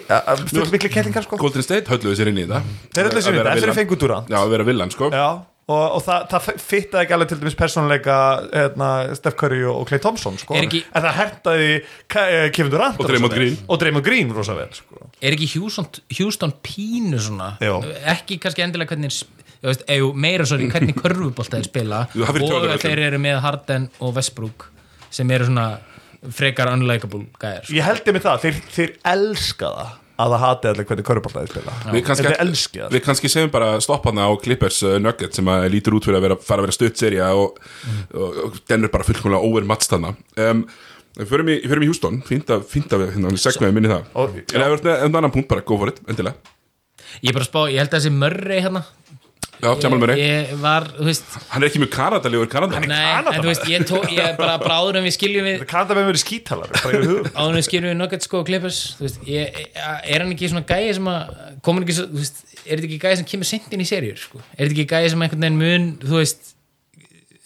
fyrir 0.48 0.72
miklu 0.72 0.90
kettlingar 0.94 1.26
sko. 1.26 1.36
Golden 1.40 1.62
State 1.66 1.90
hölluðu 1.92 2.16
sér 2.18 2.30
inn 2.32 2.40
í 2.42 2.48
það 2.48 2.72
Þeir 2.96 3.08
höllu 3.10 3.22
sér 3.22 3.34
inn, 3.34 3.38
vera 3.42 3.52
það 3.54 3.60
villan. 3.62 3.78
fengur 3.82 3.98
Durant. 4.02 4.30
Já, 4.32 4.38
að 4.40 4.52
vera 4.54 4.64
villan, 4.68 4.92
sko 4.94 5.10
Já, 5.12 5.24
og, 5.68 5.82
og 5.98 6.02
það, 6.06 6.22
það 6.32 6.46
fittaði 6.64 7.02
ekki 7.04 7.16
alveg 7.18 7.28
til 7.32 7.38
dæmis 7.42 7.56
persónuleika 7.58 8.14
hérna, 8.54 8.88
Steph 9.18 9.36
Curry 9.42 9.58
og, 9.68 9.82
Clay 9.90 10.00
Thompson 10.00 10.38
sko. 10.40 10.56
Er 10.56 10.64
ekki- 10.64 10.84
en 10.88 11.04
það 11.04 11.18
hertaði 11.18 11.66
eh, 11.76 12.46
Kevin 12.56 12.72
Durant 12.72 12.96
Og 13.02 13.10
Draymond 13.10 13.28
rosa 13.34 13.42
vel. 13.42 13.50
Green. 13.52 13.58
og 13.68 13.82
Draymond 13.82 14.06
Green 14.08 14.32
rosa 14.32 14.56
vel 14.56 14.70
sko. 14.78 15.02
Er 15.20 15.36
ekki 15.36 15.50
Houston, 15.58 15.90
Houston 16.16 16.54
pínu 16.64 17.20
svona 17.20 17.50
Jó. 17.60 17.76
ekki 18.14 18.38
kannski 18.40 18.64
endilega 18.64 18.94
hvernig 18.96 19.12
ég 19.58 19.68
veist, 19.68 19.84
eða 19.90 20.08
meira 20.14 20.46
sorry, 20.46 20.70
hvernig 20.72 20.94
körfubolt 20.96 21.50
þeir 21.58 21.66
spila 21.68 22.04
Jú, 22.14 22.24
það 22.24 22.36
fyrir 22.38 22.56
og 22.56 22.68
að 22.72 22.82
þeir 22.86 23.04
eru 23.10 23.18
með 23.28 23.40
Harden 23.44 23.88
og 24.00 24.14
Westbrook 24.16 24.68
sem 25.10 25.28
eru 25.34 25.48
svona 25.50 25.68
frekar 26.34 26.72
unlikable 26.74 27.24
gæðir 27.40 27.64
sko. 27.68 27.76
ég 27.78 27.86
held 27.86 28.04
ég 28.10 28.16
með 28.18 28.26
það, 28.26 28.44
þeir, 28.44 28.60
þeir 28.74 28.92
elska 29.14 29.72
það 29.78 29.96
að 30.18 30.32
það 30.34 30.40
hati 30.42 30.68
allir 30.72 30.86
hvernig 30.88 31.06
körubáltaði 31.06 31.48
spila. 31.52 31.72
Við 31.94 32.02
kannski, 32.08 32.24
Þeir 32.26 32.40
elski 32.42 32.80
það. 32.82 32.88
við 32.96 33.02
kannski 33.06 33.28
segjum 33.30 33.52
bara 33.54 33.68
stoppaðna 33.84 34.24
á 34.26 34.30
Clippers 34.42 34.80
uh, 34.82 34.96
Nugget 34.98 35.38
sem 35.38 35.46
að 35.52 35.66
lítur 35.70 35.94
út 35.94 36.08
fyrir 36.08 36.18
að 36.18 36.24
vera, 36.26 36.36
fara 36.42 36.64
að 36.64 36.66
vera 36.66 36.74
stutt 36.74 36.98
serja 36.98 37.28
og, 37.38 37.60
og, 38.10 38.40
og 38.48 38.56
den 38.66 38.88
er 38.88 38.90
bara 38.90 39.06
fullkomlega 39.06 39.46
overmatst 39.46 39.94
þarna. 39.94 40.14
Um, 40.42 40.64
Förum 41.18 41.48
í, 41.50 41.56
förum 41.66 41.82
í 41.82 41.86
Houston, 41.90 42.18
fínt 42.22 42.50
að, 42.54 42.60
að 42.94 43.00
hérna, 43.10 43.30
segnaði 43.42 43.74
minni 43.74 43.88
það. 43.90 44.04
Og- 44.22 44.36
En 44.54 44.62
ef 44.62 44.68
þú 44.68 44.74
ert 44.76 44.84
með 44.86 45.00
enn 45.06 45.16
annan 45.18 45.32
punkt 45.34 45.48
bara, 45.50 45.64
go 45.66 45.78
for 45.80 45.90
it, 45.90 45.96
endilega. 46.06 46.36
Ég 47.26 47.34
spá, 47.42 47.58
ég 47.72 47.80
held 47.80 47.90
að 47.90 47.96
þessi 47.96 48.12
Murray 48.14 48.60
hérna 48.62 48.84
Já, 49.59 49.68
Jamal 49.82 49.98
Murray, 49.98 50.20
ég 50.22 50.50
var, 50.62 50.84
þú 50.94 51.06
veist 51.09 51.32
hann 51.50 51.64
er 51.64 51.66
ekki 51.68 51.80
mjög 51.82 51.90
kanadalegur 51.96 52.50
Kanada 52.52 52.78
nei, 52.82 52.92
Kanada 52.94 53.32
en 53.34 53.42
þú 53.42 53.48
veist, 53.50 53.64
ég, 53.72 53.86
tó, 53.88 53.98
ég 54.14 54.36
bara, 54.38 54.52
bara 54.62 54.76
áður 54.84 54.98
en 55.00 55.06
við 55.09 55.14
skiljum 55.16 55.48
við 55.48 55.64
Kanada 55.70 55.96
með 55.98 56.06
verið 56.12 56.22
skítalar 56.22 56.74
áður 56.78 57.48
en 57.48 57.56
við 57.59 57.64
skiljum 57.66 57.88
við 57.90 57.96
Nuggets 57.98 58.28
sko 58.28 58.42
og 58.42 58.46
Clippers 58.50 58.78
þú 59.00 59.06
veist, 59.09 59.18
ég, 59.26 59.59
er 59.74 60.22
hann 60.22 60.30
ekki 60.36 60.50
svona 60.52 60.62
gæði 60.68 60.92
sem 61.00 61.11
að 61.11 61.32
komur 61.66 61.86
ekki, 61.86 61.96
svo- 61.98 62.06
þú 62.12 62.20
veist, 62.22 62.38
er 62.62 62.68
þetta 62.76 62.88
ekki 62.90 63.00
gæði 63.06 63.18
sem 63.22 63.28
kemur 63.32 63.50
sent 63.50 63.74
inn 63.74 63.82
í 63.82 63.88
seríur, 63.90 64.20
sko, 64.22 64.42
er 64.54 64.61
þetta 64.68 64.76
ekki 64.76 64.86
gæði 64.94 65.11
sem 65.14 65.24
einhvern 65.26 65.46
veginn 65.48 65.59
mun, 65.64 65.88
þú 66.04 66.20
veist 66.22 66.52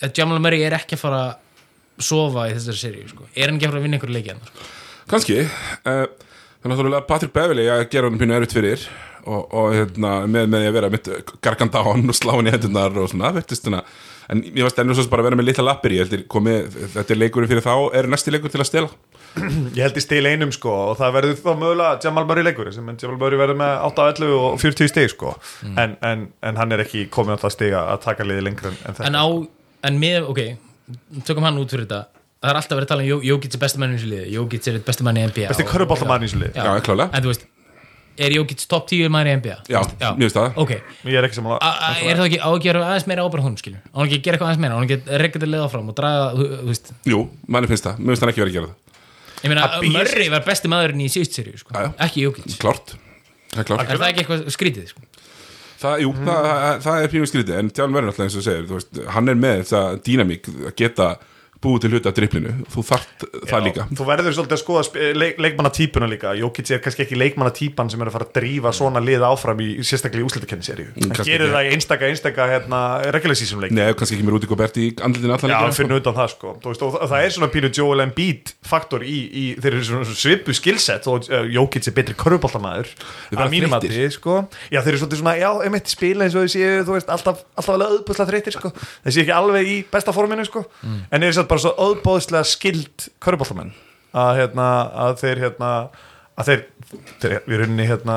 að 0.02 0.12
Jamal 0.20 0.42
Murray 0.44 0.66
er 0.68 0.76
ekki 0.76 0.98
að 0.98 1.04
fara 1.06 1.22
að 1.30 2.04
sofa 2.12 2.48
í 2.50 2.56
þessari 2.58 2.82
seríu, 2.82 3.08
sko, 3.14 3.30
er 3.32 3.48
hann 3.48 3.56
ekki 3.56 3.68
að 3.70 3.72
fara 3.72 3.80
að 3.80 3.86
vinna 3.88 3.98
einhverju 4.00 4.16
leiki 4.18 4.34
hann, 4.34 4.44
sko? 4.52 4.68
Kanski 5.12 5.40
uh, 5.46 6.04
Það 6.62 6.68
er 6.70 6.70
náttúrulega 6.76 7.06
Patrick 7.08 7.32
Beverley 7.34 7.66
að 7.74 7.80
gera 7.90 8.06
hann 8.06 8.18
pínu 8.20 8.34
erfitt 8.36 8.52
fyrir 8.54 8.84
og, 9.26 9.54
og 9.54 9.72
hérna, 9.76 10.12
með, 10.30 10.48
með 10.52 10.66
að 10.68 10.76
vera 10.78 10.90
mitt 10.92 11.08
gargand 11.44 11.74
á 11.78 11.82
hann 11.86 12.08
og 12.10 12.16
slá 12.18 12.32
hann 12.36 12.50
í 12.50 12.54
hendunar 12.54 12.96
og 13.02 13.10
svona, 13.12 13.30
vettist 13.36 13.66
svona 13.66 13.82
en 14.32 14.42
ég 14.46 14.62
var 14.64 14.72
stennur 14.72 14.96
svo 14.96 15.04
bara 15.12 15.24
að 15.24 15.30
vera 15.30 15.38
með 15.40 15.48
litla 15.50 15.64
lappir 15.66 15.94
í 15.96 15.98
heldur, 16.02 16.22
komið, 16.30 16.76
þetta 16.94 17.12
er 17.16 17.20
leikurinn 17.20 17.50
fyrir 17.50 17.64
þá 17.66 17.74
er 17.98 18.08
næsti 18.12 18.32
leikur 18.34 18.52
til 18.54 18.62
að 18.62 18.68
stela? 18.70 18.92
Ég 19.32 19.80
held 19.80 19.96
í 19.96 20.02
stil 20.04 20.26
einum 20.28 20.50
sko 20.52 20.72
og 20.92 20.96
það 21.00 21.14
verður 21.16 21.36
þá 21.40 21.50
mögulega 21.56 22.00
Jamal 22.04 22.26
Murray 22.28 22.44
leikur 22.44 22.68
sem 22.74 22.88
en 22.92 22.98
Jamal 23.00 23.16
Murray 23.20 23.40
verður 23.40 23.58
með 23.62 23.78
8-11 23.88 24.34
og 24.36 24.58
40 24.60 24.90
stig 24.92 25.08
sko. 25.14 25.32
En, 25.72 25.94
en, 26.04 26.26
en 26.44 26.60
hann 26.60 26.74
er 26.76 26.82
ekki 26.84 27.06
komið 27.12 27.38
á 27.40 27.42
það 27.46 27.54
stig 27.56 27.76
að 27.80 27.94
taka 28.04 28.26
liði 28.28 28.44
lengur 28.44 28.68
en, 28.68 28.76
en 28.84 28.98
þetta. 28.98 29.06
En 29.08 29.16
á, 29.16 29.26
en 29.88 30.00
með, 30.02 30.28
ok 30.28 30.42
tökum 31.24 31.46
hann 31.48 31.60
út 31.62 31.72
fyrir 31.72 31.86
þetta. 31.88 32.02
Það 32.42 32.50
er 32.52 32.58
alltaf 32.58 32.74
verið 32.76 32.84
að 32.88 32.90
tala 32.92 33.04
um 33.04 33.08
Jó- 33.08 33.24
Jókits 33.30 33.56
er 33.56 33.60
besti 33.62 33.78
mann 33.80 33.92
í 33.94 33.96
þessu 34.00 34.08
liði. 34.10 34.28
Jókits 34.34 34.68
er 34.72 34.78
besti 34.90 35.04
mann 35.06 35.18
í 35.20 35.24
NBA 35.30 35.48
besti 35.52 35.66
körubáltamann 35.68 36.24
í 36.24 36.28
þessu 36.28 36.40
lið 36.42 36.56
Já. 36.58 36.64
Já, 36.66 36.72
klálega. 36.88 37.08
en 37.14 37.22
þú 37.24 37.30
veist, 37.32 37.44
er 38.18 38.30
Jókits 38.36 38.66
top 38.68 38.86
10 38.90 39.08
mann 39.12 39.26
í 39.26 39.32
NBA? 39.38 39.56
Já, 39.72 39.80
mér 39.82 40.18
finnst 40.26 40.36
það. 40.36 40.56
ok, 40.62 40.70
ég 41.08 41.16
er 41.18 41.24
ekki 41.28 41.34
sem 41.38 41.46
A- 41.46 41.58
a- 41.60 41.96
er 42.02 42.16
það 42.16 42.26
ekki 42.28 42.40
á 42.42 42.48
að 42.52 42.60
gera 42.62 42.82
aðeins 42.88 43.06
meira 43.08 43.22
ábyrð 43.24 43.44
hún 43.46 43.56
skilur, 43.58 43.80
á 43.82 43.96
hann 43.98 44.06
ekki 44.08 44.18
að 44.18 44.24
gera 44.26 44.36
eitthvað 44.36 44.48
aðeins 44.52 44.62
meira? 44.62 44.74
Á 44.74 44.78
hann 44.78 44.86
ekki 44.88 44.98
að 45.00 45.20
rekka 45.22 45.38
þetta 45.40 45.50
leiða 45.52 45.70
fram 45.72 45.88
og 45.88 45.96
draga 45.96 46.24
þú, 46.36 46.48
veist, 46.68 46.92
Jú, 47.08 47.20
manni 47.48 47.66
finnst 47.72 47.84
það, 47.88 47.98
mér 47.98 48.12
finnst 48.12 48.22
hann 48.26 48.32
ekki 48.34 48.42
verið 48.44 48.52
að 48.52 48.58
gera 48.60 48.66
það. 48.68 48.76
Ég 49.42 49.48
meina, 49.50 49.62
Að 49.66 49.88
Murray 49.90 50.28
var 50.30 50.44
besti 50.46 50.68
maðurinn 50.70 51.02
í 51.02 51.08
síðust 51.10 51.34
seríu, 51.34 51.58
sko, 51.58 51.70
Já, 51.74 51.80
já. 51.82 51.92
ekki 52.06 52.22
Jókits 52.28 52.58
Klárt, 52.62 52.94
það 53.52 53.58
er 53.58 53.64
klárt. 53.64 53.90
Er 53.90 53.96
það 53.98 54.08
ekki 54.12 54.20
eitthvað 54.22 54.44
skrítið, 54.54 54.86
sko. 54.92 55.00
Það, 55.82 55.96
jú, 56.04 56.12
það, 56.14 56.44
það, 56.46 56.76
það 56.84 56.96
er 57.02 57.08
pínu 57.10 57.26
skrítið. 57.26 57.56
En 57.58 57.70
Tjáln 57.74 57.90
verður 57.96 58.12
alltaf 58.12 58.22
eins 58.28 58.36
og 58.38 58.44
segir 58.46 58.66
að 61.62 61.66
búið 61.66 61.80
til 61.84 61.90
hluta 61.92 62.10
af 62.10 62.14
driplinu 62.16 62.52
þú 62.72 62.82
þart 62.88 63.24
það 63.48 63.62
líka. 63.66 63.84
þú 63.94 64.06
verður 64.08 64.34
svolítið 64.36 64.56
að 64.56 64.62
skoða 64.62 64.82
sp- 64.88 65.12
leik, 65.14 65.36
leikmannatýpuna 65.38 66.08
líka. 66.10 66.32
Jókits 66.34 66.70
er 66.74 66.80
kannski 66.82 67.04
ekki 67.06 67.18
leikmannatýpan 67.20 67.90
sem 67.92 68.02
er 68.02 68.08
að 68.10 68.16
fara 68.16 68.26
að 68.26 68.32
drífa 68.38 68.72
svona 68.74 69.00
lið 69.04 69.22
áfram 69.28 69.60
í 69.62 69.68
sérstaklega 69.86 70.22
í 70.22 70.26
úslitakenni 70.26 70.66
seríu 70.66 70.88
hann 70.92 71.12
kannski 71.14 71.30
gerir 71.30 71.46
ekki. 71.46 71.54
það 71.54 71.62
í 71.62 71.72
einstaka 71.76 72.08
einstaka 72.10 72.46
hérna, 72.50 72.80
regular 73.14 73.36
season 73.38 73.60
leik 73.62 73.72
Nei, 73.72 73.92
kannski 73.94 74.16
ekki 74.18 74.26
með 74.26 74.34
Rúti 74.36 74.50
Gobert 74.50 74.76
í 74.82 74.88
andlitin 75.02 75.30
allan 75.36 75.50
Já, 75.52 75.58
leikina, 75.62 75.72
sko. 75.72 75.82
fyrir 75.82 76.00
utan 76.02 76.14
það 76.18 76.28
sko. 76.34 76.54
Veist, 76.66 76.82
og 76.82 76.92
það- 76.98 77.06
er 77.26 77.30
svona 77.36 77.50
pínu 77.52 77.70
Joel 77.78 78.00
Embiid 78.06 78.52
faktor 78.66 79.00
í, 79.06 79.16
í 79.30 79.44
þeir 79.60 79.72
eru 79.78 79.84
svona 79.84 80.04
svipu 80.18 80.54
skillset 80.56 81.06
og 81.06 81.28
uh, 81.30 81.46
Jókits 81.46 81.88
er 81.88 81.92
betri 81.94 82.14
bara 83.38 83.46
að 83.46 83.54
mínum 83.54 83.70
þreyttir. 83.70 83.94
mati 83.94 84.10
sko. 84.10 84.48
Já, 84.72 84.80
þeir 84.82 84.92
eru 84.96 84.98
svona, 85.22 85.36
já, 85.38 85.50
einmitt 85.62 85.86
spila 85.88 86.24
eins 86.26 86.34
og 86.34 86.48
séu 86.50 86.82
þú 86.82 86.96
veist, 86.98 87.08
alltaf, 87.12 87.44
alltaf 87.56 87.76
bara 91.52 91.62
svo 91.66 91.74
auðbúðslega 91.76 92.48
skild 92.48 93.10
körfuboltamenn 93.22 93.74
að 94.12 94.32
hérna, 94.40 94.68
að 95.06 95.20
þeir 95.22 95.40
hérna 95.46 95.68
að 96.32 96.48
þeir, 96.48 96.60
þeir 97.20 97.34
við 97.48 97.58
runni 97.60 97.84
hérna 97.88 98.14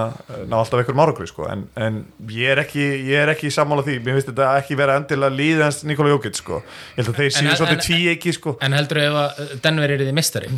ná 0.48 0.56
alltaf 0.62 0.80
einhverjum 0.80 1.02
árangri 1.04 1.28
sko. 1.30 1.48
En, 1.52 1.66
en 1.76 1.98
ég 2.32 2.54
er 2.54 2.62
ekki, 2.64 2.86
ég 3.10 3.20
er 3.26 3.32
ekki 3.34 3.52
sammála 3.52 3.84
því. 3.86 3.98
Mér 4.06 4.16
finnst 4.18 4.30
þetta 4.32 4.54
ekki 4.62 4.78
vera 4.80 4.96
endilega 5.02 5.36
líðans 5.36 5.82
Nikola 5.88 6.14
Jókits 6.14 6.40
sko, 6.44 6.62
ég 6.96 7.02
held 7.04 7.12
að 7.12 7.20
þeir 7.20 7.42
en- 7.42 7.52
svolítið 7.60 7.84
tví 7.90 8.00
ekki 8.14 8.36
sko. 8.38 8.56
en 8.64 8.78
heldur 8.78 9.02
ef 9.04 9.20
að 9.24 9.44
Denver 9.66 9.96
er 9.96 10.06
þið 10.06 10.16
mistari 10.16 10.52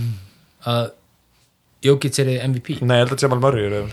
að 0.70 0.92
Jókits 1.88 2.22
er 2.22 2.32
þið 2.32 2.46
MVP 2.52 2.78
Nei, 2.82 2.96
ég 3.00 3.04
held 3.06 3.18
að 3.18 3.26
Jamal 3.26 3.42
Murray 3.42 3.68
er 3.70 3.90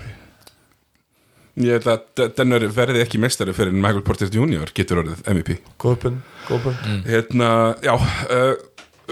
Ég 1.64 1.76
held 1.78 1.86
að 1.92 2.30
Denver 2.34 2.64
verði 2.74 3.02
ekki 3.04 3.20
mestari 3.22 3.52
fyrir 3.54 3.70
en 3.70 3.82
Michael 3.82 4.02
Porter 4.06 4.26
Jr. 4.32 4.72
getur 4.74 5.04
orðið 5.04 5.20
MVP 5.30 5.58
góðbund, 5.78 6.24
góðbund 6.48 7.04
Hérna, 7.06 7.50
já 7.84 7.92
uh, 7.94 8.56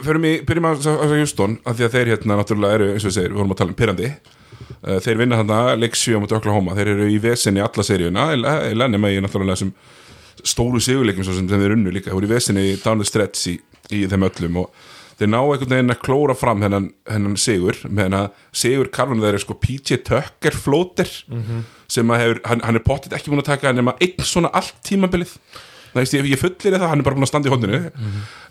Förum 0.01 0.25
í, 0.25 0.37
byrjum 0.49 0.69
að 0.71 0.87
að 0.93 1.17
Houston 1.19 1.59
af 1.69 1.77
því 1.77 1.87
að 1.87 1.97
þeir 1.97 2.13
hérna 2.15 2.39
náttúrulega 2.39 2.79
eru, 2.79 2.93
eins 2.95 3.05
og 3.05 3.11
við 3.11 3.17
segir, 3.19 3.35
við 3.35 3.43
vorum 3.43 3.53
að 3.53 3.61
tala 3.61 3.75
um 3.75 3.81
pyrrandi 3.81 4.09
uh, 4.13 5.01
Þeir 5.05 5.21
vinna 5.21 5.41
þarna 5.43 5.59
leik 5.77 5.99
7 6.01 6.17
á 6.17 6.21
mútið 6.23 6.39
Oklahoma, 6.39 6.77
þeir 6.79 6.95
eru 6.95 7.11
í 7.13 7.19
vesinni 7.23 7.65
alla 7.65 7.85
seríuna, 7.87 8.31
eða 8.71 8.89
nema 8.89 9.13
í 9.13 9.21
náttúrulega 9.21 9.59
þessum 9.59 9.75
stóru 10.49 10.81
sigurleikum 10.83 11.27
sem 11.27 11.51
þeir 11.51 11.77
unnu 11.77 11.93
líka, 11.93 12.09
þeir 12.09 12.19
voru 12.19 12.31
í 12.31 12.33
vesinni 12.33 12.65
down 12.83 13.03
the 13.03 13.07
stretch 13.07 13.53
í, 13.53 13.59
í 13.93 14.07
þeim 14.11 14.27
öllum 14.31 14.63
og 14.65 14.89
þeir 15.21 15.31
ná 15.31 15.39
einhvern 15.41 15.75
veginn 15.75 15.95
að 15.95 16.01
klóra 16.03 16.35
fram 16.39 16.63
hennan, 16.65 16.89
hennan 17.11 17.37
sigur. 17.39 17.77
Með 17.89 18.17
að 18.19 18.41
sigur 18.63 18.89
karfan 18.95 19.21
þeir 19.23 19.37
er 19.39 19.45
sko 19.45 19.59
PJ 19.61 20.01
Tucker 20.09 20.57
flóter 20.57 21.11
sem 21.93 22.11
að 22.11 22.23
hefur, 22.25 22.41
hann, 22.49 22.65
hann 22.65 22.81
er 22.81 22.87
pottit 22.87 23.13
ekki 23.15 23.31
búin 23.31 23.43
að 23.45 23.53
taka 23.53 23.75
nema 23.77 23.95
einn 24.01 24.25
svona 24.27 24.51
allt 24.57 24.75
tímabilið. 24.89 25.37
Veist 25.93 26.17
ég, 26.17 26.25
fullir 26.41 26.79
það, 26.79 26.89
hann 26.89 27.03
er 27.03 27.05
bara 27.05 27.19
búin 27.19 27.27
að 27.27 27.31
standa 27.35 27.51
í 27.51 27.53
hodninu 27.53 27.81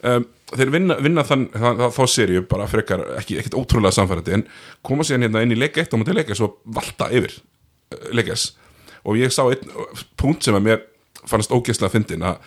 um, 0.05 0.27
þeir 0.56 0.74
vinna, 0.74 0.97
vinna 1.02 1.24
þann, 1.28 1.47
þann, 1.54 1.84
þá 1.95 2.02
serju 2.12 2.43
bara 2.49 2.68
frekar 2.70 3.04
ekki, 3.20 3.38
ekkit 3.41 3.58
ótrúlega 3.58 3.95
samfærandi 3.95 4.38
en 4.38 4.45
koma 4.86 5.06
síðan 5.08 5.28
hérna 5.28 5.43
inn 5.45 5.56
í 5.56 5.60
leika 5.60 5.84
eitt 5.84 5.93
og 5.95 6.02
mútið 6.02 6.22
leika 6.22 6.38
svo 6.38 6.54
valta 6.66 7.10
yfir 7.14 7.38
uh, 7.38 8.10
leikas 8.16 8.52
og 9.02 9.20
ég 9.20 9.34
sá 9.34 9.43
einn 9.47 9.76
uh, 9.76 10.06
punkt 10.20 10.45
sem 10.45 10.58
að 10.58 10.68
mér 10.68 10.84
fannst 11.28 11.54
ógeðslega 11.54 11.93
fyndin 11.93 12.26
að 12.26 12.41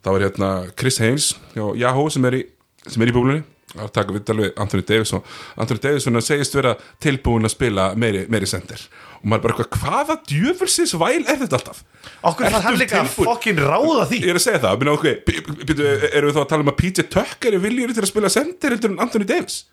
það 0.00 0.14
var 0.14 0.24
hérna 0.26 0.50
Chris 0.78 1.00
Haynes 1.02 1.32
hjá 1.54 1.64
Yahoo 1.82 2.10
sem 2.12 2.26
er 2.28 2.40
í, 2.40 2.42
í 2.46 3.14
búlunni 3.14 3.42
að 3.76 3.90
taka 3.92 4.14
við 4.14 4.30
við 4.38 4.52
Anthony 4.62 4.84
Davis 4.86 5.12
og 5.16 5.26
Anthony 5.60 5.82
Davis 5.82 6.06
segist 6.24 6.54
vera 6.56 6.76
tilbúin 7.02 7.44
að 7.44 7.56
spila 7.56 7.90
meiri, 7.98 8.24
meiri 8.30 8.48
center 8.48 8.80
og 9.16 9.28
maður 9.30 9.44
bara 9.46 9.54
eitthvað, 9.56 9.78
hvaða 9.82 10.16
djöfulsins 10.30 10.94
væl 11.00 11.22
er 11.24 11.38
þetta 11.42 11.58
alltaf? 11.60 11.82
Okkur 12.26 12.50
þarf 12.52 12.66
hann 12.68 12.78
líka 12.80 13.00
að 13.02 13.12
fokkin 13.14 13.60
ráða 13.62 14.04
því 14.10 14.20
Ég 14.22 14.32
er 14.34 14.38
að 14.40 14.44
segja 14.46 14.62
það, 14.64 14.76
minna, 14.82 14.96
okay, 14.96 15.14
erum 16.12 16.28
við 16.30 16.36
þá 16.36 16.42
að 16.44 16.50
tala 16.52 16.66
um 16.66 16.72
að 16.72 16.78
PJ 16.82 17.06
Tucker 17.12 17.56
er 17.56 17.64
viljur 17.64 17.94
til 17.96 18.04
að 18.04 18.10
spila 18.12 18.30
center 18.32 18.76
heldur 18.76 18.94
en 18.94 19.02
Anthony 19.06 19.26
Davis. 19.28 19.64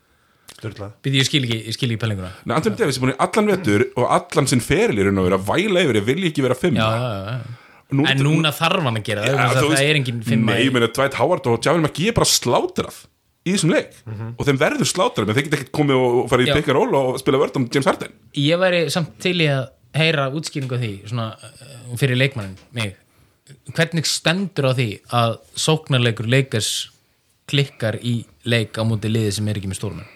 Býði, 0.64 1.18
ég 1.20 1.28
skil 1.28 1.44
ekki, 1.44 1.58
ég 1.68 1.76
skil 1.76 1.90
ekki 1.92 2.00
pælinguna 2.04 2.30
Nei, 2.48 2.54
Anthony 2.56 2.78
Davis 2.80 2.98
er 3.00 3.04
búin 3.04 3.12
í 3.14 3.20
allan 3.26 3.50
vetur 3.52 3.84
og 4.00 4.06
allan 4.16 4.48
sinn 4.48 4.62
feril 4.64 5.02
er 5.02 5.10
að 5.12 5.26
vera 5.28 5.40
væla 5.50 5.84
yfir, 5.84 6.00
ég 6.00 6.06
vilji 6.08 6.30
ekki 6.32 6.46
vera 6.46 6.56
fimm 6.60 6.78
já, 6.80 6.88
já, 6.94 7.10
já. 7.28 7.60
Nú, 7.94 8.06
En 8.10 8.22
núna 8.26 8.52
þarf 8.56 8.86
hann 8.88 8.98
að 9.00 9.04
gera 9.10 9.26
það, 9.26 9.34
ja, 9.34 9.48
þú 9.50 9.58
það, 9.58 9.68
veist- 9.70 9.82
það 9.84 9.90
er 9.90 10.00
engin 10.00 10.22
fimm 10.30 10.46
Nei, 10.48 10.60
ég 10.64 10.74
meina 10.76 10.88
Dwight 10.96 11.18
Howard 11.20 11.50
og 11.52 11.60
Javel 11.68 11.84
McGee 11.84 12.14
er 12.14 12.16
bara 12.18 12.30
slátrað 12.32 13.02
í 13.44 13.54
þessum 13.56 13.74
leik. 13.74 13.96
Og 14.38 14.48
þeim 14.48 14.60
verður 14.62 14.90
slátrað 14.90 15.28
menn 15.30 15.38
þeir 15.38 15.48
geta 15.48 15.60
ekkert 15.60 15.74
komið 15.76 16.00
og 16.00 16.20
farið 16.32 16.48
í 16.48 16.52
Já. 16.52 16.56
pick 16.58 16.72
and 16.72 16.78
roll 16.78 16.98
og 17.00 17.20
spila 17.22 17.42
vörð 17.42 17.60
um 17.60 17.68
James 17.74 17.90
Harden. 17.90 18.14
Ég 18.40 18.62
væri 18.62 18.84
samt 18.94 19.18
til 19.24 19.36
í 19.44 19.50
að 19.52 19.66
heyra 19.98 20.30
útskýringu 20.34 20.80
því 20.82 20.92
svona, 21.12 21.28
uh, 21.36 21.94
fyrir 22.00 22.20
leikmannin 22.20 22.58
mig. 22.76 22.96
Hvernig 23.76 24.08
stendur 24.08 24.72
á 24.72 24.74
því 24.74 24.90
að 25.14 25.38
sóknarleikur 25.60 26.30
leikars 26.32 26.72
klikkar 27.52 28.00
í 28.00 28.22
leik 28.48 28.80
á 28.80 28.84
múti 28.88 29.12
liði 29.12 29.36
sem 29.36 29.48
er 29.52 29.60
ekki 29.60 29.70
með 29.72 29.82
stórmenn? 29.82 30.10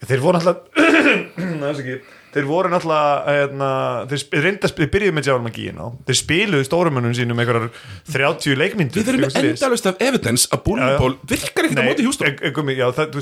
Þeir 0.00 0.22
voru 0.22 0.40
náttúrulega 0.40 1.98
Þeir 2.30 2.46
voru 2.46 2.70
náttúrulega 2.70 3.34
hérna, 3.34 3.70
Þeir 4.10 4.44
reynda 4.44 4.68
að 4.68 4.72
spila, 4.72 4.90
byrjuðu 4.94 5.14
með 5.16 5.28
Jálma 5.30 5.52
Gíin 5.54 5.80
á 5.82 5.86
Þeir 6.06 6.18
spiluðu 6.20 6.66
stórumönnum 6.68 7.16
sínum 7.18 7.42
einhverjar 7.42 7.68
30 8.14 8.58
leikmyndur 8.60 9.00
Við 9.00 9.12
erum 9.12 9.24
með 9.26 9.38
endalust 9.42 9.90
af 9.90 10.04
evidence 10.06 10.50
að 10.54 10.62
Bullyból 10.68 11.12
virkar 11.30 11.68
ekkert 11.68 11.82
á 11.82 11.88
móti 11.88 12.76
já, 12.78 12.86
það, 12.96 13.20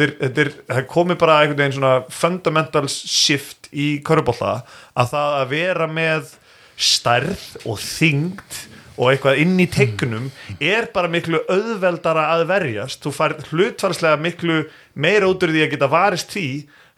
þeir, 0.00 0.14
þeir, 0.38 0.52
komi 0.88 1.18
bara 1.20 1.40
einhvern 1.42 1.60
veginn 1.60 1.76
svona 1.76 1.94
fundamental 2.14 2.86
shift 2.90 3.70
í 3.70 3.92
körubólta 4.06 4.60
að 4.96 5.12
það 5.12 5.38
að 5.42 5.54
vera 5.54 5.88
með 5.90 6.34
stærð 6.80 7.46
og 7.68 7.80
þyngd 7.84 8.60
og 9.00 9.08
eitthvað 9.12 9.40
inn 9.40 9.56
í 9.62 9.66
tegnum 9.70 10.28
er 10.60 10.90
bara 10.92 11.08
miklu 11.10 11.40
auðveldara 11.48 12.26
að 12.34 12.44
verjast. 12.50 13.00
Þú 13.00 13.12
fær 13.16 13.36
hlutfarslega 13.48 14.20
miklu 14.20 14.60
meira 15.00 15.28
út 15.30 15.44
úr 15.44 15.54
því 15.54 15.64
að 15.64 15.72
geta 15.74 15.90
varist 15.92 16.34
því 16.34 16.48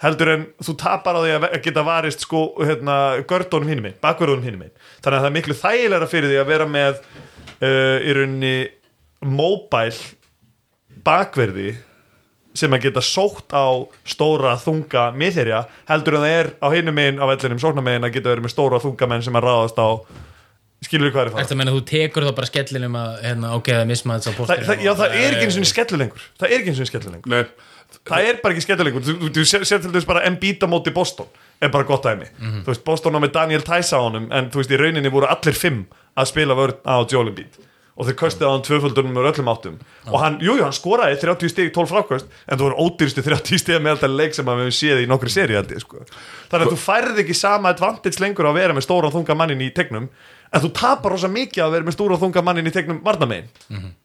heldur 0.02 0.32
en 0.32 0.46
þú 0.62 0.74
tapar 0.80 1.18
á 1.18 1.20
því 1.22 1.34
að 1.38 1.60
geta 1.64 1.84
varist 1.86 2.24
sko, 2.24 2.42
hérna, 2.62 2.96
gördónum 3.28 3.70
hinum 3.70 3.88
einn 3.90 4.00
bakverðunum 4.02 4.48
hinum 4.48 4.66
einn, 4.66 4.74
þannig 5.04 5.18
að 5.18 5.22
það 5.22 5.30
er 5.30 5.36
miklu 5.36 5.58
þægilega 5.60 6.10
fyrir 6.10 6.32
því 6.32 6.40
að 6.42 6.50
vera 6.50 6.66
með 6.70 6.98
uh, 6.98 7.96
í 8.02 8.16
rauninni 8.18 8.56
mobile 9.22 10.10
bakverði 11.06 11.76
sem 12.56 12.74
að 12.74 12.88
geta 12.88 13.02
sótt 13.04 13.54
á 13.56 13.64
stóra 14.04 14.58
þunga 14.60 15.06
miðherja 15.16 15.62
heldur 15.88 16.18
en 16.18 16.26
það 16.26 16.34
er 16.36 16.50
á 16.60 16.66
hinum 16.74 16.98
megin 16.98 17.22
á 17.22 17.24
vellinum 17.30 17.62
sóknarmegin 17.62 18.04
að 18.04 18.18
geta 18.18 18.32
verið 18.32 18.46
með 18.46 18.52
stóra 18.52 18.82
þunga 18.82 19.08
menn 19.08 19.24
sem 19.24 19.38
að 19.38 19.46
ráðast 19.46 19.80
á 19.80 19.88
skilur 20.82 21.08
við 21.08 21.14
hvað 21.14 21.24
er 21.24 21.32
það? 21.32 21.40
Þetta 21.40 21.58
meina 21.60 21.72
þú 21.72 21.82
tekur 21.88 22.26
þá 22.26 22.32
bara 22.36 22.50
skellinum 22.50 22.98
að 22.98 23.12
hérna, 23.22 23.52
ok, 23.56 23.70
það 23.78 23.90
mismaðið 23.92 24.28
á 24.28 24.32
það, 24.42 24.82
já, 24.82 24.92
það 24.98 25.16
er 25.16 25.36
ekki 25.36 25.46
eins 25.46 25.58
og 25.62 25.70
skellu 25.70 26.00
lengur 26.02 26.26
það 26.42 26.48
er 26.48 26.56
ekki 26.58 26.72
eins 26.72 26.82
og 26.82 26.90
skellu 26.90 27.14
lengur 27.14 27.32
Nei, 27.32 27.70
það 28.08 28.28
er 28.28 28.38
bara 28.42 28.54
ekki 28.54 28.64
skellu 28.66 28.86
lengur 28.88 29.04
þú, 29.06 29.16
þú, 29.20 29.32
þú 29.38 29.44
sér, 29.48 29.82
til 29.82 29.92
þess 29.94 30.08
bara 30.08 30.24
Embiid 30.28 30.62
á 30.64 30.68
móti 30.70 30.92
Boston 30.94 31.28
er 31.62 31.70
bara 31.70 31.86
gott 31.86 32.02
dæmi. 32.06 32.26
Þú 32.64 32.70
veist, 32.72 32.84
Boston 32.86 33.14
á 33.14 33.20
með 33.22 33.34
Daniel 33.36 33.62
Tice 33.66 33.94
á 33.94 34.00
honum 34.02 34.30
en 34.34 34.48
þú 34.50 34.62
veist, 34.62 34.72
í 34.74 34.80
rauninni 34.80 35.12
voru 35.14 35.28
allir 35.30 35.54
fimm 35.54 35.84
að 36.18 36.32
spila 36.32 36.56
vörn 36.58 36.80
á 36.82 36.94
Joel 37.06 37.30
Embiid. 37.30 37.60
Og 37.92 38.08
þeir 38.08 38.16
köstið 38.22 38.48
á 38.48 38.52
hann 38.54 38.62
tvöföldunum 38.64 39.12
með 39.12 39.26
öllum 39.30 39.50
áttum. 39.52 39.74
Og 40.08 40.16
hann, 40.18 40.38
jú, 40.40 40.54
jú, 40.56 40.64
hann 40.64 40.72
skoraði 40.74 41.18
30 41.20 41.52
stig 41.52 41.72
12 41.76 41.90
frákvöst 41.92 42.26
en 42.48 42.56
það 42.56 42.64
voru 42.64 42.86
ódýrstu 42.86 43.22
30 43.22 43.60
stig 43.60 43.82
með 43.84 43.94
alltaf 43.98 44.14
leik 44.16 44.34
sem 44.34 44.48
við 44.48 44.62
höfum 44.62 44.76
séð 44.78 45.02
í 45.04 45.08
nokkru 45.10 45.30
seri 45.30 45.60
sko. 45.78 46.00
þannig 46.48 46.66
að 46.66 46.72
þú 46.72 46.78
færð 46.80 47.20
ekki 47.22 47.36
sama 47.36 47.68
advantage 47.68 48.18
lengur 48.24 48.48
að 48.48 48.56
vera 48.58 48.72
með 48.74 48.86
stóra 48.88 49.12
þunga 49.12 49.36
mannin 49.36 49.60
í 49.60 49.68
tegnum 49.76 50.08
en 50.52 50.64
þú 50.64 50.72
tapar 50.72 51.12
rosa 51.12 51.28
mikið 51.28 51.64
að 51.66 51.74
vera 51.76 51.84
með 51.84 51.96
stóra 51.98 52.18
þunga 52.20 52.42
mannin 52.48 52.66
í 52.66 52.72
tegnum 52.72 53.02
varnamegin 53.04 53.52
og 53.68 53.76
það 53.76 54.01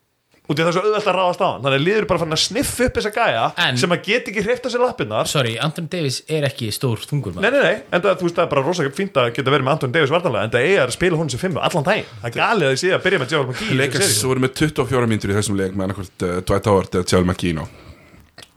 er 0.55 0.71
svo 0.71 0.81
auðvelt 0.85 1.07
að 1.11 1.17
ráðast 1.17 1.41
á 1.43 1.47
hann. 1.51 1.63
Þannig 1.65 1.75
að 1.77 1.83
liður 1.83 2.05
bara 2.07 2.21
fann 2.21 2.35
að 2.37 2.39
sniffa 2.39 2.85
upp 2.87 2.97
þessa 2.97 3.11
gæja 3.17 3.41
En- 3.65 3.77
sem 3.81 3.91
að 3.91 4.03
get 4.05 4.29
ekki 4.31 4.43
hreifta 4.45 4.69
sér 4.71 4.83
lappinnar 4.85 5.27
Sorry, 5.27 5.57
Anthony 5.59 5.89
Davis 5.91 6.21
er 6.31 6.47
ekki 6.47 6.69
stór 6.71 7.03
þungur 7.03 7.35
Nei, 7.35 7.41
maður. 7.41 7.57
Nei, 7.57 7.63
nei, 7.67 7.81
en 7.91 8.01
það, 8.05 8.15
þú 8.21 8.27
veist, 8.29 8.37
það 8.37 8.45
er 8.45 8.51
bara 8.53 8.63
rosa 8.63 8.87
fínt 8.95 9.19
að 9.19 9.33
geta 9.35 9.51
verið 9.51 9.67
með 9.67 9.73
Anton 9.75 9.91
Davis 9.97 10.13
vartanlega 10.15 10.47
en 10.47 10.53
það 10.55 10.69
er 10.71 10.85
að 10.87 10.95
spila 10.95 11.19
hún 11.19 11.29
sem 11.33 11.41
fimmu 11.43 11.59
allan 11.59 11.83
daginn. 11.83 12.07
Það 12.21 12.29
er 12.31 12.37
galið 12.39 12.69
að 12.69 12.73
ég 12.77 12.81
sé 12.85 12.93
að 12.95 13.03
byrja 13.03 13.19
með 13.25 13.35
Joel 13.35 13.47
McGee 13.51 13.67
í 13.67 13.77
Lakers 13.81 13.99
þessari 13.99 14.15
seríu. 14.21 14.31
voru 14.31 14.45
með 14.47 14.55
24 14.61 15.11
mínútur 15.11 15.33
í 15.33 15.37
þessum 15.37 15.59
leik 15.59 15.75
með 15.75 15.83
annarkvort 15.89 16.23
uh, 16.23 16.39
Dwight 16.47 16.71
Howard 16.71 16.95
eða 16.95 17.11
Javel 17.11 17.27
McGee 17.27 17.67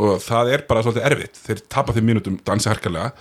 og 0.00 0.20
það 0.24 0.52
er 0.54 0.62
bara 0.68 0.82
svolítið 0.84 1.06
erfitt. 1.10 1.40
Þeir 1.44 1.60
tapa 1.68 1.92
þeim 1.96 2.06
mínútum 2.08 2.38
dansi 2.44 2.70
harkalega. 2.70 3.12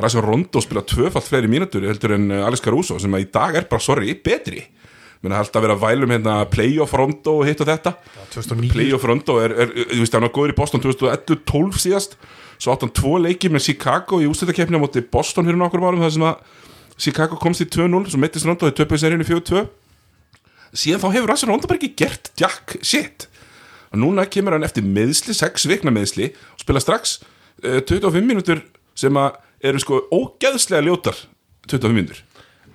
Rasjón 0.00 0.24
Rondo 0.24 0.60
spila 0.62 0.82
tvöfalt 0.86 1.26
fleiri 1.26 1.48
mínútur 1.50 1.82
heldur 1.88 2.14
en 2.16 2.30
uh, 2.30 2.46
Alex 2.46 2.62
Caruso 2.64 2.98
sem 3.02 3.12
að 3.16 3.24
í 3.24 3.30
dag 3.34 3.56
er 3.58 3.66
bara, 3.70 3.82
sorry, 3.82 4.14
betri 4.14 4.62
menn 5.20 5.34
að 5.34 5.42
halda 5.42 5.58
að 5.60 5.64
vera 5.66 5.76
að 5.76 5.82
vælum 5.84 6.14
hérna 6.14 6.36
playoff 6.48 6.94
Rondo 6.96 7.34
og 7.40 7.48
hitt 7.48 7.60
og 7.60 7.68
þetta. 7.68 7.94
2009. 8.32 8.70
Playoff 8.72 9.04
Rondo 9.08 9.36
er, 9.42 9.54
er, 9.66 9.74
þú 9.90 10.00
veist, 10.00 10.16
hann 10.16 10.24
var 10.24 10.32
góður 10.36 10.54
í 10.54 10.56
Boston 10.56 10.84
2011-12 10.86 11.82
síðast. 11.84 12.16
Svo 12.60 12.72
átt 12.72 12.86
hann 12.86 12.94
tvo 12.96 13.18
leiki 13.20 13.50
með 13.52 13.66
Chicago 13.68 14.20
í 14.20 14.28
ústættakefni 14.30 14.80
á 14.80 14.82
móti 14.82 15.04
Boston 15.04 15.48
fyrir 15.48 15.60
nokkur 15.60 15.84
árum 15.84 16.02
þar 16.04 16.14
sem 16.16 16.26
að 16.28 16.56
Chicago 17.00 17.38
komst 17.40 17.64
í 17.64 17.68
2-0 17.68 18.12
svo 18.12 18.20
meittist 18.20 18.48
Rondo 18.48 18.68
þau 18.68 18.76
töpuðu 18.76 19.00
seríunni 19.00 19.28
4-2 19.28 19.64
síðan 20.76 21.02
þá 21.02 21.08
hefur 21.16 21.32
Rasjón 21.32 21.52
Rondo 21.52 21.70
bara 21.70 21.80
ekki 21.80 21.94
gert 21.98 22.30
jack 22.38 22.76
shit. 22.84 23.26
Og 23.90 24.00
núna 24.04 24.26
kemur 24.30 24.54
hann 24.54 24.66
eftir 24.66 24.86
meðsli, 24.86 25.34
6 25.34 25.66
vikna 25.70 25.92
meðsli 25.94 26.30
og 26.54 26.62
spila 26.62 26.82
strax 26.82 27.18
uh, 27.64 27.80
25 27.82 28.22
mínútur 28.22 28.62
sem 28.98 29.16
að 29.18 29.40
eru 29.66 29.82
sko 29.82 30.04
ógeðslega 30.14 30.84
ljótar 30.86 31.18
25 31.66 31.96
mínútur. 31.96 32.20
Já, 32.20 32.29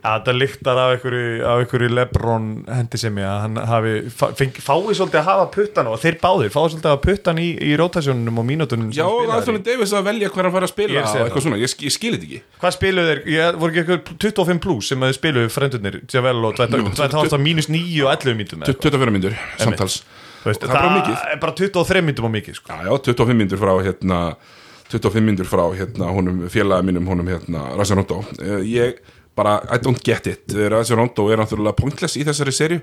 það 0.06 0.38
lyktar 0.38 0.80
af 0.82 0.91
einhverju, 0.95 1.89
Lebron 1.95 2.45
hendi 2.70 2.99
sem 3.01 3.18
ég 3.22 3.26
að 3.30 3.39
hann 3.45 3.60
hafi 3.72 3.93
fengi, 4.39 4.64
fái 4.64 4.95
svolítið 4.99 5.20
að 5.22 5.28
hafa 5.30 5.45
puttan 5.56 5.89
og 5.91 5.97
þeir 6.03 6.18
báðir 6.24 6.51
fái 6.53 6.62
svolítið 6.74 6.89
að 6.89 6.93
hafa 6.95 7.03
puttan 7.06 7.41
í, 7.41 7.47
í 7.58 7.72
rotationunum 7.80 8.41
og 8.41 8.47
mínútunum 8.49 8.89
sem 8.93 8.99
Já, 9.01 9.08
og. 9.08 9.32
Anthony 9.38 9.62
Davis 9.66 9.93
að 9.97 10.06
velja 10.10 10.30
hver 10.34 10.49
hann 10.49 10.56
fara 10.56 10.70
að 10.70 10.72
Ég 10.72 10.76
spila 10.76 11.01
og 11.01 11.10
það. 11.12 11.24
eitthvað 11.26 11.45
svona, 11.47 11.60
ég, 11.64 11.76
ég 11.88 11.95
skil 11.95 12.14
þetta 12.18 12.28
ekki 12.30 12.41
Hvað 12.64 12.76
spiluðu 12.78 13.12
þeir? 13.14 13.22
Ég, 13.36 13.60
voru 13.64 13.72
ekki 13.76 13.84
eitthvað 13.95 14.20
25 14.28 14.62
plus 14.68 14.91
sem 14.91 15.06
þeir 15.08 15.18
spiluðu 15.20 15.53
frendurnir 15.56 15.99
Javel 16.14 16.43
og 16.45 16.60
Jú, 16.60 16.91
Tvætt 16.99 17.18
Hálfstað 17.20 17.43
mínus 17.45 17.70
9 17.72 18.03
og 18.06 18.12
11 18.14 18.38
mínútum 18.39 18.62
eða 18.66 18.76
eitthvað. 18.76 18.91
24 18.91 19.16
mínútur, 19.16 19.39
samtals 19.64 19.97
veist, 20.45 20.62
það 20.62 20.70
er 20.70 20.76
bara 20.76 20.86
Það 20.86 20.99
mikið. 20.99 21.26
er 21.34 21.39
bara 21.41 21.56
23 21.58 22.06
mínútum 22.06 22.28
á 22.30 22.32
mikið 22.36 22.60
sko. 22.60 22.70
Já, 22.70 22.78
já, 22.86 22.93
25 23.10 23.39
mínútur 23.41 23.62
frá 23.64 23.74
hérna 23.88 24.20
25 24.93 25.26
mínútur 25.26 25.47
frá 25.49 25.64
hérna 25.74 26.12
honum 26.14 26.43
félagi 26.53 26.86
mínum, 26.86 27.08
honum 27.10 27.26
hérna 27.34 27.64
Razor 27.80 27.97
Rondo 27.97 28.20
Eh, 28.38 28.62
ég 28.70 28.99
bara, 29.36 29.59
I 29.71 29.79
don't 29.83 30.01
get 30.03 30.27
it. 30.31 30.55
Razor 30.71 30.99
Rondo 30.99 31.27
er 31.31 31.41
náttúrulega 31.41 31.77
pointless 31.77 32.17
í 32.19 32.25
þessari 32.27 32.53
serju 32.55 32.81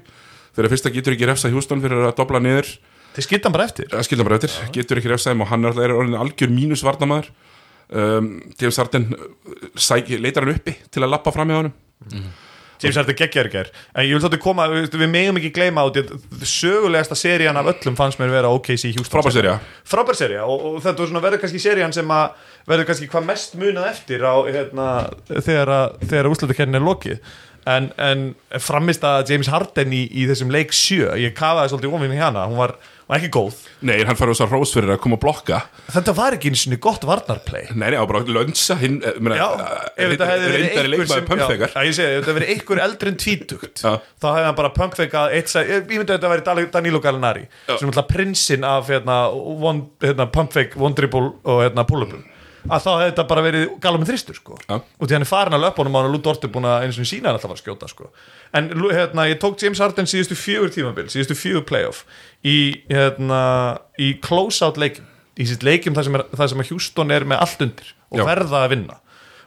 fyrir 0.53 0.69
að 0.69 0.75
fyrsta 0.75 0.93
getur 0.93 1.17
ekki 1.17 1.29
refsa 1.31 1.51
Houston 1.53 1.81
fyrir 1.81 2.05
að 2.11 2.17
dobla 2.19 2.43
niður. 2.45 2.69
Þeir 3.17 3.27
skilta 3.27 3.49
hann 3.49 3.57
bara 3.57 3.69
eftir. 3.69 3.89
Að 3.93 4.07
skilja 4.09 4.27
bara 4.29 4.39
eftir, 4.41 4.59
getur 4.73 5.01
ekki 5.01 5.13
refsa 5.13 5.33
þeim 5.33 5.45
og 5.45 5.51
hann 5.53 5.69
er 5.69 5.81
er 5.85 5.97
orðin 5.97 6.21
algjör 6.21 6.53
mínus 6.53 6.85
varnamaður 6.85 7.33
um, 7.93 8.31
James 8.61 8.79
Harden 8.81 9.11
uh, 9.17 9.27
sæk, 9.77 10.13
leitar 10.21 10.47
hann 10.47 10.57
uppi 10.57 10.77
til 10.93 11.05
að 11.05 11.13
lappa 11.15 11.33
fram 11.35 11.51
með 11.51 11.61
honum 11.63 12.23
James 12.83 12.99
Harden 13.01 13.17
geggjar 13.19 13.49
ekki 13.51 13.61
er 13.63 13.71
En 13.95 14.05
ég 14.09 14.17
vil 14.17 14.23
þáttu 14.25 14.41
koma, 14.43 14.67
við, 14.73 14.89
við 15.03 15.11
megum 15.13 15.39
ekki 15.41 15.53
gleyma 15.57 15.85
át 15.87 15.99
Sögulegasta 16.49 17.17
serían 17.19 17.57
af 17.61 17.71
öllum 17.75 17.97
fannst 17.99 18.19
mér 18.21 18.33
vera 18.35 18.51
OKC 18.53 18.91
Houston. 18.97 19.09
Frábær 19.13 19.37
sería. 19.37 19.55
Frábær 19.89 20.19
sería 20.19 20.43
og, 20.49 20.67
og 20.73 20.83
þetta 20.85 21.05
verður 21.25 21.43
kannski 21.45 21.63
serían 21.63 21.95
sem 21.95 22.11
að 22.15 22.35
verður 22.69 22.89
kannski 22.91 23.09
hvað 23.13 23.29
mest 23.31 23.57
munað 23.61 23.89
eftir 23.93 24.27
á, 24.27 24.35
hérna, 24.49 24.89
þegar, 25.33 25.73
að- 25.79 25.97
þegar 26.11 26.31
úrslutakernin 26.33 26.81
er 26.81 26.87
lokið. 26.87 27.23
En, 27.71 27.93
en 28.03 28.23
framist 28.59 29.05
að 29.07 29.29
James 29.31 29.47
Harden 29.53 29.93
í, 29.95 30.01
í 30.19 30.25
þessum 30.27 30.51
leik 30.51 30.73
sjö, 30.75 31.13
ég 31.23 31.31
kafaði 31.39 31.71
svolítið 31.71 31.93
ofinn 31.95 32.11
hana. 32.19 32.49
Hún 32.51 32.59
var, 32.59 32.73
og 33.09 33.17
ekki 33.19 33.33
góð. 33.35 33.61
Nei, 33.89 33.99
hann 34.07 34.19
farið 34.19 34.37
þess 34.37 34.47
að 34.47 34.55
rós 34.57 34.75
fyrir 34.77 34.95
að 34.95 35.03
koma 35.05 35.19
að 35.19 35.25
blokka. 35.27 35.63
Þetta 35.93 36.17
var 36.17 36.37
ekki 36.39 36.53
eins 36.53 36.67
og 36.69 36.79
gott 36.83 37.07
varnarplay. 37.09 37.69
Nei, 37.75 37.89
nei, 37.93 37.99
á 38.01 38.05
bara 38.09 38.23
lönsa 38.27 38.77
hinn 38.81 39.01
eh, 39.05 39.19
Já, 39.37 39.47
eh, 39.53 40.05
ef 40.05 40.13
þetta 40.15 40.29
hefði 40.31 40.51
verið 40.53 40.67
einhver 40.83 41.11
sem 41.11 41.27
já, 41.27 41.47
já, 41.73 41.85
ég 41.87 41.97
segi, 41.97 42.09
ef 42.09 42.19
þetta 42.23 42.31
hefði 42.31 42.37
verið 42.39 42.53
einhver 42.55 42.83
eldri 42.87 43.13
en 43.13 43.19
tvítugt 43.23 43.83
Já. 43.83 43.93
þá 44.23 44.27
hefði 44.31 44.49
hann 44.49 44.59
bara 44.59 44.73
pumpfeikað 44.77 45.37
eitt 45.39 45.53
sæ, 45.53 45.63
ég 45.69 45.87
myndi 45.91 46.05
að 46.09 46.19
þetta 46.19 46.33
væri 46.33 46.47
Dal- 46.49 46.71
Danilo 46.77 47.03
Gallinari 47.05 47.45
sem 47.69 47.87
er 47.87 47.91
alltaf 47.93 48.11
prinsinn 48.11 48.67
af 48.69 48.91
hérna, 48.93 49.19
one, 49.33 49.87
hérna, 50.05 50.29
pumpfeik, 50.33 50.77
one 50.81 50.99
dribble 50.99 51.33
og 51.43 51.65
hérna, 51.65 51.87
pull-upum 51.89 52.25
að 52.69 52.85
þá 52.85 52.91
hefði 52.93 53.09
þetta 53.11 53.25
bara 53.31 53.45
verið 53.47 53.65
gala 53.83 54.01
með 54.01 54.13
þristur 54.13 54.39
sko. 54.39 54.59
Já. 54.69 54.75
og 54.79 55.09
því 55.09 55.17
hann 55.17 55.27
er 55.27 55.31
farin 55.31 55.57
að 55.57 55.65
löpunum 55.67 55.97
á 55.97 55.99
hann 55.99 56.09
og 56.11 56.15
Lú 56.15 56.21
Dort 56.23 56.45
er 56.47 56.53
búin 56.55 56.69
að 56.69 56.87
eins 56.87 57.01
og 57.03 57.09
sína 57.09 57.31
hann 57.31 57.39
alltaf 57.39 57.55
að 57.57 57.63
skjóta 57.63 57.89
sko. 57.91 58.11
en 58.55 58.71
hérna, 58.93 59.27
ég 59.31 59.41
tók 59.43 59.59
James 59.63 59.83
Harden 59.83 60.11
síðustu 60.11 60.39
fjögur 60.39 60.71
tímabil, 60.75 61.09
síðustu 61.11 61.35
fjögur 61.39 61.67
playoff 61.67 62.05
í, 62.45 62.85
hérna, 62.91 63.43
í 63.99 64.15
close-out 64.23 64.79
leikim 64.79 65.09
í 65.41 65.49
sitt 65.49 65.65
leikim 65.65 65.97
þar 65.97 66.07
sem, 66.07 66.19
er, 66.21 66.49
sem 66.53 66.65
Houston 66.71 67.15
er 67.15 67.27
með 67.27 67.43
allt 67.47 67.65
undir 67.65 67.93
og 68.13 68.21
Já. 68.21 68.27
verða 68.29 68.65
að 68.67 68.75
vinna 68.77 68.99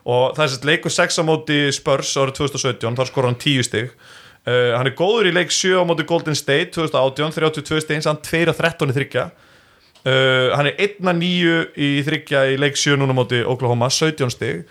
og 0.06 0.36
það 0.38 0.44
er 0.46 0.54
sett 0.54 0.68
leikur 0.70 0.94
6 0.94 1.22
á 1.22 1.24
móti 1.26 1.60
Spurs 1.74 2.12
árið 2.20 2.40
2017, 2.42 2.98
þar 2.98 3.10
skor 3.10 3.30
hann 3.30 3.40
10 3.42 3.66
stig 3.66 3.90
uh, 4.46 4.74
hann 4.76 4.90
er 4.90 4.98
góður 4.98 5.30
í 5.30 5.34
leik 5.34 5.54
7 5.54 5.82
á 5.82 5.84
móti 5.88 6.06
Golden 6.10 6.38
State 6.38 6.74
2018, 6.76 7.34
32 7.38 7.86
stig 7.86 8.06
hann 8.06 8.22
2 8.26 8.44
á 8.50 8.54
13 8.54 8.94
í 8.94 8.98
þryggja 8.98 9.26
uh, 10.06 10.56
hann 10.56 10.70
er 10.72 10.76
1 10.88 11.00
að 11.12 11.22
9 11.22 11.56
í 11.78 11.92
þryggja 12.08 12.44
í 12.54 12.60
leik 12.62 12.78
7 12.80 12.98
núna 13.02 13.16
móti 13.18 13.42
Oklahoma 13.46 13.90
17 13.92 14.30
stig. 14.34 14.66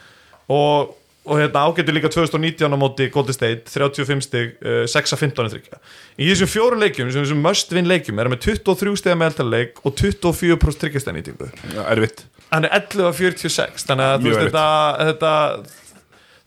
Og, 0.53 0.93
og 1.25 1.39
hérna 1.41 1.63
ágættur 1.65 1.95
líka 1.97 2.11
2019 2.13 2.69
á 2.69 2.77
móti 2.77 3.07
Golden 3.13 3.33
State 3.33 3.71
35 3.73 4.25
stig, 4.27 4.51
uh, 4.61 4.83
6 4.91 5.15
að 5.17 5.23
15 5.25 5.47
í 5.49 5.53
þryggja 5.55 5.79
í 6.21 6.27
þessum 6.29 6.51
fjóru 6.53 6.77
leikjum, 6.83 7.09
sem 7.15 7.25
þessum 7.25 7.41
must 7.41 7.73
win 7.73 7.89
leikjum 7.89 8.19
er 8.21 8.29
hann 8.29 8.35
með 8.37 8.43
23 8.45 8.93
stiga 9.01 9.17
meðaltarleik 9.23 9.81
og 9.89 9.97
24% 9.97 10.85
þryggjastæðnýtingu 10.85 11.49
Erfitt. 11.89 12.27
Hann 12.53 12.69
er 12.69 12.77
11 12.77 13.09
af 13.09 13.17
46 13.23 13.89
þannig 13.89 14.11
að 14.13 14.29
veist 14.29 14.43
þetta, 14.45 14.67
þetta 15.09 15.33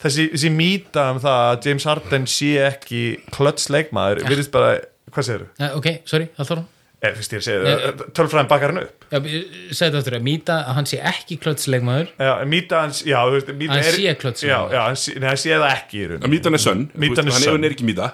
þessi, 0.05 0.27
þessi 0.35 0.51
mýta 0.53 1.07
um 1.15 1.19
það 1.25 1.41
að 1.49 1.67
James 1.67 1.88
Harden 1.89 2.27
sé 2.29 2.53
ekki 2.69 3.01
klöts 3.33 3.67
leikmaður, 3.73 4.21
Ja. 4.23 4.29
virðist 4.29 4.53
bara 4.53 4.75
hvað 5.11 5.25
segir 5.31 5.43
þú? 5.47 5.49
Ja, 5.65 5.71
ok, 5.81 5.89
sorry, 6.05 6.29
það 6.38 6.51
þarf 6.53 6.65
Er, 6.97 7.13
fyrst 7.13 7.33
ég 7.35 7.43
segir 7.45 7.65
Ja. 7.67 7.75
það, 7.93 7.99
tölfræðin 8.17 8.47
bakar 8.49 8.71
hann 8.73 8.79
upp. 8.81 9.03
Já, 9.11 9.19
segðu 9.21 9.81
þetta 9.91 9.99
aftur, 10.01 10.15
að 10.17 10.23
mýta 10.25 10.53
að 10.65 10.73
hann 10.79 10.87
sé 10.89 10.97
ekki 11.11 11.35
klötsleikmaður. 11.43 12.07
Já, 12.17 12.31
mýta 12.49 12.79
hans, 12.81 13.01
já, 13.05 13.17
þú 13.21 13.35
veist 13.35 13.51
mýta 13.59 13.75
Hann 13.75 13.83
er, 13.83 13.97
sé 13.99 14.15
klöts 14.23 14.41
já, 14.47 14.55
já, 14.73 14.79
hann 14.87 14.95
sé, 14.97 15.13
nei, 15.19 15.27
hann 15.29 15.37
sé 15.37 15.51
það 15.53 15.67
ekki 15.75 15.99
í 16.01 16.07
raun 16.09 16.25
Mítan 16.33 16.57
er 16.57 16.63
sönn 16.63 16.87
Mýtan 16.97 17.27
er 17.29 17.35
Hann 17.37 17.45
sönn. 17.45 17.67
er 17.69 17.75
ekki 17.75 17.85
mýta. 17.85 18.07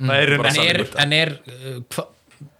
Er 0.00 0.32
En 0.32 0.54
sann 0.56 1.12
er, 1.12 1.34
uh, 1.50 2.06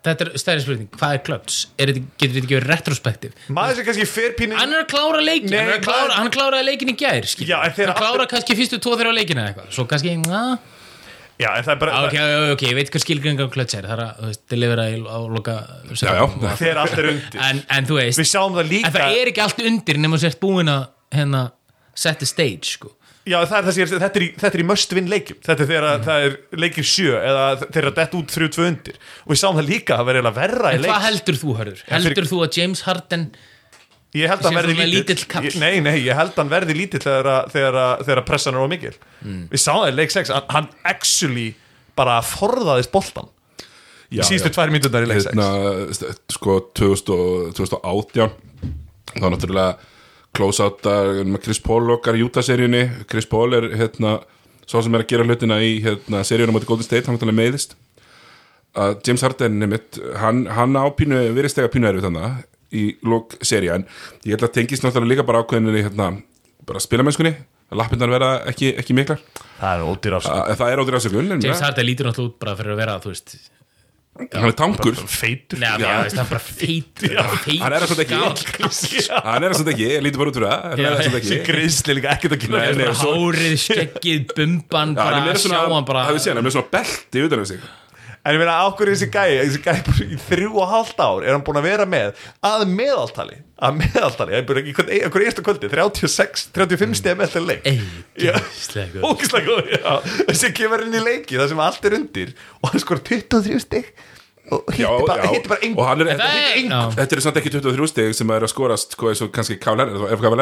þetta 0.05 0.27
er 0.27 0.31
stærri 0.43 0.61
spurning, 0.67 0.91
hvað 1.01 1.15
er 1.17 1.23
klöts? 1.25 1.57
Er 1.79 1.87
þetta, 1.95 2.03
getur 2.21 2.35
þetta 2.37 2.45
ekki 2.45 2.59
verið 2.59 2.73
retrospektiv? 2.75 3.33
maður 3.49 3.81
sem 3.81 3.89
kannski 3.89 4.07
fer 4.11 4.35
pínu 4.37 4.59
Hann 4.61 4.75
er 4.77 4.85
að 4.85 4.91
klára 4.93 5.23
leikin, 5.25 5.55
hann, 5.57 5.71
er 5.73 5.79
að 5.79 5.87
klára, 5.89 6.13
hann 6.19 6.31
leikin 6.69 6.93
í 6.93 6.97
gær 7.01 7.25
Hann 7.25 7.97
klára 7.97 8.27
kannski 8.29 8.59
fyrstu 8.59 8.77
2-3 8.85 9.17
já, 11.41 11.49
en 11.57 11.65
það 11.67 11.73
er 11.75 11.81
bara, 11.83 11.97
ok, 12.05 12.15
ok, 12.21 12.53
ok, 12.55 12.65
ég 12.71 12.77
veit 12.79 12.93
hvað 12.95 13.05
skilgringar 13.07 13.51
klöts 13.55 13.77
er 13.79 13.89
Það 13.89 13.97
er 13.97 14.05
að, 14.05 14.13
þú 14.21 14.31
veist, 14.31 14.43
delivera 14.53 14.87
í, 14.93 15.01
á 15.09 15.19
loka 15.37 15.57
Já, 15.97 16.13
já. 16.21 16.55
þegar 16.61 16.81
allt 16.85 16.97
er 17.01 17.11
undir 17.15 17.45
en, 17.49 17.63
en 17.79 17.91
þú 17.91 17.99
veist, 18.01 18.21
við 18.23 18.31
sjáum 18.35 18.57
það 18.59 18.65
en 18.67 18.73
líka 18.75 18.95
það 18.97 19.19
er 19.23 19.33
ekki 19.35 19.45
allt 19.49 19.61
undir 19.73 20.01
nema 20.05 20.21
sért 20.23 20.41
búin 20.43 20.71
að 20.73 20.87
hérna, 21.17 21.45
set 21.95 22.21
the 22.23 22.29
stage, 22.29 22.77
sko 22.77 22.95
Já, 23.29 23.37
það 23.45 23.57
er 23.59 23.65
það 23.67 23.75
sem 23.77 23.81
ég 23.83 23.91
er, 23.93 24.01
þetta 24.01 24.19
er 24.19 24.23
í, 24.25 24.29
þetta 24.41 24.57
er 24.57 24.63
í 24.63 24.65
must 24.71 24.93
win 24.97 25.09
leikjum 25.13 25.41
þetta 25.45 25.63
er 25.65 25.69
þegar 25.69 25.85
Mm. 25.85 25.91
að 25.93 26.07
það 26.07 26.23
er 26.27 26.37
leikir 26.65 26.87
sjö 26.89 27.11
eða 27.21 27.43
þegar 27.67 27.93
dett 27.99 28.15
út 28.17 28.33
þrjú 28.33 28.49
tvö 28.57 28.65
undir 28.71 28.97
og 29.27 29.35
við 29.35 29.41
sáum 29.43 29.59
það 29.61 29.69
líka 29.69 29.99
að 30.01 30.07
vera 30.09 30.23
eiginlega 30.23 30.39
verra 30.41 30.71
í 30.73 30.79
En 30.79 30.81
leik 30.87 30.91
hvað 30.95 31.05
heldur 31.05 31.39
þú, 31.43 31.51
Hörður? 31.59 31.83
Heldur 31.93 32.29
þú 32.31 32.39
að 32.47 32.57
James 32.61 32.83
Harden 32.89 33.27
ég 34.15 34.29
held 34.29 34.43
að 34.49 34.57
verði 34.59 34.87
lítill? 34.91 35.19
Ég- 35.45 35.59
nei, 35.61 35.81
nei, 35.81 35.97
ég 36.05 36.17
held 36.19 36.33
að 36.35 36.41
hann 36.43 36.51
verði 36.51 36.75
lítill 36.75 37.01
þegar, 37.05 37.51
þegar, 37.53 37.79
þegar 38.07 38.25
pressan 38.27 38.55
er 38.59 38.65
á 38.67 38.69
mikil 38.73 38.95
Mm. 39.25 39.49
við 39.53 39.61
sáum 39.61 39.83
það 39.85 39.93
í 39.93 39.97
leik 39.99 40.11
6 40.15 40.31
hann, 40.49 40.69
actually 40.85 41.55
bara 41.97 42.21
forðaðist 42.25 42.91
boltan 42.91 43.29
Já, 44.11 44.23
í 44.23 44.27
síðustu 44.27 44.49
já. 44.51 44.55
tvær 44.57 44.71
mínútur 44.73 45.05
í 45.05 45.07
leik 45.11 45.21
6 45.23 45.35
hérna, 45.35 46.15
sko 46.33 46.61
2000 46.75 47.13
og- 47.15 47.55
2018 47.55 48.31
þá 49.21 49.27
náttúrulega 49.31 49.77
close-outar 50.35 51.25
með 51.27 51.43
Chris 51.45 51.59
Paul 51.59 51.91
okkar 51.91 52.15
í 52.19 52.23
Utah-seríunni 52.25 53.07
Chris 53.11 53.27
Paul 53.27 53.53
er 53.55 53.69
hérna 53.77 54.21
svo 54.67 54.83
sem 54.83 54.95
er 54.95 55.03
að 55.03 55.09
gera 55.11 55.25
hlutina 55.27 55.57
í 55.61 55.81
hérna, 55.83 56.23
seríunum 56.23 56.55
á 56.57 56.63
Golden 56.65 56.85
State, 56.87 57.07
hann 57.07 57.19
náttúrulega 57.19 57.41
meiðist 57.43 57.75
að 58.79 59.01
James 59.07 59.21
Harden 59.27 59.59
nefnitt, 59.59 59.99
hann, 60.23 60.45
hann 60.47 60.77
á 60.79 60.87
pínu, 60.95 61.19
verið 61.35 61.51
stega 61.51 61.69
pínu 61.73 61.89
erfið 61.91 62.07
þannig 62.07 62.45
í 62.73 62.85
lók 63.07 63.39
seríu, 63.47 63.75
en 63.77 63.87
ég 64.25 64.35
held 64.37 64.47
að 64.49 64.55
tengist 64.59 64.85
náttúrulega 64.87 65.15
líka 65.15 65.27
bara 65.29 65.45
ákveðinni 65.45 65.85
hérna, 65.87 66.11
bara 66.69 66.83
spilamennskunni, 66.83 67.33
að 67.71 67.81
lappindar 67.83 68.13
vera 68.13 68.33
ekki, 68.51 68.75
ekki 68.81 68.97
miklar, 68.99 69.23
það 69.61 69.79
er 69.79 69.87
ódýr 69.87 70.19
afsökun. 70.19 70.53
Það 70.61 70.69
er 70.71 70.77
James 71.41 71.49
ja, 71.51 71.65
Harden 71.67 71.89
lítur 71.89 72.11
náttúrulega 72.11 72.35
út 72.35 72.39
bara 72.45 72.59
fyrir 72.61 72.77
að 72.77 72.85
vera, 72.85 73.01
þú 73.03 73.15
veist 73.15 73.39
hann 74.21 74.49
er 74.51 74.55
tankur. 74.59 74.97
Feitur. 75.09 75.61
Hann 75.63 75.85
er 75.85 76.11
bara 76.29 76.41
feit 76.43 76.99
feit 77.01 77.61
hann 77.63 77.73
er 77.73 77.85
það 77.85 77.93
svolítið 77.93 78.03
ekki 78.05 79.05
hann 79.25 79.45
er 79.47 79.53
það 79.53 79.61
svolítið 79.61 79.73
ekki, 79.73 79.87
ég 79.87 80.03
lítur 80.05 80.23
bara 80.23 80.33
út 80.33 80.39
fyrir 80.39 80.51
það. 80.51 80.65
Er 80.75 80.99
það 80.99 81.47
greiðsli 81.47 81.97
líka 81.97 82.15
ekkert 82.17 82.35
að 82.37 82.49
Nei, 82.51 82.59
nei, 82.59 82.81
gera 82.83 82.97
svo- 82.99 83.15
Hárið, 83.17 83.55
skeggið, 83.65 84.25
bumban 84.37 84.97
bara 84.99 85.23
er 85.31 85.41
sjá 85.41 85.57
hann 85.63 85.87
bara 85.89 86.05
hann 86.09 86.19
er 86.21 86.43
með 86.45 86.57
svona 86.57 86.73
belti 86.75 87.25
utan 87.27 87.45
um 87.45 87.49
sig 87.49 87.65
En 88.21 88.35
ég 88.37 88.41
meina, 88.43 88.53
ákveður 88.69 88.91
þessi 88.93 89.07
gæi, 89.15 89.31
þessi 89.41 89.61
gæi 89.65 90.11
í 90.13 90.19
þrjú 90.27 90.51
og 90.61 90.67
hálft 90.69 90.99
ár 91.01 91.23
er 91.25 91.33
hann 91.33 91.45
búin 91.47 91.57
að 91.57 91.69
vera 91.71 91.87
með 91.89 92.19
að 92.45 92.65
meðaltali, 92.69 93.39
að 93.65 93.79
meðaltali, 93.79 94.35
er 94.37 94.45
í 94.61 94.75
einhver 95.07 95.25
einsta 95.25 95.45
kvöldi, 95.47 95.71
36, 95.73 96.45
35 96.53 96.99
stið 97.01 97.17
meðaltali 97.23 97.49
leik. 97.49 97.65
Ei, 97.71 97.81
Já. 98.21 98.35
gæslega 98.37 98.93
góð. 98.99 99.09
Ógislega. 99.09 99.97
Þessi 100.29 100.53
kemur 100.61 100.85
inn 100.85 100.99
í 101.01 101.03
leiki, 101.07 101.41
það 101.41 101.53
sem 101.55 101.65
allt 101.65 101.89
er 101.89 101.97
undir 102.03 102.35
og 102.61 102.69
hann 102.75 102.85
skor 102.85 103.01
23 103.09 103.65
stig 103.65 103.89
og 104.51 104.69
hitti 104.75 104.83
Já, 104.85 104.93
bara, 105.07 105.27
hitti 105.31 105.49
bara 105.55 105.65
er, 106.05 106.13
er- 106.19 106.21
þetta, 106.21 106.95
þetta 107.01 107.17
er 107.17 107.25
samt 107.25 107.41
ekki 107.41 107.53
23 107.57 107.91
stig 107.95 108.15
sem 108.21 108.37
er 108.37 108.45
að 108.45 108.53
skorast 108.53 108.97
sko, 108.99 109.13
kannski 109.33 109.57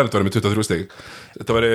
Leonard 0.00 0.14
var 0.18 0.26
með 0.26 0.38
23 0.40 0.66
stig. 0.66 0.86
Þetta 1.38 1.58
var 1.60 1.66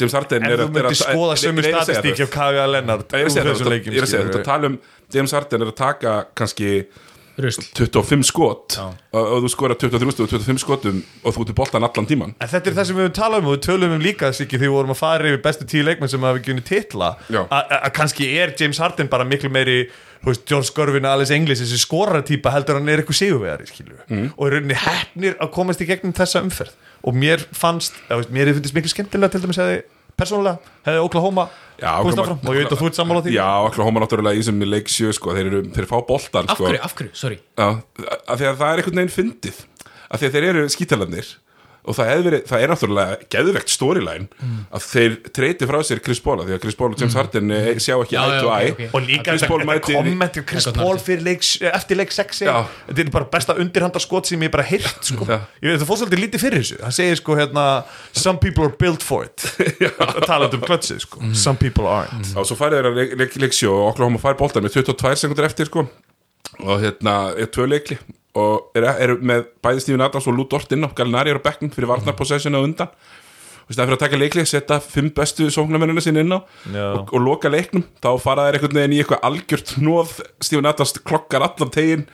James 0.00 0.14
Harden 0.16 0.42
En 0.42 0.48
þú 0.48 0.54
er 0.54 0.60
myndir 0.68 0.86
að- 0.88 0.96
skoða 0.96 1.34
sömu 1.36 1.62
á 1.68 2.30
Kaga 2.32 2.66
Lennart 2.70 3.12
Ég 3.12 3.26
er 3.28 3.50
að 3.50 4.08
segja 4.08 4.22
þetta, 4.24 4.38
þetta, 4.38 4.44
tala 4.46 4.70
um 4.70 4.78
James 5.14 5.32
Harden 5.36 5.62
er 5.66 5.72
að 5.72 5.78
taka 5.78 6.18
kannski 6.38 6.84
Rusl. 7.40 7.62
25 7.72 8.26
skot 8.28 8.74
Já. 8.76 8.82
og, 9.16 9.22
og 9.32 9.38
þú 9.46 9.48
skora 9.54 9.74
23 9.80 10.12
stig 10.12 10.26
og 10.26 10.32
25 10.34 10.58
skotum 10.60 10.98
og 11.24 11.32
þú 11.32 11.44
ert 11.46 11.52
í 11.54 11.54
boltan 11.56 11.86
allan 11.86 12.04
tíman 12.10 12.34
En 12.44 12.50
þetta 12.52 12.68
er 12.68 12.74
það 12.76 12.88
sem 12.90 12.98
við 12.98 13.06
höfum 13.06 13.14
talað 13.16 13.40
um 13.40 13.48
og 13.48 13.54
við 13.56 13.62
tölum 13.64 13.94
um 13.96 14.02
líka 14.04 14.28
Siggi, 14.36 14.58
þegar 14.60 14.66
við 14.68 14.74
vorum 14.74 14.92
að 14.92 14.98
fara 15.00 15.30
yfir 15.30 15.40
bestu 15.46 15.64
tíu 15.70 15.86
leikmenn 15.86 16.12
sem 16.12 16.26
hafa 16.28 16.42
unni 16.52 16.64
titla. 16.68 17.08
Að 17.32 17.72
að 17.78 17.94
kannski 17.96 18.28
er 18.36 18.52
James 18.60 18.82
Harden 18.84 19.08
bara 19.08 19.24
miklu 19.24 19.48
meiri 19.48 19.78
þú 20.22 20.28
veist, 20.28 20.44
George 20.52 20.74
Gervin, 20.76 21.08
Alice 21.08 21.32
English 21.34 21.64
þessi 21.64 21.80
skoraratýpa 21.86 22.52
heldur 22.52 22.76
hann 22.78 22.92
er 22.92 23.00
eitthvað 23.00 23.20
sigurvegari 23.22 23.66
skilur 23.72 24.04
Mm. 24.12 24.28
og 24.36 24.44
er 24.46 24.52
rauninni 24.58 24.76
hefnir 24.84 25.34
að 25.40 25.50
komast 25.56 25.80
í 25.80 25.88
gegnum 25.88 26.12
þessa 26.12 26.44
umferð. 26.44 26.76
Og 27.02 27.16
mér 27.16 27.40
fannst, 27.56 27.96
veist, 28.12 28.28
mér 28.30 28.50
hefði 28.52 28.60
fundist 28.60 28.76
miklu 28.76 28.92
skemmtilega 28.92 29.32
til 29.32 29.40
dæmis 29.46 29.58
hefði 29.58 29.80
persónulega, 30.22 30.72
hefði 30.86 31.02
Oklahoma 31.06 31.44
Já, 31.82 31.90
komist 31.98 32.18
Oklahoma- 32.18 32.38
áfram? 32.38 32.48
Og 32.48 32.54
ég 32.54 32.62
veit 32.62 32.72
að 32.76 32.80
þú 32.82 32.86
ert 32.90 32.98
sammála 33.00 33.22
því. 33.26 33.32
Já, 33.34 33.48
Oklahoma 33.66 34.00
náttúrulega 34.04 34.38
í 34.38 34.42
sem 34.46 34.62
í 34.62 34.68
leik 34.70 34.88
7 34.92 35.12
sko, 35.18 35.34
þeir, 35.34 35.46
eru, 35.50 35.62
þeir 35.74 35.86
fá 35.90 35.96
boltan 36.06 36.46
Af 36.48 36.56
sko. 36.56 36.66
hverju, 36.68 36.80
af 36.86 36.94
hverju, 36.94 37.10
sorry. 37.18 37.38
Já, 37.58 37.68
að 38.30 38.36
því 38.38 38.46
að 38.52 38.60
það 38.62 38.68
er 38.72 38.82
einhvern 38.82 39.00
veginn 39.02 39.16
fyndið. 39.18 39.62
Að 40.12 40.20
því 40.22 40.28
að 40.28 40.34
þeir 40.36 40.46
eru 40.52 40.62
skítalarnir 40.76 41.32
og 41.82 41.96
það, 41.96 42.08
hefði 42.12 42.24
verið, 42.28 42.42
það 42.46 42.64
er 42.64 42.70
náttúrulega 42.70 43.14
geðvegt 43.34 43.72
storyline 43.72 44.50
að 44.70 44.84
þeir 44.86 45.14
treyti 45.34 45.66
frá 45.66 45.78
sér 45.86 46.00
Chris 46.04 46.20
Paul 46.22 46.36
af 46.38 46.46
því 46.46 46.54
að 46.54 46.60
Chris 46.62 46.76
Paul 46.78 46.90
og 46.92 47.00
James 47.02 47.16
Harden 47.18 47.48
mm. 47.50 47.80
sjá 47.82 47.94
ekki 47.96 48.18
ok, 48.20 48.46
eye. 48.54 48.68
ok. 48.74 48.82
og 48.86 49.08
líka 49.08 49.24
Chris 49.32 49.42
þetta 49.42 49.50
Paul 49.50 49.62
þetta 49.62 49.72
mætir 49.72 49.96
komment 49.96 50.38
hjá 50.38 50.44
Chris 50.52 50.68
Paul 50.76 51.00
leik, 51.26 51.48
eftir 51.72 51.98
leik 51.98 52.14
6 52.14 52.42
Já. 52.46 52.52
þetta 52.86 53.04
er 53.04 53.10
bara 53.16 53.28
besta 53.34 53.58
undirhanda 53.58 54.02
skot 54.02 54.30
sem 54.30 54.46
ég 54.46 54.54
bara 54.54 54.66
heyrt 54.68 55.10
sko. 55.10 55.26
Ég 55.26 55.66
veit 55.66 55.82
það 55.82 55.88
fór 55.90 56.00
svolítið 56.04 56.22
lítið 56.22 56.44
fyrir 56.44 56.62
þessu. 56.62 56.78
Hann 56.84 56.94
segir 56.94 57.18
sko 57.18 57.36
hérna 57.40 57.66
some 58.12 58.38
people 58.38 58.68
are 58.68 58.78
built 58.78 59.02
for 59.02 59.26
it. 59.26 59.42
Talað 60.30 60.58
um 60.60 60.64
klötsið 60.66 61.02
sko. 61.02 61.26
Some 61.34 61.58
people 61.58 61.90
aren't. 61.90 62.30
Og 62.38 62.46
svo 62.46 62.58
færið 62.58 62.78
þeir 62.78 62.90
að 62.92 62.98
leik, 63.00 63.18
leik, 63.24 63.38
leik 63.46 63.58
7 63.58 63.70
og 63.72 63.84
Oklahoma 63.90 64.22
fær 64.22 64.38
boltan 64.38 64.62
með 64.66 64.78
22 64.78 65.24
sekundur 65.24 65.50
eftir 65.50 65.70
sko. 65.70 65.88
og 66.62 66.82
hérna 66.82 67.32
er 67.40 67.48
tvö 67.50 67.66
leikli 67.66 67.96
og 68.38 68.78
er, 68.78 68.86
er 69.04 69.16
með 69.20 69.48
bæði 69.64 69.84
Stífin 69.84 70.04
Adams 70.04 70.28
og 70.30 70.36
Lou 70.36 70.46
Dort 70.48 70.72
inn 70.72 70.86
á 70.86 70.90
Gallinari 70.96 71.32
er 71.32 71.40
á 71.40 71.44
bekknum 71.44 71.72
fyrir 71.74 71.90
varnar 71.90 72.16
possession 72.16 72.56
á 72.56 72.60
undan. 72.62 72.92
Og 73.62 73.74
stæðan 73.74 73.90
fyrir 73.90 73.98
að 73.98 74.02
taka 74.02 74.18
leikli, 74.18 74.44
setja 74.48 74.80
fimm 74.82 75.12
bestu 75.14 75.46
sóknarmennina 75.52 76.02
sinni 76.02 76.24
inn 76.24 76.34
á 76.34 76.40
og, 76.40 77.12
og 77.12 77.20
loka 77.22 77.52
leiknum, 77.52 77.84
þá 78.02 78.10
fara 78.22 78.48
þeir 78.48 78.58
einhvern 78.58 78.78
veginn 78.80 78.96
í 78.96 79.02
eitthvað 79.02 79.26
algjört 79.28 79.74
nóð 79.84 80.16
Stífin 80.42 80.70
Adams 80.72 80.96
klokkar 81.04 81.46
allan 81.46 81.74
tegin 81.74 82.06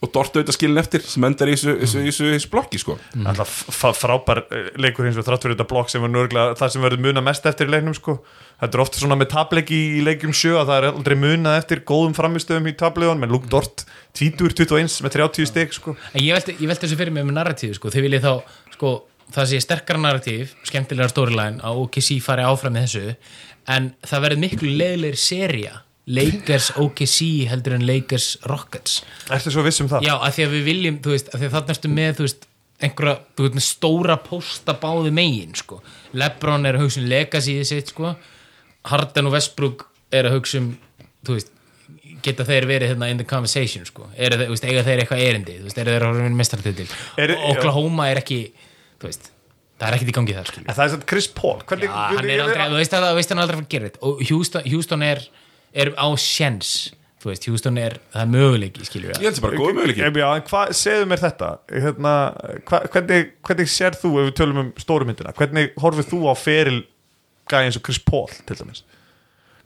og 0.00 0.08
Dort 0.14 0.32
auðvitað 0.32 0.56
skilin 0.56 0.80
eftir 0.80 1.02
sem 1.04 1.24
endar 1.28 1.50
í 1.52 1.56
þessu, 1.60 2.28
blokki 2.52 2.78
sko. 2.80 2.94
Alltaf 3.20 3.50
f- 3.68 3.98
frábær 4.00 4.38
eh, 4.48 4.70
leikur 4.80 5.04
eins 5.04 5.18
og 5.20 5.26
þrátt 5.26 5.44
fyrir 5.44 5.58
þetta 5.58 5.66
blokk 5.68 5.90
sem 5.92 6.00
var 6.00 6.12
nörglega 6.14 6.54
það 6.56 6.72
sem 6.72 6.86
verður 6.86 7.02
muna 7.04 7.20
mest 7.26 7.44
eftir 7.50 7.68
í 7.68 7.74
leiknum 7.74 7.96
sko. 7.98 8.14
þetta 8.62 8.78
er 8.78 8.82
ofta 8.86 9.02
svona 9.02 9.18
með 9.20 9.28
tableik 9.34 9.70
í, 9.76 9.80
leikjum 10.06 10.32
sjö 10.36 10.54
að 10.62 10.70
það 10.72 10.78
er 10.80 10.88
aldrei 10.94 11.16
munað 11.20 11.58
eftir 11.60 11.82
góðum 11.92 12.16
framistöðum 12.16 12.70
í 12.72 12.74
tableikun, 12.80 13.20
menn 13.20 13.34
Luke 13.34 13.48
Dort 13.52 13.84
20 14.16 14.56
21 14.56 14.96
með 15.04 15.14
30 15.18 15.50
stygg 15.52 15.76
sko. 15.76 15.94
En 16.14 16.24
ég 16.24 16.32
velti, 16.38 16.56
ég 16.60 16.72
velti 16.72 16.86
þessu 16.88 16.98
fyrir 17.00 17.12
mig 17.18 17.28
með 17.28 17.36
narratíf 17.42 17.76
sko. 17.76 17.92
Þið 17.92 18.06
viljið 18.08 18.24
þá, 18.24 18.56
sko, 18.78 18.94
það 19.36 19.50
sé 19.52 19.60
sterkara 19.66 20.00
narratív 20.00 20.56
skemmtilegar 20.68 21.12
storyline 21.12 21.60
að 21.60 21.84
OKC 21.84 22.16
fari 22.24 22.48
áfram 22.48 22.72
með 22.78 22.88
þessu 22.88 23.14
en 23.76 23.92
það 24.08 24.24
verður 24.24 24.42
miklu 24.48 24.72
leiðilegri 24.80 25.20
seria 25.28 25.76
Lakers 26.06 26.70
OKC 26.80 27.46
heldur 27.50 27.74
en 27.76 27.84
Lakers 27.86 28.38
Rockets 28.48 29.02
Ertu 29.30 29.52
svo 29.52 29.62
viss 29.66 29.80
um 29.84 29.88
það? 29.90 30.06
Já, 30.08 30.14
af 30.16 30.34
því 30.34 30.46
að 30.46 30.54
við 30.56 30.64
viljum, 30.70 30.96
þú 31.04 31.12
veist, 31.14 31.28
af 31.34 31.38
því 31.42 31.46
að 31.50 31.54
þarna 31.58 31.74
ertu 31.76 31.90
með, 31.92 32.12
þú 32.18 32.24
veist, 32.26 32.46
einhverja, 32.80 33.14
þú 33.36 33.44
veist, 33.46 33.56
með 33.60 33.66
stóra 33.66 34.16
pósta 34.24 34.74
báði 34.80 35.12
megin, 35.14 35.52
sko. 35.60 35.80
Lebron 36.16 36.66
er 36.66 36.78
að 36.78 36.86
hugsa 36.86 37.02
um 37.02 37.08
legacy 37.12 37.56
sitt, 37.68 37.92
sko. 37.92 38.14
Harden 38.90 39.28
og 39.28 39.34
Westbrook 39.36 39.84
er 40.16 40.26
að 40.30 40.38
hugsa 40.38 40.62
um, 40.62 40.70
þú 41.28 41.36
veist, 41.36 41.52
geta 42.24 42.44
þeir 42.48 42.66
verið 42.68 42.94
hérna 42.94 43.10
in 43.12 43.20
the 43.20 43.26
conversation, 43.28 43.84
sko. 43.88 44.08
Er, 44.16 44.34
þú 44.40 44.48
veist, 44.54 44.64
eiga 44.66 44.86
þeir 44.88 45.04
eitthvað 45.04 45.22
erindi, 45.28 45.58
þú 45.60 45.68
veist, 45.68 45.82
eru 45.84 45.94
þeir 45.94 46.06
að 46.08 46.18
vera 46.22 46.32
mestartitil. 46.40 46.88
Er- 47.20 47.36
Oklahoma 47.52 48.08
er 48.10 48.22
ekki, 48.24 48.40
þú 49.00 49.10
veist, 49.12 49.30
það 49.80 49.86
er 49.92 49.98
ekkert 50.00 50.10
í 50.10 50.16
gangi 50.16 50.38
þar. 50.40 50.50
En 50.64 50.72
það 50.72 50.82
er 50.88 50.92
svona 50.96 51.08
Chris 51.12 51.28
Paul 51.36 51.60
hvernig, 51.68 51.92
Já, 51.92 52.00
hann 52.16 52.32
er 52.34 52.42
aldrei, 52.48 52.66
þú 52.72 52.80
veist 52.80 52.96
hann 53.36 53.44
aldrei 53.44 53.60
fara 53.60 53.68
að 53.68 53.70
gera 53.76 53.90
þetta 53.92 54.02
og 54.10 54.24
Houston, 54.32 54.66
Houston 54.72 55.04
er, 55.06 55.22
er 55.72 55.92
á 55.94 56.08
sjens 56.18 56.90
þú 57.20 57.28
veist, 57.28 57.48
Houston 57.50 57.80
er, 57.80 57.98
það 58.14 58.22
er 58.22 58.30
möguleiki 58.32 58.86
skilur 58.86 59.12
ég 59.12 59.26
held 59.26 59.36
sem 59.36 59.44
bara 59.44 59.58
góð 59.60 59.74
möguleiki. 59.76 60.04
Já, 60.22 60.28
en 60.30 60.46
hvað, 60.46 60.70
segðu 60.78 61.08
mér 61.10 61.20
þetta. 61.20 61.50
Hérna, 61.74 62.14
hva, 62.70 62.80
hvernig, 62.94 63.34
hvernig 63.46 63.68
sér 63.72 63.98
þú 64.00 64.12
ef 64.22 64.30
við 64.30 64.38
tölum 64.40 64.62
um 64.62 64.70
stórumyndina, 64.80 65.34
hvernig 65.36 65.76
horfið 65.82 66.08
þú 66.14 66.22
á 66.32 66.34
feril 66.40 66.80
gæði 67.50 67.68
eins 67.68 67.78
og 67.80 67.84
Chris 67.84 68.00
Paul 68.06 68.32
til 68.48 68.56
dæmis? 68.62 68.82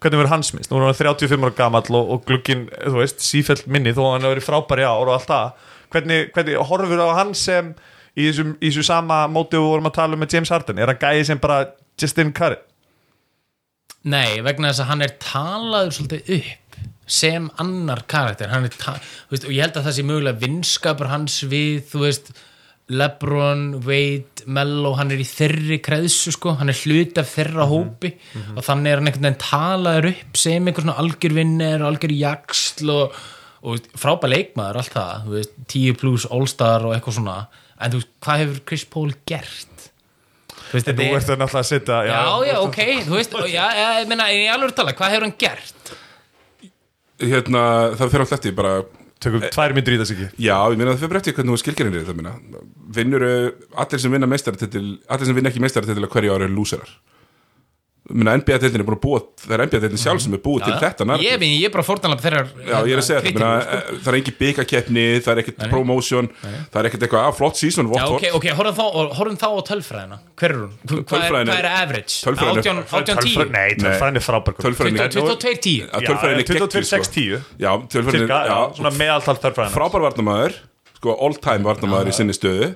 Hvernig 0.02 0.20
verður 0.20 0.32
hans 0.34 0.50
mist, 0.57 0.72
nú 0.72 0.80
er 0.80 0.88
hann 0.88 0.98
35 0.98 1.46
ára 1.46 1.57
gamall 1.62 1.86
og, 1.94 2.11
og 2.16 2.26
glugginn, 2.28 2.66
þú 2.82 2.98
veist, 2.98 3.22
sífælt 3.24 3.68
minni 3.70 3.94
þó 3.94 4.02
að 4.02 4.11
hann 4.16 4.26
hefur 4.26 4.34
verið 4.34 4.48
frábæri 4.48 4.88
ár 4.88 5.07
og 5.07 5.14
allt 5.14 5.30
það. 5.30 5.70
Hvernig, 5.94 6.26
hvernig 6.34 6.68
horfið 6.72 7.05
á 7.07 7.09
hann 7.20 7.32
sem 7.38 7.70
í 8.18 8.26
þessu, 8.26 8.50
í 8.59 8.68
þessu 8.68 8.84
sama 8.90 9.24
móti 9.30 9.57
við 9.57 9.70
vorum 9.70 9.88
að 9.88 9.98
tala 10.00 10.18
um 10.18 10.24
með 10.24 10.36
James 10.36 10.52
Harden, 10.52 10.82
er 10.82 10.90
hann 10.90 11.00
gæði 11.00 11.28
sem 11.30 11.40
bara 11.40 11.62
Justin 12.00 12.34
Curry 12.34 12.59
Nei, 14.12 14.40
vegna 14.44 14.70
þess 14.70 14.84
að 14.84 14.90
hann 14.90 15.05
er 15.07 15.14
talaður 15.22 15.94
svolítið 15.96 16.34
upp 16.38 16.80
sem 17.05 17.46
annar 17.61 18.02
karakter. 18.09 18.48
Er 18.48 18.64
veist, 19.30 19.44
og 19.44 19.52
ég 19.52 19.62
held 19.64 19.78
að 19.78 19.86
það 19.86 19.96
sé 19.96 20.05
mögulega 20.09 20.40
vinskapur 20.40 21.11
hans 21.12 21.38
við, 21.48 21.84
þú 21.90 22.05
veist 22.07 22.34
Lebron, 22.92 23.80
Wade, 23.86 24.44
Mello 24.44 24.90
hann 24.98 25.12
er 25.14 25.22
í 25.22 25.24
þeirri 25.24 25.78
kreðsu 25.84 26.34
sko. 26.34 26.52
Hann 26.61 26.68
er 26.68 26.76
hluti 26.76 27.20
af 27.22 27.30
þeirra 27.32 27.64
hópi. 27.70 28.11
Og 28.59 28.64
þannig 28.66 28.92
er 28.92 29.00
hann 29.00 29.09
einhvern 29.09 29.28
veginn 29.28 29.40
talaður 29.40 30.11
upp 30.11 30.40
sem 30.40 30.68
einhver 30.68 30.84
svona 30.84 30.98
algjör 31.00 31.36
vinner 31.38 31.80
og 31.80 31.88
algjör 31.92 32.12
jaksl 32.18 32.92
og, 32.92 33.18
og 33.64 33.88
frábæð 33.96 34.34
leikmaður 34.34 34.80
allt 34.82 34.96
það, 34.98 35.24
þú 35.24 35.36
veist, 35.38 35.55
10 35.72 36.00
plus 36.02 36.26
All-Star 36.28 36.84
og 36.84 36.96
eitthvað 36.96 37.18
svona, 37.22 37.38
en 37.80 37.94
þú 37.94 38.02
veist, 38.02 38.12
hvað 38.26 38.42
hefur 38.44 38.61
Chris 38.68 38.84
Paul 38.92 39.14
gert? 39.32 39.74
Þú 40.75 40.81
veist, 40.81 40.89
Nú 40.89 40.95
þetta 40.99 41.05
er- 41.07 41.16
ertu 41.20 41.35
náttúrulega 41.39 41.61
að 41.62 41.68
setja 41.70 41.99
Já, 42.09 42.20
já, 42.51 42.55
ok, 42.66 42.79
þú 43.07 43.14
veist, 43.14 43.37
já, 43.53 43.64
já, 43.79 43.87
ég 44.03 44.09
meina, 44.11 44.27
ég 44.35 44.51
alveg 44.51 44.75
tala, 44.75 44.95
hvað 44.99 45.12
hefur 45.14 45.27
hann 45.29 45.37
gert? 45.39 45.93
hérna, 47.22 47.62
það 47.95 48.11
fyrir 48.11 48.25
alltaf 48.25 48.39
eftir 48.41 48.55
bara 48.59 48.75
Tökum 49.22 49.41
tvær 49.55 49.72
myndir 49.77 49.95
í 49.95 49.99
þess 50.03 50.12
ekki 50.16 50.27
Já, 50.43 50.57
ég 50.75 50.77
meina 50.81 50.97
það 50.97 51.05
fyrir 51.07 51.20
eftir 51.20 51.37
hvernig 51.39 51.55
þú 51.55 51.61
skilgerinir 51.62 52.03
þetta 52.03 52.16
minna. 52.18 52.33
Vinnur 52.99 53.25
allir 53.85 54.03
sem 54.03 54.12
vinna 54.12 54.27
meistaratitil 54.29 54.87
allir 55.09 55.29
sem 55.31 55.39
vinna 55.39 55.53
ekki 55.53 55.62
meistaratitil 55.62 56.03
að 56.05 56.11
hverju 56.16 56.35
ári 56.35 56.49
er 56.49 56.53
lúserar 56.57 56.91
minna 58.12 58.34
NBA-deildin 58.36 58.82
er 58.82 58.84
búin 58.84 58.98
að 58.98 59.02
búa 59.05 59.18
það 59.40 59.52
er 59.57 59.62
NBA-deildin 59.64 60.00
sjálf 60.02 60.20
sem 60.20 60.34
er 60.36 60.40
búið 60.44 60.64
til 60.66 60.74
þetta 60.82 61.07
narratív. 61.09 61.24
Ég, 61.24 61.44
ég 61.62 61.64
er 61.64 61.72
bara 61.72 61.84
fórtanlega 61.86 62.20
þeirra 62.20 62.40
Já, 62.68 62.74
ég 62.84 62.92
er 62.92 63.00
að 63.00 63.07
segja 63.07 63.20
þetta, 63.24 63.38
minna, 63.38 63.52
sko. 63.64 63.94
það 64.05 64.11
er 64.12 64.18
engin 64.18 64.36
byggakeppni 64.40 65.05
það 65.24 65.30
er 65.32 65.40
ekkert 65.44 65.62
promotion 65.72 66.28
það 66.44 66.76
er 66.82 66.88
ekkert 66.90 67.07
eitthvað, 67.07 67.28
að 67.30 67.38
flott 67.38 67.61
season, 67.62 67.88
Já, 67.88 67.94
vott, 67.94 68.18
ok, 68.18 68.26
ok, 68.40 68.48
horfum 68.59 68.76
þá, 68.76 68.84
horfum 69.20 69.38
þá 69.40 69.46
á 69.48 69.61
tölfræðina. 69.70 70.18
Hver 70.36 70.52
er 70.52 70.61
hún? 70.61 70.74
Hvað 71.09 71.24
er, 71.24 71.38
er- 71.40 71.55
er 71.64 71.70
average? 71.70 72.18
tölfræðin 72.26 72.61
er- 72.61 72.61
18, 72.61 72.84
18, 72.92 73.24
10 73.24 73.57
Nei, 73.57 73.70
tölfræðin 73.80 74.20
er 74.20 74.26
frábær 74.28 74.59
Tölfræðin 74.61 75.00
22, 75.00 75.57
10 75.64 75.88
að 75.88 76.07
tölfræðin 76.11 76.44
geggjuð, 76.44 76.68
22, 76.68 76.84
6, 76.92 77.12
10 77.16 77.40
Já, 77.64 77.72
tölfræðin 77.88 78.26
Cirka, 78.28 78.42
já, 78.44 78.52
já, 78.52 78.76
svona 78.82 78.94
meðaltal 79.00 79.38
tölfræðin 79.48 79.74
frábær 79.78 80.05
varnamæður 80.11 80.61
sko, 81.00 81.16
all 81.24 81.40
time 81.40 81.64
varnamæður 81.72 82.12
í 82.12 82.16
sinni 82.20 82.36
stöðu 82.36 82.74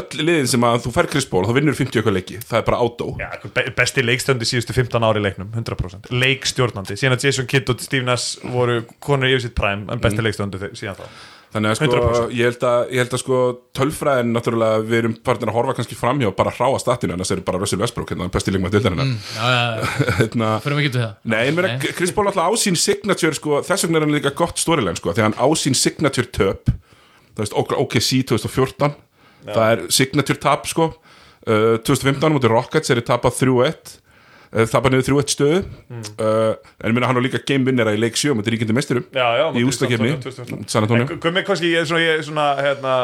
öll 0.00 0.24
liðin 0.26 0.48
sem 0.50 0.64
að 0.66 0.80
þú 0.86 0.92
fær 0.96 1.08
Chris 1.12 1.28
Paul 1.30 1.44
þá 1.48 1.52
vinnur 1.58 1.76
50 1.78 2.00
eitthvað 2.00 2.16
leiki, 2.18 2.40
það 2.44 2.58
er 2.60 2.66
bara 2.70 2.80
átó 2.84 3.10
Já, 3.20 3.28
be- 3.56 3.68
besti 3.78 4.04
leikstjóndi 4.04 4.48
síðustu 4.50 4.76
15 4.76 5.06
ári 5.10 5.22
í 5.22 5.26
leiknum 5.28 5.52
100% 5.54 6.10
leikstjórnandi, 6.24 6.96
síðan 7.00 7.16
að 7.18 7.28
Jason 7.28 7.48
Kidd 7.50 7.70
og 7.74 7.84
Steve 7.84 8.06
Nash 8.08 8.40
voru 8.54 8.80
konur 9.04 9.30
yfir 9.30 9.46
sitt 9.48 9.56
prime 9.58 9.86
en 9.92 10.02
besti 10.02 10.24
leikstjóndi 10.24 10.60
þe- 10.62 10.74
síðan 10.82 10.98
þá. 11.02 11.06
Þannig 11.54 11.70
að 11.70 11.76
sko, 11.78 11.86
100%. 11.86 12.32
ég 12.34 12.48
held 12.48 12.64
að, 12.66 12.80
ég 12.90 12.98
held 13.04 13.12
að 13.14 13.20
sko, 13.22 13.36
tölfræðin, 13.78 14.30
náttúrulega, 14.34 14.80
við 14.90 14.96
erum 14.98 15.12
farin 15.22 15.50
að 15.52 15.54
horfa 15.54 15.74
kannski 15.78 15.94
framhjá 15.94 16.32
bara 16.34 16.50
hráa 16.56 16.80
statinu 16.82 17.14
en 17.14 17.22
það 17.22 17.36
er 17.36 17.42
bara 17.46 17.60
Russell 17.62 17.78
Westbrook, 17.78 18.10
hérna, 18.10 18.26
besti 18.34 18.50
leikmaður 18.50 18.74
dildarinnar 18.74 19.06
mm. 19.06 19.20
Já, 19.36 19.44
já, 19.54 19.60
já, 20.34 20.48
fyrir 20.64 20.74
mig 20.80 20.88
getur 20.88 21.04
það. 21.04 21.12
Nei, 21.30 21.38
ég 21.46 21.54
meina, 21.54 21.70
Chris 21.94 22.10
Paul 22.16 22.26
alltaf 22.32 22.50
á 22.50 22.52
sín 22.58 22.74
signature 22.74 23.38
sko, 23.38 23.60
þess 23.70 23.86
vegna 23.86 24.00
er 24.00 24.06
hann 24.08 24.16
líka 24.16 24.34
gott 24.34 24.58
storyline 24.58 24.98
sko, 24.98 25.14
því 25.14 25.28
hann 25.28 25.38
á 25.38 25.46
sín 25.62 25.78
signature 25.78 26.26
töp 26.34 26.72
það 27.38 27.44
veist, 27.44 27.54
OKC 27.54 28.24
2014 28.34 28.98
það 29.50 29.66
er 29.72 29.84
signature 29.92 30.40
tap 30.40 30.70
sko. 30.70 30.92
Uh, 31.44 31.76
2015 31.84 32.32
mútið 32.32 32.54
Rockets 32.54 32.88
er 32.92 33.02
í 33.02 33.04
tapað 33.04 33.42
3-1 33.42 33.90
uh, 34.54 34.62
tapað 34.70 34.94
niður 34.94 35.06
3-1 35.10 35.32
stöðu. 35.34 35.58
Uh, 35.90 36.54
en 36.80 36.88
ég 36.88 36.94
meina 36.96 37.10
hann 37.10 37.20
á 37.20 37.22
líka 37.24 37.40
game 37.44 37.68
winnera 37.68 37.92
í 37.92 38.00
leik 38.00 38.16
7 38.16 38.32
mútið 38.38 38.54
ríkjandi 38.54 38.76
meisturum 38.78 39.04
í 39.12 39.66
ústakefni 39.68 40.14
San 40.70 40.86
Antonio 40.86 41.04
En 41.04 41.20
Gummi, 41.20 41.44
kannski, 41.44 41.74
ég 41.74 41.84
er 41.84 41.90
svona, 41.90 42.00
ég 42.00 42.22
er 42.22 42.24
svona 42.24 42.46
hérna, 42.60 42.94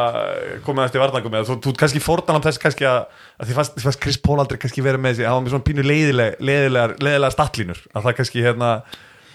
komið 0.64 0.86
eftir 0.86 1.04
varnagum 1.04 1.36
þú, 1.50 1.58
þú 1.66 1.76
kannski 1.84 2.02
fórtan 2.04 2.40
á 2.40 2.44
þess 2.48 2.62
kannski 2.64 2.88
að, 2.88 3.12
að 3.36 3.50
því 3.50 3.58
fannst, 3.60 3.84
fannst 3.84 4.02
Chris 4.06 4.20
Paul 4.24 4.40
aldrei 4.40 4.56
kannski 4.62 4.86
verið 4.88 5.04
með 5.04 5.18
þessi 5.18 5.28
hann 5.28 5.36
var 5.36 5.46
með 5.46 5.56
svona 5.58 5.68
pínu 5.68 5.86
leiðileg, 5.90 6.40
leiðilegar, 6.40 6.96
leiðilegar 7.04 7.36
statlínur 7.36 7.84
að 7.92 8.08
það 8.08 8.18
kannski 8.22 8.48
hérna 8.48 8.72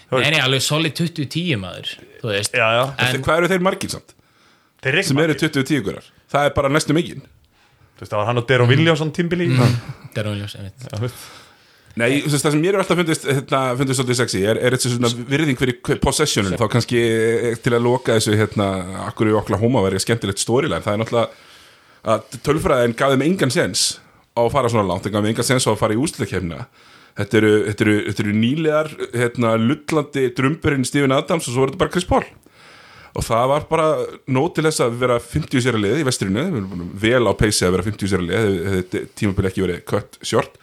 Nei, 0.05 0.29
nei, 0.35 0.41
alveg 0.41 0.61
solid 0.61 0.93
20-10 0.93 1.57
maður 1.57 1.95
Þú 2.21 2.29
veist. 2.29 2.53
Já, 2.53 2.65
já, 2.77 2.83
En, 3.01 3.23
Hvað 3.25 3.39
eru 3.39 3.47
þeir 3.49 3.63
margir 3.65 3.89
samt? 3.95 4.13
þeir 4.13 4.24
sem 4.85 5.23
eru 5.23 5.33
reikma 5.33 5.49
20-10 5.63 5.87
gurar. 5.87 6.13
Það 6.31 6.49
er 6.49 6.55
bara 6.55 6.71
næstum 6.71 7.01
engin 7.01 7.25
þú 7.95 8.03
veist, 8.03 8.11
það 8.11 8.19
var 8.19 8.29
hann 8.29 8.41
og 8.41 8.45
Dero 8.49 8.67
Williamson 8.69 9.11
tímbili 9.15 9.49
mm. 9.49 9.75
Williams, 10.15 10.55
einmitt. 10.59 10.83
Já, 10.83 10.95
þú 10.97 11.03
veist. 11.05 11.25
Nei, 11.95 12.09
þú 12.25 12.31
veist, 12.33 12.43
það 12.43 12.55
sem 12.55 12.63
mér 12.65 12.75
er 12.75 12.81
alltaf 12.81 12.99
fundist, 12.99 13.27
hérna, 13.29 13.59
fundist 13.79 14.01
svolítið 14.01 14.17
sexy 14.19 14.41
er, 14.43 14.59
er 14.59 14.75
þetta 14.75 14.91
svona 14.91 15.11
virðing 15.31 15.59
fyrir 15.59 15.99
possessionun 16.03 16.57
þá 16.59 16.65
kannski 16.73 16.99
eh, 16.99 17.53
til 17.63 17.71
að 17.77 17.85
loka 17.85 18.17
þessu 18.17 18.35
hérna, 18.35 18.67
akkur 19.05 19.31
í 19.31 19.37
Oklahoma 19.39 19.83
verið 19.85 20.03
skemmtilegt 20.03 20.43
storyline, 20.43 20.83
það 20.83 20.97
er 20.97 21.01
náttúrulega 21.03 22.15
að 22.15 22.41
tölfræðin 22.43 22.97
gaf 22.99 23.15
þeim 23.15 23.23
engan 23.29 23.55
sens 23.55 23.85
á 24.35 24.43
að 24.43 24.51
fara 24.57 24.73
svona 24.73 24.89
langt, 24.89 25.05
það 25.05 25.15
gaf 25.15 25.23
þeim 25.23 25.31
engan 25.31 25.47
sens 25.47 25.67
á 25.67 25.71
að 25.71 25.79
fara 25.85 25.95
í 25.95 26.01
úslutakefna 26.03 26.65
þetta 27.15 27.39
eru, 27.39 27.53
þetta 27.69 27.87
eru, 27.87 27.95
þetta 28.09 28.25
eru 28.25 28.35
nýlegar 28.41 28.91
hérna, 29.15 29.55
lullandi 29.61 30.25
drumburinn 30.35 30.87
Stephen 30.87 31.15
Adams 31.15 31.47
og 31.47 31.55
svo 31.55 31.63
verður 31.63 31.77
þetta 31.77 31.85
bara 31.85 31.95
Chris 31.95 32.09
Paul 32.11 32.27
og 33.15 33.23
það 33.23 33.45
var 33.53 33.65
bara 33.69 33.87
nót 34.35 34.57
til 34.57 34.65
þess 34.67 34.83
að 34.83 34.97
vera 34.99 35.15
50 35.23 35.63
sér 35.63 35.77
að 35.77 35.85
liði 35.85 36.03
í 36.03 36.07
vestrinu. 36.09 36.43
Við 36.51 36.59
erum 36.59 36.67
búin 36.73 36.91
vel 37.05 37.23
á 37.31 37.33
peysi 37.39 37.63
að 37.67 37.77
vera 37.77 37.85
50 37.87 38.11
sér 38.11 38.21
að 38.23 38.29
liði 38.29 38.73
hefði 38.73 39.01
tímabili 39.15 39.51
ekki 39.51 39.63
verið 39.63 39.81
cut 39.87 40.17
short. 40.25 40.57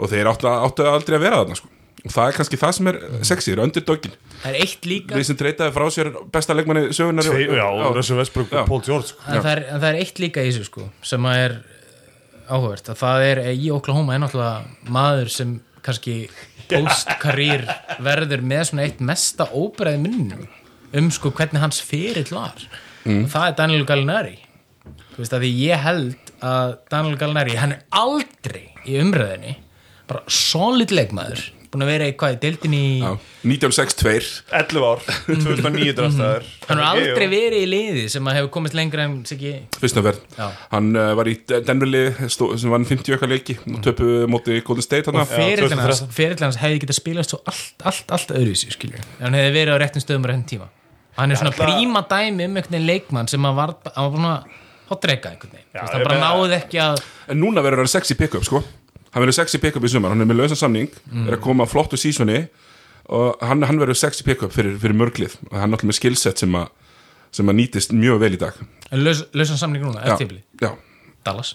Og 0.00 0.08
þeir 0.10 0.30
áttu, 0.30 0.48
áttu 0.48 0.86
aldrei 0.88 1.18
að 1.18 1.24
vera 1.26 1.40
þarna 1.42 1.58
sko. 1.60 1.68
og 2.02 2.14
það 2.14 2.28
er 2.30 2.36
kannski 2.38 2.58
það 2.58 2.72
sem 2.78 2.88
er 2.90 2.96
sexy, 3.28 3.52
er 3.52 3.60
underdogin 3.62 4.14
Það 4.42 4.48
er 4.48 4.56
eitt 4.64 4.86
líka. 4.88 5.18
Við 5.18 5.26
sem 5.28 5.38
treytaði 5.38 5.74
frá 5.76 5.84
sér 5.94 6.08
besta 6.34 6.56
leikmanni 6.56 6.96
sögunar 6.96 7.28
Tvei, 7.28 7.44
já, 7.46 7.66
Russell 7.94 8.18
Westbrook 8.18 8.50
Já. 8.50 8.62
og 8.64 8.88
sko. 9.06 9.20
en 9.28 9.36
það, 9.44 9.50
er, 9.52 9.62
en 9.68 9.82
það 9.84 9.88
er 9.90 10.00
eitt 10.00 10.18
líka 10.18 10.42
í 10.42 10.48
þessu 10.50 10.66
sko 10.66 10.88
sem 11.06 11.28
að 11.30 11.42
er 11.44 11.54
áhugavert. 12.48 12.88
Að 12.90 12.98
það 13.04 13.26
er 13.28 13.42
í 13.52 13.68
Oklahoma 13.76 14.16
er 14.16 14.24
náttúrulega 14.24 14.90
maður 14.96 15.30
sem 15.36 15.54
kannski 15.84 16.16
post-karýr 16.72 17.68
verður 18.02 18.42
með 18.50 18.66
svona 18.72 18.88
eitt 18.88 19.04
mesta 19.04 19.46
óbreið 19.52 20.02
minnum 20.02 20.48
um 20.98 21.10
sko 21.14 21.32
hvernig 21.36 21.62
hans 21.62 21.80
ferill 21.84 22.28
var. 22.32 22.66
Og 23.06 23.28
það 23.32 23.48
er 23.48 23.56
Daniel 23.58 23.86
Gallinari. 23.88 24.36
Þú 25.12 25.20
veist 25.20 25.34
að 25.36 25.44
því 25.44 25.50
ég 25.60 25.82
held 25.86 26.32
að 26.42 26.76
Daniel 26.92 27.18
Gallinari, 27.20 27.58
hann 27.58 27.76
er 27.76 27.82
aldrei 27.94 28.68
í 28.88 28.98
umræðinni 29.02 29.56
bara 30.10 30.22
solid 30.30 30.94
leikmaður 30.94 31.50
búin 31.72 31.86
að 31.86 31.88
vera 31.88 32.06
eitthvað 32.08 32.34
í 32.34 32.38
deildinni 32.42 32.80
í 33.00 33.10
1962 33.48 34.26
11 34.58 34.82
ár, 34.84 35.04
2009 35.28 35.94
drafstæður 35.96 36.48
hann 36.68 36.82
har 36.82 36.98
aldrei 36.98 37.24
verið 37.32 37.56
í 37.62 37.70
liði 37.70 38.02
sem 38.12 38.28
að 38.28 38.36
hefur 38.38 38.50
komist 38.58 38.76
lengra 38.76 39.06
en 39.08 39.14
verð, 39.24 40.20
Já. 40.36 40.50
hann 40.74 40.90
uh, 40.92 41.14
var 41.16 41.30
í 41.32 41.34
Denverli 41.48 42.04
sem 42.28 42.74
vann 42.74 42.84
50 42.88 43.16
okkar 43.16 43.32
leiki 43.32 43.56
og 43.62 43.80
töpu 43.86 44.10
móti 44.28 44.58
Golden 44.66 44.84
State 44.84 45.08
hann 45.08 45.22
og 45.22 45.32
ferill 45.32 45.70
hans, 45.70 46.04
2013. 46.04 46.12
ferill 46.18 46.44
hans 46.44 46.60
hefði 46.60 46.84
getað 46.84 47.00
spilast 47.00 47.32
svo 47.32 47.40
allt, 47.48 47.88
allt, 47.88 48.16
allt 48.18 48.36
öðruvísi 48.36 48.76
skilju 48.76 49.00
hann 49.22 49.40
hefði 49.40 49.56
verið 49.56 49.80
á 49.80 49.82
réttum 49.86 50.04
stöðum 50.04 50.28
á 50.28 50.30
réttum 50.34 50.48
tíma 50.52 50.68
hann 51.16 51.30
er 51.30 51.36
svona 51.40 51.52
Alltaf- 51.52 51.68
príma 51.68 52.02
dæmi 52.08 52.44
um 52.48 52.56
einhvern 52.56 52.72
veginn 52.72 52.86
leikmann 52.88 53.28
sem 53.28 53.42
að 53.44 53.54
var, 53.54 53.74
hann 53.96 54.12
var 54.12 54.28
að 54.30 54.44
hotreika 54.90 55.30
einhvern 55.32 55.52
veginn, 55.52 55.68
Já, 55.74 55.80
hann 55.92 56.02
bara 56.04 56.18
meina- 56.18 56.32
náði 56.32 56.58
ekki 56.60 56.78
að 56.80 57.02
En 57.28 57.40
núna 57.40 57.62
verður 57.64 57.84
það 57.84 57.88
sexy 57.96 58.14
pick-up 58.14 58.44
sko. 58.44 58.62
Hann 59.12 59.22
verður 59.22 59.34
sexy 59.34 59.58
pick-up 59.58 59.84
í 59.84 59.88
sumar, 59.92 60.10
hann 60.10 60.20
er 60.20 60.26
með 60.26 60.36
lausan 60.42 60.56
samning 60.56 60.88
Er 61.28 61.36
að 61.36 61.40
koma 61.44 61.66
flottu 61.66 61.96
sísoni 62.00 62.48
Og 63.12 63.36
hann, 63.42 63.62
hann 63.62 63.78
verður 63.80 63.96
sexy 63.98 64.22
pick-up 64.24 64.52
fyrir, 64.54 64.76
fyrir 64.78 64.94
mörglið. 64.94 65.34
Og 65.50 65.58
hann 65.58 65.72
er 65.72 65.76
alltaf 65.76 65.88
með 65.90 65.98
skillset 65.98 66.38
sem 66.38 66.52
að 66.54 66.68
sem 67.32 67.48
að 67.48 67.56
nýtist 67.56 67.92
mjög 67.96 68.18
vel 68.20 68.34
í 68.36 68.38
dag. 68.38 68.52
Laus, 68.92 69.22
lausan 69.32 69.56
samning 69.58 69.82
núna, 69.82 70.02
eftir 70.04 70.26
tíbli, 70.28 70.42
já, 70.60 70.74
Dallas. 71.24 71.54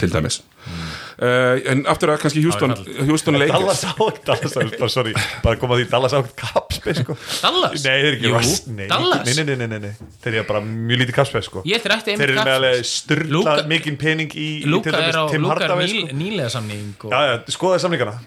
Til 0.00 0.08
dæmis 0.10 0.40
uh, 0.60 1.70
En 1.72 1.82
aftur 1.90 2.12
að 2.14 2.20
kannski 2.24 2.42
Houston, 2.44 2.74
Já, 2.76 3.04
Houston 3.08 3.38
Dallas 3.38 3.82
Lakers 3.82 3.84
á 3.84 3.92
Dallas 4.26 4.56
á, 4.56 4.62
bara, 4.80 4.90
sorry, 4.92 5.14
bara 5.44 5.60
koma 5.60 5.78
því 5.80 5.86
Dallas 5.92 6.16
á 6.16 6.20
kapspeð 6.42 7.02
sko. 7.02 7.16
Dallas? 7.42 7.84
Nei, 7.84 7.96
þeir 8.04 8.08
eru 8.10 8.18
ekki 8.18 8.74
nei, 8.76 8.88
Dallas? 8.90 9.24
Nei, 9.30 9.44
nei, 9.44 9.56
nei, 9.56 9.68
nei, 9.74 9.80
nei. 9.88 10.12
Þeir 10.24 10.38
eru 10.40 10.46
bara 10.52 10.64
mjög 10.66 11.02
lítið 11.04 11.18
kapspeð 11.20 11.46
sko. 11.48 11.64
Ég 11.68 11.80
ætti 11.80 11.94
eftir 11.96 12.20
Þeir 12.20 12.34
eru 12.34 12.40
með 12.40 12.54
alveg 12.58 12.78
Luka, 12.80 12.90
styrla 12.94 13.56
mikinn 13.70 14.00
pening 14.00 14.36
í, 14.36 14.48
dæmis 14.66 14.90
er 14.92 15.20
á 15.20 15.24
Luka 15.24 15.36
er 15.40 15.48
Hardaway 15.54 15.88
ný, 15.90 16.04
sko. 16.04 16.20
nýlega 16.24 16.52
samning 16.56 17.06
og, 17.08 17.14
Já, 17.14 17.20
já, 17.30 17.36
skoðaði 17.56 17.84
samlingana 17.86 18.18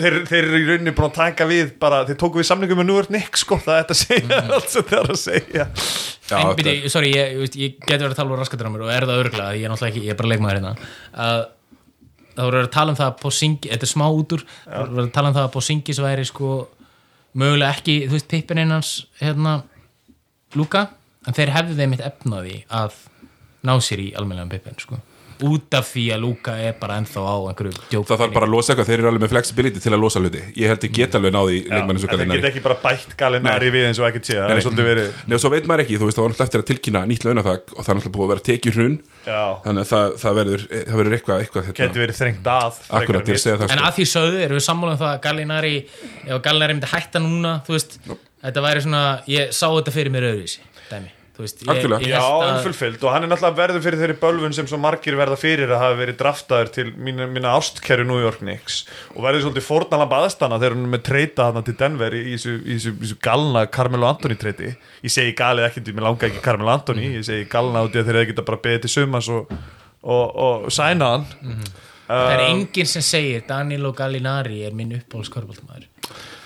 Þeir, 0.00 0.16
þeir 0.30 0.44
eru 0.48 0.58
í 0.60 0.66
rauninni 0.70 0.92
búin 0.96 1.08
að 1.10 1.14
taka 1.18 1.46
við 1.50 1.70
bara, 1.82 2.02
þeir 2.08 2.18
tóku 2.22 2.40
við 2.40 2.48
samlingum 2.48 2.80
með 2.80 2.88
Núvert 2.90 3.10
Nick 3.14 3.36
sko, 3.40 3.58
það 3.60 3.76
er 3.76 3.84
þetta 3.84 3.96
að 3.96 4.00
segja 4.00 4.40
Mhm. 4.40 4.50
allt 4.56 4.68
sem 4.74 4.82
þeir 4.90 4.98
eru 5.00 5.14
að 5.14 5.20
segja. 5.22 5.66
Já, 6.30 6.36
en 6.40 6.56
byrju, 6.60 6.90
sorry, 6.94 7.12
ég, 7.14 7.32
ég, 7.40 7.56
ég 7.60 7.78
geti 7.80 7.98
verið 8.04 8.12
að 8.14 8.18
tala 8.20 8.30
um 8.34 8.38
raskatur 8.40 8.68
á 8.68 8.72
mér 8.72 8.84
og 8.86 8.92
er 8.94 9.06
það 9.08 9.22
örglega, 9.24 9.54
ég 9.58 9.64
er 9.66 9.72
náttúrulega 9.72 9.90
ekki, 9.94 10.04
ég 10.06 10.14
er 10.14 10.18
bara 10.20 10.30
leikmaður 10.30 10.58
hérna. 10.60 10.74
Að 11.26 11.40
það 12.36 12.44
voru 12.50 12.60
að 12.62 12.70
tala 12.76 12.90
um 12.94 12.98
það 13.00 13.08
að 13.10 13.16
Posingi, 13.24 13.68
þetta 13.74 13.86
er 13.88 13.92
smá 13.94 14.06
útur 14.14 14.44
það 14.64 14.92
voru 14.94 15.06
að 15.08 15.12
tala 15.16 15.28
um 15.32 15.34
það 15.34 15.48
að 15.48 15.52
Posingis 15.56 15.98
væri 16.04 16.26
sko 16.30 16.50
mögulega 17.36 17.74
ekki, 17.74 17.96
þú 18.08 18.14
veist, 18.16 18.28
tippin 18.30 18.58
einans 18.62 18.92
hérna, 19.20 19.56
Luka 20.54 20.86
en 21.26 21.34
þeir 21.36 21.52
hefðu 21.54 21.76
þeim 21.78 21.92
eitt 21.98 22.06
efnaði 22.06 22.56
að 22.70 22.94
ná 23.66 23.74
sér 23.84 24.00
í 24.02 24.08
almennilega 24.16 24.54
pippin 24.54 24.78
sko 24.80 24.98
út 25.46 25.74
af 25.78 25.86
því 25.90 26.04
að 26.14 26.20
Luka 26.24 26.54
er 26.60 26.74
bara 26.80 26.96
ennþá 27.00 27.20
á 27.24 27.36
einhverju 27.50 27.72
djók 27.90 28.06
Það 28.10 28.20
þarf 28.22 28.34
bara 28.36 28.46
að 28.48 28.52
losa 28.54 28.72
eitthvað, 28.72 28.88
þeir 28.90 28.98
eru 29.00 29.08
alveg 29.10 29.22
með 29.24 29.32
flexibility 29.34 29.80
til 29.84 29.92
að 29.94 30.00
losa 30.04 30.20
hluti. 30.22 30.42
Ég 30.60 30.66
held 30.72 30.82
ég 30.86 30.92
get 30.98 31.14
alveg 31.18 31.32
náði 31.36 31.56
leikmanni 31.70 32.00
svo 32.02 32.08
Það 32.10 32.16
Gallinari. 32.20 32.40
get 32.40 32.48
ekki 32.50 32.62
bara 32.64 32.78
bætt 32.84 33.14
galinari 33.20 33.68
við 33.74 33.84
eins 33.90 34.00
og 34.00 34.06
ekkert 34.10 34.26
sé 34.30 34.34
Það 34.40 34.54
er 34.56 34.60
svolítið 34.66 34.88
verið 34.90 35.08
Nei, 35.26 35.34
og 35.34 35.40
svo 35.44 35.50
veit 35.54 35.66
maður 35.70 35.84
ekki, 35.84 35.98
þú 36.00 36.04
veist, 36.10 36.18
það 36.18 36.24
var 36.26 36.30
náttúrulega 36.34 36.48
eftir 36.50 36.60
að 36.60 36.68
tilkynna 36.70 37.00
nýtt 37.10 37.24
launathag 37.28 37.62
og 37.76 37.80
það 37.84 37.90
er 37.90 37.96
náttúrulega 38.00 38.16
búið 38.16 38.26
að 38.26 38.32
vera 38.34 38.44
tekið 38.50 38.72
hrun. 38.80 38.96
Já, 39.26 39.42
þannig 39.64 39.80
að 39.84 39.90
það, 39.90 40.06
það 40.24 40.32
verður, 40.40 40.60
það 40.90 40.96
verður 41.00 41.14
eitthvað, 41.20 41.38
eitthvað 41.44 41.64
hérna, 41.70 42.00
verið 42.00 42.16
þrengt 42.20 42.46
að 42.50 42.72
akkurat 43.00 43.24
til 43.28 43.34
að 43.36 43.42
segja 43.44 43.56
það 43.60 43.70
En 43.70 43.78
sko. 43.80 43.86
að 43.90 43.94
því 44.00 44.04
sögðu, 44.14 44.38
erum 44.44 44.56
við 44.60 44.64
sammála 44.70 44.92
um 44.96 45.00
það 45.00 45.10
að 45.10 45.22
Gallinari, 45.26 45.74
umfullfyllt 51.38 53.04
og 53.06 53.14
hann 53.14 53.24
er 53.24 53.30
náttúrulega 53.30 53.58
verður 53.60 53.84
fyrir 53.84 54.00
þeirri 54.02 54.16
bölvun 54.20 54.56
sem 54.56 54.68
svo 54.68 54.78
margir 54.82 55.16
verða 55.18 55.38
fyrir 55.40 55.72
að 55.72 55.82
hafa 55.84 55.98
verið 56.00 56.18
draftaður 56.20 56.72
til 56.74 56.86
mína, 56.96 57.28
mína 57.30 57.54
ástkerru 57.56 58.06
New 58.08 58.20
York 58.20 58.42
Knicks 58.42 58.82
og 59.14 59.22
verður 59.24 59.46
svolítið 59.46 59.66
fórnalamb 59.68 60.16
aðstana 60.18 60.60
þegar 60.60 60.76
hann 60.76 60.86
er 60.88 60.94
með 60.96 61.04
treyta 61.10 61.48
hann 61.48 61.66
til 61.66 61.76
Denver 61.80 62.16
í 62.18 62.24
þessu, 62.36 63.16
galna 63.24 63.66
Carmelo 63.72 64.08
Anthony 64.10 64.38
treyti. 64.40 64.72
Ég 65.04 65.14
segi 65.14 65.36
galið 65.38 65.68
ekkert, 65.70 65.92
ég 65.92 66.02
langa 66.04 66.28
ekki 66.28 66.42
Carmelo 66.44 66.74
Anthony 66.74 67.12
ég 67.16 67.28
segi 67.28 67.46
galna 67.52 67.84
út 67.86 67.94
í 67.96 68.02
að 68.02 68.10
þeir 68.10 68.32
geta 68.32 68.46
bara 68.46 68.62
beðið 68.66 68.86
til 68.86 68.94
sumas 68.96 69.30
og, 69.32 69.54
og, 70.02 70.26
og 70.46 70.68
sæna 70.74 71.14
hann. 71.14 71.30
Það 72.10 72.32
er 72.34 72.40
Um, 72.42 72.56
enginn 72.56 72.88
sem 72.90 73.04
segir 73.06 73.44
Danilo 73.46 73.92
Gallinari 73.94 74.64
er 74.66 74.74
minn 74.74 74.96
uppáhaldskörbóltamæður. 74.96 75.86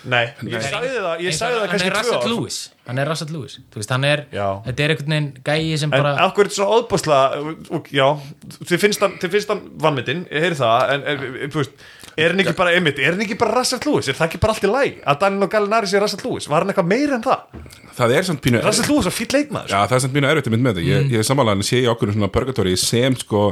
Nei, 0.05 0.25
ég 0.53 0.61
sagði 0.61 0.89
það, 1.01 1.21
ég 1.25 1.35
sagði 1.37 1.55
það 1.57 1.63
Hann 1.65 1.71
kannski 1.73 1.89
er 1.89 1.95
tvö 1.95 1.99
Rassett 1.99 2.25
ár. 2.25 2.31
Lewis, 2.35 2.57
hann 2.89 3.01
er 3.01 3.09
Rassett 3.09 3.31
Lewis, 3.33 3.55
þú 3.73 3.81
veist, 3.81 3.93
hann 3.95 4.05
er, 4.05 4.23
Já. 4.35 4.47
þetta 4.67 4.85
er 4.85 4.93
einhvern 4.95 5.15
veginn 5.15 5.29
gæi 5.47 5.79
sem 5.81 5.89
En 5.89 5.95
bara, 5.95 6.13
af 6.21 6.35
hverju 6.37 6.45
er 6.45 6.51
þetta 6.51 6.59
svona 6.59 6.79
óðbúslega 6.79 7.55
og, 7.79 7.89
Já, 7.95 8.07
þið 8.69 8.83
finnst 8.85 9.05
hann, 9.07 9.15
þið 9.23 9.33
finnst 9.37 9.53
hann 9.55 9.63
vannmyndin, 9.87 10.25
ég 10.29 10.45
heyri 10.45 10.59
það 10.59 10.93
en, 10.95 11.07
en, 11.15 11.25
en 11.47 11.55
þú 11.55 11.63
veist, 11.63 11.87
er 12.15 12.35
hann 12.35 12.45
ekki 12.45 12.57
bara 12.61 12.75
einmitt, 12.77 13.01
er 13.01 13.17
hann 13.17 13.25
ekki 13.25 13.39
bara 13.41 13.57
Russell 13.57 13.81
Lewis, 13.89 14.11
er 14.13 14.19
það 14.19 14.29
ekki 14.29 14.43
bara 14.45 14.57
allt 14.59 14.67
í 14.69 14.73
læg 14.75 15.01
að 15.15 15.23
Daniel 15.25 15.49
og 15.49 15.55
Gallinari 15.57 15.91
sé 15.95 16.03
Russell 16.05 16.27
Lewis, 16.29 16.51
var 16.53 16.67
hann 16.67 16.75
eitthvað 16.75 16.91
meira 16.93 17.17
en 17.17 17.25
það? 17.25 17.65
Það 17.97 18.17
er 18.19 18.29
samt 18.29 18.45
pínu 18.45 18.61
Russell 18.65 18.91
Lewis 18.93 19.09
var 19.09 19.17
fýll 19.17 19.31
leikmaður, 19.39 19.73
Já, 19.73 19.81
það 19.89 19.97
er 19.97 20.05
samt 20.05 20.15
pínu 20.19 20.31
erfitt 20.35 20.51
að 20.51 20.55
mynd 20.59 20.67
með 20.69 20.79
þetta. 20.79 20.87
Ég, 20.93 21.11
ég 21.15 21.25
er 21.25 21.27
samanlega 21.31 21.67
sé 21.67 21.81
í 21.81 21.89
okkur 21.91 22.13
svona 22.15 22.31
purgatory 22.35 22.77
sem 22.81 23.17
sko, 23.19 23.43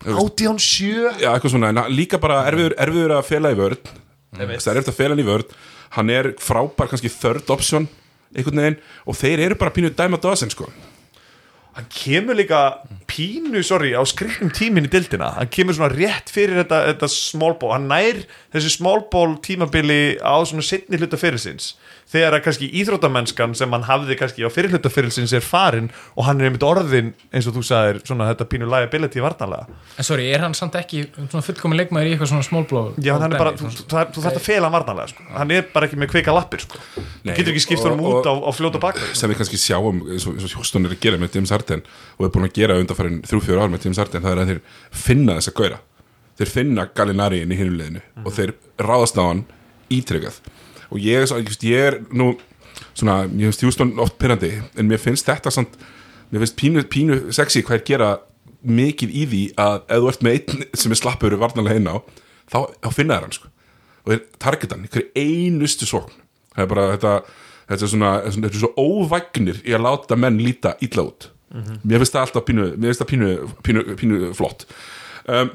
átján 0.00 0.60
sjö. 0.60 1.10
Já, 1.20 1.30
eitthvað 1.34 1.54
svona 1.54 1.70
en 1.74 1.80
líka 1.92 2.20
bara 2.22 2.42
erfiður, 2.48 2.74
erfiður 2.80 3.16
að 3.18 3.26
fela 3.28 3.52
í 3.52 3.58
vörð 3.58 3.90
það 4.36 4.46
er 4.50 4.80
erfitt 4.80 4.92
að 4.92 4.98
fela 4.98 5.14
hann 5.16 5.24
í 5.24 5.28
vörð 5.28 5.54
hann 5.96 6.12
er 6.14 6.32
frábær 6.38 6.90
kannski 6.90 7.10
third 7.12 7.50
option 7.50 7.88
einhvern 8.30 8.62
veginn 8.62 8.80
og 9.08 9.18
þeir 9.18 9.44
eru 9.48 9.58
bara 9.58 9.74
pínu 9.74 9.90
dæma 9.96 10.20
dosen 10.22 10.50
sko. 10.52 10.68
Hann 11.70 11.86
kemur 11.94 12.34
líka 12.34 12.82
pínu, 13.10 13.62
sorry, 13.62 13.92
á 13.94 14.02
skrifnum 14.06 14.50
tímin 14.54 14.88
í 14.88 14.90
dildina, 14.90 15.30
hann 15.36 15.50
kemur 15.54 15.76
svona 15.76 15.92
rétt 15.92 16.30
fyrir 16.34 16.58
þetta, 16.58 16.80
þetta 16.90 17.08
small 17.14 17.54
ball, 17.60 17.76
hann 17.76 17.86
nær 17.90 18.18
þessi 18.54 18.72
small 18.74 19.04
ball 19.12 19.36
tímabili 19.42 20.18
á 20.18 20.34
svona 20.42 20.66
setni 20.66 20.98
hluta 20.98 21.18
fyrirsins, 21.20 21.76
þegar 22.10 22.36
að 22.36 22.44
kannski 22.46 22.68
íþróttamennskan 22.80 23.54
sem 23.58 23.74
hann 23.74 23.86
hafði 23.86 24.16
kannski 24.18 24.46
á 24.46 24.50
fyrir 24.50 24.74
hluta 24.74 24.90
fyrirsins 24.92 25.34
er 25.36 25.44
farin 25.46 25.90
og 26.16 26.26
hann 26.26 26.40
er 26.40 26.48
einmitt 26.48 26.66
orðin, 26.66 27.12
eins 27.30 27.46
og 27.46 27.56
þú 27.56 27.64
sagðir, 27.68 28.00
svona 28.06 28.28
þetta 28.32 28.48
pínu 28.50 28.68
liability 28.70 29.22
varnalega, 29.22 29.78
en 29.96 30.06
sorry, 30.06 30.26
er 30.34 30.44
hann 30.44 30.56
samt 30.58 30.78
ekki 30.80 31.04
svona 31.20 31.44
fullkomin 31.46 31.78
leikmaður 31.80 32.10
í 32.10 32.14
eitthvað 32.16 32.32
svona 32.32 32.46
small 32.46 32.66
blow? 32.70 32.90
já 32.98 33.14
hann 33.14 33.30
er 33.30 33.38
bara 33.38 33.54
þú, 33.58 33.70
þarft 33.94 34.30
að 34.32 34.42
fela 34.44 34.66
hann 34.66 34.76
varnalega, 34.78 35.12
sko, 35.14 35.28
hann 35.36 35.54
er 35.54 35.68
bara 35.70 35.86
ekki 35.88 36.00
með 36.02 36.12
kvika 36.14 36.34
lappir, 36.34 36.64
sko, 36.66 36.82
Nei, 36.96 37.32
þú 37.34 37.38
getur 37.38 37.54
ekki 37.54 37.64
skipt 37.66 37.86
honum 37.86 38.02
út 38.10 38.26
á, 38.26 38.34
á 38.34 38.50
fljóta 38.56 38.82
baka 38.82 39.12
sem 39.14 39.30
við 39.30 39.42
kannski 39.42 39.60
sjáum 39.60 40.02
eins 40.08 40.26
og, 40.26 40.38
eins 40.38 40.48
og 40.48 40.56
Houston 40.58 40.88
er 40.88 40.96
að 40.96 41.02
gera 41.04 41.20
með 41.20 41.38
James 41.38 41.52
Harden 41.54 41.84
og 42.18 42.26
er 42.26 42.34
búin 42.34 42.48
að 42.48 42.56
gera 42.58 42.78
undanfærin 42.80 43.20
þrjú-fjóru 43.28 43.62
ár 43.62 43.72
með 43.72 43.86
James 43.86 44.00
Harden 44.00 44.24
það 44.24 44.34
er 44.34 44.42
að 44.42 44.52
þeir 44.52 44.60
finna 45.04 45.36
þessa 45.38 45.54
gaura. 45.56 45.80
Þeir 46.40 46.52
finna 46.54 46.86
Gallinari 46.96 47.42
inn 47.44 47.52
í 47.52 47.58
hinum 47.58 47.76
liðinu 47.76 48.02
og 48.24 48.32
þeir 48.36 48.54
ráðast 48.80 49.18
á 49.20 49.24
hann 49.26 49.44
ítryggað 49.92 50.40
og 50.90 50.98
ég, 50.98 51.26
ég, 51.66 51.76
er 51.78 52.00
nú 52.10 52.32
svona, 52.92 53.22
ég 53.26 53.50
finnst 53.50 53.64
Houston 53.66 53.94
oft 54.02 54.18
pyrrandi 54.20 54.52
en 54.58 54.90
mér 54.90 55.02
finnst 55.02 55.28
þetta 55.28 55.52
samt 55.54 55.78
mér 56.30 56.44
finnst 56.44 56.58
pínu, 56.60 56.84
pínu 56.90 57.20
sexy 57.34 57.62
hvað 57.66 57.80
er 57.80 57.86
gera 57.92 58.10
mikið 58.60 59.14
í 59.16 59.26
því 59.30 59.44
að 59.60 59.76
ef 59.86 60.02
þú 60.02 60.10
ert 60.12 60.24
með 60.26 60.38
einn 60.38 60.66
sem 60.82 60.92
er 60.92 61.00
slappur 61.00 61.38
varnalega 61.40 61.80
inn 61.80 61.88
á 61.88 61.96
þá, 62.50 62.58
þá 62.82 62.90
finna 62.92 63.16
þær 63.16 63.26
hann 63.26 63.36
sko. 63.38 63.52
Og 64.04 64.12
þeir 64.12 64.24
targeta 64.42 64.76
hann, 64.76 64.90
hverju 64.92 65.10
einustu 65.16 65.88
sókn 65.88 66.18
það 66.54 66.64
er 66.64 66.70
bara 66.74 66.90
þetta 66.94 67.14
þetta 67.70 67.86
er 67.86 67.92
svona, 67.92 68.12
þetta 68.26 68.50
er 68.50 68.62
svo 68.64 68.72
óvægnir 68.76 69.60
í 69.62 69.74
að 69.76 69.84
láta 69.86 70.18
menn 70.18 70.40
líta 70.42 70.74
illa 70.82 71.06
út. 71.06 71.30
Mér 71.50 72.02
finnst 72.02 72.14
það 72.14 72.24
alltaf 72.26 72.46
pínu, 72.46 72.68
mér 72.76 72.90
finnst 72.90 73.02
það 73.02 73.10
pínu, 73.12 73.30
pínu, 73.66 73.84
pínu 73.98 74.30
flott. 74.38 74.66
Um, 75.30 75.52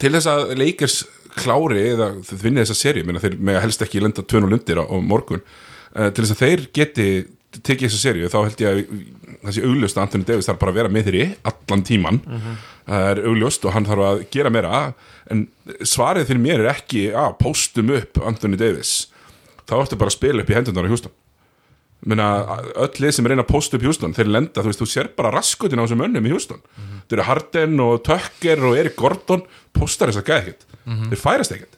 til 0.00 0.12
þess 0.14 0.28
að 0.30 0.54
leikers 0.60 0.96
klári 1.36 1.82
eða 1.92 2.12
vinni 2.30 2.64
þessa 2.64 2.94
menna 3.06 3.22
þeir 3.22 3.36
mega 3.38 3.62
helst 3.64 3.82
ekki 3.84 4.02
lenda 4.02 4.22
tvön 4.22 4.48
og 4.48 4.54
lundir 4.54 4.80
á, 4.80 4.84
á 4.84 4.96
morgun. 5.02 5.44
Uh, 5.90 6.08
til 6.14 6.24
þess 6.24 6.34
að 6.36 6.42
þeir 6.44 6.66
geti 6.76 7.08
tekið 7.50 7.88
þessa 7.88 8.00
seri 8.00 8.28
þá 8.30 8.36
held 8.44 8.60
ég 8.62 8.90
að 9.40 9.54
sé 9.56 9.62
augljóst 9.66 9.96
að 9.98 10.04
Anthony 10.04 10.26
Davis 10.28 10.46
þarf 10.46 10.60
bara 10.60 10.70
að 10.70 10.76
vera 10.78 10.92
með 10.92 11.08
þeirri 11.08 11.24
allan 11.50 11.80
tíman 11.88 12.20
það 12.90 13.06
er 13.08 13.20
augljóst 13.30 13.64
og 13.66 13.74
hann 13.74 13.88
þarf 13.88 14.06
að 14.06 14.20
gera 14.34 14.52
meira. 14.54 14.82
En 15.30 15.46
svarið 15.86 16.30
fyrir 16.30 16.42
mér 16.44 16.62
er 16.62 16.70
ekki 16.74 17.08
að 17.14 17.34
póstum 17.40 17.90
upp 17.96 18.20
Anthony 18.26 18.58
Davis. 18.60 19.08
Þá 19.66 19.74
ertu 19.80 19.98
bara 19.98 20.12
að 20.12 20.18
spila 20.18 20.44
upp 20.44 20.50
í 20.50 20.56
hendunar 20.56 20.86
á 20.86 20.90
Hjústan 20.90 21.14
Meina, 22.08 22.26
öll 22.80 22.94
lið 23.02 23.10
sem 23.12 23.26
einn 23.28 23.42
að 23.42 23.50
posta 23.50 23.76
upp 23.76 23.82
Hjústan 23.84 24.14
þeir 24.16 24.30
lenda, 24.32 24.62
þú 24.62 24.70
veist, 24.70 24.80
þú 24.80 24.86
sér 24.88 25.10
bara 25.18 25.32
raskutin 25.34 25.76
á 25.76 25.84
þessum 25.84 26.04
önnum 26.06 26.24
í 26.24 26.32
Hjústan 26.32 26.62
þeir 27.10 27.18
eru 27.18 27.26
Harden 27.28 27.74
og 27.84 27.98
Tucker 28.06 28.58
og 28.70 28.78
Erik 28.80 28.96
Gordon 28.96 29.42
postar 29.76 30.08
þess 30.08 30.22
að 30.22 30.28
gæða 30.30 30.40
ekkert 30.40 30.62
þeir 31.10 31.20
færast 31.20 31.52
ekkert. 31.52 31.74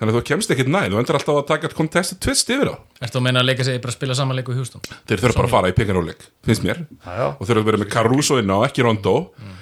Þannig 0.00 0.14
að 0.14 0.16
þú 0.16 0.24
kemst 0.30 0.48
ekkert 0.54 0.70
næð, 0.72 0.86
þú 0.94 0.96
endur 0.96 1.16
alltaf 1.18 1.36
að 1.36 1.48
taka 1.50 1.68
contested 1.76 2.18
twist 2.24 2.48
yfir 2.48 2.72
á 2.72 2.74
Ertu 3.04 3.20
að 3.20 3.24
meina 3.26 3.42
að 3.42 3.48
leika 3.50 3.60
sig 3.66 3.76
bara 3.84 3.92
að 3.92 3.98
spila 3.98 4.14
saman 4.16 4.36
leiku 4.38 4.54
í 4.54 4.56
Houston? 4.56 4.80
þeir 4.80 5.20
þurfa 5.20 5.36
bara 5.36 5.48
að 5.50 5.52
fara 5.52 5.68
í 5.68 5.76
pick 5.76 5.92
and 5.92 5.98
roll 5.98 6.08
leik, 6.08 6.24
finnst 6.48 6.64
mér. 6.64 6.78
Já. 7.04 7.36
og 7.36 7.42
þeir 7.44 7.52
eru 7.52 7.60
að 7.60 7.68
vera 7.68 7.80
með 7.82 7.90
Caruso 7.92 8.38
inn 8.40 8.48
á, 8.48 8.64
ekki 8.64 8.80
Rondo. 8.86 9.12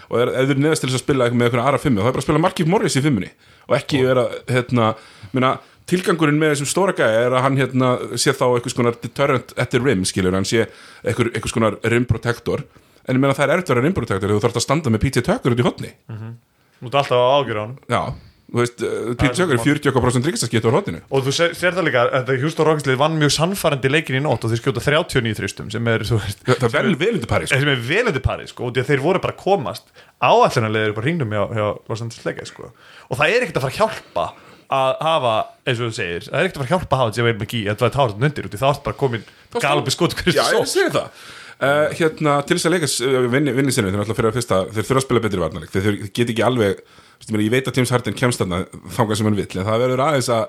Og 0.06 0.16
er, 0.22 0.30
ef 0.38 0.46
þeir 0.52 0.62
neðast 0.62 0.86
til 0.86 0.90
þess 0.92 1.02
að 1.02 1.06
spila 1.08 1.26
með 1.34 1.50
er 5.88 5.92
tilgangurinn 5.94 6.40
með 6.40 6.54
þessum 6.54 6.70
stóra 6.72 6.96
gæði 6.96 7.22
er 7.24 7.38
að 7.38 7.46
hann 7.46 7.60
hérna, 7.62 7.94
sé 8.20 8.36
þá 8.36 8.44
eitthvað 8.50 8.74
skonar 8.74 9.00
deterrent 9.00 9.56
at 9.56 9.72
the 9.72 9.80
rim, 9.80 10.04
skilur, 10.08 10.36
hann 10.36 10.48
sé 10.48 10.66
eitthvað, 11.02 11.32
eitthvað 11.32 11.54
skonar 11.54 11.80
rim 11.88 12.06
protector. 12.08 12.66
En 13.08 13.16
ég 13.16 13.22
meina 13.22 13.36
það 13.36 13.48
er 13.48 13.54
erfitt 13.56 13.72
að 13.72 13.78
vera 13.78 13.88
rim 13.88 13.96
protector 13.96 14.28
þegar 14.28 14.36
þú 14.36 14.44
þarfst 14.44 14.60
að 14.60 14.66
standa 14.68 14.92
með 14.92 15.06
PJ 15.06 15.24
Tucker 15.24 15.56
út 15.56 15.62
í 15.62 15.66
hotni 15.66 15.92
þú 16.78 16.88
ert 16.88 16.98
alltaf 17.02 17.18
að 17.18 17.34
ágjöra 17.38 17.62
hann 17.64 17.76
já, 17.90 18.00
þú 18.48 18.60
veist, 18.62 18.82
uh, 18.86 19.12
PJ 19.18 19.30
Tucker 19.38 19.56
er 19.56 19.62
40% 19.64 20.28
ríkistaskiptu 20.28 20.70
á 20.70 20.76
hotninu 20.76 21.00
og 21.10 21.24
þú 21.26 21.34
sér, 21.34 21.54
það 21.58 21.88
líka 21.88 22.04
að 22.20 22.32
Rockets 22.68 22.88
lið 22.88 23.00
vann 23.00 23.18
mjög 23.18 23.34
sannfærandi 23.34 23.92
leikin 23.92 24.18
í 24.20 24.22
nótt 24.24 24.46
og 24.46 24.52
þeir 24.52 24.62
skjóta 24.62 24.84
39 24.84 25.38
þristum 25.40 25.72
sem 25.74 25.90
er, 25.90 26.04
þú 26.06 26.20
veist, 26.22 26.44
það 26.46 26.68
er 26.68 26.90
vel 26.90 26.98
vel 27.02 27.14
undir 27.16 27.30
pari, 27.30 27.48
sko. 27.48 27.58
sem 27.58 27.72
er 27.72 27.86
velundi 27.88 28.22
parið 28.24 28.52
sko, 28.52 28.68
og 28.68 28.78
þeir 28.78 29.02
voru 29.02 29.22
bara 29.22 29.36
komast. 29.38 29.90
Áallinarlega 30.22 30.90
eru 30.90 30.98
bara 30.98 31.08
hringnum 31.08 31.34
hjá, 31.34 31.42
hjá 31.58 31.66
Los 31.90 32.04
Angeles 32.04 32.28
leikið 32.28 32.52
sko. 32.52 32.70
og 33.08 33.20
það 33.20 33.34
er 33.34 33.46
ekkert 33.46 33.60
að 33.60 33.66
fara 33.66 33.74
að 33.74 33.80
hjálpa 33.82 34.28
að 34.68 34.94
hafa, 35.00 35.34
eins 35.64 35.80
og 35.80 35.88
þú 35.88 35.96
segir 35.96 36.24
það 36.28 36.38
er 36.38 36.46
ekkert 36.46 36.56
að 36.56 36.62
fara 36.62 36.68
að 36.68 36.72
hjálpa 36.74 36.96
að 36.96 37.02
hafa 37.02 37.16
J.V. 37.16 37.34
McGee 37.34 37.68
að 37.72 37.80
það 37.80 37.88
er 37.88 37.94
tárat 37.96 38.24
undir 38.28 38.48
út 38.48 38.56
í 38.56 38.60
þá 38.60 38.68
ertu 38.68 38.86
bara 38.88 38.98
komin 39.02 39.28
galupi 39.56 39.94
skot 39.94 40.16
Já, 40.26 40.42
ég 40.42 40.50
svo 40.52 40.64
segi 40.68 40.94
það. 40.96 41.22
Uh, 41.58 41.86
Hérna, 41.98 42.36
til 42.46 42.54
þess 42.54 42.68
að 42.68 42.74
leika 42.76 42.88
uh, 43.08 43.28
vinni, 43.32 43.54
vinni 43.56 43.72
sinni, 43.74 43.90
þeir 43.90 44.02
náttúrulega 44.02 44.18
fyrir 44.20 44.30
að 44.30 44.36
fyrsta 44.36 44.58
þeir 44.68 44.84
þurfa 44.84 45.00
að 45.00 45.06
spila 45.06 45.22
betri 45.24 45.40
varnarleik, 45.42 45.72
þeir, 45.72 45.86
þeir 45.88 46.12
get 46.14 46.32
ekki 46.34 46.44
alveg 46.46 46.82
veist, 46.84 47.32
ég 47.32 47.54
veit 47.54 47.70
að 47.70 47.80
James 47.80 47.94
Harden 47.94 48.18
kemst 48.18 48.44
þarna 48.44 48.60
þangað 48.94 49.18
sem 49.18 49.28
hann 49.30 49.38
vill, 49.40 49.48
en 49.56 49.66
það 49.66 49.82
verður 49.82 50.04
aðeins 50.04 50.28
að 50.36 50.44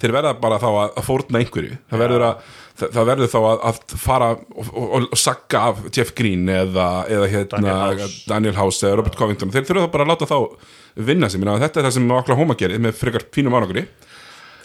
þeir 0.00 0.14
verða 0.16 0.34
bara 0.40 0.58
þá 0.60 0.68
að, 0.70 0.90
að 0.96 1.06
fórna 1.06 1.40
einhverju. 1.40 1.78
Það 1.90 2.02
verður, 2.04 2.26
að, 2.26 2.52
það, 2.80 2.92
það 2.96 3.08
verður 3.10 3.32
þá 3.32 3.38
að, 3.40 3.64
að 3.70 3.96
fara 4.04 4.28
og, 4.34 4.70
og, 4.70 4.92
og, 5.00 5.16
sagga 5.20 5.64
af 5.70 5.82
Jeff 5.96 6.12
Green 6.16 6.52
eða, 6.52 6.88
eða 7.16 7.30
hérna. 7.34 7.74
Daniel 8.28 8.56
House 8.56 8.86
eða 8.86 9.00
Robert 9.00 9.18
Covington. 9.20 9.52
Þeir 9.54 9.66
þurfa 9.68 9.86
þá 9.86 9.94
bara 9.96 10.06
að 10.06 10.12
láta 10.14 10.30
þá 10.30 10.38
vinna 10.96 11.28
Minna, 11.38 11.58
þetta 11.62 11.80
er 11.80 11.88
það 11.88 11.96
sem 11.98 12.10
Oklahoma 12.16 12.56
gerir 12.58 12.82
með 12.82 12.96
frekar 12.98 13.24
fínum 13.34 13.54
árangri 13.58 13.86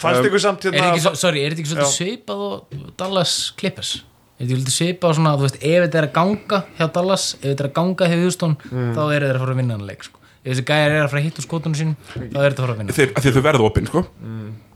fannst 0.01 0.19
Um, 0.21 0.27
ykkur 0.27 0.41
samt 0.43 0.65
Er 0.65 0.75
hérna 0.75 1.15
sorry, 1.15 1.43
er 1.45 1.53
þetta 1.55 1.63
ekki 1.63 1.71
svolítið 1.71 1.87
Já. 1.87 1.95
svipað 1.95 2.43
og 2.45 2.91
Dallas 2.99 3.35
Clippers? 3.59 3.93
Er 4.35 4.43
þetta 4.43 4.45
ekki 4.45 4.57
svolítið 4.59 4.75
svipað 4.75 5.09
og 5.09 5.15
svona, 5.15 5.33
þú 5.39 5.45
veist, 5.47 5.57
ef 5.61 5.85
þetta 5.85 5.97
er 6.01 6.07
að 6.09 6.13
ganga 6.17 6.59
hjá 6.77 6.85
Dallas, 6.97 7.25
ef 7.39 7.45
þetta 7.47 7.63
er 7.63 7.69
að 7.69 7.75
ganga 7.79 8.09
hjá 8.11 8.17
Houston, 8.25 8.55
þá 8.67 9.01
eru 9.15 9.25
þeir 9.29 9.35
að 9.37 9.43
fara 9.45 9.55
að 9.55 9.59
vinna 9.61 9.77
hann 9.77 9.85
leik, 9.87 10.03
sko. 10.03 10.19
Ef 10.45 10.49
þessi 10.51 10.65
gæjar 10.67 10.91
er 10.91 11.03
að 11.05 11.09
fara 11.13 11.21
að 11.21 11.27
hitta 11.29 11.45
skotunum 11.45 11.77
sín, 11.79 11.93
þá 12.11 12.35
er 12.41 12.49
þetta 12.51 12.51
að 12.51 12.65
fara 12.65 12.73
að 12.75 12.81
vinna. 12.81 12.95
þeir, 12.99 13.35
þau 13.37 13.45
verða 13.47 13.69
opinn 13.69 13.87
sko. 13.89 14.03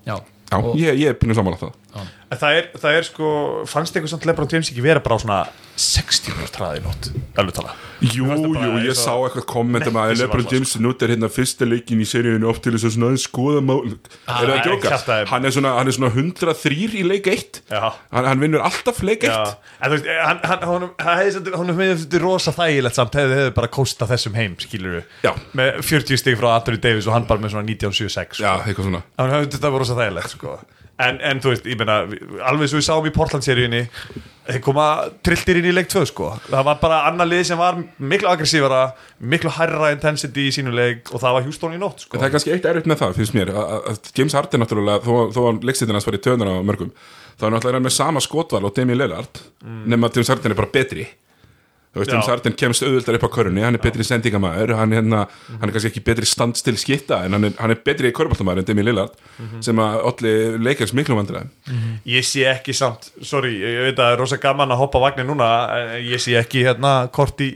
Já. 0.08 0.16
Já, 0.50 0.58
Og- 0.58 0.76
ég, 0.82 0.96
ég 0.98 1.08
er 1.14 1.20
pínu 1.20 1.36
samanlega 1.38 1.70
það 1.70 1.76
En 2.30 2.38
það 2.38 2.56
er, 2.60 2.66
það 2.78 2.96
er 3.00 3.06
sko, 3.08 3.28
fannst 3.66 3.96
ykkur 3.98 4.10
samt 4.12 4.26
Lebron 4.30 4.50
James 4.52 4.68
ekki 4.70 4.84
vera 4.86 5.02
bara 5.02 5.16
á 5.18 5.20
svona 5.24 5.38
60 5.80 6.36
minútur 6.36 6.52
traði 6.54 6.82
nótt, 6.84 7.08
alveg 7.42 7.56
tala 7.58 7.72
Jú, 8.06 8.28
það 8.30 8.44
jú, 8.62 8.82
ég 8.86 8.96
sá 9.00 9.16
eitthvað 9.18 9.46
komment 9.50 9.88
um 9.90 9.98
að 9.98 10.12
Lebron 10.20 10.46
James 10.52 10.76
notar 10.84 11.10
hérna 11.10 11.30
fyrsta 11.34 11.66
leikin 11.66 12.04
í 12.04 12.06
seríunni 12.08 12.46
oft 12.48 12.62
til 12.64 12.76
þess 12.76 12.86
að 12.86 12.94
svona 12.96 13.10
aðeins 13.10 13.26
skoða 13.26 13.64
mál 13.66 13.80
Er 13.90 13.98
það 14.30 14.46
nei, 14.46 14.54
að 14.60 14.68
djóka? 14.68 14.92
kjaftaði. 14.94 15.26
Hann 15.32 15.48
er 15.50 15.56
svona, 15.56 15.72
hann 15.80 15.90
er 15.90 15.96
svona 15.98 16.12
103 16.14 16.78
í 17.00 17.04
leik 17.10 17.30
1 17.34 17.60
Já. 17.74 17.82
hann, 18.14 18.30
hann 18.30 18.44
vinnur 18.46 18.62
alltaf 18.70 19.02
leik 19.10 19.26
1 19.26 19.34
Já, 19.34 19.56
en 19.82 19.90
þú 19.90 19.98
veist, 19.98 20.12
hann, 20.30 20.40
hann, 20.52 20.68
honum, 20.70 20.94
hann 21.02 21.74
hefði 21.82 22.22
rosa 22.22 22.54
þægilegt 22.56 23.00
samt 23.02 23.18
hefði 23.18 23.40
hefði 23.42 23.56
bara 23.58 23.72
kósta 23.74 24.06
þessum 24.10 24.38
heim, 24.38 24.56
skilur 24.62 25.00
við 25.00 25.26
Já. 25.26 25.34
með 25.58 25.82
40 25.82 26.22
stig 26.22 26.38
frá 26.40 26.52
Anthony 26.60 26.78
Davis 26.86 27.10
og 27.10 27.18
hann 27.18 27.26
bara 27.26 27.42
með 27.42 27.56
svona 27.58 27.66
1976 27.66 28.38
sko. 28.38 28.46
Já, 28.46 28.54
eitthvað 28.70 28.92
svona 28.92 29.04
hann 29.18 29.34
hefði 29.34 29.52
þetta 29.58 29.74
var 29.74 29.86
rosa 29.86 29.98
þægilegt 29.98 30.39
sko. 30.40 30.58
en, 31.00 31.20
en 31.24 31.40
þú 31.44 31.54
veist, 31.54 31.68
ég 31.70 31.78
meina 31.80 32.02
alveg 32.50 32.68
svo 32.72 32.80
við 32.82 32.88
sáum 32.90 33.06
í 33.08 33.14
Portland-seríunni 33.16 33.86
þeir 34.50 34.64
koma 34.66 34.86
trilltir 35.24 35.60
inn 35.62 35.68
í 35.70 35.74
leik 35.78 35.88
2 35.94 36.02
sko. 36.10 36.32
það 36.50 36.64
var 36.66 36.80
bara 36.82 36.98
annar 37.08 37.28
lið 37.30 37.44
sem 37.52 37.60
var 37.62 37.78
miklu 38.02 38.32
aggressívara, 38.32 38.82
miklu 39.22 39.52
hærra 39.60 39.92
intensity 39.94 40.48
í 40.50 40.56
sínu 40.56 40.74
leik 40.74 41.12
og 41.14 41.22
það 41.22 41.36
var 41.38 41.46
Houston 41.46 41.76
í 41.78 41.80
nótt 41.80 42.02
sko. 42.08 42.18
Það 42.18 42.26
er 42.28 42.34
kannski 42.34 42.54
eitt 42.56 42.66
erfitt 42.72 42.90
með 42.90 43.02
það, 43.04 43.16
finnst 43.22 43.38
mér 43.38 43.54
að, 43.54 43.62
að- 43.78 43.88
að 43.94 44.12
James 44.18 44.34
Harden 44.40 44.64
náttúrulega, 44.66 45.06
þó, 45.06 45.14
þó 45.38 45.42
hann 45.46 45.62
leiksitinn 45.70 45.96
hans 46.00 46.10
var 46.10 46.18
í 46.18 46.24
töðunar 46.26 46.50
á 46.50 46.66
mörgum 46.66 46.92
þá 47.40 47.46
er 47.48 47.54
náttúrulega 47.56 47.86
með 47.86 47.96
sama 48.02 48.20
skotval 48.26 48.66
og 48.68 48.74
Demi 48.76 48.98
Lillard 48.98 49.44
nema 49.86 50.10
að 50.10 50.18
James 50.20 50.34
Harden 50.34 50.52
er 50.56 50.60
bara 50.64 50.74
betri 50.74 51.06
Þú 51.90 52.04
veist. 52.04 52.12
James 52.14 52.28
Harden 52.30 52.54
kemst 52.54 52.84
auðvöldar 52.86 53.16
upp 53.18 53.24
á 53.26 53.30
körunni 53.34 53.64
hann 53.66 53.74
er 53.74 53.82
betri 53.82 54.04
sendingamæður, 54.06 54.76
hann, 54.78 54.92
hérna, 54.94 55.24
hann 55.50 55.66
er 55.66 55.74
kannski 55.74 55.90
ekki 55.90 56.04
betri 56.06 56.28
standstill 56.30 56.78
skitta, 56.78 57.24
en 57.26 57.34
hann 57.34 57.48
er, 57.48 57.56
hann 57.58 57.74
er 57.74 57.80
betri 57.82 58.12
köruboltamæður 58.14 58.62
en 58.62 58.68
Demi 58.68 58.84
Lillard 58.86 59.16
sem 59.66 59.82
að 59.82 59.98
allir 60.12 60.60
leikars 60.62 60.94
miklu 60.94 61.18
vandræðum. 61.18 61.50
Ég 62.06 62.28
sé 62.30 62.44
ekki 62.52 62.76
samt, 62.78 63.10
sorry, 63.26 63.56
ég 63.58 63.82
veit 63.88 63.96
að 63.98 64.04
það 64.04 64.14
er 64.14 64.22
rosa 64.22 64.38
gaman 64.44 64.76
að 64.76 64.82
hoppa 64.84 65.02
á 65.02 65.06
vagnin 65.08 65.28
núna 65.32 65.48
ég 66.06 66.22
sé 66.22 66.36
ekki 66.38 66.62
hérna 66.68 66.94
kort 67.16 67.42
í, 67.42 67.50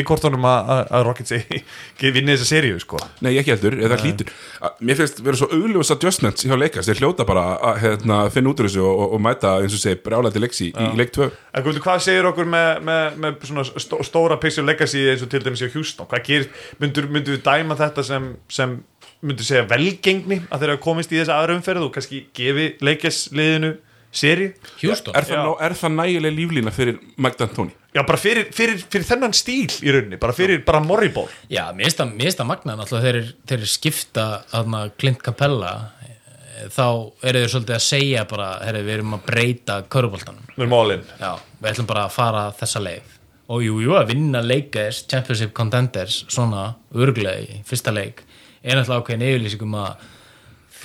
í 0.00 0.02
kortunum 0.08 0.48
að, 0.48 0.72
Rockets 1.04 1.36
vinni 2.14 2.32
þessa 2.32 2.48
seríu 2.54 2.80
sko. 2.80 2.98
Nei, 3.20 3.34
ekki 3.40 3.52
heldur, 3.52 3.76
eða 3.84 4.00
hlýtur. 4.00 4.32
Að- 4.64 4.80
Mér 4.84 4.98
finnst 5.02 5.20
vera 5.24 5.36
svo 5.38 5.50
augljóðs 5.52 5.92
adjustments 5.94 6.44
hjá 6.48 6.56
leikast 6.56 6.88
þeir 6.88 7.00
hljóta 7.04 7.24
bara 7.28 7.44
að 7.70 7.78
hérna, 7.84 8.22
finna 8.32 8.50
út 8.52 8.60
úr 8.64 8.68
þessu 8.68 8.82
og, 8.84 8.96
og, 9.04 9.14
og 9.18 9.22
mæta, 9.28 9.54
eins 9.60 9.76
og 9.76 9.80
segi, 9.84 10.00
brjálæti 10.04 10.40
leiksi 10.42 10.70
í, 10.70 10.72
í 10.72 10.90
leik 10.98 11.12
2 11.16 11.28
En 11.54 11.62
hvað 11.68 12.00
segir 12.02 12.26
okkur 12.28 12.48
með, 12.50 12.80
með, 12.88 13.18
með 13.22 13.44
svona 13.48 13.64
stó, 13.82 13.98
stóra 14.06 14.36
pixel 14.42 14.66
legacy 14.68 15.04
eins 15.10 15.22
og 15.24 15.30
til 15.32 15.42
dæmis 15.44 15.62
hjá 15.64 15.70
Houston? 15.74 16.06
Hvað 16.10 16.24
gerir, 16.28 16.48
myndur, 16.82 17.08
myndur 17.10 17.36
við 17.38 17.42
dæma 17.46 17.76
þetta 17.80 18.04
sem, 18.06 18.28
sem 18.48 18.76
myndur 19.24 19.44
segja 19.48 19.64
velgengni 19.70 20.42
að 20.50 20.60
þeir 20.64 20.74
hafa 20.74 20.84
komist 20.84 21.12
í 21.14 21.18
þessa 21.22 21.38
aðra 21.40 21.56
umferð 21.58 21.86
og 21.88 21.94
kannski 21.96 22.26
gefi 22.36 22.68
leikasliðinu 22.84 23.74
seríu? 24.14 24.52
Houston. 24.82 25.14
er, 25.18 25.24
ná- 25.26 25.56
er 25.66 25.74
það 25.80 25.96
nægileg 25.98 26.36
líflína 26.36 26.70
fyrir 26.74 27.00
Mike 27.16 27.40
D'Antoni? 27.40 27.74
Já, 27.94 28.02
bara 28.02 28.18
fyrir, 28.18 28.48
fyrir, 28.54 28.80
fyrir 28.90 29.06
þennan 29.06 29.34
stíl 29.38 29.70
í 29.86 29.92
rauninni, 29.94 30.18
bara 30.18 30.34
fyrir 30.34 30.64
bara 30.66 30.80
morriból. 30.82 31.28
Já, 31.50 31.68
mér 31.74 31.86
finnst 31.92 32.00
það- 32.42 32.46
magna 32.48 32.74
náttúrulega 32.78 33.04
þeir, 33.06 33.34
þeir 33.46 33.58
eru 33.60 33.70
skipta 33.70 34.24
aðna 34.52 34.80
Clint 34.98 35.22
Capella 35.22 35.70
eh, 36.02 36.66
þá 36.74 36.86
eru 37.22 37.42
þeir 37.44 37.52
svolítið 37.54 37.76
að 37.78 37.84
segja 37.86 38.24
bara 38.30 38.48
herri, 38.66 38.82
við 38.82 38.96
erum 38.98 39.14
að 39.14 39.24
breyta 39.28 39.76
köruboltanum 39.88 40.42
Með 40.58 40.68
málinn. 40.74 41.04
Já, 41.22 41.32
við 41.62 41.70
ætlum 41.72 41.86
bara 41.90 42.06
að 42.08 42.16
fara 42.18 42.44
þessa 42.58 42.82
leið 42.82 43.13
og 43.52 43.64
jú, 43.64 43.78
jú, 43.84 43.94
að 43.98 44.14
vinna 44.14 44.40
leikers 44.44 45.04
Championship 45.10 45.52
Contenders, 45.56 46.22
svona 46.32 46.74
örglega 46.96 47.44
í 47.44 47.62
fyrsta 47.68 47.92
leik, 47.94 48.24
er 48.64 48.78
náttúrulega 48.78 49.02
ákveðin 49.02 49.26
yfirlýsingum 49.28 49.78
að 49.82 50.04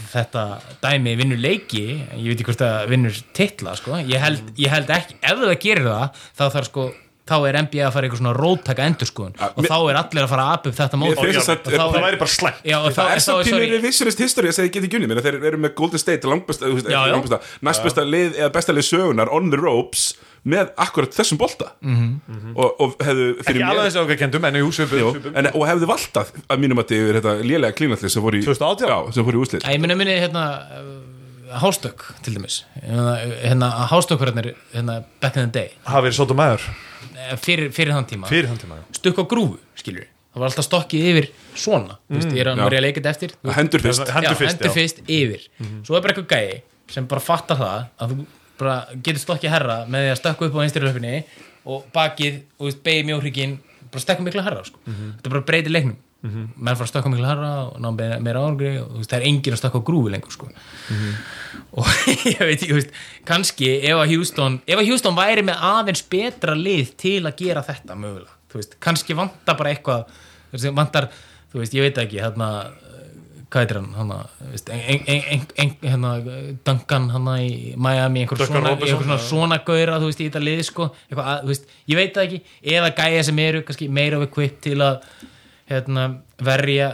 þetta 0.10 0.44
dæmi 0.84 1.16
vinnur 1.20 1.40
leiki 1.42 1.84
ég 1.98 2.30
veit 2.30 2.38
ekki 2.38 2.48
hvort 2.48 2.62
það 2.64 2.90
vinnur 2.94 3.22
titla 3.36 3.76
sko. 3.76 4.00
ég, 4.00 4.20
held, 4.22 4.52
ég 4.60 4.72
held 4.72 4.92
ekki, 4.96 5.18
ef 5.20 5.42
það 5.42 5.56
gerir 5.66 5.90
það 5.90 6.22
þá 6.40 6.44
þarf 6.56 6.70
sko 6.70 6.86
þá 7.30 7.36
er 7.50 7.60
NBA 7.64 7.84
að 7.88 7.94
fara 7.96 8.08
eitthvað 8.10 8.22
svona 8.24 8.34
róttaka 8.38 8.88
endurskoðun 8.90 9.36
og 9.40 9.60
mér- 9.62 9.70
þá 9.70 9.78
er 9.92 10.00
allir 10.02 10.24
að 10.26 10.32
fara 10.34 10.48
að 10.48 10.54
apa 10.58 10.70
upp 10.70 10.80
þetta 10.80 11.00
mót 11.00 11.10
og 11.10 11.18
þá 11.20 11.26
það 11.70 11.96
er- 11.96 12.06
væri 12.08 12.22
bara 12.24 12.34
slæmt. 12.34 12.64
Já, 12.66 12.78
og 12.80 12.92
þá, 12.92 13.00
Það 13.00 13.14
er 13.16 13.24
svo 13.26 13.38
pínur 13.44 13.68
revisionist 13.76 14.20
history 14.20 14.50
að 14.50 14.58
segja 14.60 14.74
geti 14.78 14.90
gjunni, 14.90 15.08
menn 15.08 15.22
þeir 15.24 15.40
eru 15.52 15.58
með 15.62 15.76
Golden 15.76 16.00
State 16.02 16.26
næstbesta 17.62 18.06
lið 18.08 18.40
eða 18.40 18.52
besta 18.54 18.76
lið 18.76 18.88
sögunar 18.90 19.32
on 19.34 19.50
the 19.54 19.60
ropes 19.60 20.14
með 20.48 20.72
akkurat 20.80 21.12
þessum 21.14 21.40
bolta 21.40 21.74
-hmm. 21.84 22.54
og, 22.56 22.80
og 22.80 22.96
hefðu 23.04 23.26
Ekki 23.34 23.48
fyrir 23.50 23.66
alveg 23.66 23.80
mér 23.80 23.90
þessi 23.90 24.02
okkar 24.04 24.20
kendum, 24.22 24.46
en 24.46 24.60
jú, 24.62 24.72
svipum. 24.72 25.00
Jú, 25.00 25.12
svipum. 25.16 25.36
en, 25.36 25.50
og 25.54 25.68
hefðu 25.68 25.90
valtað 25.90 26.34
að 26.48 26.60
mínum 26.64 26.80
að 26.80 26.96
yfir 26.96 27.20
þetta 27.20 27.34
lélega 27.44 27.76
klínalli 27.76 28.10
sem 28.10 28.24
fór 28.24 28.38
í 28.40 28.44
2018? 28.46 28.88
Já, 28.88 29.14
sem 29.14 29.26
fór 29.26 29.36
í 29.36 29.42
úslit 29.44 29.64
Æ, 29.68 29.70
ég 29.76 29.82
minna 29.84 29.96
minni 30.00 30.16
hérna 30.16 30.46
uh, 30.80 31.60
Hástökk 31.60 32.06
til 32.24 32.36
dæmis 32.38 32.64
hérna, 32.80 33.18
hérna 33.44 33.70
Hástökkurarnir 33.90 34.54
hérna, 34.74 35.04
back 35.20 35.36
in 35.36 35.50
the 35.50 35.60
day 35.60 35.70
verið 35.86 36.16
sótum 36.16 36.40
maður. 36.40 36.62
Eh, 37.20 37.36
fyrir, 37.42 37.74
fyrir 37.76 37.96
þann 37.96 38.08
tíma. 38.10 38.30
Fyrir 38.32 38.50
þann 38.52 38.64
tíma. 38.64 38.80
stukk 38.96 39.20
á 39.20 39.24
grúfu, 39.28 39.60
skilur 39.80 40.08
það 40.30 40.44
var 40.44 40.52
alltaf 40.52 40.66
stokkið 40.68 41.06
yfir 41.10 41.28
svona 41.58 41.96
mm, 41.98 42.16
veist, 42.16 42.34
ég 42.38 42.44
er 42.44 42.50
að 42.52 42.60
maður 42.60 42.76
er 42.76 42.80
að 42.80 42.86
leika 42.86 43.02
þetta 43.02 43.14
eftir. 43.16 43.32
Þú 43.42 43.54
hendur 43.56 43.84
fyrst. 43.84 44.04
Já, 44.04 44.14
hendur 44.16 44.38
fyrst, 44.38 44.60
hendur 44.60 44.76
fyrst 44.76 45.00
yfir. 45.10 45.46
Svo 45.88 45.98
er 45.98 46.04
bara 46.06 46.14
eitthvað 46.14 46.36
gæi 46.36 46.94
sem 46.94 47.08
bara 47.10 47.24
fattar 47.24 47.60
það 47.60 47.88
að 48.06 48.14
þú 48.14 48.28
bara 48.60 48.76
getur 49.08 49.24
stokkið 49.24 49.54
herra 49.56 49.78
með 49.90 50.06
því 50.06 50.12
að 50.14 50.20
stökka 50.20 50.48
upp 50.50 50.60
á 50.60 50.62
löfinni 50.86 51.16
og 51.70 51.90
bakið 51.96 52.38
og 52.60 52.70
veist, 52.70 52.84
beigir 52.86 53.10
mjóhrygginn 53.10 53.58
bara 53.90 54.04
stökka 54.04 54.26
miklu 54.26 54.46
herra 54.46 54.64
sko. 54.68 54.80
þetta 54.86 55.34
bara 55.34 55.46
breytir 55.50 55.74
leiknum 55.74 55.98
menn 56.20 56.76
fara 56.76 56.84
að 56.84 56.90
stökka 56.92 57.12
miklu 57.14 57.28
herra 57.30 57.52
og 57.70 57.78
ná 57.80 57.94
meira, 57.96 58.42
árangri 58.42 58.74
og 58.82 58.98
veist, 58.98 59.12
það 59.12 59.22
er 59.22 59.28
enginn 59.30 59.56
að 59.56 59.62
stökka 59.62 59.80
á 59.80 59.88
grúfi 59.88 60.12
lengur 60.12 60.34
sko. 60.36 60.50
og 61.80 61.88
ég 62.34 62.42
veit 62.44 62.66
ekki, 62.66 62.82
kannski 63.30 63.70
ef 63.78 64.02
að 64.02 64.12
Houston 64.18 64.60
ef 64.68 64.82
að 64.82 64.92
Houston 64.92 65.16
væri 65.16 65.46
með 65.48 65.64
aðeins 65.70 66.04
betra 66.12 66.58
lið 66.60 66.92
til 67.00 67.22
að 67.24 67.40
gera 67.40 67.64
þetta 67.64 67.96
mögulega, 67.96 68.36
veist, 68.52 68.76
kannski 68.84 69.16
vantar 69.16 69.56
bara 69.62 69.72
eitthvað, 69.72 70.12
vantar 70.76 71.10
þú 71.54 71.64
veist, 71.64 71.80
ég 71.80 71.88
veit 71.88 72.04
ekki, 72.04 72.20
hérna 72.20 72.52
hvað 73.50 73.64
heitir 73.64 73.80
hann, 73.80 73.96
hérna, 75.82 76.12
Duncan 76.68 77.10
hann 77.16 77.32
í 77.40 77.74
Miami, 77.80 78.28
einhver 78.28 78.44
svona, 78.44 78.76
svona, 78.84 79.18
svona 79.24 79.64
gauðra, 79.66 79.98
þú 80.04 80.12
veist, 80.12 80.22
í 80.22 80.28
þetta 80.28 80.44
lið, 80.44 80.68
sko 80.68 80.92
eitthvað, 81.08 81.48
veist, 81.48 81.76
ég 81.90 82.04
veit 82.04 82.12
það 82.14 82.28
ekki, 82.28 82.44
eða 82.76 82.96
gæja 83.00 83.28
sem 83.32 83.46
eru 83.48 83.64
meira 83.88 84.22
við 84.22 84.34
kvitt 84.36 84.60
til 84.68 84.78
að 84.84 85.00
hérna, 85.70 86.06
verja 86.44 86.90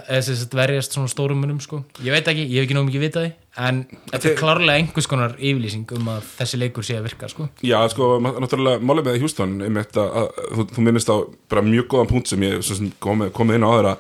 verjast 0.56 0.96
svona 0.96 1.12
stórum 1.12 1.40
munum, 1.42 1.62
sko. 1.64 1.84
Ég 2.04 2.16
veit 2.16 2.28
ekki, 2.28 2.46
ég 2.50 2.60
hef 2.60 2.68
ekki 2.68 2.78
nóg 2.78 2.90
mikið 2.90 3.06
vitað 3.06 3.28
því 3.28 3.34
en 3.66 3.78
þetta 4.10 4.28
er 4.28 4.36
klárlega 4.40 4.82
einhvers 4.82 5.08
konar 5.08 5.38
yfirlýsing 5.40 5.94
um 5.96 6.10
að 6.12 6.28
þessi 6.42 6.60
leikur 6.60 6.84
sé 6.88 6.98
að 7.00 7.08
virka, 7.08 7.30
sko. 7.32 7.48
Já, 7.64 7.78
sko, 7.94 8.18
náttúrulega 8.26 8.84
málið 8.84 9.08
með 9.08 9.24
Houston 9.24 9.56
þetta, 9.64 10.04
að, 10.04 10.28
að, 10.36 10.52
þú, 10.60 10.68
þú 10.76 10.86
minnist 10.90 11.14
á 11.14 11.18
bara 11.54 11.66
mjög 11.66 11.90
góðan 11.94 12.12
punkt 12.12 12.32
sem 12.32 12.46
ég 12.46 12.94
komið 13.04 13.34
kom 13.38 13.56
inn 13.56 13.64
á 13.64 13.70
aðra 13.72 13.96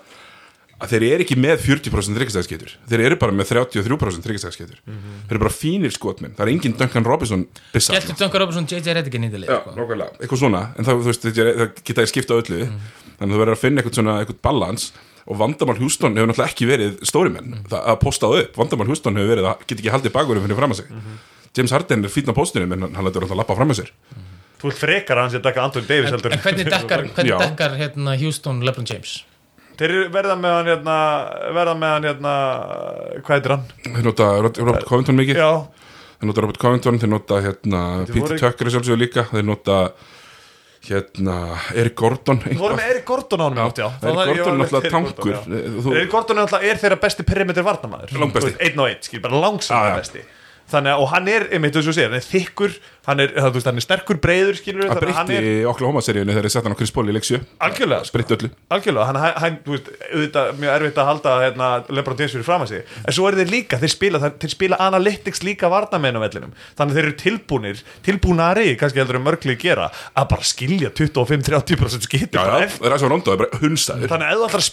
að 0.75 0.91
þeir 0.91 1.05
eru 1.07 1.23
ekki 1.23 1.37
með 1.39 1.61
40% 1.63 2.17
þryggstæðskeitur 2.19 2.73
þeir 2.89 3.03
eru 3.07 3.17
bara 3.19 3.35
með 3.35 3.51
33% 3.53 4.25
þryggstæðskeitur 4.27 4.81
þeir 4.83 5.31
eru 5.31 5.41
bara 5.45 5.53
fínir 5.55 5.93
skotminn 5.95 6.35
það 6.35 6.43
er 6.45 6.51
engin 6.51 6.75
Duncan 6.75 7.07
Robinson 7.07 7.45
bissa 7.71 7.95
Gjaldur 7.95 8.17
Duncan 8.19 8.43
Robinson, 8.43 8.67
JJ 8.67 8.97
Redigan 8.97 9.23
í 9.23 9.29
þetta 9.31 9.41
lið, 9.45 9.53
Já, 9.53 9.59
sko. 9.61 9.75
nákvæmlega, 9.79 10.19
eitthvað 10.19 10.41
svona. 10.41 10.63
En 10.75 10.87
það, 10.87 11.03
veist, 11.07 11.27
þetta 11.29 11.45
það 11.61 11.81
geta 11.87 12.05
ég 12.05 12.11
skipta 12.11 12.39
öllu 12.41 12.59
þannig 13.19 13.31
að 13.31 13.35
þú 13.35 13.41
verður 13.43 13.55
að 13.57 13.63
finna 13.63 13.81
eitthvað 13.83 13.99
svona, 13.99 14.15
eitthvað 14.23 14.41
balans 14.49 14.87
og 15.25 15.39
vandamál 15.39 15.77
Houston 15.81 16.13
hefur 16.17 16.29
náttúrulega 16.29 16.51
ekki 16.53 16.67
verið 16.69 16.97
stóri 17.09 17.31
menn. 17.33 17.55
Það, 17.69 17.81
að 17.93 17.99
posta 18.03 18.27
það 18.29 18.43
upp, 18.43 18.59
vandamál 18.61 18.87
Houston 18.91 19.15
hefur 19.17 19.31
verið 19.33 19.47
að 19.49 19.63
geta 19.65 19.79
ekki 19.81 19.93
haldið 19.95 20.13
bakurum 20.19 20.45
fyrir 20.45 20.59
fram 20.59 20.75
að 20.75 20.81
sig. 20.83 20.91
James 21.55 21.71
Harden 21.73 22.03
er 22.05 22.11
fínn 22.13 22.29
á 22.29 22.35
postinu 22.35 22.67
en 22.75 22.83
hann 22.93 23.05
lætur 23.07 23.23
alltaf 23.25 23.39
lappa 23.39 23.55
fram 23.57 23.71
að 23.73 23.79
sér. 23.79 23.93
Þú 24.59 24.69
vilt 24.69 24.79
frekar 24.81 25.17
að 25.17 25.23
hann 25.25 25.31
sé 25.33 25.39
að 25.39 25.45
dekka 25.47 25.63
Anthony 25.65 25.87
Davis 25.89 26.11
heldur 26.13 26.33
En 26.35 26.43
hvernig 26.43 26.69
dekkar, 26.71 27.01
hvernig 27.15 27.39
dekkar 27.41 27.73
hérna, 27.79 28.13
Houston 28.21 28.61
LeBron 28.65 28.87
James? 28.89 29.15
Þeir 29.79 29.89
eru- 29.91 30.11
verða 30.13 30.35
með 30.39 30.53
hann 30.55 30.69
hérna 30.71 30.97
verða 31.57 31.73
með 31.79 31.93
hann 31.95 32.07
hérna 32.09 32.33
hvað 33.25 33.33
heitir 33.35 33.53
hann? 33.55 33.65
þeir 33.87 34.05
nota 34.07 34.27
Robert 34.45 34.85
Covington 34.87 35.17
mikið. 35.19 35.39
Já, 35.41 35.49
þeir 36.21 36.29
nota 36.31 36.43
Robert 36.45 36.61
Covington, 36.61 36.99
þeir 37.01 37.11
nota 37.11 37.39
hérna 37.43 37.81
Peter 38.11 38.39
Tucker 38.39 38.69
er 38.69 38.75
sjálfsögur 38.77 39.01
líka. 39.01 39.25
Þeir 39.33 39.47
nota 39.49 39.79
hérna 40.89 41.35
Eric 41.75 41.95
Gordon 41.99 42.41
þú 42.45 42.57
voru 42.59 42.77
með 42.79 42.91
Erik 42.93 43.05
Gordon 43.09 43.43
á 43.43 43.45
hann 43.45 43.59
Já, 43.59 43.65
já. 43.79 43.87
Ég 44.05 44.15
Gordon 44.29 44.61
er 44.65 44.71
Erik 44.71 44.89
tankur. 44.93 45.37
Erik 45.95 46.11
Gordon 46.13 46.41
er, 46.43 46.55
er 46.71 46.81
þeirra 46.83 46.99
besti 47.01 47.25
perimeter 47.27 47.65
veist, 48.49 48.63
Einn 48.69 48.81
og 48.83 48.89
einn, 48.91 49.03
skil, 49.05 49.21
bara 49.23 49.41
langsam 49.47 49.87
besti 49.99 50.23
Þannig 50.71 50.95
að, 50.95 51.01
og 51.03 51.09
hann 51.13 51.27
er, 51.29 51.47
einmitt 51.53 51.75
þess 51.77 51.91
að 51.91 51.97
segja, 51.99 52.09
hann 52.09 52.17
er 52.17 52.25
þykkur 52.25 52.77
hann 53.05 53.21
er, 53.21 53.33
það, 53.35 53.49
þú 53.49 53.59
veist, 53.59 53.67
hann 53.69 53.79
er 53.79 53.83
sterkur 53.85 54.17
breiður, 54.21 54.55
skilur 54.57 54.81
það 54.81 54.95
þannig 54.95 55.11
að 55.11 55.17
hann 55.19 55.27
breytti 55.29 55.51
er 55.51 55.67
Oklahoma-seríunni 55.69 56.33
þegar 56.33 56.45
þeir 56.47 56.53
sett 56.55 56.65
hann 56.65 56.75
á 56.75 56.79
Chris 56.79 56.93
Paul 56.95 57.05
í 57.05 57.13
leiksjö 57.13 57.37
algjörlega, 57.65 58.01
breytti 58.15 58.33
öllu. 58.35 58.49
Algjörlega, 58.73 59.05
hann, 59.09 59.19
hann, 59.43 59.55
þú 59.65 59.71
veist, 59.75 59.87
auðvitað 60.09 60.45
mjög 60.63 60.71
erfitt 60.79 60.97
að 61.01 61.09
halda 61.11 61.29
hérna, 61.43 61.67
Lebron 61.93 62.19
James 62.21 62.33
fyrir 62.35 62.47
fram 62.47 62.65
að 62.65 62.69
sig. 62.71 62.81
En 63.03 63.13
svo 63.17 63.23
er 63.29 63.37
þeir 63.39 63.51
líka, 63.53 63.79
þeir 63.81 63.93
spila, 63.93 64.17
þeir, 64.23 64.33
þeir 64.41 64.53
spila 64.55 64.81
analytics 64.87 65.41
líka 65.45 65.65
varnamenn 65.71 66.17
á 66.17 66.21
vellinum. 66.25 66.53
Þannig 66.79 66.91
að 66.91 66.97
þeir 66.97 67.05
eru 67.05 67.17
tilbúnir, 67.21 67.77
tilbúnari 68.09 68.67
kannski 68.81 68.99
heldur 69.03 69.19
en 69.21 69.27
mörgli 69.27 69.53
gera, 69.61 69.87
að 70.17 70.25
bara 70.33 70.45
skilja 70.49 70.89
25-30% 70.97 72.09
skitur 72.09 72.39
já, 72.39 72.41
bara 72.41 72.57
já, 72.63 72.71
eftir. 72.71 72.89
Ræsson 72.89 73.11
Rondo 73.13 73.29
er 73.35 73.41
bara 73.43 73.61
hunsaður. 73.61 74.09
Þannig 74.09 74.27
að 74.31 74.37
þú 74.41 74.45
ætlar 74.49 74.63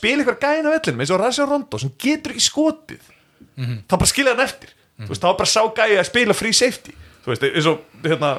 að 4.33 4.81
þú 5.05 5.13
veist, 5.13 5.23
þá 5.23 5.29
er 5.33 5.39
bara 5.43 5.51
sá 5.53 5.63
gæði 5.79 5.97
að 6.01 6.09
spila 6.11 6.35
free 6.39 6.53
safety. 6.57 6.95
Þú 7.23 7.33
veist, 7.33 7.47
eins 7.49 7.69
og 7.71 8.03
hérna 8.07 8.33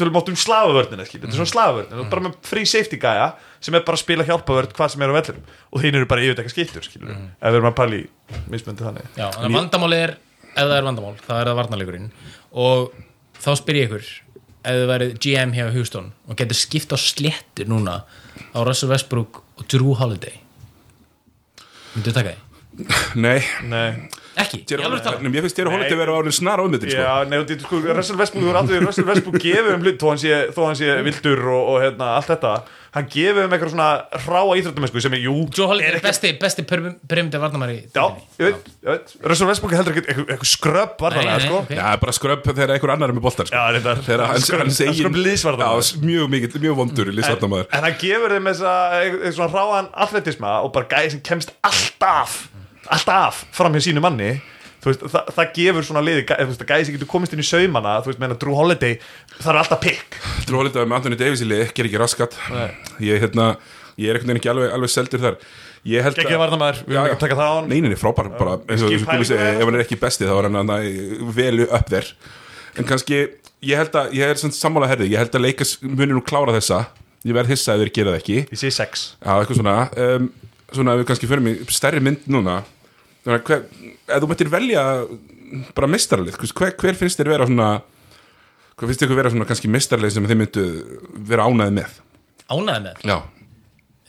tölum 0.00 0.16
átt 0.16 0.30
um 0.32 0.36
slafavörnina, 0.40 1.04
skilja, 1.04 1.26
þetta 1.26 1.34
er 1.34 1.40
svona 1.42 1.50
slafavörn 1.52 1.90
þú 1.92 2.00
ert 2.00 2.12
bara 2.14 2.22
með 2.24 2.36
free 2.48 2.64
safety 2.68 2.96
gæja 3.02 3.26
sem 3.60 3.74
er 3.76 3.82
bara 3.84 3.98
að 3.98 4.02
spila 4.06 4.24
hjálpavörn 4.24 4.70
hvað 4.72 4.92
sem 4.94 5.02
er 5.04 5.12
á 5.12 5.16
vellinum. 5.18 5.42
Og 5.72 5.82
þín 5.82 5.98
eru 6.00 6.08
bara 6.08 6.24
yfir 6.24 6.38
eitthvað 6.40 6.54
skittur, 6.54 6.86
skilja 6.86 7.16
ef 7.16 7.50
við 7.50 7.58
erum 7.58 7.68
að 7.68 7.76
pæla 7.82 7.98
í 7.98 8.06
mismöndi 8.54 8.86
þannig. 8.86 9.10
Já, 9.20 9.26
en 9.44 9.52
vandamálið 9.58 10.04
er, 10.06 10.14
ef 10.54 10.62
það 10.62 10.76
er 10.78 10.86
vandamál 10.88 11.12
þá 11.26 11.32
er 11.36 11.50
það 11.50 11.58
varnarleikurinn. 11.60 12.08
Og 12.56 12.96
þá 13.44 13.50
spyr 13.60 13.80
ég 13.82 13.90
ykkur 13.90 14.08
ef 14.66 14.80
þið 14.80 14.86
værið 14.90 15.12
GM 15.22 15.52
hjá 15.54 15.66
Houston 15.76 16.08
og 16.26 16.40
getur 16.40 16.58
skipt 16.58 16.96
á 16.96 16.98
sléttu 16.98 17.68
núna 17.68 18.00
á 18.02 18.58
Russell 18.66 18.90
Westbrook 18.90 19.42
og 19.60 19.68
Drew 19.70 19.92
Holiday 20.00 20.40
myndu 21.94 22.12
taka 22.16 22.32
því? 22.32 22.40
nei, 23.24 23.38
Nei, 23.70 24.08
Ekki, 24.36 24.58
ég 24.68 24.82
alveg 24.84 25.00
tala 25.00 25.16
ég 25.32 25.44
finnst 25.46 25.56
þér 25.56 25.68
að 25.70 25.82
til 25.88 25.96
að 25.96 26.00
vera 26.02 26.16
árin 26.20 26.34
snar 26.36 26.60
ámyndin 26.60 26.90
sko. 26.92 27.00
já, 27.00 27.12
nei, 27.24 27.36
og 27.40 27.46
þetta, 27.48 27.64
sko, 27.64 27.78
Russell 27.88 28.18
Westbrook 28.20 28.50
er 28.50 28.58
aldrei, 28.60 28.80
Russell 28.84 29.06
Westbrook 29.08 29.38
gefur 29.40 29.72
um 29.78 29.84
hlut 29.86 29.96
þó 30.02 30.08
hann 30.12 30.20
sé, 30.20 30.40
þó 30.52 30.60
hann 30.66 30.76
sé 30.76 30.96
vildur 31.06 31.40
og, 31.54 31.62
og 31.72 31.76
hérna, 31.80 32.06
allt 32.18 32.28
þetta. 32.34 32.50
Hann 32.96 33.08
gefur 33.12 33.44
um 33.44 33.52
eitthvað 33.52 33.72
svona 33.72 33.88
ráa 34.24 34.54
íþróttumessku 34.56 35.00
sem 35.04 35.16
er, 35.16 35.20
jú, 35.24 35.34
Drew 35.52 35.66
Holiday 35.68 35.88
er 35.90 35.96
er 35.98 36.04
besti, 36.04 36.30
besti 36.40 36.62
perimeter 36.64 37.40
varnarmæri 37.42 37.78
Já, 37.92 38.04
ég 38.40 38.44
veit, 38.46 38.68
ég 38.84 38.88
veit. 38.88 39.14
Russell 39.32 39.48
Westbrook 39.50 39.72
er 39.72 39.78
heldur 39.80 39.92
ekki 39.96 40.04
eitthvað, 40.04 40.28
eitthvað 40.32 40.50
skröpp 40.52 41.04
nei, 41.16 41.36
sko. 41.44 41.56
ok. 41.60 41.72
já, 41.76 41.86
bara 42.04 42.12
skröpp 42.16 42.44
þegar 42.48 42.72
einhver 42.76 42.92
annar 42.96 43.12
er 43.12 43.16
með 43.16 43.24
boltar 43.28 43.48
sko. 43.48 43.56
Já, 43.56 43.64
þegar 44.08 44.24
hans, 44.32 44.48
Skröpp- 44.48 44.64
já, 45.60 46.00
mjög, 46.04 46.26
mikið, 46.36 46.60
mjög 46.64 46.74
vondur 46.80 47.12
liðsvarnamaður 47.12 47.68
En 47.76 47.84
hann 47.84 47.96
gefur 48.00 48.36
þeim 48.36 48.52
alltaf 52.94 53.44
fram 53.56 53.74
hjá 53.76 53.86
sínu 53.88 54.02
manni. 54.04 54.36
Veist, 54.86 55.00
það, 55.02 55.30
það 55.34 55.48
gefur 55.56 55.86
svona 55.88 56.02
liði 56.06 56.22
veist, 56.28 56.60
gæði 56.62 56.84
sem 56.86 56.94
getur 56.94 57.08
komist 57.10 57.32
inn 57.34 57.40
í 57.42 57.46
saumana 57.46 57.96
þú 58.04 58.12
veist, 58.12 58.20
meina 58.22 58.36
Drew 58.38 58.54
Holiday, 58.54 59.00
það 59.40 59.48
er 59.50 59.56
alltaf 59.64 59.80
pikk 59.82 60.18
Drew 60.46 60.60
Holiday 60.60 60.86
með 60.86 60.98
Anthony 61.00 61.18
Davis 61.18 61.42
í 61.42 61.48
lið, 61.48 61.72
ger 61.74 61.88
ekki 61.88 61.98
raskat. 61.98 62.36
Ég, 63.02 63.18
hérna, 63.24 63.48
ég 63.98 64.12
er 64.14 64.20
ekki 64.36 64.52
alveg, 64.52 64.70
alveg 64.76 64.92
seldur 64.92 65.24
þar. 65.24 65.40
Ég 65.86 66.06
held 66.06 66.20
að 66.20 67.18
taka 67.18 67.38
það 67.38 67.50
á 67.50 67.54
hann 67.56 67.68
Nei, 67.70 67.80
nei, 67.82 67.90
nei, 67.90 67.98
frábær, 67.98 68.30
bara 68.38 68.56
eins 68.62 68.82
og 68.86 68.94
þú 68.94 69.02
pælingu. 69.10 69.40
ef 69.40 69.66
hann 69.66 69.78
er 69.80 69.84
ekki 69.84 69.98
besti 70.06 70.26
þá 70.28 70.34
er 70.36 70.48
hann 70.48 70.60
hann 70.60 70.72
vel 71.34 71.66
upp 71.66 71.90
þér. 71.90 72.12
En 72.78 72.86
kannski, 72.86 73.20
ég 73.66 73.82
held 73.82 73.98
að 73.98 74.14
ég 74.20 74.30
er 74.30 74.38
svona 74.40 74.54
sammála 74.60 74.92
herði, 74.92 75.10
ég 75.16 75.22
held 75.24 75.34
að 75.38 75.46
leikas 75.48 75.76
munir 75.82 76.14
nú 76.14 76.22
klára 76.26 76.54
þessa, 76.60 76.84
ég 77.26 77.34
verð 77.34 77.54
hissa 77.54 77.74
ef 77.74 77.82
þeir 77.82 77.94
gera 77.98 78.14
það 78.14 78.22
ekki. 78.22 78.40
Ég 78.54 78.60
sé 78.62 78.70
sex. 78.74 79.06
Já, 79.18 79.32
eitthvað 79.40 79.62
svona. 79.64 79.78
Um, 79.98 80.30
Svona 80.74 80.96
ef 80.96 80.98
við 80.98 81.06
kannski 81.06 81.28
förum 81.30 81.46
í 81.46 81.52
stærri 81.70 82.00
mynd 82.02 82.24
núna 82.26 82.56
að 82.58 82.64
hver, 83.26 83.62
ef 84.06 84.22
þú 84.22 84.30
mættir 84.30 84.50
velja 84.52 84.82
bara 85.76 85.90
mistarlið, 85.90 86.38
hver, 86.54 86.74
hver 86.78 86.98
finnst 86.98 87.20
þér 87.20 87.32
vera 87.32 87.46
svona 87.48 87.70
hver 88.76 88.90
finnst 88.90 89.02
þér 89.02 89.16
vera 89.16 89.32
svona 89.32 89.48
kannski 89.48 89.70
mistarlið 89.72 90.14
sem 90.16 90.28
þið 90.28 90.40
myndu 90.42 90.66
vera 91.30 91.46
ánæði 91.48 91.76
með? 91.78 91.98
Ánæði 92.52 92.84
með? 92.86 93.02
Já, 93.08 93.16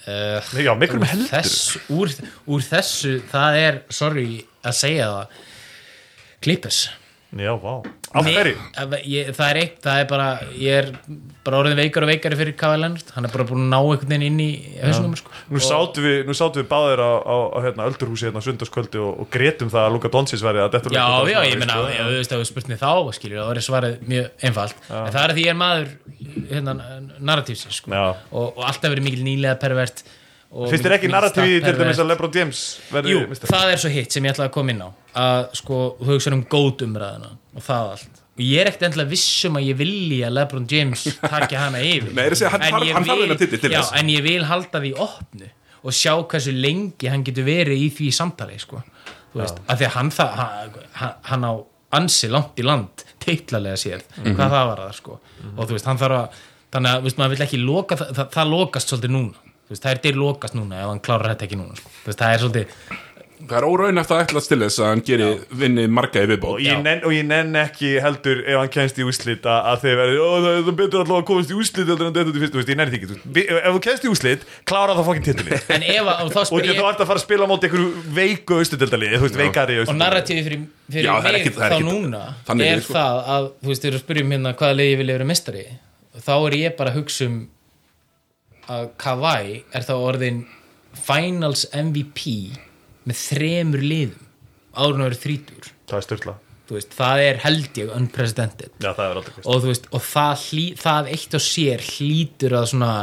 uh, 0.08 0.54
Já, 0.68 0.72
miklu 0.80 1.02
með 1.02 1.14
heldur. 1.14 1.30
þess, 1.32 1.78
úr, 1.94 2.14
úr 2.54 2.66
þessu 2.68 3.14
það 3.32 3.60
er, 3.64 3.82
sorry 3.90 4.30
að 4.68 4.80
segja 4.82 5.12
það 5.14 5.44
Clippers 6.46 6.82
Já, 7.36 7.52
vá 7.60 7.84
Af 8.16 8.24
hverju? 8.24 8.56
Það 9.36 9.50
er 9.50 9.58
eitt, 9.60 9.80
það 9.84 9.98
er 10.00 10.06
bara 10.08 10.28
ég 10.56 10.78
er 10.80 10.86
bara 11.44 11.58
orðin 11.60 11.76
veikar 11.76 12.06
og 12.06 12.10
veikari 12.10 12.38
fyrir 12.40 12.54
Kawhi 12.56 12.78
Leonard 12.80 13.10
hann 13.18 13.28
er 13.28 13.34
bara 13.34 13.46
búin 13.50 13.66
að 13.66 13.74
ná 13.74 13.80
einhvern 13.82 14.14
veginn 14.14 14.24
inn 14.30 14.38
í 14.40 14.78
hausnum 14.80 15.18
sko. 15.20 15.34
Nú 15.52 15.60
sátum 15.60 16.06
við, 16.08 16.22
við 16.32 16.70
báðir 16.72 17.04
á, 17.04 17.12
á, 17.20 17.36
á 17.52 17.58
hérna, 17.66 17.88
öldurhúsi 17.92 18.30
hérna 18.30 18.44
sundarskvöldi 18.46 19.02
og, 19.04 19.26
og 19.26 19.30
gretum 19.34 19.72
það 19.74 19.90
að 19.90 19.98
Luka 19.98 20.12
Doncic 20.14 20.46
væri 20.46 20.64
að 20.64 20.72
detta 20.78 20.88
úr 20.90 20.96
já, 20.96 21.04
já, 21.04 21.18
Doncic 21.18 21.52
ég 21.52 21.60
menna, 21.66 21.76
sko. 21.76 21.90
já, 21.98 22.04
þú 22.08 22.22
veist 22.22 22.36
að 22.38 22.44
þú 22.44 22.48
spurt 22.52 22.72
mig 22.72 22.80
þá 22.80 22.92
skilur, 23.18 23.42
það 23.42 23.52
var 23.52 23.62
svarið 23.68 23.98
mjög 24.14 24.48
einfalt 24.48 24.88
en 24.88 25.12
það 25.18 25.20
er 25.26 25.36
því 25.36 25.44
ég 25.44 25.52
er 25.52 25.60
maður 25.66 25.92
hérna, 26.54 26.78
narratífsins 27.20 27.82
sko. 27.82 27.92
Já. 27.92 28.06
og, 28.32 28.48
og 28.56 28.64
alltaf 28.72 28.96
verið 28.96 29.10
mikil 29.10 29.28
nýlega 29.28 29.60
pervert 29.60 30.06
Finnst 30.48 30.86
þér 30.86 30.94
ekki 30.96 31.08
mikil 31.10 31.16
narratífi 31.18 31.58
til 31.66 31.74
dæmis 31.78 32.00
að 32.00 32.08
LeBron 32.12 32.32
James 32.38 32.62
verði 32.94 33.12
Jú, 33.12 33.24
meistari? 33.28 33.50
það 33.52 33.72
er 33.74 33.82
svo 33.84 33.90
hitt 33.92 34.12
sem 34.16 34.24
ég 34.24 34.32
ætlaði 34.34 34.48
að 34.50 34.54
koma 34.56 34.72
inn 34.72 34.82
á 34.82 34.90
að 35.18 35.42
sko, 35.60 35.80
þú 36.00 36.08
hugsa 36.14 36.32
um 36.34 36.44
góð 36.46 36.84
umræðina 36.88 37.32
og 37.58 37.66
það 37.68 37.90
allt 37.92 38.22
og 38.38 38.44
ég 38.46 38.62
er 38.62 38.70
ekkert 38.72 38.86
endilega 38.88 39.10
vissum 39.12 39.58
að 39.60 39.68
ég 39.68 39.78
vilji 39.82 40.20
að 40.24 40.36
LeBron 40.38 40.68
James 40.72 41.04
taki 41.22 41.56
hana 41.60 41.82
yfir 41.84 42.14
Nei, 42.16 42.24
er 42.26 42.32
að 42.32 42.40
segja, 42.40 42.52
hann 42.54 42.62
En 42.64 42.88
ég 42.88 43.28
vil- 43.28 43.38
til 43.60 43.72
já, 43.76 43.82
en 44.00 44.12
ég 44.14 44.24
vil 44.24 44.44
halda 44.48 44.82
því 44.86 44.94
opnu 45.08 45.50
og 45.84 45.94
sjá 45.94 46.14
hversu 46.24 46.54
lengi 46.56 47.08
hann 47.12 47.24
getur 47.28 47.44
verið 47.48 47.84
í 47.84 47.90
því 47.98 48.08
samtali 48.16 48.58
sko. 48.60 48.80
þú 49.34 49.42
veist, 49.44 49.60
af 49.68 49.78
því 49.80 49.86
að 49.90 49.94
hann, 50.00 50.10
það, 50.12 50.32
hann, 51.02 51.14
hann 51.32 51.44
á 51.44 51.54
ansi 51.98 52.28
langt 52.32 52.58
í 52.60 52.64
land 52.66 53.04
teitlalega 53.24 53.78
séð, 53.80 54.02
Mhm. 54.18 54.36
hvað 54.36 54.50
það 54.56 54.66
var 54.72 54.78
það 54.86 54.94
sko. 54.98 55.20
og 55.58 55.68
þú 55.68 55.76
veist, 55.76 55.86
hann 55.86 55.98
þarf 56.02 56.18
að 56.18 56.40
þannig 56.74 56.92
að 56.96 57.04
veist, 57.04 57.18
maður 57.20 57.36
vill 57.36 57.46
ekki 57.48 57.60
loka 57.64 57.96
það, 58.00 58.10
það, 58.18 58.32
það 58.38 58.50
lokast 58.56 58.90
svolítið 58.92 59.14
núna, 59.16 59.34
veist, 59.74 59.84
það 59.84 59.92
er 59.94 60.04
dyr 60.06 60.22
lokast 60.24 60.58
núna 60.58 60.82
ef 60.84 60.94
hann 60.94 61.04
klárar 61.04 61.34
þetta 61.34 61.48
ekki 61.50 61.60
núna 61.60 61.78
sko. 61.80 61.92
þú 62.04 62.12
veist, 62.12 62.24
það 62.24 62.34
er 62.34 62.44
svolítið 62.46 63.06
það 63.38 63.58
er 63.60 63.66
óraunæft 63.68 64.12
að 64.14 64.22
ætla 64.24 64.42
til 64.48 64.58
þess 64.64 64.80
að 64.82 64.88
hann 64.90 65.02
geri 65.06 65.26
vinni 65.60 65.84
marga 65.92 66.24
í 66.24 66.38
og 66.38 66.62
ég, 66.64 66.80
nenn, 66.82 67.02
og 67.06 67.12
ég 67.14 67.26
nenn 67.28 67.52
ekki 67.62 67.90
heldur 68.02 68.38
ef 68.42 68.58
hann 68.58 68.72
kemst 68.74 68.98
í 68.98 69.04
úslit 69.06 69.44
að, 69.46 69.60
að 69.72 69.78
þeir 69.84 69.96
verði 70.02 70.16
"Ó, 70.18 70.30
það 70.42 70.58
er 70.58 70.62
betur 70.80 71.00
alltaf 71.04 71.18
að 71.18 71.28
komast 71.30 71.52
í 71.54 71.56
úslit 71.58 71.88
heldur 71.92 72.08
en 72.08 72.14
þetta 72.16 72.30
út 72.32 72.38
í 72.38 72.42
fyrst, 72.44 72.54
þú 72.56 72.60
ég 72.64 72.80
nenni 72.80 72.92
því 72.94 72.98
ekki. 72.98 73.08
Þú 73.08 73.18
ef 73.58 73.72
þú 73.76 73.82
kemst 73.88 74.04
í 74.04 74.10
úslit, 74.14 74.42
klára 74.72 74.92
það 74.98 75.06
fokkin 75.10 75.26
titli 75.28 75.52
en 75.78 75.84
ef 75.86 76.06
að, 76.06 76.18
og 76.24 76.30
þá 76.34 76.40
og 76.42 76.48
spyr 76.50 76.64
þú 76.64 76.70
ég 76.72 76.82
ert 76.82 77.02
að 77.06 77.10
fara 77.12 77.20
að 77.22 77.26
spila 77.28 77.46
móti 77.52 77.64
einhverju 77.70 77.90
veiku 78.18 78.54
austudildali, 78.58 79.08
þú 79.14 79.26
veist, 79.28 79.38
veikari 79.44 79.76
og 79.84 79.94
narratífi 79.98 80.42
fyrir, 80.48 80.60
fyrir 80.90 81.06
Já, 81.06 81.14
er 81.18 81.22
mig 81.22 81.46
er 81.46 81.54
þá 81.54 81.80
núna 81.86 82.24
er 82.58 82.82
sko. 82.82 82.94
það 82.98 83.14
að 83.36 83.44
þú 83.62 83.68
veist, 83.70 83.86
að 88.72 88.90
Kawhi 89.02 89.62
er 89.76 89.88
þá 89.88 89.96
orðin 89.96 90.44
finals 90.98 91.66
MVP 91.76 92.28
með 93.08 93.22
þremur 93.22 93.84
liðum 93.86 94.28
árun 94.78 95.02
að 95.02 95.10
vera 95.10 95.22
þrítur 95.24 95.72
það 95.88 95.98
er 95.98 96.06
styrla, 96.06 96.36
veist, 96.70 96.94
það 96.98 97.24
er 97.24 97.42
held 97.46 97.82
ég 97.82 97.92
unprecedented. 97.96 98.78
Já 98.84 98.92
það 98.98 99.20
og 99.48 99.68
veist, 99.68 99.90
og 99.92 100.04
það, 100.04 100.46
hlý, 100.50 100.64
það 100.80 101.12
eitt 101.16 101.38
og 101.38 101.44
sér 101.48 101.84
hlýtur 101.96 102.58
að 102.60 102.72
svona 102.74 102.94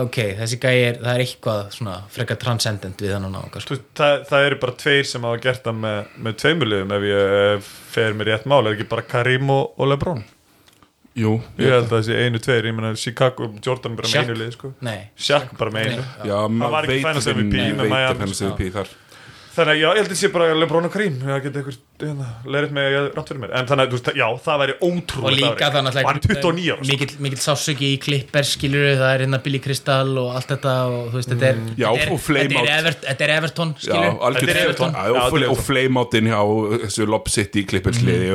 ok, 0.00 0.18
þessi 0.40 0.58
gæi 0.60 0.74
er, 0.74 0.98
það 1.00 1.12
er 1.12 1.22
eitthvað 1.24 1.60
svona 1.74 1.94
frekar 2.12 2.38
transcendent 2.42 3.00
við 3.02 3.14
hann 3.16 3.28
að 3.28 3.36
ná 3.36 3.60
það, 3.96 4.26
það 4.28 4.46
eru 4.48 4.58
bara 4.64 4.76
tveir 4.82 5.08
sem 5.08 5.24
hafa 5.26 5.40
gert 5.46 5.64
það 5.66 5.78
með, 5.84 6.00
með 6.26 6.36
tveimurliðum 6.42 6.94
ef 6.96 7.06
ég 7.08 7.70
fer 7.94 8.18
með 8.18 8.30
rétt 8.30 8.50
mál, 8.50 8.60
er 8.64 8.76
ekki 8.76 8.90
bara 8.90 9.06
Karim 9.08 9.52
og, 9.54 9.72
og 9.78 9.90
Lebron 9.92 10.24
Jú, 11.18 11.40
ég 11.58 11.72
held 11.74 11.88
að 11.90 11.96
þessi 11.96 12.14
einu, 12.22 12.38
tveir, 12.38 12.66
ég 12.70 12.74
meina 12.76 12.94
Chicago 12.94 13.48
Jordan 13.66 13.96
bara 13.98 14.06
með 14.08 14.28
einu 14.28 14.36
lið 14.38 14.52
sko. 14.54 14.70
Nei, 14.86 15.08
Shaq 15.18 15.50
bara 15.58 15.70
með 15.74 15.88
einu. 15.90 16.04
Já, 16.28 16.36
maður 16.48 16.70
var 16.76 16.84
ekki 16.84 17.00
vinn- 17.00 17.20
MVP 17.34 17.64
með 17.80 17.88
Miami, 17.90 18.84
þannig 19.60 19.72
að 19.74 19.80
já, 19.80 19.88
ég 19.90 19.98
held 20.00 20.12
að 20.14 20.18
sé 20.20 20.28
bara 20.34 20.46
Lebron 20.56 20.86
og 20.88 20.92
Karim 20.94 21.16
það 21.20 21.34
hérna, 22.00 22.26
leirið 22.54 22.70
mig 22.76 22.86
að 22.88 22.94
ég 22.96 23.08
rátt 23.18 23.30
fyrir 23.30 23.40
mér. 23.42 23.50
En 23.60 23.68
þannig 23.68 23.94
að, 23.94 24.10
já, 24.20 24.26
það 24.46 24.60
væri 24.62 24.74
og 24.76 24.84
ótrúlega 24.88 25.36
líka 25.36 25.68
þannig 25.74 25.90
og 26.00 26.08
hann 26.10 26.20
er 26.20 26.26
29 26.30 26.70
ára 26.74 26.80
sko. 26.80 26.88
mikill, 26.90 27.14
mikill 27.26 27.42
sásöki 27.44 27.90
í 27.94 27.98
Clippers 28.04 28.52
skilur 28.56 28.86
það 29.00 29.12
er 29.14 29.24
hérna 29.26 29.40
Billy 29.44 29.60
Crystal 29.64 30.12
og 30.22 30.30
allt 30.38 30.50
þetta 30.54 30.74
og 30.90 31.10
þú 31.12 31.20
veist, 31.20 31.32
þetta 31.34 31.48
er, 31.50 31.58
Mm. 31.60 31.72
Já, 31.76 31.88
þetta 31.90 32.06
er, 32.06 32.12
og 32.14 32.20
flame 32.24 32.44
þetta 32.48 32.60
er, 32.60 32.70
out. 32.70 32.80
Everton, 32.80 33.08
þetta 33.10 33.24
er 33.26 33.32
Everton. 33.36 33.74
Já, 33.80 33.90
skilur, 33.90 34.06
er 34.54 34.60
og, 35.10 35.16
og 35.20 35.40
Everton. 35.50 35.64
flameoutin 35.70 36.30
hjá 36.30 36.40
þessu 36.86 37.06
Lob 37.10 37.28
City 37.28 37.64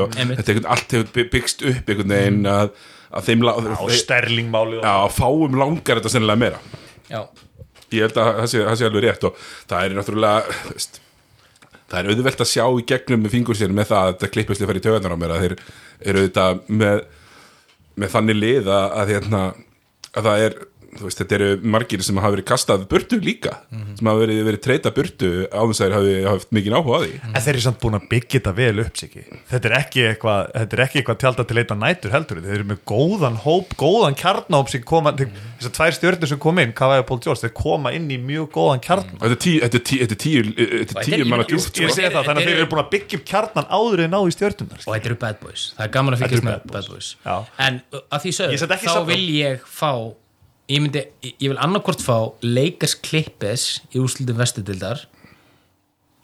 og 0.05 0.11
þetta 0.15 0.45
er 0.45 0.53
einhvern 0.55 0.69
allt 0.75 0.91
hefur 0.97 1.09
by- 1.15 1.29
byggst 1.35 1.65
upp 1.71 1.89
einhvern 1.89 2.13
veginn 2.15 2.51
að, 2.51 2.69
að 3.15 3.29
þeim 3.31 3.45
já, 4.85 4.93
fáum 5.17 5.57
langar 5.61 6.01
þetta 6.01 6.13
sennilega 6.15 6.41
meira. 6.45 6.59
Já, 7.09 7.21
ég 7.95 8.05
held 8.07 8.17
að 8.21 8.29
það 8.41 8.47
sé, 8.51 8.61
það 8.65 8.77
sé 8.81 8.87
alveg 8.89 9.03
rétt 9.07 9.27
og 9.29 9.41
það 9.69 9.85
er 9.89 9.97
náttúrulega 9.99 11.01
það 11.91 11.99
er 11.99 12.09
auðvelt 12.11 12.41
að 12.41 12.51
sjá 12.51 12.65
í 12.65 12.85
gegnum 12.89 13.23
með 13.25 13.35
fingur 13.35 13.57
sér 13.59 13.73
með 13.75 13.91
það 13.91 14.01
að 14.01 14.11
þetta 14.13 14.31
klippist 14.33 14.63
að 14.63 14.71
fara 14.71 14.81
í 14.81 14.85
töðanar 14.85 15.15
á 15.15 15.21
mér 15.21 15.33
að 15.35 15.43
þeir 15.43 15.55
eru 16.09 16.23
auðvitað 16.23 16.61
með, 16.81 17.03
með 17.95 18.13
þannig 18.15 18.39
lið 18.39 18.71
að, 18.73 18.85
að, 19.01 19.13
hérna, 19.13 19.41
að 20.11 20.29
það 20.29 20.45
er 20.47 20.57
veist, 21.03 21.19
þetta 21.21 21.35
eru 21.35 21.49
margir 21.75 22.03
sem 22.05 22.17
hafa 22.21 22.33
verið 22.35 22.47
kastað 22.49 22.85
burtu 22.91 23.19
líka, 23.23 23.57
sem 23.97 24.07
hafa 24.09 24.21
verið, 24.21 24.41
verið 24.47 24.61
treyta 24.63 24.91
burtu 24.95 25.31
á 25.51 25.61
þess 25.65 25.81
að 25.81 25.85
þeir 25.85 25.95
hafi 25.97 26.13
haft 26.29 26.53
mikið 26.55 26.75
áhuga 26.77 26.95
á 26.95 26.99
því. 27.03 27.19
En 27.31 27.43
þeir 27.45 27.53
eru 27.55 27.63
samt 27.65 27.79
búin 27.83 27.97
að 27.99 28.07
byggja 28.13 28.39
þetta 28.39 28.53
vel 28.59 28.83
upp 28.85 28.99
sig 29.01 29.17
Þetta 29.51 29.69
er 29.69 29.75
ekki 29.79 30.05
eitthvað 30.09 30.51
Þetta 30.55 30.77
er 30.77 30.83
ekki 30.85 31.01
eitthvað 31.01 31.19
tjálta 31.23 31.45
til 31.49 31.59
einn 31.61 31.81
nætur 31.81 32.15
heldur. 32.15 32.41
Þeir 32.45 32.55
eru 32.59 32.67
með 32.71 32.81
góðan 32.91 33.39
hóp, 33.45 33.75
góðan 33.79 34.17
kjarnahóp 34.19 34.71
sem 34.71 34.83
koma, 34.87 35.13
þess 35.15 35.69
að 35.69 35.75
tvær 35.79 35.95
stjórnir 35.99 36.31
sem 36.31 36.41
kom 36.41 36.61
inn 36.63 36.73
Kavaði 36.75 37.03
og 37.03 37.07
Paul 37.09 37.19
George, 37.23 37.43
þeir 37.45 37.55
koma 37.57 37.93
inn 37.95 38.07
í 38.11 38.19
mjög 38.21 38.49
góðan 38.55 38.83
kjarnan 38.85 39.19
Þetta 39.21 39.35
er 39.35 39.41
tíu, 39.45 39.59
þetta 39.65 39.79
er 39.79 39.85
tíu, 39.89 40.01
þetta 40.05 40.15
er 40.15 40.21
tíu, 40.25 40.43
þetta 40.55 40.99
er 41.01 41.09
tíu 41.09 41.29
manna 41.29 41.47
djúpt 41.49 41.81
Ég 41.81 41.91
sko. 41.91 41.97
segi 41.99 42.11
það, 42.11 42.27
þannig 42.29 42.41
að 42.41 42.49
Þeir 42.49 42.59
eru- 42.59 42.69
búin 42.71 42.83
að 42.83 42.91
byggja 42.95 43.19
upp 43.19 43.25
kjarnan 43.31 43.69
áður 43.79 44.03
en 44.05 44.13
náðu 44.15 44.31
í 44.31 44.35
stjórnunar 44.35 44.83
og 44.85 44.91
þetta 44.95 45.11
eru 45.11 45.17
bad 45.25 45.39
boys. 45.41 45.65
Það 45.77 45.85
er 45.87 45.93
gaman 45.95 46.15
að 46.15 46.23
fylgjast 46.25 46.45
með 46.45 46.67
bad 46.71 46.89
boys. 46.91 47.09
en 47.25 47.81
uh, 47.91 48.03
að 48.11 48.25
því 48.25 48.35
ekki 48.75 48.91
þá 48.91 49.01
vil 49.09 49.25
ég 49.35 49.65
fá 49.65 49.91
ég 50.71 50.81
myndi, 50.81 51.03
ég 51.21 51.49
vil 51.49 51.59
annarkvort 51.61 52.01
fá 52.01 52.15
Lakers 52.41 52.97
Clippers 53.05 53.65
í 53.93 54.01
úrslutum 54.01 54.39
vestudildar 54.39 55.03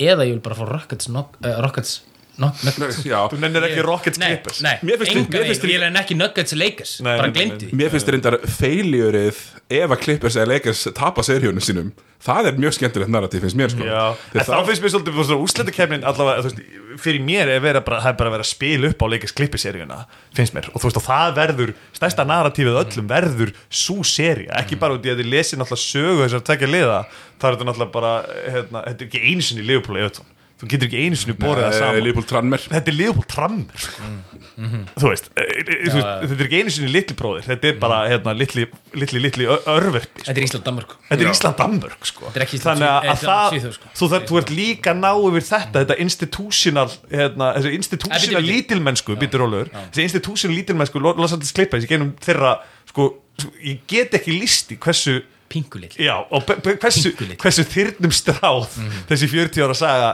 eða 0.01 0.25
ég 0.25 0.35
vil 0.35 0.43
bara 0.45 0.57
fá 0.57 0.65
Rockets 0.69 1.09
uh, 1.11 1.25
Rockets 1.61 1.99
knock, 2.41 2.61
Nuggets. 2.67 3.01
Já, 3.07 3.17
Þú 3.31 3.39
nennir 3.45 3.67
ekki 3.69 3.85
Rockets 3.87 4.19
Nei, 4.21 4.27
Clippers. 4.33 4.61
nei, 4.65 4.75
Mér 4.81 4.99
finnst- 5.01 5.15
enga 5.15 5.37
mér 5.37 5.47
finnst- 5.51 5.65
veginn, 5.65 5.75
ég 5.77 5.85
vil 5.85 6.01
ekki 6.03 6.17
Nuggets 6.19 6.55
Lakers. 6.57 6.93
Nei, 7.05 7.15
bara 7.17 7.27
nei, 7.31 7.35
glemdi 7.37 7.69
því. 7.71 7.73
Mér 7.81 7.93
finnst 7.95 8.11
reyndar 8.15 8.39
feiljörið 8.59 9.43
ef 9.81 9.89
að 9.95 9.99
Clippers 10.05 10.35
eða 10.41 10.47
Lakers 10.55 10.87
tapa 10.97 11.23
serjónu 11.25 11.61
sínum 11.63 11.91
það 12.21 12.47
er 12.51 12.57
mjög 12.61 12.75
skemmtilegt 12.77 13.09
narratív 13.11 13.41
finnst 13.45 13.57
mér 13.57 13.71
sko. 13.73 13.85
Já, 13.87 14.03
en 14.35 14.45
þá 14.45 14.59
finnst 14.67 14.83
mér 14.83 14.91
svolítið 14.93 15.31
úsleitukefnin 15.41 16.03
allavega, 16.05 16.43
þú 16.43 16.49
veist, 16.51 16.59
fyrir 17.01 17.23
mér 17.25 17.49
er 17.55 17.61
vera 17.63 17.81
bara, 17.85 18.01
það 18.03 18.11
er 18.13 18.17
bara 18.19 18.29
að 18.29 18.35
vera 18.35 18.45
að 18.45 18.51
spila 18.51 18.91
upp 18.91 19.01
á 19.01 19.05
leikast 19.13 19.35
klippiseríuna, 19.39 19.97
finnst 20.37 20.53
mér, 20.53 20.67
og 20.69 20.81
þú 20.83 20.89
veist, 20.89 20.99
og 21.01 21.05
það 21.07 21.33
verður 21.39 21.73
stærsta 21.97 22.25
narratífið 22.29 22.77
öllum 22.83 23.09
verður 23.09 23.53
svo 23.73 24.03
seria, 24.05 24.53
ekki 24.61 24.77
bara 24.81 24.97
út 24.99 25.07
í 25.07 25.13
að 25.13 25.23
þið 25.23 25.31
lesi 25.33 25.57
náttúrulega 25.57 25.87
sögu 25.87 26.27
þessar 26.27 26.45
tvekja 26.51 26.69
liða 26.69 26.99
það 27.41 27.47
er 27.49 27.57
þetta 27.57 27.69
náttúrulega 27.71 27.95
bara, 27.97 28.13
hérna, 28.53 28.83
þetta 28.91 29.01
er 29.01 29.09
ekki 29.09 29.23
einu 29.31 29.41
sinni 29.47 29.65
Leopold 29.65 29.97
Everton, 30.03 30.29
þú 30.61 30.67
getur 30.69 30.87
ekki 30.91 30.99
einu 31.01 31.17
sinni 31.17 31.33
borið 31.41 31.63
það 31.65 31.77
saman. 31.81 32.59
Þetta 32.69 32.91
er 32.91 32.95
Leopold 32.99 33.27
Trammer 33.31 33.81
sko. 33.81 34.09
þú 35.01 35.09
veist, 35.09 35.29
e, 35.33 35.41
e, 35.41 35.61
e, 35.63 35.77
þú 35.89 35.95
veist 35.95 36.09
þetta 36.29 36.35
er 36.37 36.45
ekki 36.45 36.59
einu 36.61 36.73
sinni 36.75 36.91
litli 36.93 37.15
bróðir, 37.17 37.45
þetta 37.47 37.69
er 37.71 37.77
bara 37.81 37.97
hérna, 38.11 38.33
litli, 38.37 38.65
litli, 38.93 39.21
litli 39.23 39.47
ö- 39.49 39.57
örverpi 39.73 40.21
sko. 40.21 40.27
þetta 40.27 40.37
er 40.37 40.45
Ísland 40.45 40.65
Danmark 40.67 40.93
Þetta 41.09 41.17
er 41.17 41.25
Já. 41.25 41.31
Ísland 41.33 41.57
Danmörk 41.61 42.05
sko. 42.11 42.29
Þannig 42.35 42.87
að, 42.91 43.07
eh, 43.07 43.11
að 43.11 43.23
það, 43.25 43.71
sko. 43.77 43.91
þú, 43.97 44.09
þar, 44.13 44.27
þú 44.29 44.39
ert 44.41 44.53
líka 44.53 44.93
ná 44.93 45.09
yfir 45.17 45.47
þetta 45.49 45.81
þetta 45.81 45.97
institutional 46.05 46.87
hérna, 47.09 47.49
þessi 47.57 47.71
Eh, 47.71 47.79
institutional 47.81 48.43
lítilmennsku 48.51 49.17
býtur 49.17 49.45
rólur, 49.45 49.71
þessi 49.91 50.05
institutional 50.05 50.57
lítilmennsku 50.59 51.01
Los 51.01 51.33
Angeles 51.33 51.51
Clippers 51.57 51.85
í 51.85 51.89
genum 51.89 52.13
þeirra 52.21 52.59
sko, 52.91 53.09
ég 53.63 53.79
get 53.87 54.13
ekki 54.19 54.37
listi 54.39 54.77
hversu 54.77 55.23
pingulill 55.51 55.93
já, 55.99 56.13
og 56.31 56.47
hversu, 56.47 57.11
hversu 57.41 57.65
þyrnum 57.67 58.13
stráð 58.15 58.77
þessi 59.09 59.29
40 59.31 59.65
ára 59.67 59.77
saga 59.77 60.11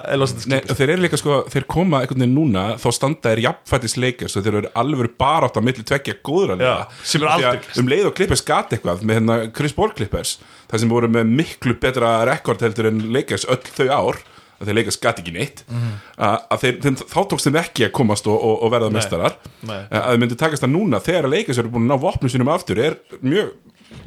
Nei, 0.49 0.59
þeir 0.65 0.93
eru 0.95 1.05
líka 1.05 1.19
sko, 1.19 1.39
þeir 1.51 1.67
koma 1.69 2.01
einhvern 2.03 2.23
veginn 2.25 2.37
núna 2.37 2.65
þá 2.81 2.87
standa 2.97 3.33
þeir 3.33 3.43
jafnfættis 3.47 3.97
Lakers 4.01 4.37
og 4.37 4.45
þeir 4.45 4.59
eru 4.61 4.71
alveg 4.83 5.13
bara 5.19 5.49
átt 5.49 5.59
að 5.59 5.67
milli 5.67 5.85
tvekja 5.87 6.17
góðra 6.25 6.57
liða. 6.57 6.71
Já, 6.73 7.03
sem 7.11 7.23
er 7.23 7.29
að 7.31 7.47
aldrei 7.51 7.81
um 7.81 7.91
leið 7.91 8.09
og 8.09 8.15
Clippers 8.17 8.45
gat 8.47 8.73
eitthvað 8.75 9.03
með 9.03 9.21
hérna 9.21 9.37
Chris 9.57 9.77
Paul 9.77 9.91
Clippers 9.97 10.37
það 10.67 10.83
sem 10.83 10.91
voru 10.91 11.11
með 11.11 11.37
miklu 11.39 11.77
betra 11.81 12.17
rekord 12.27 12.65
heldur 12.65 12.89
en 12.91 13.05
Lakers 13.13 13.47
öll 13.47 13.61
þau 13.77 13.87
ár 13.87 14.25
að 14.57 14.69
þeir 14.69 14.77
Lakers 14.79 14.99
gat 15.01 15.21
ekki 15.21 15.33
neitt 15.35 15.63
að, 15.69 16.37
að 16.49 16.61
þeir, 16.63 16.77
þeim, 16.85 16.99
þá 17.03 17.19
tókst 17.31 17.47
þeim 17.47 17.59
ekki 17.61 17.87
að 17.87 17.93
komast 17.99 18.29
og, 18.29 18.37
og, 18.37 18.55
og 18.65 18.73
verða 18.73 18.91
mestarar 18.93 19.37
nei. 19.61 19.79
að 19.85 20.07
þeir 20.09 20.21
myndi 20.23 20.39
takast 20.41 20.65
það 20.65 20.73
núna 20.73 21.01
þegar 21.05 21.29
Lakers 21.33 21.61
eru 21.61 21.73
búin 21.73 21.85
að 21.85 21.93
ná 21.93 22.05
vopnum 22.07 22.33
sínum 22.33 22.53
aftur 22.53 22.81
er 22.81 22.97
mjög 23.21 23.53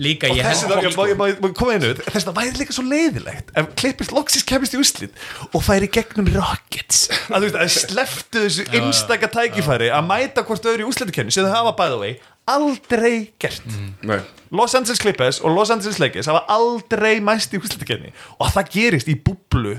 líka 0.00 0.28
og 0.30 0.38
þess 0.40 0.64
að 0.66 2.26
það 2.26 2.36
væri 2.36 2.60
líka 2.60 2.74
svo 2.76 2.84
leiðilegt 2.86 3.52
ef 3.56 3.70
Clippers 3.80 4.10
loksins 4.14 4.46
kemist 4.48 4.76
í 4.76 4.80
úslit 4.80 5.22
og 5.50 5.64
færi 5.64 5.88
gegnum 5.92 6.28
Rockets. 6.34 7.06
Að 7.30 7.46
þú 7.46 7.50
veist, 7.50 7.60
að 7.60 7.72
sleftu 7.76 8.44
þessu 8.46 8.66
einstaka 8.76 9.30
tækifæri 9.32 9.90
að 9.94 10.10
mæta 10.10 10.44
hvort 10.46 10.68
öðru 10.72 10.86
í 10.86 10.90
úslitakenni 10.90 11.34
sem 11.34 11.48
þau 11.48 11.56
hafa 11.56 11.76
by 11.78 11.88
the 11.92 12.00
way 12.00 12.18
aldrei 12.50 13.14
gert. 13.40 13.78
Nei, 14.06 14.20
Los 14.56 14.74
Angeles 14.74 15.00
Clippers 15.02 15.40
og 15.40 15.54
Los 15.54 15.70
Angeles 15.70 16.00
Lakers 16.02 16.28
hafa 16.30 16.44
aldrei 16.50 17.20
mæst 17.24 17.54
í 17.54 17.60
úslitakenni 17.62 18.12
og 18.38 18.48
að 18.48 18.56
það 18.58 18.70
gerist 18.76 19.10
í 19.12 19.16
búblu 19.16 19.78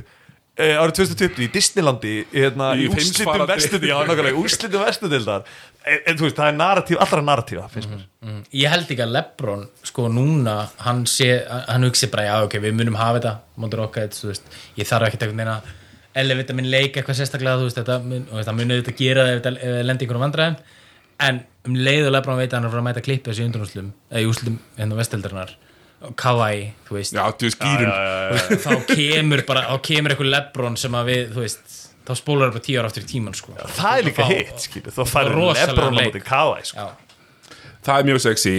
árið 0.60 0.94
2020 1.00 1.46
í 1.46 1.48
Disneylandi 1.54 2.14
hérna, 2.34 2.74
Í 2.76 2.88
úrslitum 2.92 4.84
vestudildar 4.84 5.46
en, 5.86 6.00
en 6.12 6.18
þú 6.20 6.26
veist, 6.28 6.38
það 6.38 6.50
er 6.50 6.58
narratív, 6.58 6.98
allra 7.02 7.22
narratífa 7.26 7.68
finnst 7.72 7.90
mér. 7.90 8.04
Ég 8.60 8.74
held 8.74 8.92
ekki 8.92 9.06
að 9.06 9.14
Lebron 9.16 9.64
sko 9.88 10.10
núna, 10.12 10.58
hann 10.86 11.06
sé 11.10 11.30
hann 11.48 11.88
hugsi 11.88 12.12
bara, 12.12 12.28
já 12.28 12.36
ok, 12.46 12.58
við 12.68 12.76
munum 12.78 13.00
hafa 13.00 13.22
þetta 13.22 13.34
mótur 13.64 13.86
okkar, 13.88 14.12
þú 14.14 14.34
veist, 14.34 14.52
ég 14.78 14.90
þarf 14.92 15.08
ekkert 15.08 15.26
einhvern 15.26 15.42
veginn 15.42 15.56
að 15.56 15.72
elevita 16.22 16.54
minn 16.58 16.70
leik 16.70 17.00
eitthvað 17.00 17.22
sérstaklega 17.22 17.58
þú 17.62 17.70
veist, 17.70 17.80
þetta 17.80 17.98
mun, 18.04 18.28
og 18.28 18.42
þetta 18.42 18.58
munið 18.60 18.84
þetta 18.84 18.98
gera 19.00 19.28
ef 19.32 19.44
það 19.48 19.60
lendi 19.88 20.06
einhvern 20.06 20.26
vandræðum. 20.28 20.62
En 21.22 21.44
um 21.70 21.76
leið 21.78 22.08
og 22.10 22.16
Lebron 22.18 22.40
veit 22.42 22.52
að 22.52 22.58
hann 22.58 22.66
er 22.66 22.70
að 22.70 22.76
fara 22.76 22.84
að 22.84 22.90
mæta 22.90 23.06
klippi 23.06 23.32
þessi 23.32 23.48
undrúslum, 23.48 23.92
eða 24.12 24.24
í 24.24 24.30
úslutum 24.30 24.58
hérna 24.78 24.98
vesteldarinnar, 25.00 25.56
Kawhi 26.18 26.72
þú 26.88 26.98
veist, 26.98 27.14
já, 27.14 27.24
þú 27.38 27.48
veist 27.48 27.62
gýrun 27.62 28.60
þá 28.66 28.72
kemur 28.90 29.46
bara, 29.48 29.64
þá 29.70 29.86
kemur 29.86 30.16
eitthvað 30.16 30.34
Lebron 30.34 30.78
sem 30.82 30.98
að 30.98 31.12
við, 31.12 31.24
þú 31.36 31.46
veist 31.46 31.78
þá 32.08 32.14
spólar 32.18 32.50
það 32.50 32.58
bara 32.58 32.66
tíu 32.68 32.82
ára 32.82 32.92
aftur 32.92 33.06
í 33.06 33.10
tíman 33.12 33.38
sko. 33.38 33.56
það 33.78 33.98
er 34.00 34.08
líka 34.10 34.28
hitt, 34.32 34.60
skilur, 34.66 34.96
þá 34.96 35.02
færður 35.14 35.38
rosalega 35.38 35.72
Lebron 35.72 35.94
á 35.94 36.00
móti 36.02 36.24
Kawhi, 36.26 36.68
sko. 36.72 36.86
já, 36.90 37.58
það 37.86 37.96
er 37.98 38.10
mjög 38.10 38.22
sexy 38.26 38.56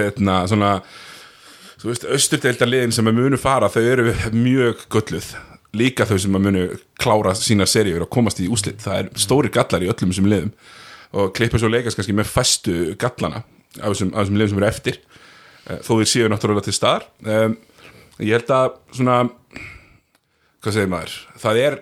hérna, 0.00 0.38
svona 0.48 0.74
þú 1.82 1.90
veist, 1.90 2.08
austurdeildarliðin 2.16 2.94
sem 2.94 3.10
að 3.10 3.18
munu 3.20 3.40
fara 3.40 3.70
þau 3.72 3.82
eru 3.82 4.12
mjög 4.32 4.86
gölluð 4.92 5.32
líka 5.76 6.06
þau 6.08 6.18
sem 6.20 6.36
að 6.36 6.46
munu 6.46 6.64
klára 7.00 7.32
sína 7.38 7.66
seríur 7.68 8.04
og 8.04 8.12
komast 8.12 8.40
í 8.42 8.48
úslit, 8.52 8.80
það 8.82 8.98
er 8.98 9.10
stóri 9.20 9.50
gallar 9.52 9.84
í 9.84 9.88
öllum 9.90 10.12
þessum 10.12 10.28
liðum. 10.28 10.52
Og 11.16 11.32
klippur 11.36 11.60
svo 11.60 11.70
leikast 11.72 11.98
kannski 11.98 12.14
með 12.16 12.28
fæstu 12.28 12.76
gallana 13.00 13.42
af 13.80 13.94
þessum, 13.94 14.12
af 14.12 14.24
þessum 14.24 14.38
liðum 14.38 14.52
sem 14.52 14.60
eru 14.60 14.68
eftir 14.68 15.00
þó 15.68 15.92
þeir 15.94 16.10
séu 16.10 16.32
náttúrulega 16.32 16.66
til 16.68 16.76
staðar. 16.76 17.06
Um, 17.26 17.56
ég 18.18 18.36
held 18.36 18.52
að 18.54 18.74
svona 18.96 19.20
hvað 20.62 20.76
segir 20.76 20.90
maður? 20.92 21.14
Það 21.42 21.62
er, 21.62 21.78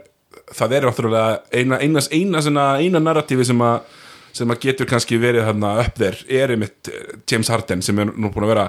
það 0.57 0.77
er 0.77 0.87
náttúrulega 0.89 1.41
eina, 1.53 1.81
eina, 1.81 2.05
eina, 2.11 2.45
eina, 2.45 2.69
eina 2.81 3.03
narratífi 3.03 3.51
sem 3.51 3.67
að 3.67 3.99
sem 4.37 4.53
að 4.53 4.63
getur 4.63 4.87
kannski 4.87 5.19
verið 5.19 5.43
þarna 5.49 5.73
upp 5.83 5.97
þér 5.99 6.21
er 6.31 6.55
einmitt 6.55 6.91
eh, 6.91 7.17
James 7.27 7.51
Harden 7.51 7.83
sem 7.83 7.99
er 7.99 8.13
nú 8.15 8.31
búin 8.31 8.47
að 8.47 8.53
vera 8.53 8.67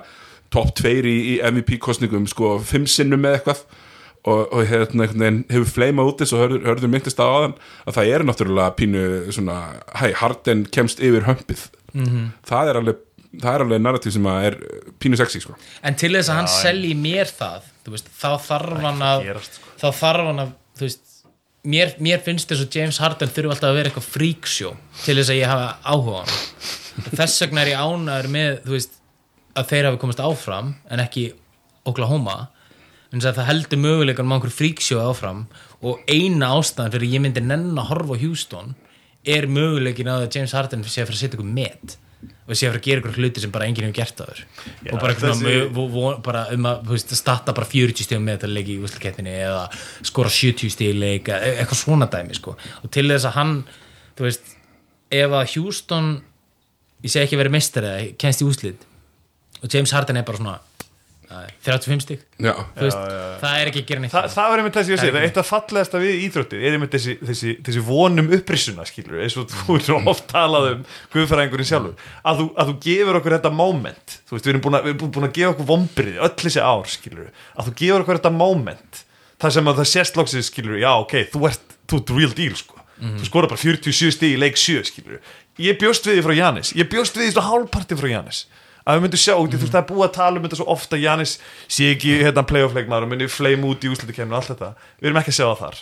top 0.52 0.74
2 0.80 0.94
í, 1.06 1.16
í 1.36 1.38
MVP 1.46 1.78
kostningum 1.84 2.26
sko 2.30 2.56
fimm 2.66 2.88
sinnum 2.90 3.22
með 3.24 3.40
eitthvað. 3.40 3.64
Og, 4.22 4.42
og 4.54 4.68
hérna 4.70 5.08
hefur 5.08 5.66
fleima 5.66 6.04
út 6.06 6.20
þess 6.22 6.36
og 6.38 6.44
hörður, 6.44 6.66
hörður 6.70 6.92
myndist 6.94 7.18
á 7.18 7.26
aðan 7.26 7.56
að 7.90 7.96
það 7.96 8.10
er 8.14 8.24
náttúrulega 8.28 8.76
pínu 8.78 9.06
svona 9.34 9.56
hæ, 9.98 10.12
Harden 10.20 10.62
kemst 10.70 11.02
yfir 11.02 11.26
hömpið. 11.26 11.64
-hmm. 11.94 12.28
það 12.46 12.70
er 12.70 12.80
alveg 12.80 13.00
það 13.40 13.54
er 13.54 13.66
alveg 13.66 13.84
narratív 13.84 14.16
sem 14.16 14.28
að 14.32 14.48
er 14.50 14.58
pínu 15.02 15.20
sexy 15.20 15.44
sko. 15.44 15.56
En 15.86 15.98
til 16.00 16.12
þess 16.16 16.32
að 16.32 16.42
hann 16.42 16.52
selji 16.52 16.92
mér 17.00 17.32
það 17.32 17.70
þú 17.86 17.96
veist, 17.96 18.12
þá 18.18 18.32
þarf 18.48 18.84
hann 18.86 19.06
að 19.08 19.26
sko. 19.48 19.74
þá 19.82 19.88
þarf 20.02 20.30
hann 20.32 20.44
að 20.44 20.54
þú 20.78 20.88
veist, 20.88 21.04
mér, 21.72 21.94
mér 22.04 22.24
finnst 22.26 22.52
þess 22.52 22.66
að 22.66 22.80
James 22.80 23.02
Harden 23.02 23.32
þurfi 23.32 23.54
alltaf 23.56 23.72
að 23.72 23.80
vera 23.80 23.92
eitthvað 23.92 24.10
freakshow 24.10 24.76
til 25.06 25.18
þess 25.20 25.34
að 25.34 25.42
ég 25.42 25.52
hafa 25.52 25.70
áhuga 25.86 26.22
á 26.22 26.24
hann 26.26 27.16
þess 27.22 27.44
vegna 27.46 27.64
er 27.64 27.74
ég 27.74 27.84
ánæður 27.86 28.32
með 28.36 28.58
þú 28.66 28.76
veist, 28.76 28.98
að 29.56 29.70
þeir 29.72 29.88
hafi 29.90 30.02
komast 30.02 30.24
áfram 30.24 30.74
en 30.92 31.04
ekki 31.04 31.32
Oklahoma. 31.88 32.38
En 33.12 33.20
að 33.20 33.40
það 33.40 33.50
heldur 33.50 33.82
möguleikanum 33.82 34.32
á 34.32 34.36
einhverju 34.38 34.56
freakshow 34.56 35.02
áfram 35.04 35.46
og 35.84 36.00
eina 36.08 36.54
ástæðan 36.56 36.94
fyrir 36.94 37.16
ég 37.18 37.24
myndi 37.26 37.44
nenn 37.44 37.74
að 37.76 37.90
horfa 37.90 38.16
á 38.16 38.22
Houston 38.22 38.76
er 39.28 39.48
möguleikin 39.52 40.10
að 40.12 40.30
James 40.32 40.54
Harden 40.56 40.86
sé 40.86 41.02
að 41.02 41.10
fyrir 41.10 41.18
að 41.18 41.24
setja 41.26 41.40
ykkur 41.40 41.50
met 41.58 41.98
og 42.48 42.56
sé 42.58 42.68
að 42.68 42.74
fyrir 42.74 42.80
að 42.82 42.86
gera 42.88 43.02
ykkur 43.04 43.18
hluti 43.22 43.42
sem 43.44 43.52
bara 43.54 43.66
enginn 43.70 43.86
hefur 43.88 43.98
gert 44.00 44.22
aður 44.26 44.40
og 44.92 45.00
bara, 45.00 45.14
þessi- 45.14 46.24
bara 46.26 46.42
um 46.56 46.66
að 46.72 46.82
veist, 46.90 47.14
starta 47.16 47.54
bara 47.54 47.68
40 47.70 48.04
stíðum 48.08 48.26
með 48.28 48.40
þetta 48.40 48.50
leik 48.56 48.72
í 48.74 48.80
úslikettinni 48.82 49.36
eða 49.46 49.62
skora 50.10 50.30
70 50.34 50.74
stíð 50.74 50.98
leik 51.00 51.30
e- 51.30 51.56
eitthvað 51.62 51.82
svona 51.84 52.10
dæmi 52.12 52.36
sko. 52.36 52.58
og 52.84 52.92
til 52.92 53.08
þess 53.08 53.26
að 53.30 53.38
hann 53.38 53.54
þú 54.18 54.28
veist, 54.28 54.56
ef 55.12 55.32
að 55.32 55.54
Houston 55.56 56.10
ég 57.04 57.10
segi 57.14 57.26
ekki 57.28 57.40
verið 57.40 57.56
mistar 57.56 57.84
eða 57.84 58.18
kennst 58.18 58.42
í 58.42 58.50
úslit 58.50 58.88
og 59.62 59.70
James 59.74 59.92
Harden 59.94 60.18
er 60.18 60.24
bara 60.28 60.38
svona 60.42 60.60
35 61.66 62.04
stík 62.06 62.22
Já, 62.42 62.52
Þú 62.76 62.86
veist, 62.86 63.02
það 63.42 63.56
er 63.62 63.70
ekki 63.70 63.82
að 63.82 63.90
gera 63.92 64.02
neitt. 64.02 64.14
Þa, 64.14 64.22
það 64.34 64.48
var 64.52 64.62
einmitt 64.62 64.78
þessi 64.78 64.92
að 64.92 64.98
Það 64.98 65.06
er 65.06 65.14
segja, 65.14 65.28
eitt 65.28 65.38
af 65.42 65.50
fallegasta 65.52 66.02
við 66.02 66.24
íþróttir 66.26 66.64
er 66.66 66.76
einmitt 66.78 66.96
þessi, 66.96 67.14
þessi, 67.30 67.52
þessi 67.68 67.84
vonum 67.86 68.32
upprissuna 68.38 68.86
skilur, 68.90 69.20
eins 69.22 69.36
og 69.38 69.46
þú 69.52 69.76
er 69.78 69.86
svo 69.86 70.00
oft 70.12 70.26
talað 70.32 70.68
um 70.72 70.82
guðfæraðingurinn 71.14 71.70
sjálfur, 71.70 71.96
að 72.26 72.42
þú, 72.42 72.46
að 72.58 72.72
þú 72.72 72.76
gefur 72.88 73.20
okkur 73.22 73.36
þetta 73.38 73.54
moment, 73.62 74.18
þú 74.26 74.36
veist, 74.38 74.46
við 74.48 74.54
erum 74.56 74.64
búin 74.66 74.78
að, 74.80 74.90
erum 74.92 75.14
búin 75.18 75.28
að 75.30 75.36
gefa 75.38 75.54
okkur 75.54 75.70
vombriði 75.70 76.18
öll 76.26 76.34
þessi 76.42 76.62
ár 76.66 76.90
skilur, 76.90 77.30
að 77.56 77.70
þú 77.70 77.76
gefur 77.84 78.02
okkur 78.06 78.20
þetta 78.22 78.34
moment 78.42 79.04
það 79.42 79.56
sem 79.58 79.70
að 79.72 79.80
það 79.82 79.92
sést 79.94 80.18
loksið 80.18 80.48
skilur, 80.50 80.78
já 80.82 80.92
ok, 80.98 81.16
þú 81.34 81.40
ert, 81.52 81.78
þú 81.86 82.02
ert 82.02 82.10
real 82.18 82.34
deal 82.42 82.58
sko, 82.58 82.78
þú 83.02 83.24
skora 83.30 83.50
bara 83.52 83.62
47 83.62 84.18
stig 84.18 84.36
í 84.36 84.42
leik 84.42 84.58
7 84.58 84.84
skilur, 84.90 85.22
ég 85.62 85.78
bjóst 85.82 86.06
við 86.10 86.22
að 88.92 89.00
við 89.00 89.06
myndum 89.08 89.24
sjá, 89.24 89.34
mm. 89.38 89.50
þú 89.54 89.62
veist 89.64 89.74
það 89.76 89.82
er 89.82 89.90
búið 89.90 90.06
að 90.08 90.14
tala 90.18 90.40
um 90.40 90.46
þetta 90.46 90.60
svo 90.60 90.68
ofta 90.76 90.98
að 90.98 91.06
Janis 91.06 91.34
sé 91.66 91.90
ekki 91.96 92.14
hérna 92.22 92.46
playoff-leikmaður 92.52 93.08
og 93.08 93.12
myndi 93.14 93.32
flame 93.32 93.68
út 93.72 93.88
í 93.88 93.92
úslutikemni 93.92 94.36
og 94.36 94.42
allt 94.42 94.54
þetta, 94.54 94.72
við 95.00 95.12
erum 95.12 95.22
ekki 95.22 95.34
að 95.34 95.40
sjá 95.40 95.48
það 95.48 95.64
þar. 95.66 95.82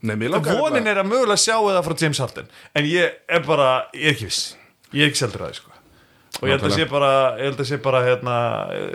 Nei, 0.00 0.14
vonin 0.30 0.88
er 0.88 1.02
að 1.02 1.10
mögulega 1.10 1.40
sjá 1.40 1.56
það 1.58 1.82
frá 1.84 1.94
James 2.00 2.22
Harden. 2.22 2.54
En 2.72 2.86
ég 2.88 3.18
er 3.28 3.42
bara, 3.44 3.68
ég 3.92 4.08
er 4.08 4.16
ekki 4.16 4.30
viss. 4.30 4.54
Ég 4.94 5.04
er 5.04 5.10
ekki 5.10 5.20
seldur 5.20 5.44
að 5.44 5.52
því 5.52 5.58
sko. 5.60 5.74
Og 6.40 6.46
ég 6.48 6.54
held 6.54 6.64
að 6.70 6.76
sé 6.78 6.86
bara, 6.88 7.10
sé 7.68 7.78
bara 7.84 8.00
hérna, 8.06 8.36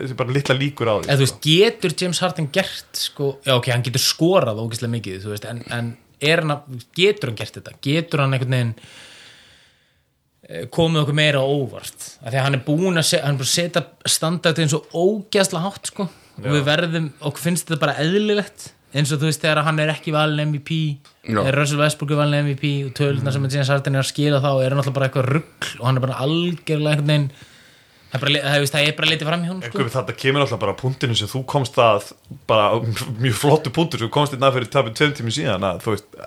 sé 0.07 0.15
bara 0.17 0.33
litla 0.33 0.55
líkur 0.57 0.89
á 0.89 0.95
því 0.95 1.09
eða 1.11 1.19
þú 1.19 1.25
veist, 1.25 1.41
getur 1.45 1.93
James 2.01 2.21
Harden 2.23 2.47
gert 2.55 2.97
sko, 2.97 3.27
já 3.45 3.53
ok, 3.53 3.69
hann 3.73 3.83
getur 3.85 4.01
skorað 4.01 4.61
ógeðslega 4.63 4.93
mikið, 4.95 5.19
þú 5.21 5.33
veist, 5.33 5.45
en, 5.51 5.59
en 5.75 5.91
er 6.25 6.41
hann 6.41 6.79
getur 6.97 7.29
hann 7.29 7.37
gert 7.37 7.59
þetta, 7.59 7.75
getur 7.85 8.23
hann 8.23 8.33
einhvern 8.33 8.55
veginn 8.55 8.73
komið 10.45 11.01
okkur 11.01 11.17
meira 11.17 11.41
á 11.41 11.45
óvart. 11.45 12.07
Af 12.21 12.29
því 12.29 12.37
að 12.37 12.45
hann 12.45 12.57
er 12.57 12.63
búin 12.67 12.99
að, 13.01 13.07
se, 13.09 13.19
hann 13.23 13.33
er 13.33 13.39
búin 13.39 13.47
að 13.47 13.53
setja 13.55 13.83
standardin 14.15 14.71
svo 14.71 14.83
ógeðslega 14.93 15.65
hátt 15.65 15.89
sko, 15.89 16.05
og 16.37 16.45
við 16.51 16.65
verðum, 16.67 17.09
okkur 17.25 17.45
finnst 17.47 17.65
þetta 17.65 17.81
bara 17.81 17.97
eðlilegt, 18.03 18.67
eins 18.95 19.11
og 19.11 19.23
þú 19.23 19.31
veist 19.31 19.41
þegar 19.41 19.63
hann 19.65 19.81
er 19.81 19.91
ekki 19.95 20.13
valin 20.15 20.51
MVP, 20.51 20.77
Já. 21.25 21.39
þegar 21.39 21.59
Russell 21.59 21.81
Westbrook 21.81 22.13
er 22.13 22.21
valin 22.21 22.45
MVP 22.45 22.69
og 22.85 22.93
töluna 22.99 23.33
sem 23.33 23.49
James 23.49 23.73
Harden 23.73 23.97
er 23.97 24.05
að 24.05 24.11
skila 24.11 24.43
þá 24.43 24.51
er 24.53 24.69
hann 24.69 24.83
alltaf 24.83 24.95
bara 24.95 25.09
eitthvað 25.09 25.29
rugg 25.33 25.69
og 25.79 25.89
hann 25.89 25.99
er 25.99 26.05
bara 26.05 26.21
algjörlega 26.23 26.93
einhvern 26.93 27.11
veginn 27.11 27.27
það 28.15 28.25
er 28.29 28.95
bara, 28.95 29.03
er 29.03 29.09
litið 29.11 29.27
fram 29.27 29.43
í 29.43 29.49
hún 29.49 29.61
sko. 29.65 29.87
Þetta 29.91 30.15
kemur 30.21 30.45
alltaf 30.45 30.61
bara 30.61 30.75
að 30.75 30.81
punktinu 30.83 31.17
sem 31.17 31.27
þú 31.31 31.41
komst 31.51 31.79
að 31.81 32.13
bara 32.47 32.77
mjög 33.19 33.39
flottu 33.41 33.73
punktur 33.75 33.99
sem 33.99 34.07
þú 34.07 34.13
komst 34.15 34.37
inn 34.37 34.45
að 34.45 34.59
fyrir 34.59 34.71
tapið 34.71 34.95
tveim 35.01 35.15
tími 35.17 35.33
síðan 35.35 35.67
að 35.67 35.81
þú 35.83 35.95
veist, 35.95 36.19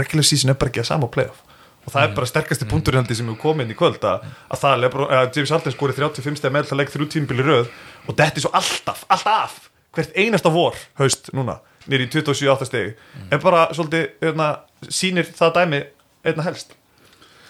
regular 0.00 0.26
season 0.26 0.50
er 0.50 0.58
bara 0.58 0.72
ekki 0.72 0.82
að 0.82 0.90
sama 0.90 1.10
playoff 1.12 1.45
og 1.86 1.94
það 1.94 2.02
er 2.02 2.14
bara 2.16 2.30
sterkasti 2.30 2.68
punktur 2.68 2.98
heldur 2.98 3.18
sem 3.18 3.28
við 3.30 3.38
komum 3.42 3.62
inn 3.64 3.72
í 3.72 3.78
kvöld 3.78 4.02
að, 4.04 4.26
að 4.50 4.62
það 4.64 4.82
Lebron, 4.82 5.12
að 5.14 5.38
James 5.38 5.54
Harden 5.54 5.76
skori 5.76 5.96
35 5.96 6.40
steg 6.40 6.54
með 6.54 6.70
það 6.70 6.80
legg 6.82 6.92
þrjú 6.94 7.08
tímabili 7.14 7.46
röð 7.46 7.68
og 8.06 8.12
þetta 8.18 8.32
er 8.32 8.44
svo 8.44 8.52
alltaf, 8.58 9.04
alltaf 9.14 9.58
hvert 9.96 10.18
einasta 10.18 10.52
vor, 10.52 10.78
haust 11.00 11.30
núna 11.36 11.60
nýri 11.86 12.08
í 12.08 12.10
27-8 12.12 12.66
stegi 12.68 12.96
er 13.30 13.42
bara 13.42 13.68
svolítið, 13.76 14.10
hérna, 14.24 14.50
sýnir 14.90 15.30
það 15.30 15.54
dæmi 15.60 15.84
einna 16.26 16.46
helst? 16.48 16.74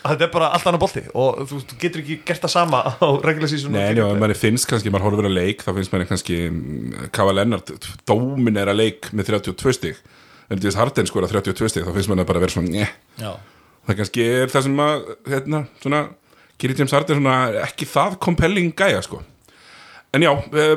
Að 0.06 0.12
þetta 0.12 0.26
er 0.28 0.32
bara 0.36 0.48
allt 0.54 0.68
annað 0.68 0.82
bolti 0.84 1.02
og 1.18 1.40
þú, 1.50 1.58
þú 1.66 1.78
getur 1.82 2.02
ekki 2.02 2.18
gert 2.28 2.44
það 2.44 2.52
sama 2.52 2.82
á 2.86 3.08
regular 3.24 3.50
season 3.50 3.72
og 3.72 3.80
Nei, 3.80 3.96
já, 3.98 4.04
manni 4.20 4.36
finnst 4.38 4.68
kannski, 4.70 4.92
maður 4.94 5.08
horfir 5.08 5.30
að 5.30 5.34
leik 5.40 5.64
þá 5.66 5.72
finnst 5.72 5.94
manni 5.94 6.06
kannski 6.10 6.38
mm, 6.46 7.08
Kava 7.16 7.34
Lennart 7.34 7.72
dóminera 8.06 8.76
leik 8.76 9.10
með 9.16 9.32
32 9.32 9.74
stig. 9.74 9.98
En 10.46 10.62
þess 10.62 10.78
Harden 10.78 11.10
skora 11.10 11.26
32 11.32 11.72
stig 11.72 11.88
þá 11.88 11.90
finnst 11.96 12.12
manni 12.12 12.28
bara 12.28 12.38
að 12.38 12.46
vera 12.46 12.54
svona 12.54 12.70
njeh. 12.70 12.92
Það 13.86 13.98
kannski 14.00 14.26
er 14.26 14.50
það 14.50 14.66
sem 14.66 14.80
að 14.82 15.08
hérna, 15.30 15.62
svona, 15.82 16.02
Kiri 16.58 16.74
James 16.78 16.94
Harden 16.96 17.20
svona, 17.20 17.36
ekki 17.62 17.86
það 17.86 18.18
compelling 18.24 18.72
gæja 18.76 19.02
sko. 19.04 19.22
en 20.16 20.22
já, 20.22 20.30
eh, 20.32 20.76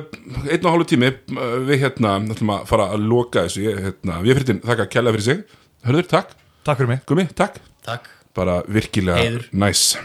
einn 0.51 0.65
og 0.65 0.73
hálfu 0.73 0.89
tími 0.91 1.07
eh, 1.07 1.57
við 1.63 1.79
hérna 1.85 2.17
ætlum 2.33 2.49
að 2.57 2.65
fara 2.67 2.89
að 2.93 3.05
loka 3.07 3.45
þessu. 3.47 3.61
Ég, 3.63 3.77
hérna, 3.85 4.21
við 4.25 4.39
fyrir 4.41 4.59
þakka 4.67 4.89
kella 4.91 5.13
fyrir 5.15 5.27
sig. 5.29 5.43
Hörður, 5.87 6.09
takk, 6.11 6.35
Takk 6.67 6.81
fyrir 6.81 6.89
mig. 6.91 6.99
Gumi, 7.07 7.23
takk. 7.33 7.55
Takk. 7.87 8.09
Bara 8.35 8.59
virkilega 8.67 9.17
Heiður. 9.23 9.45
næs 9.55 9.95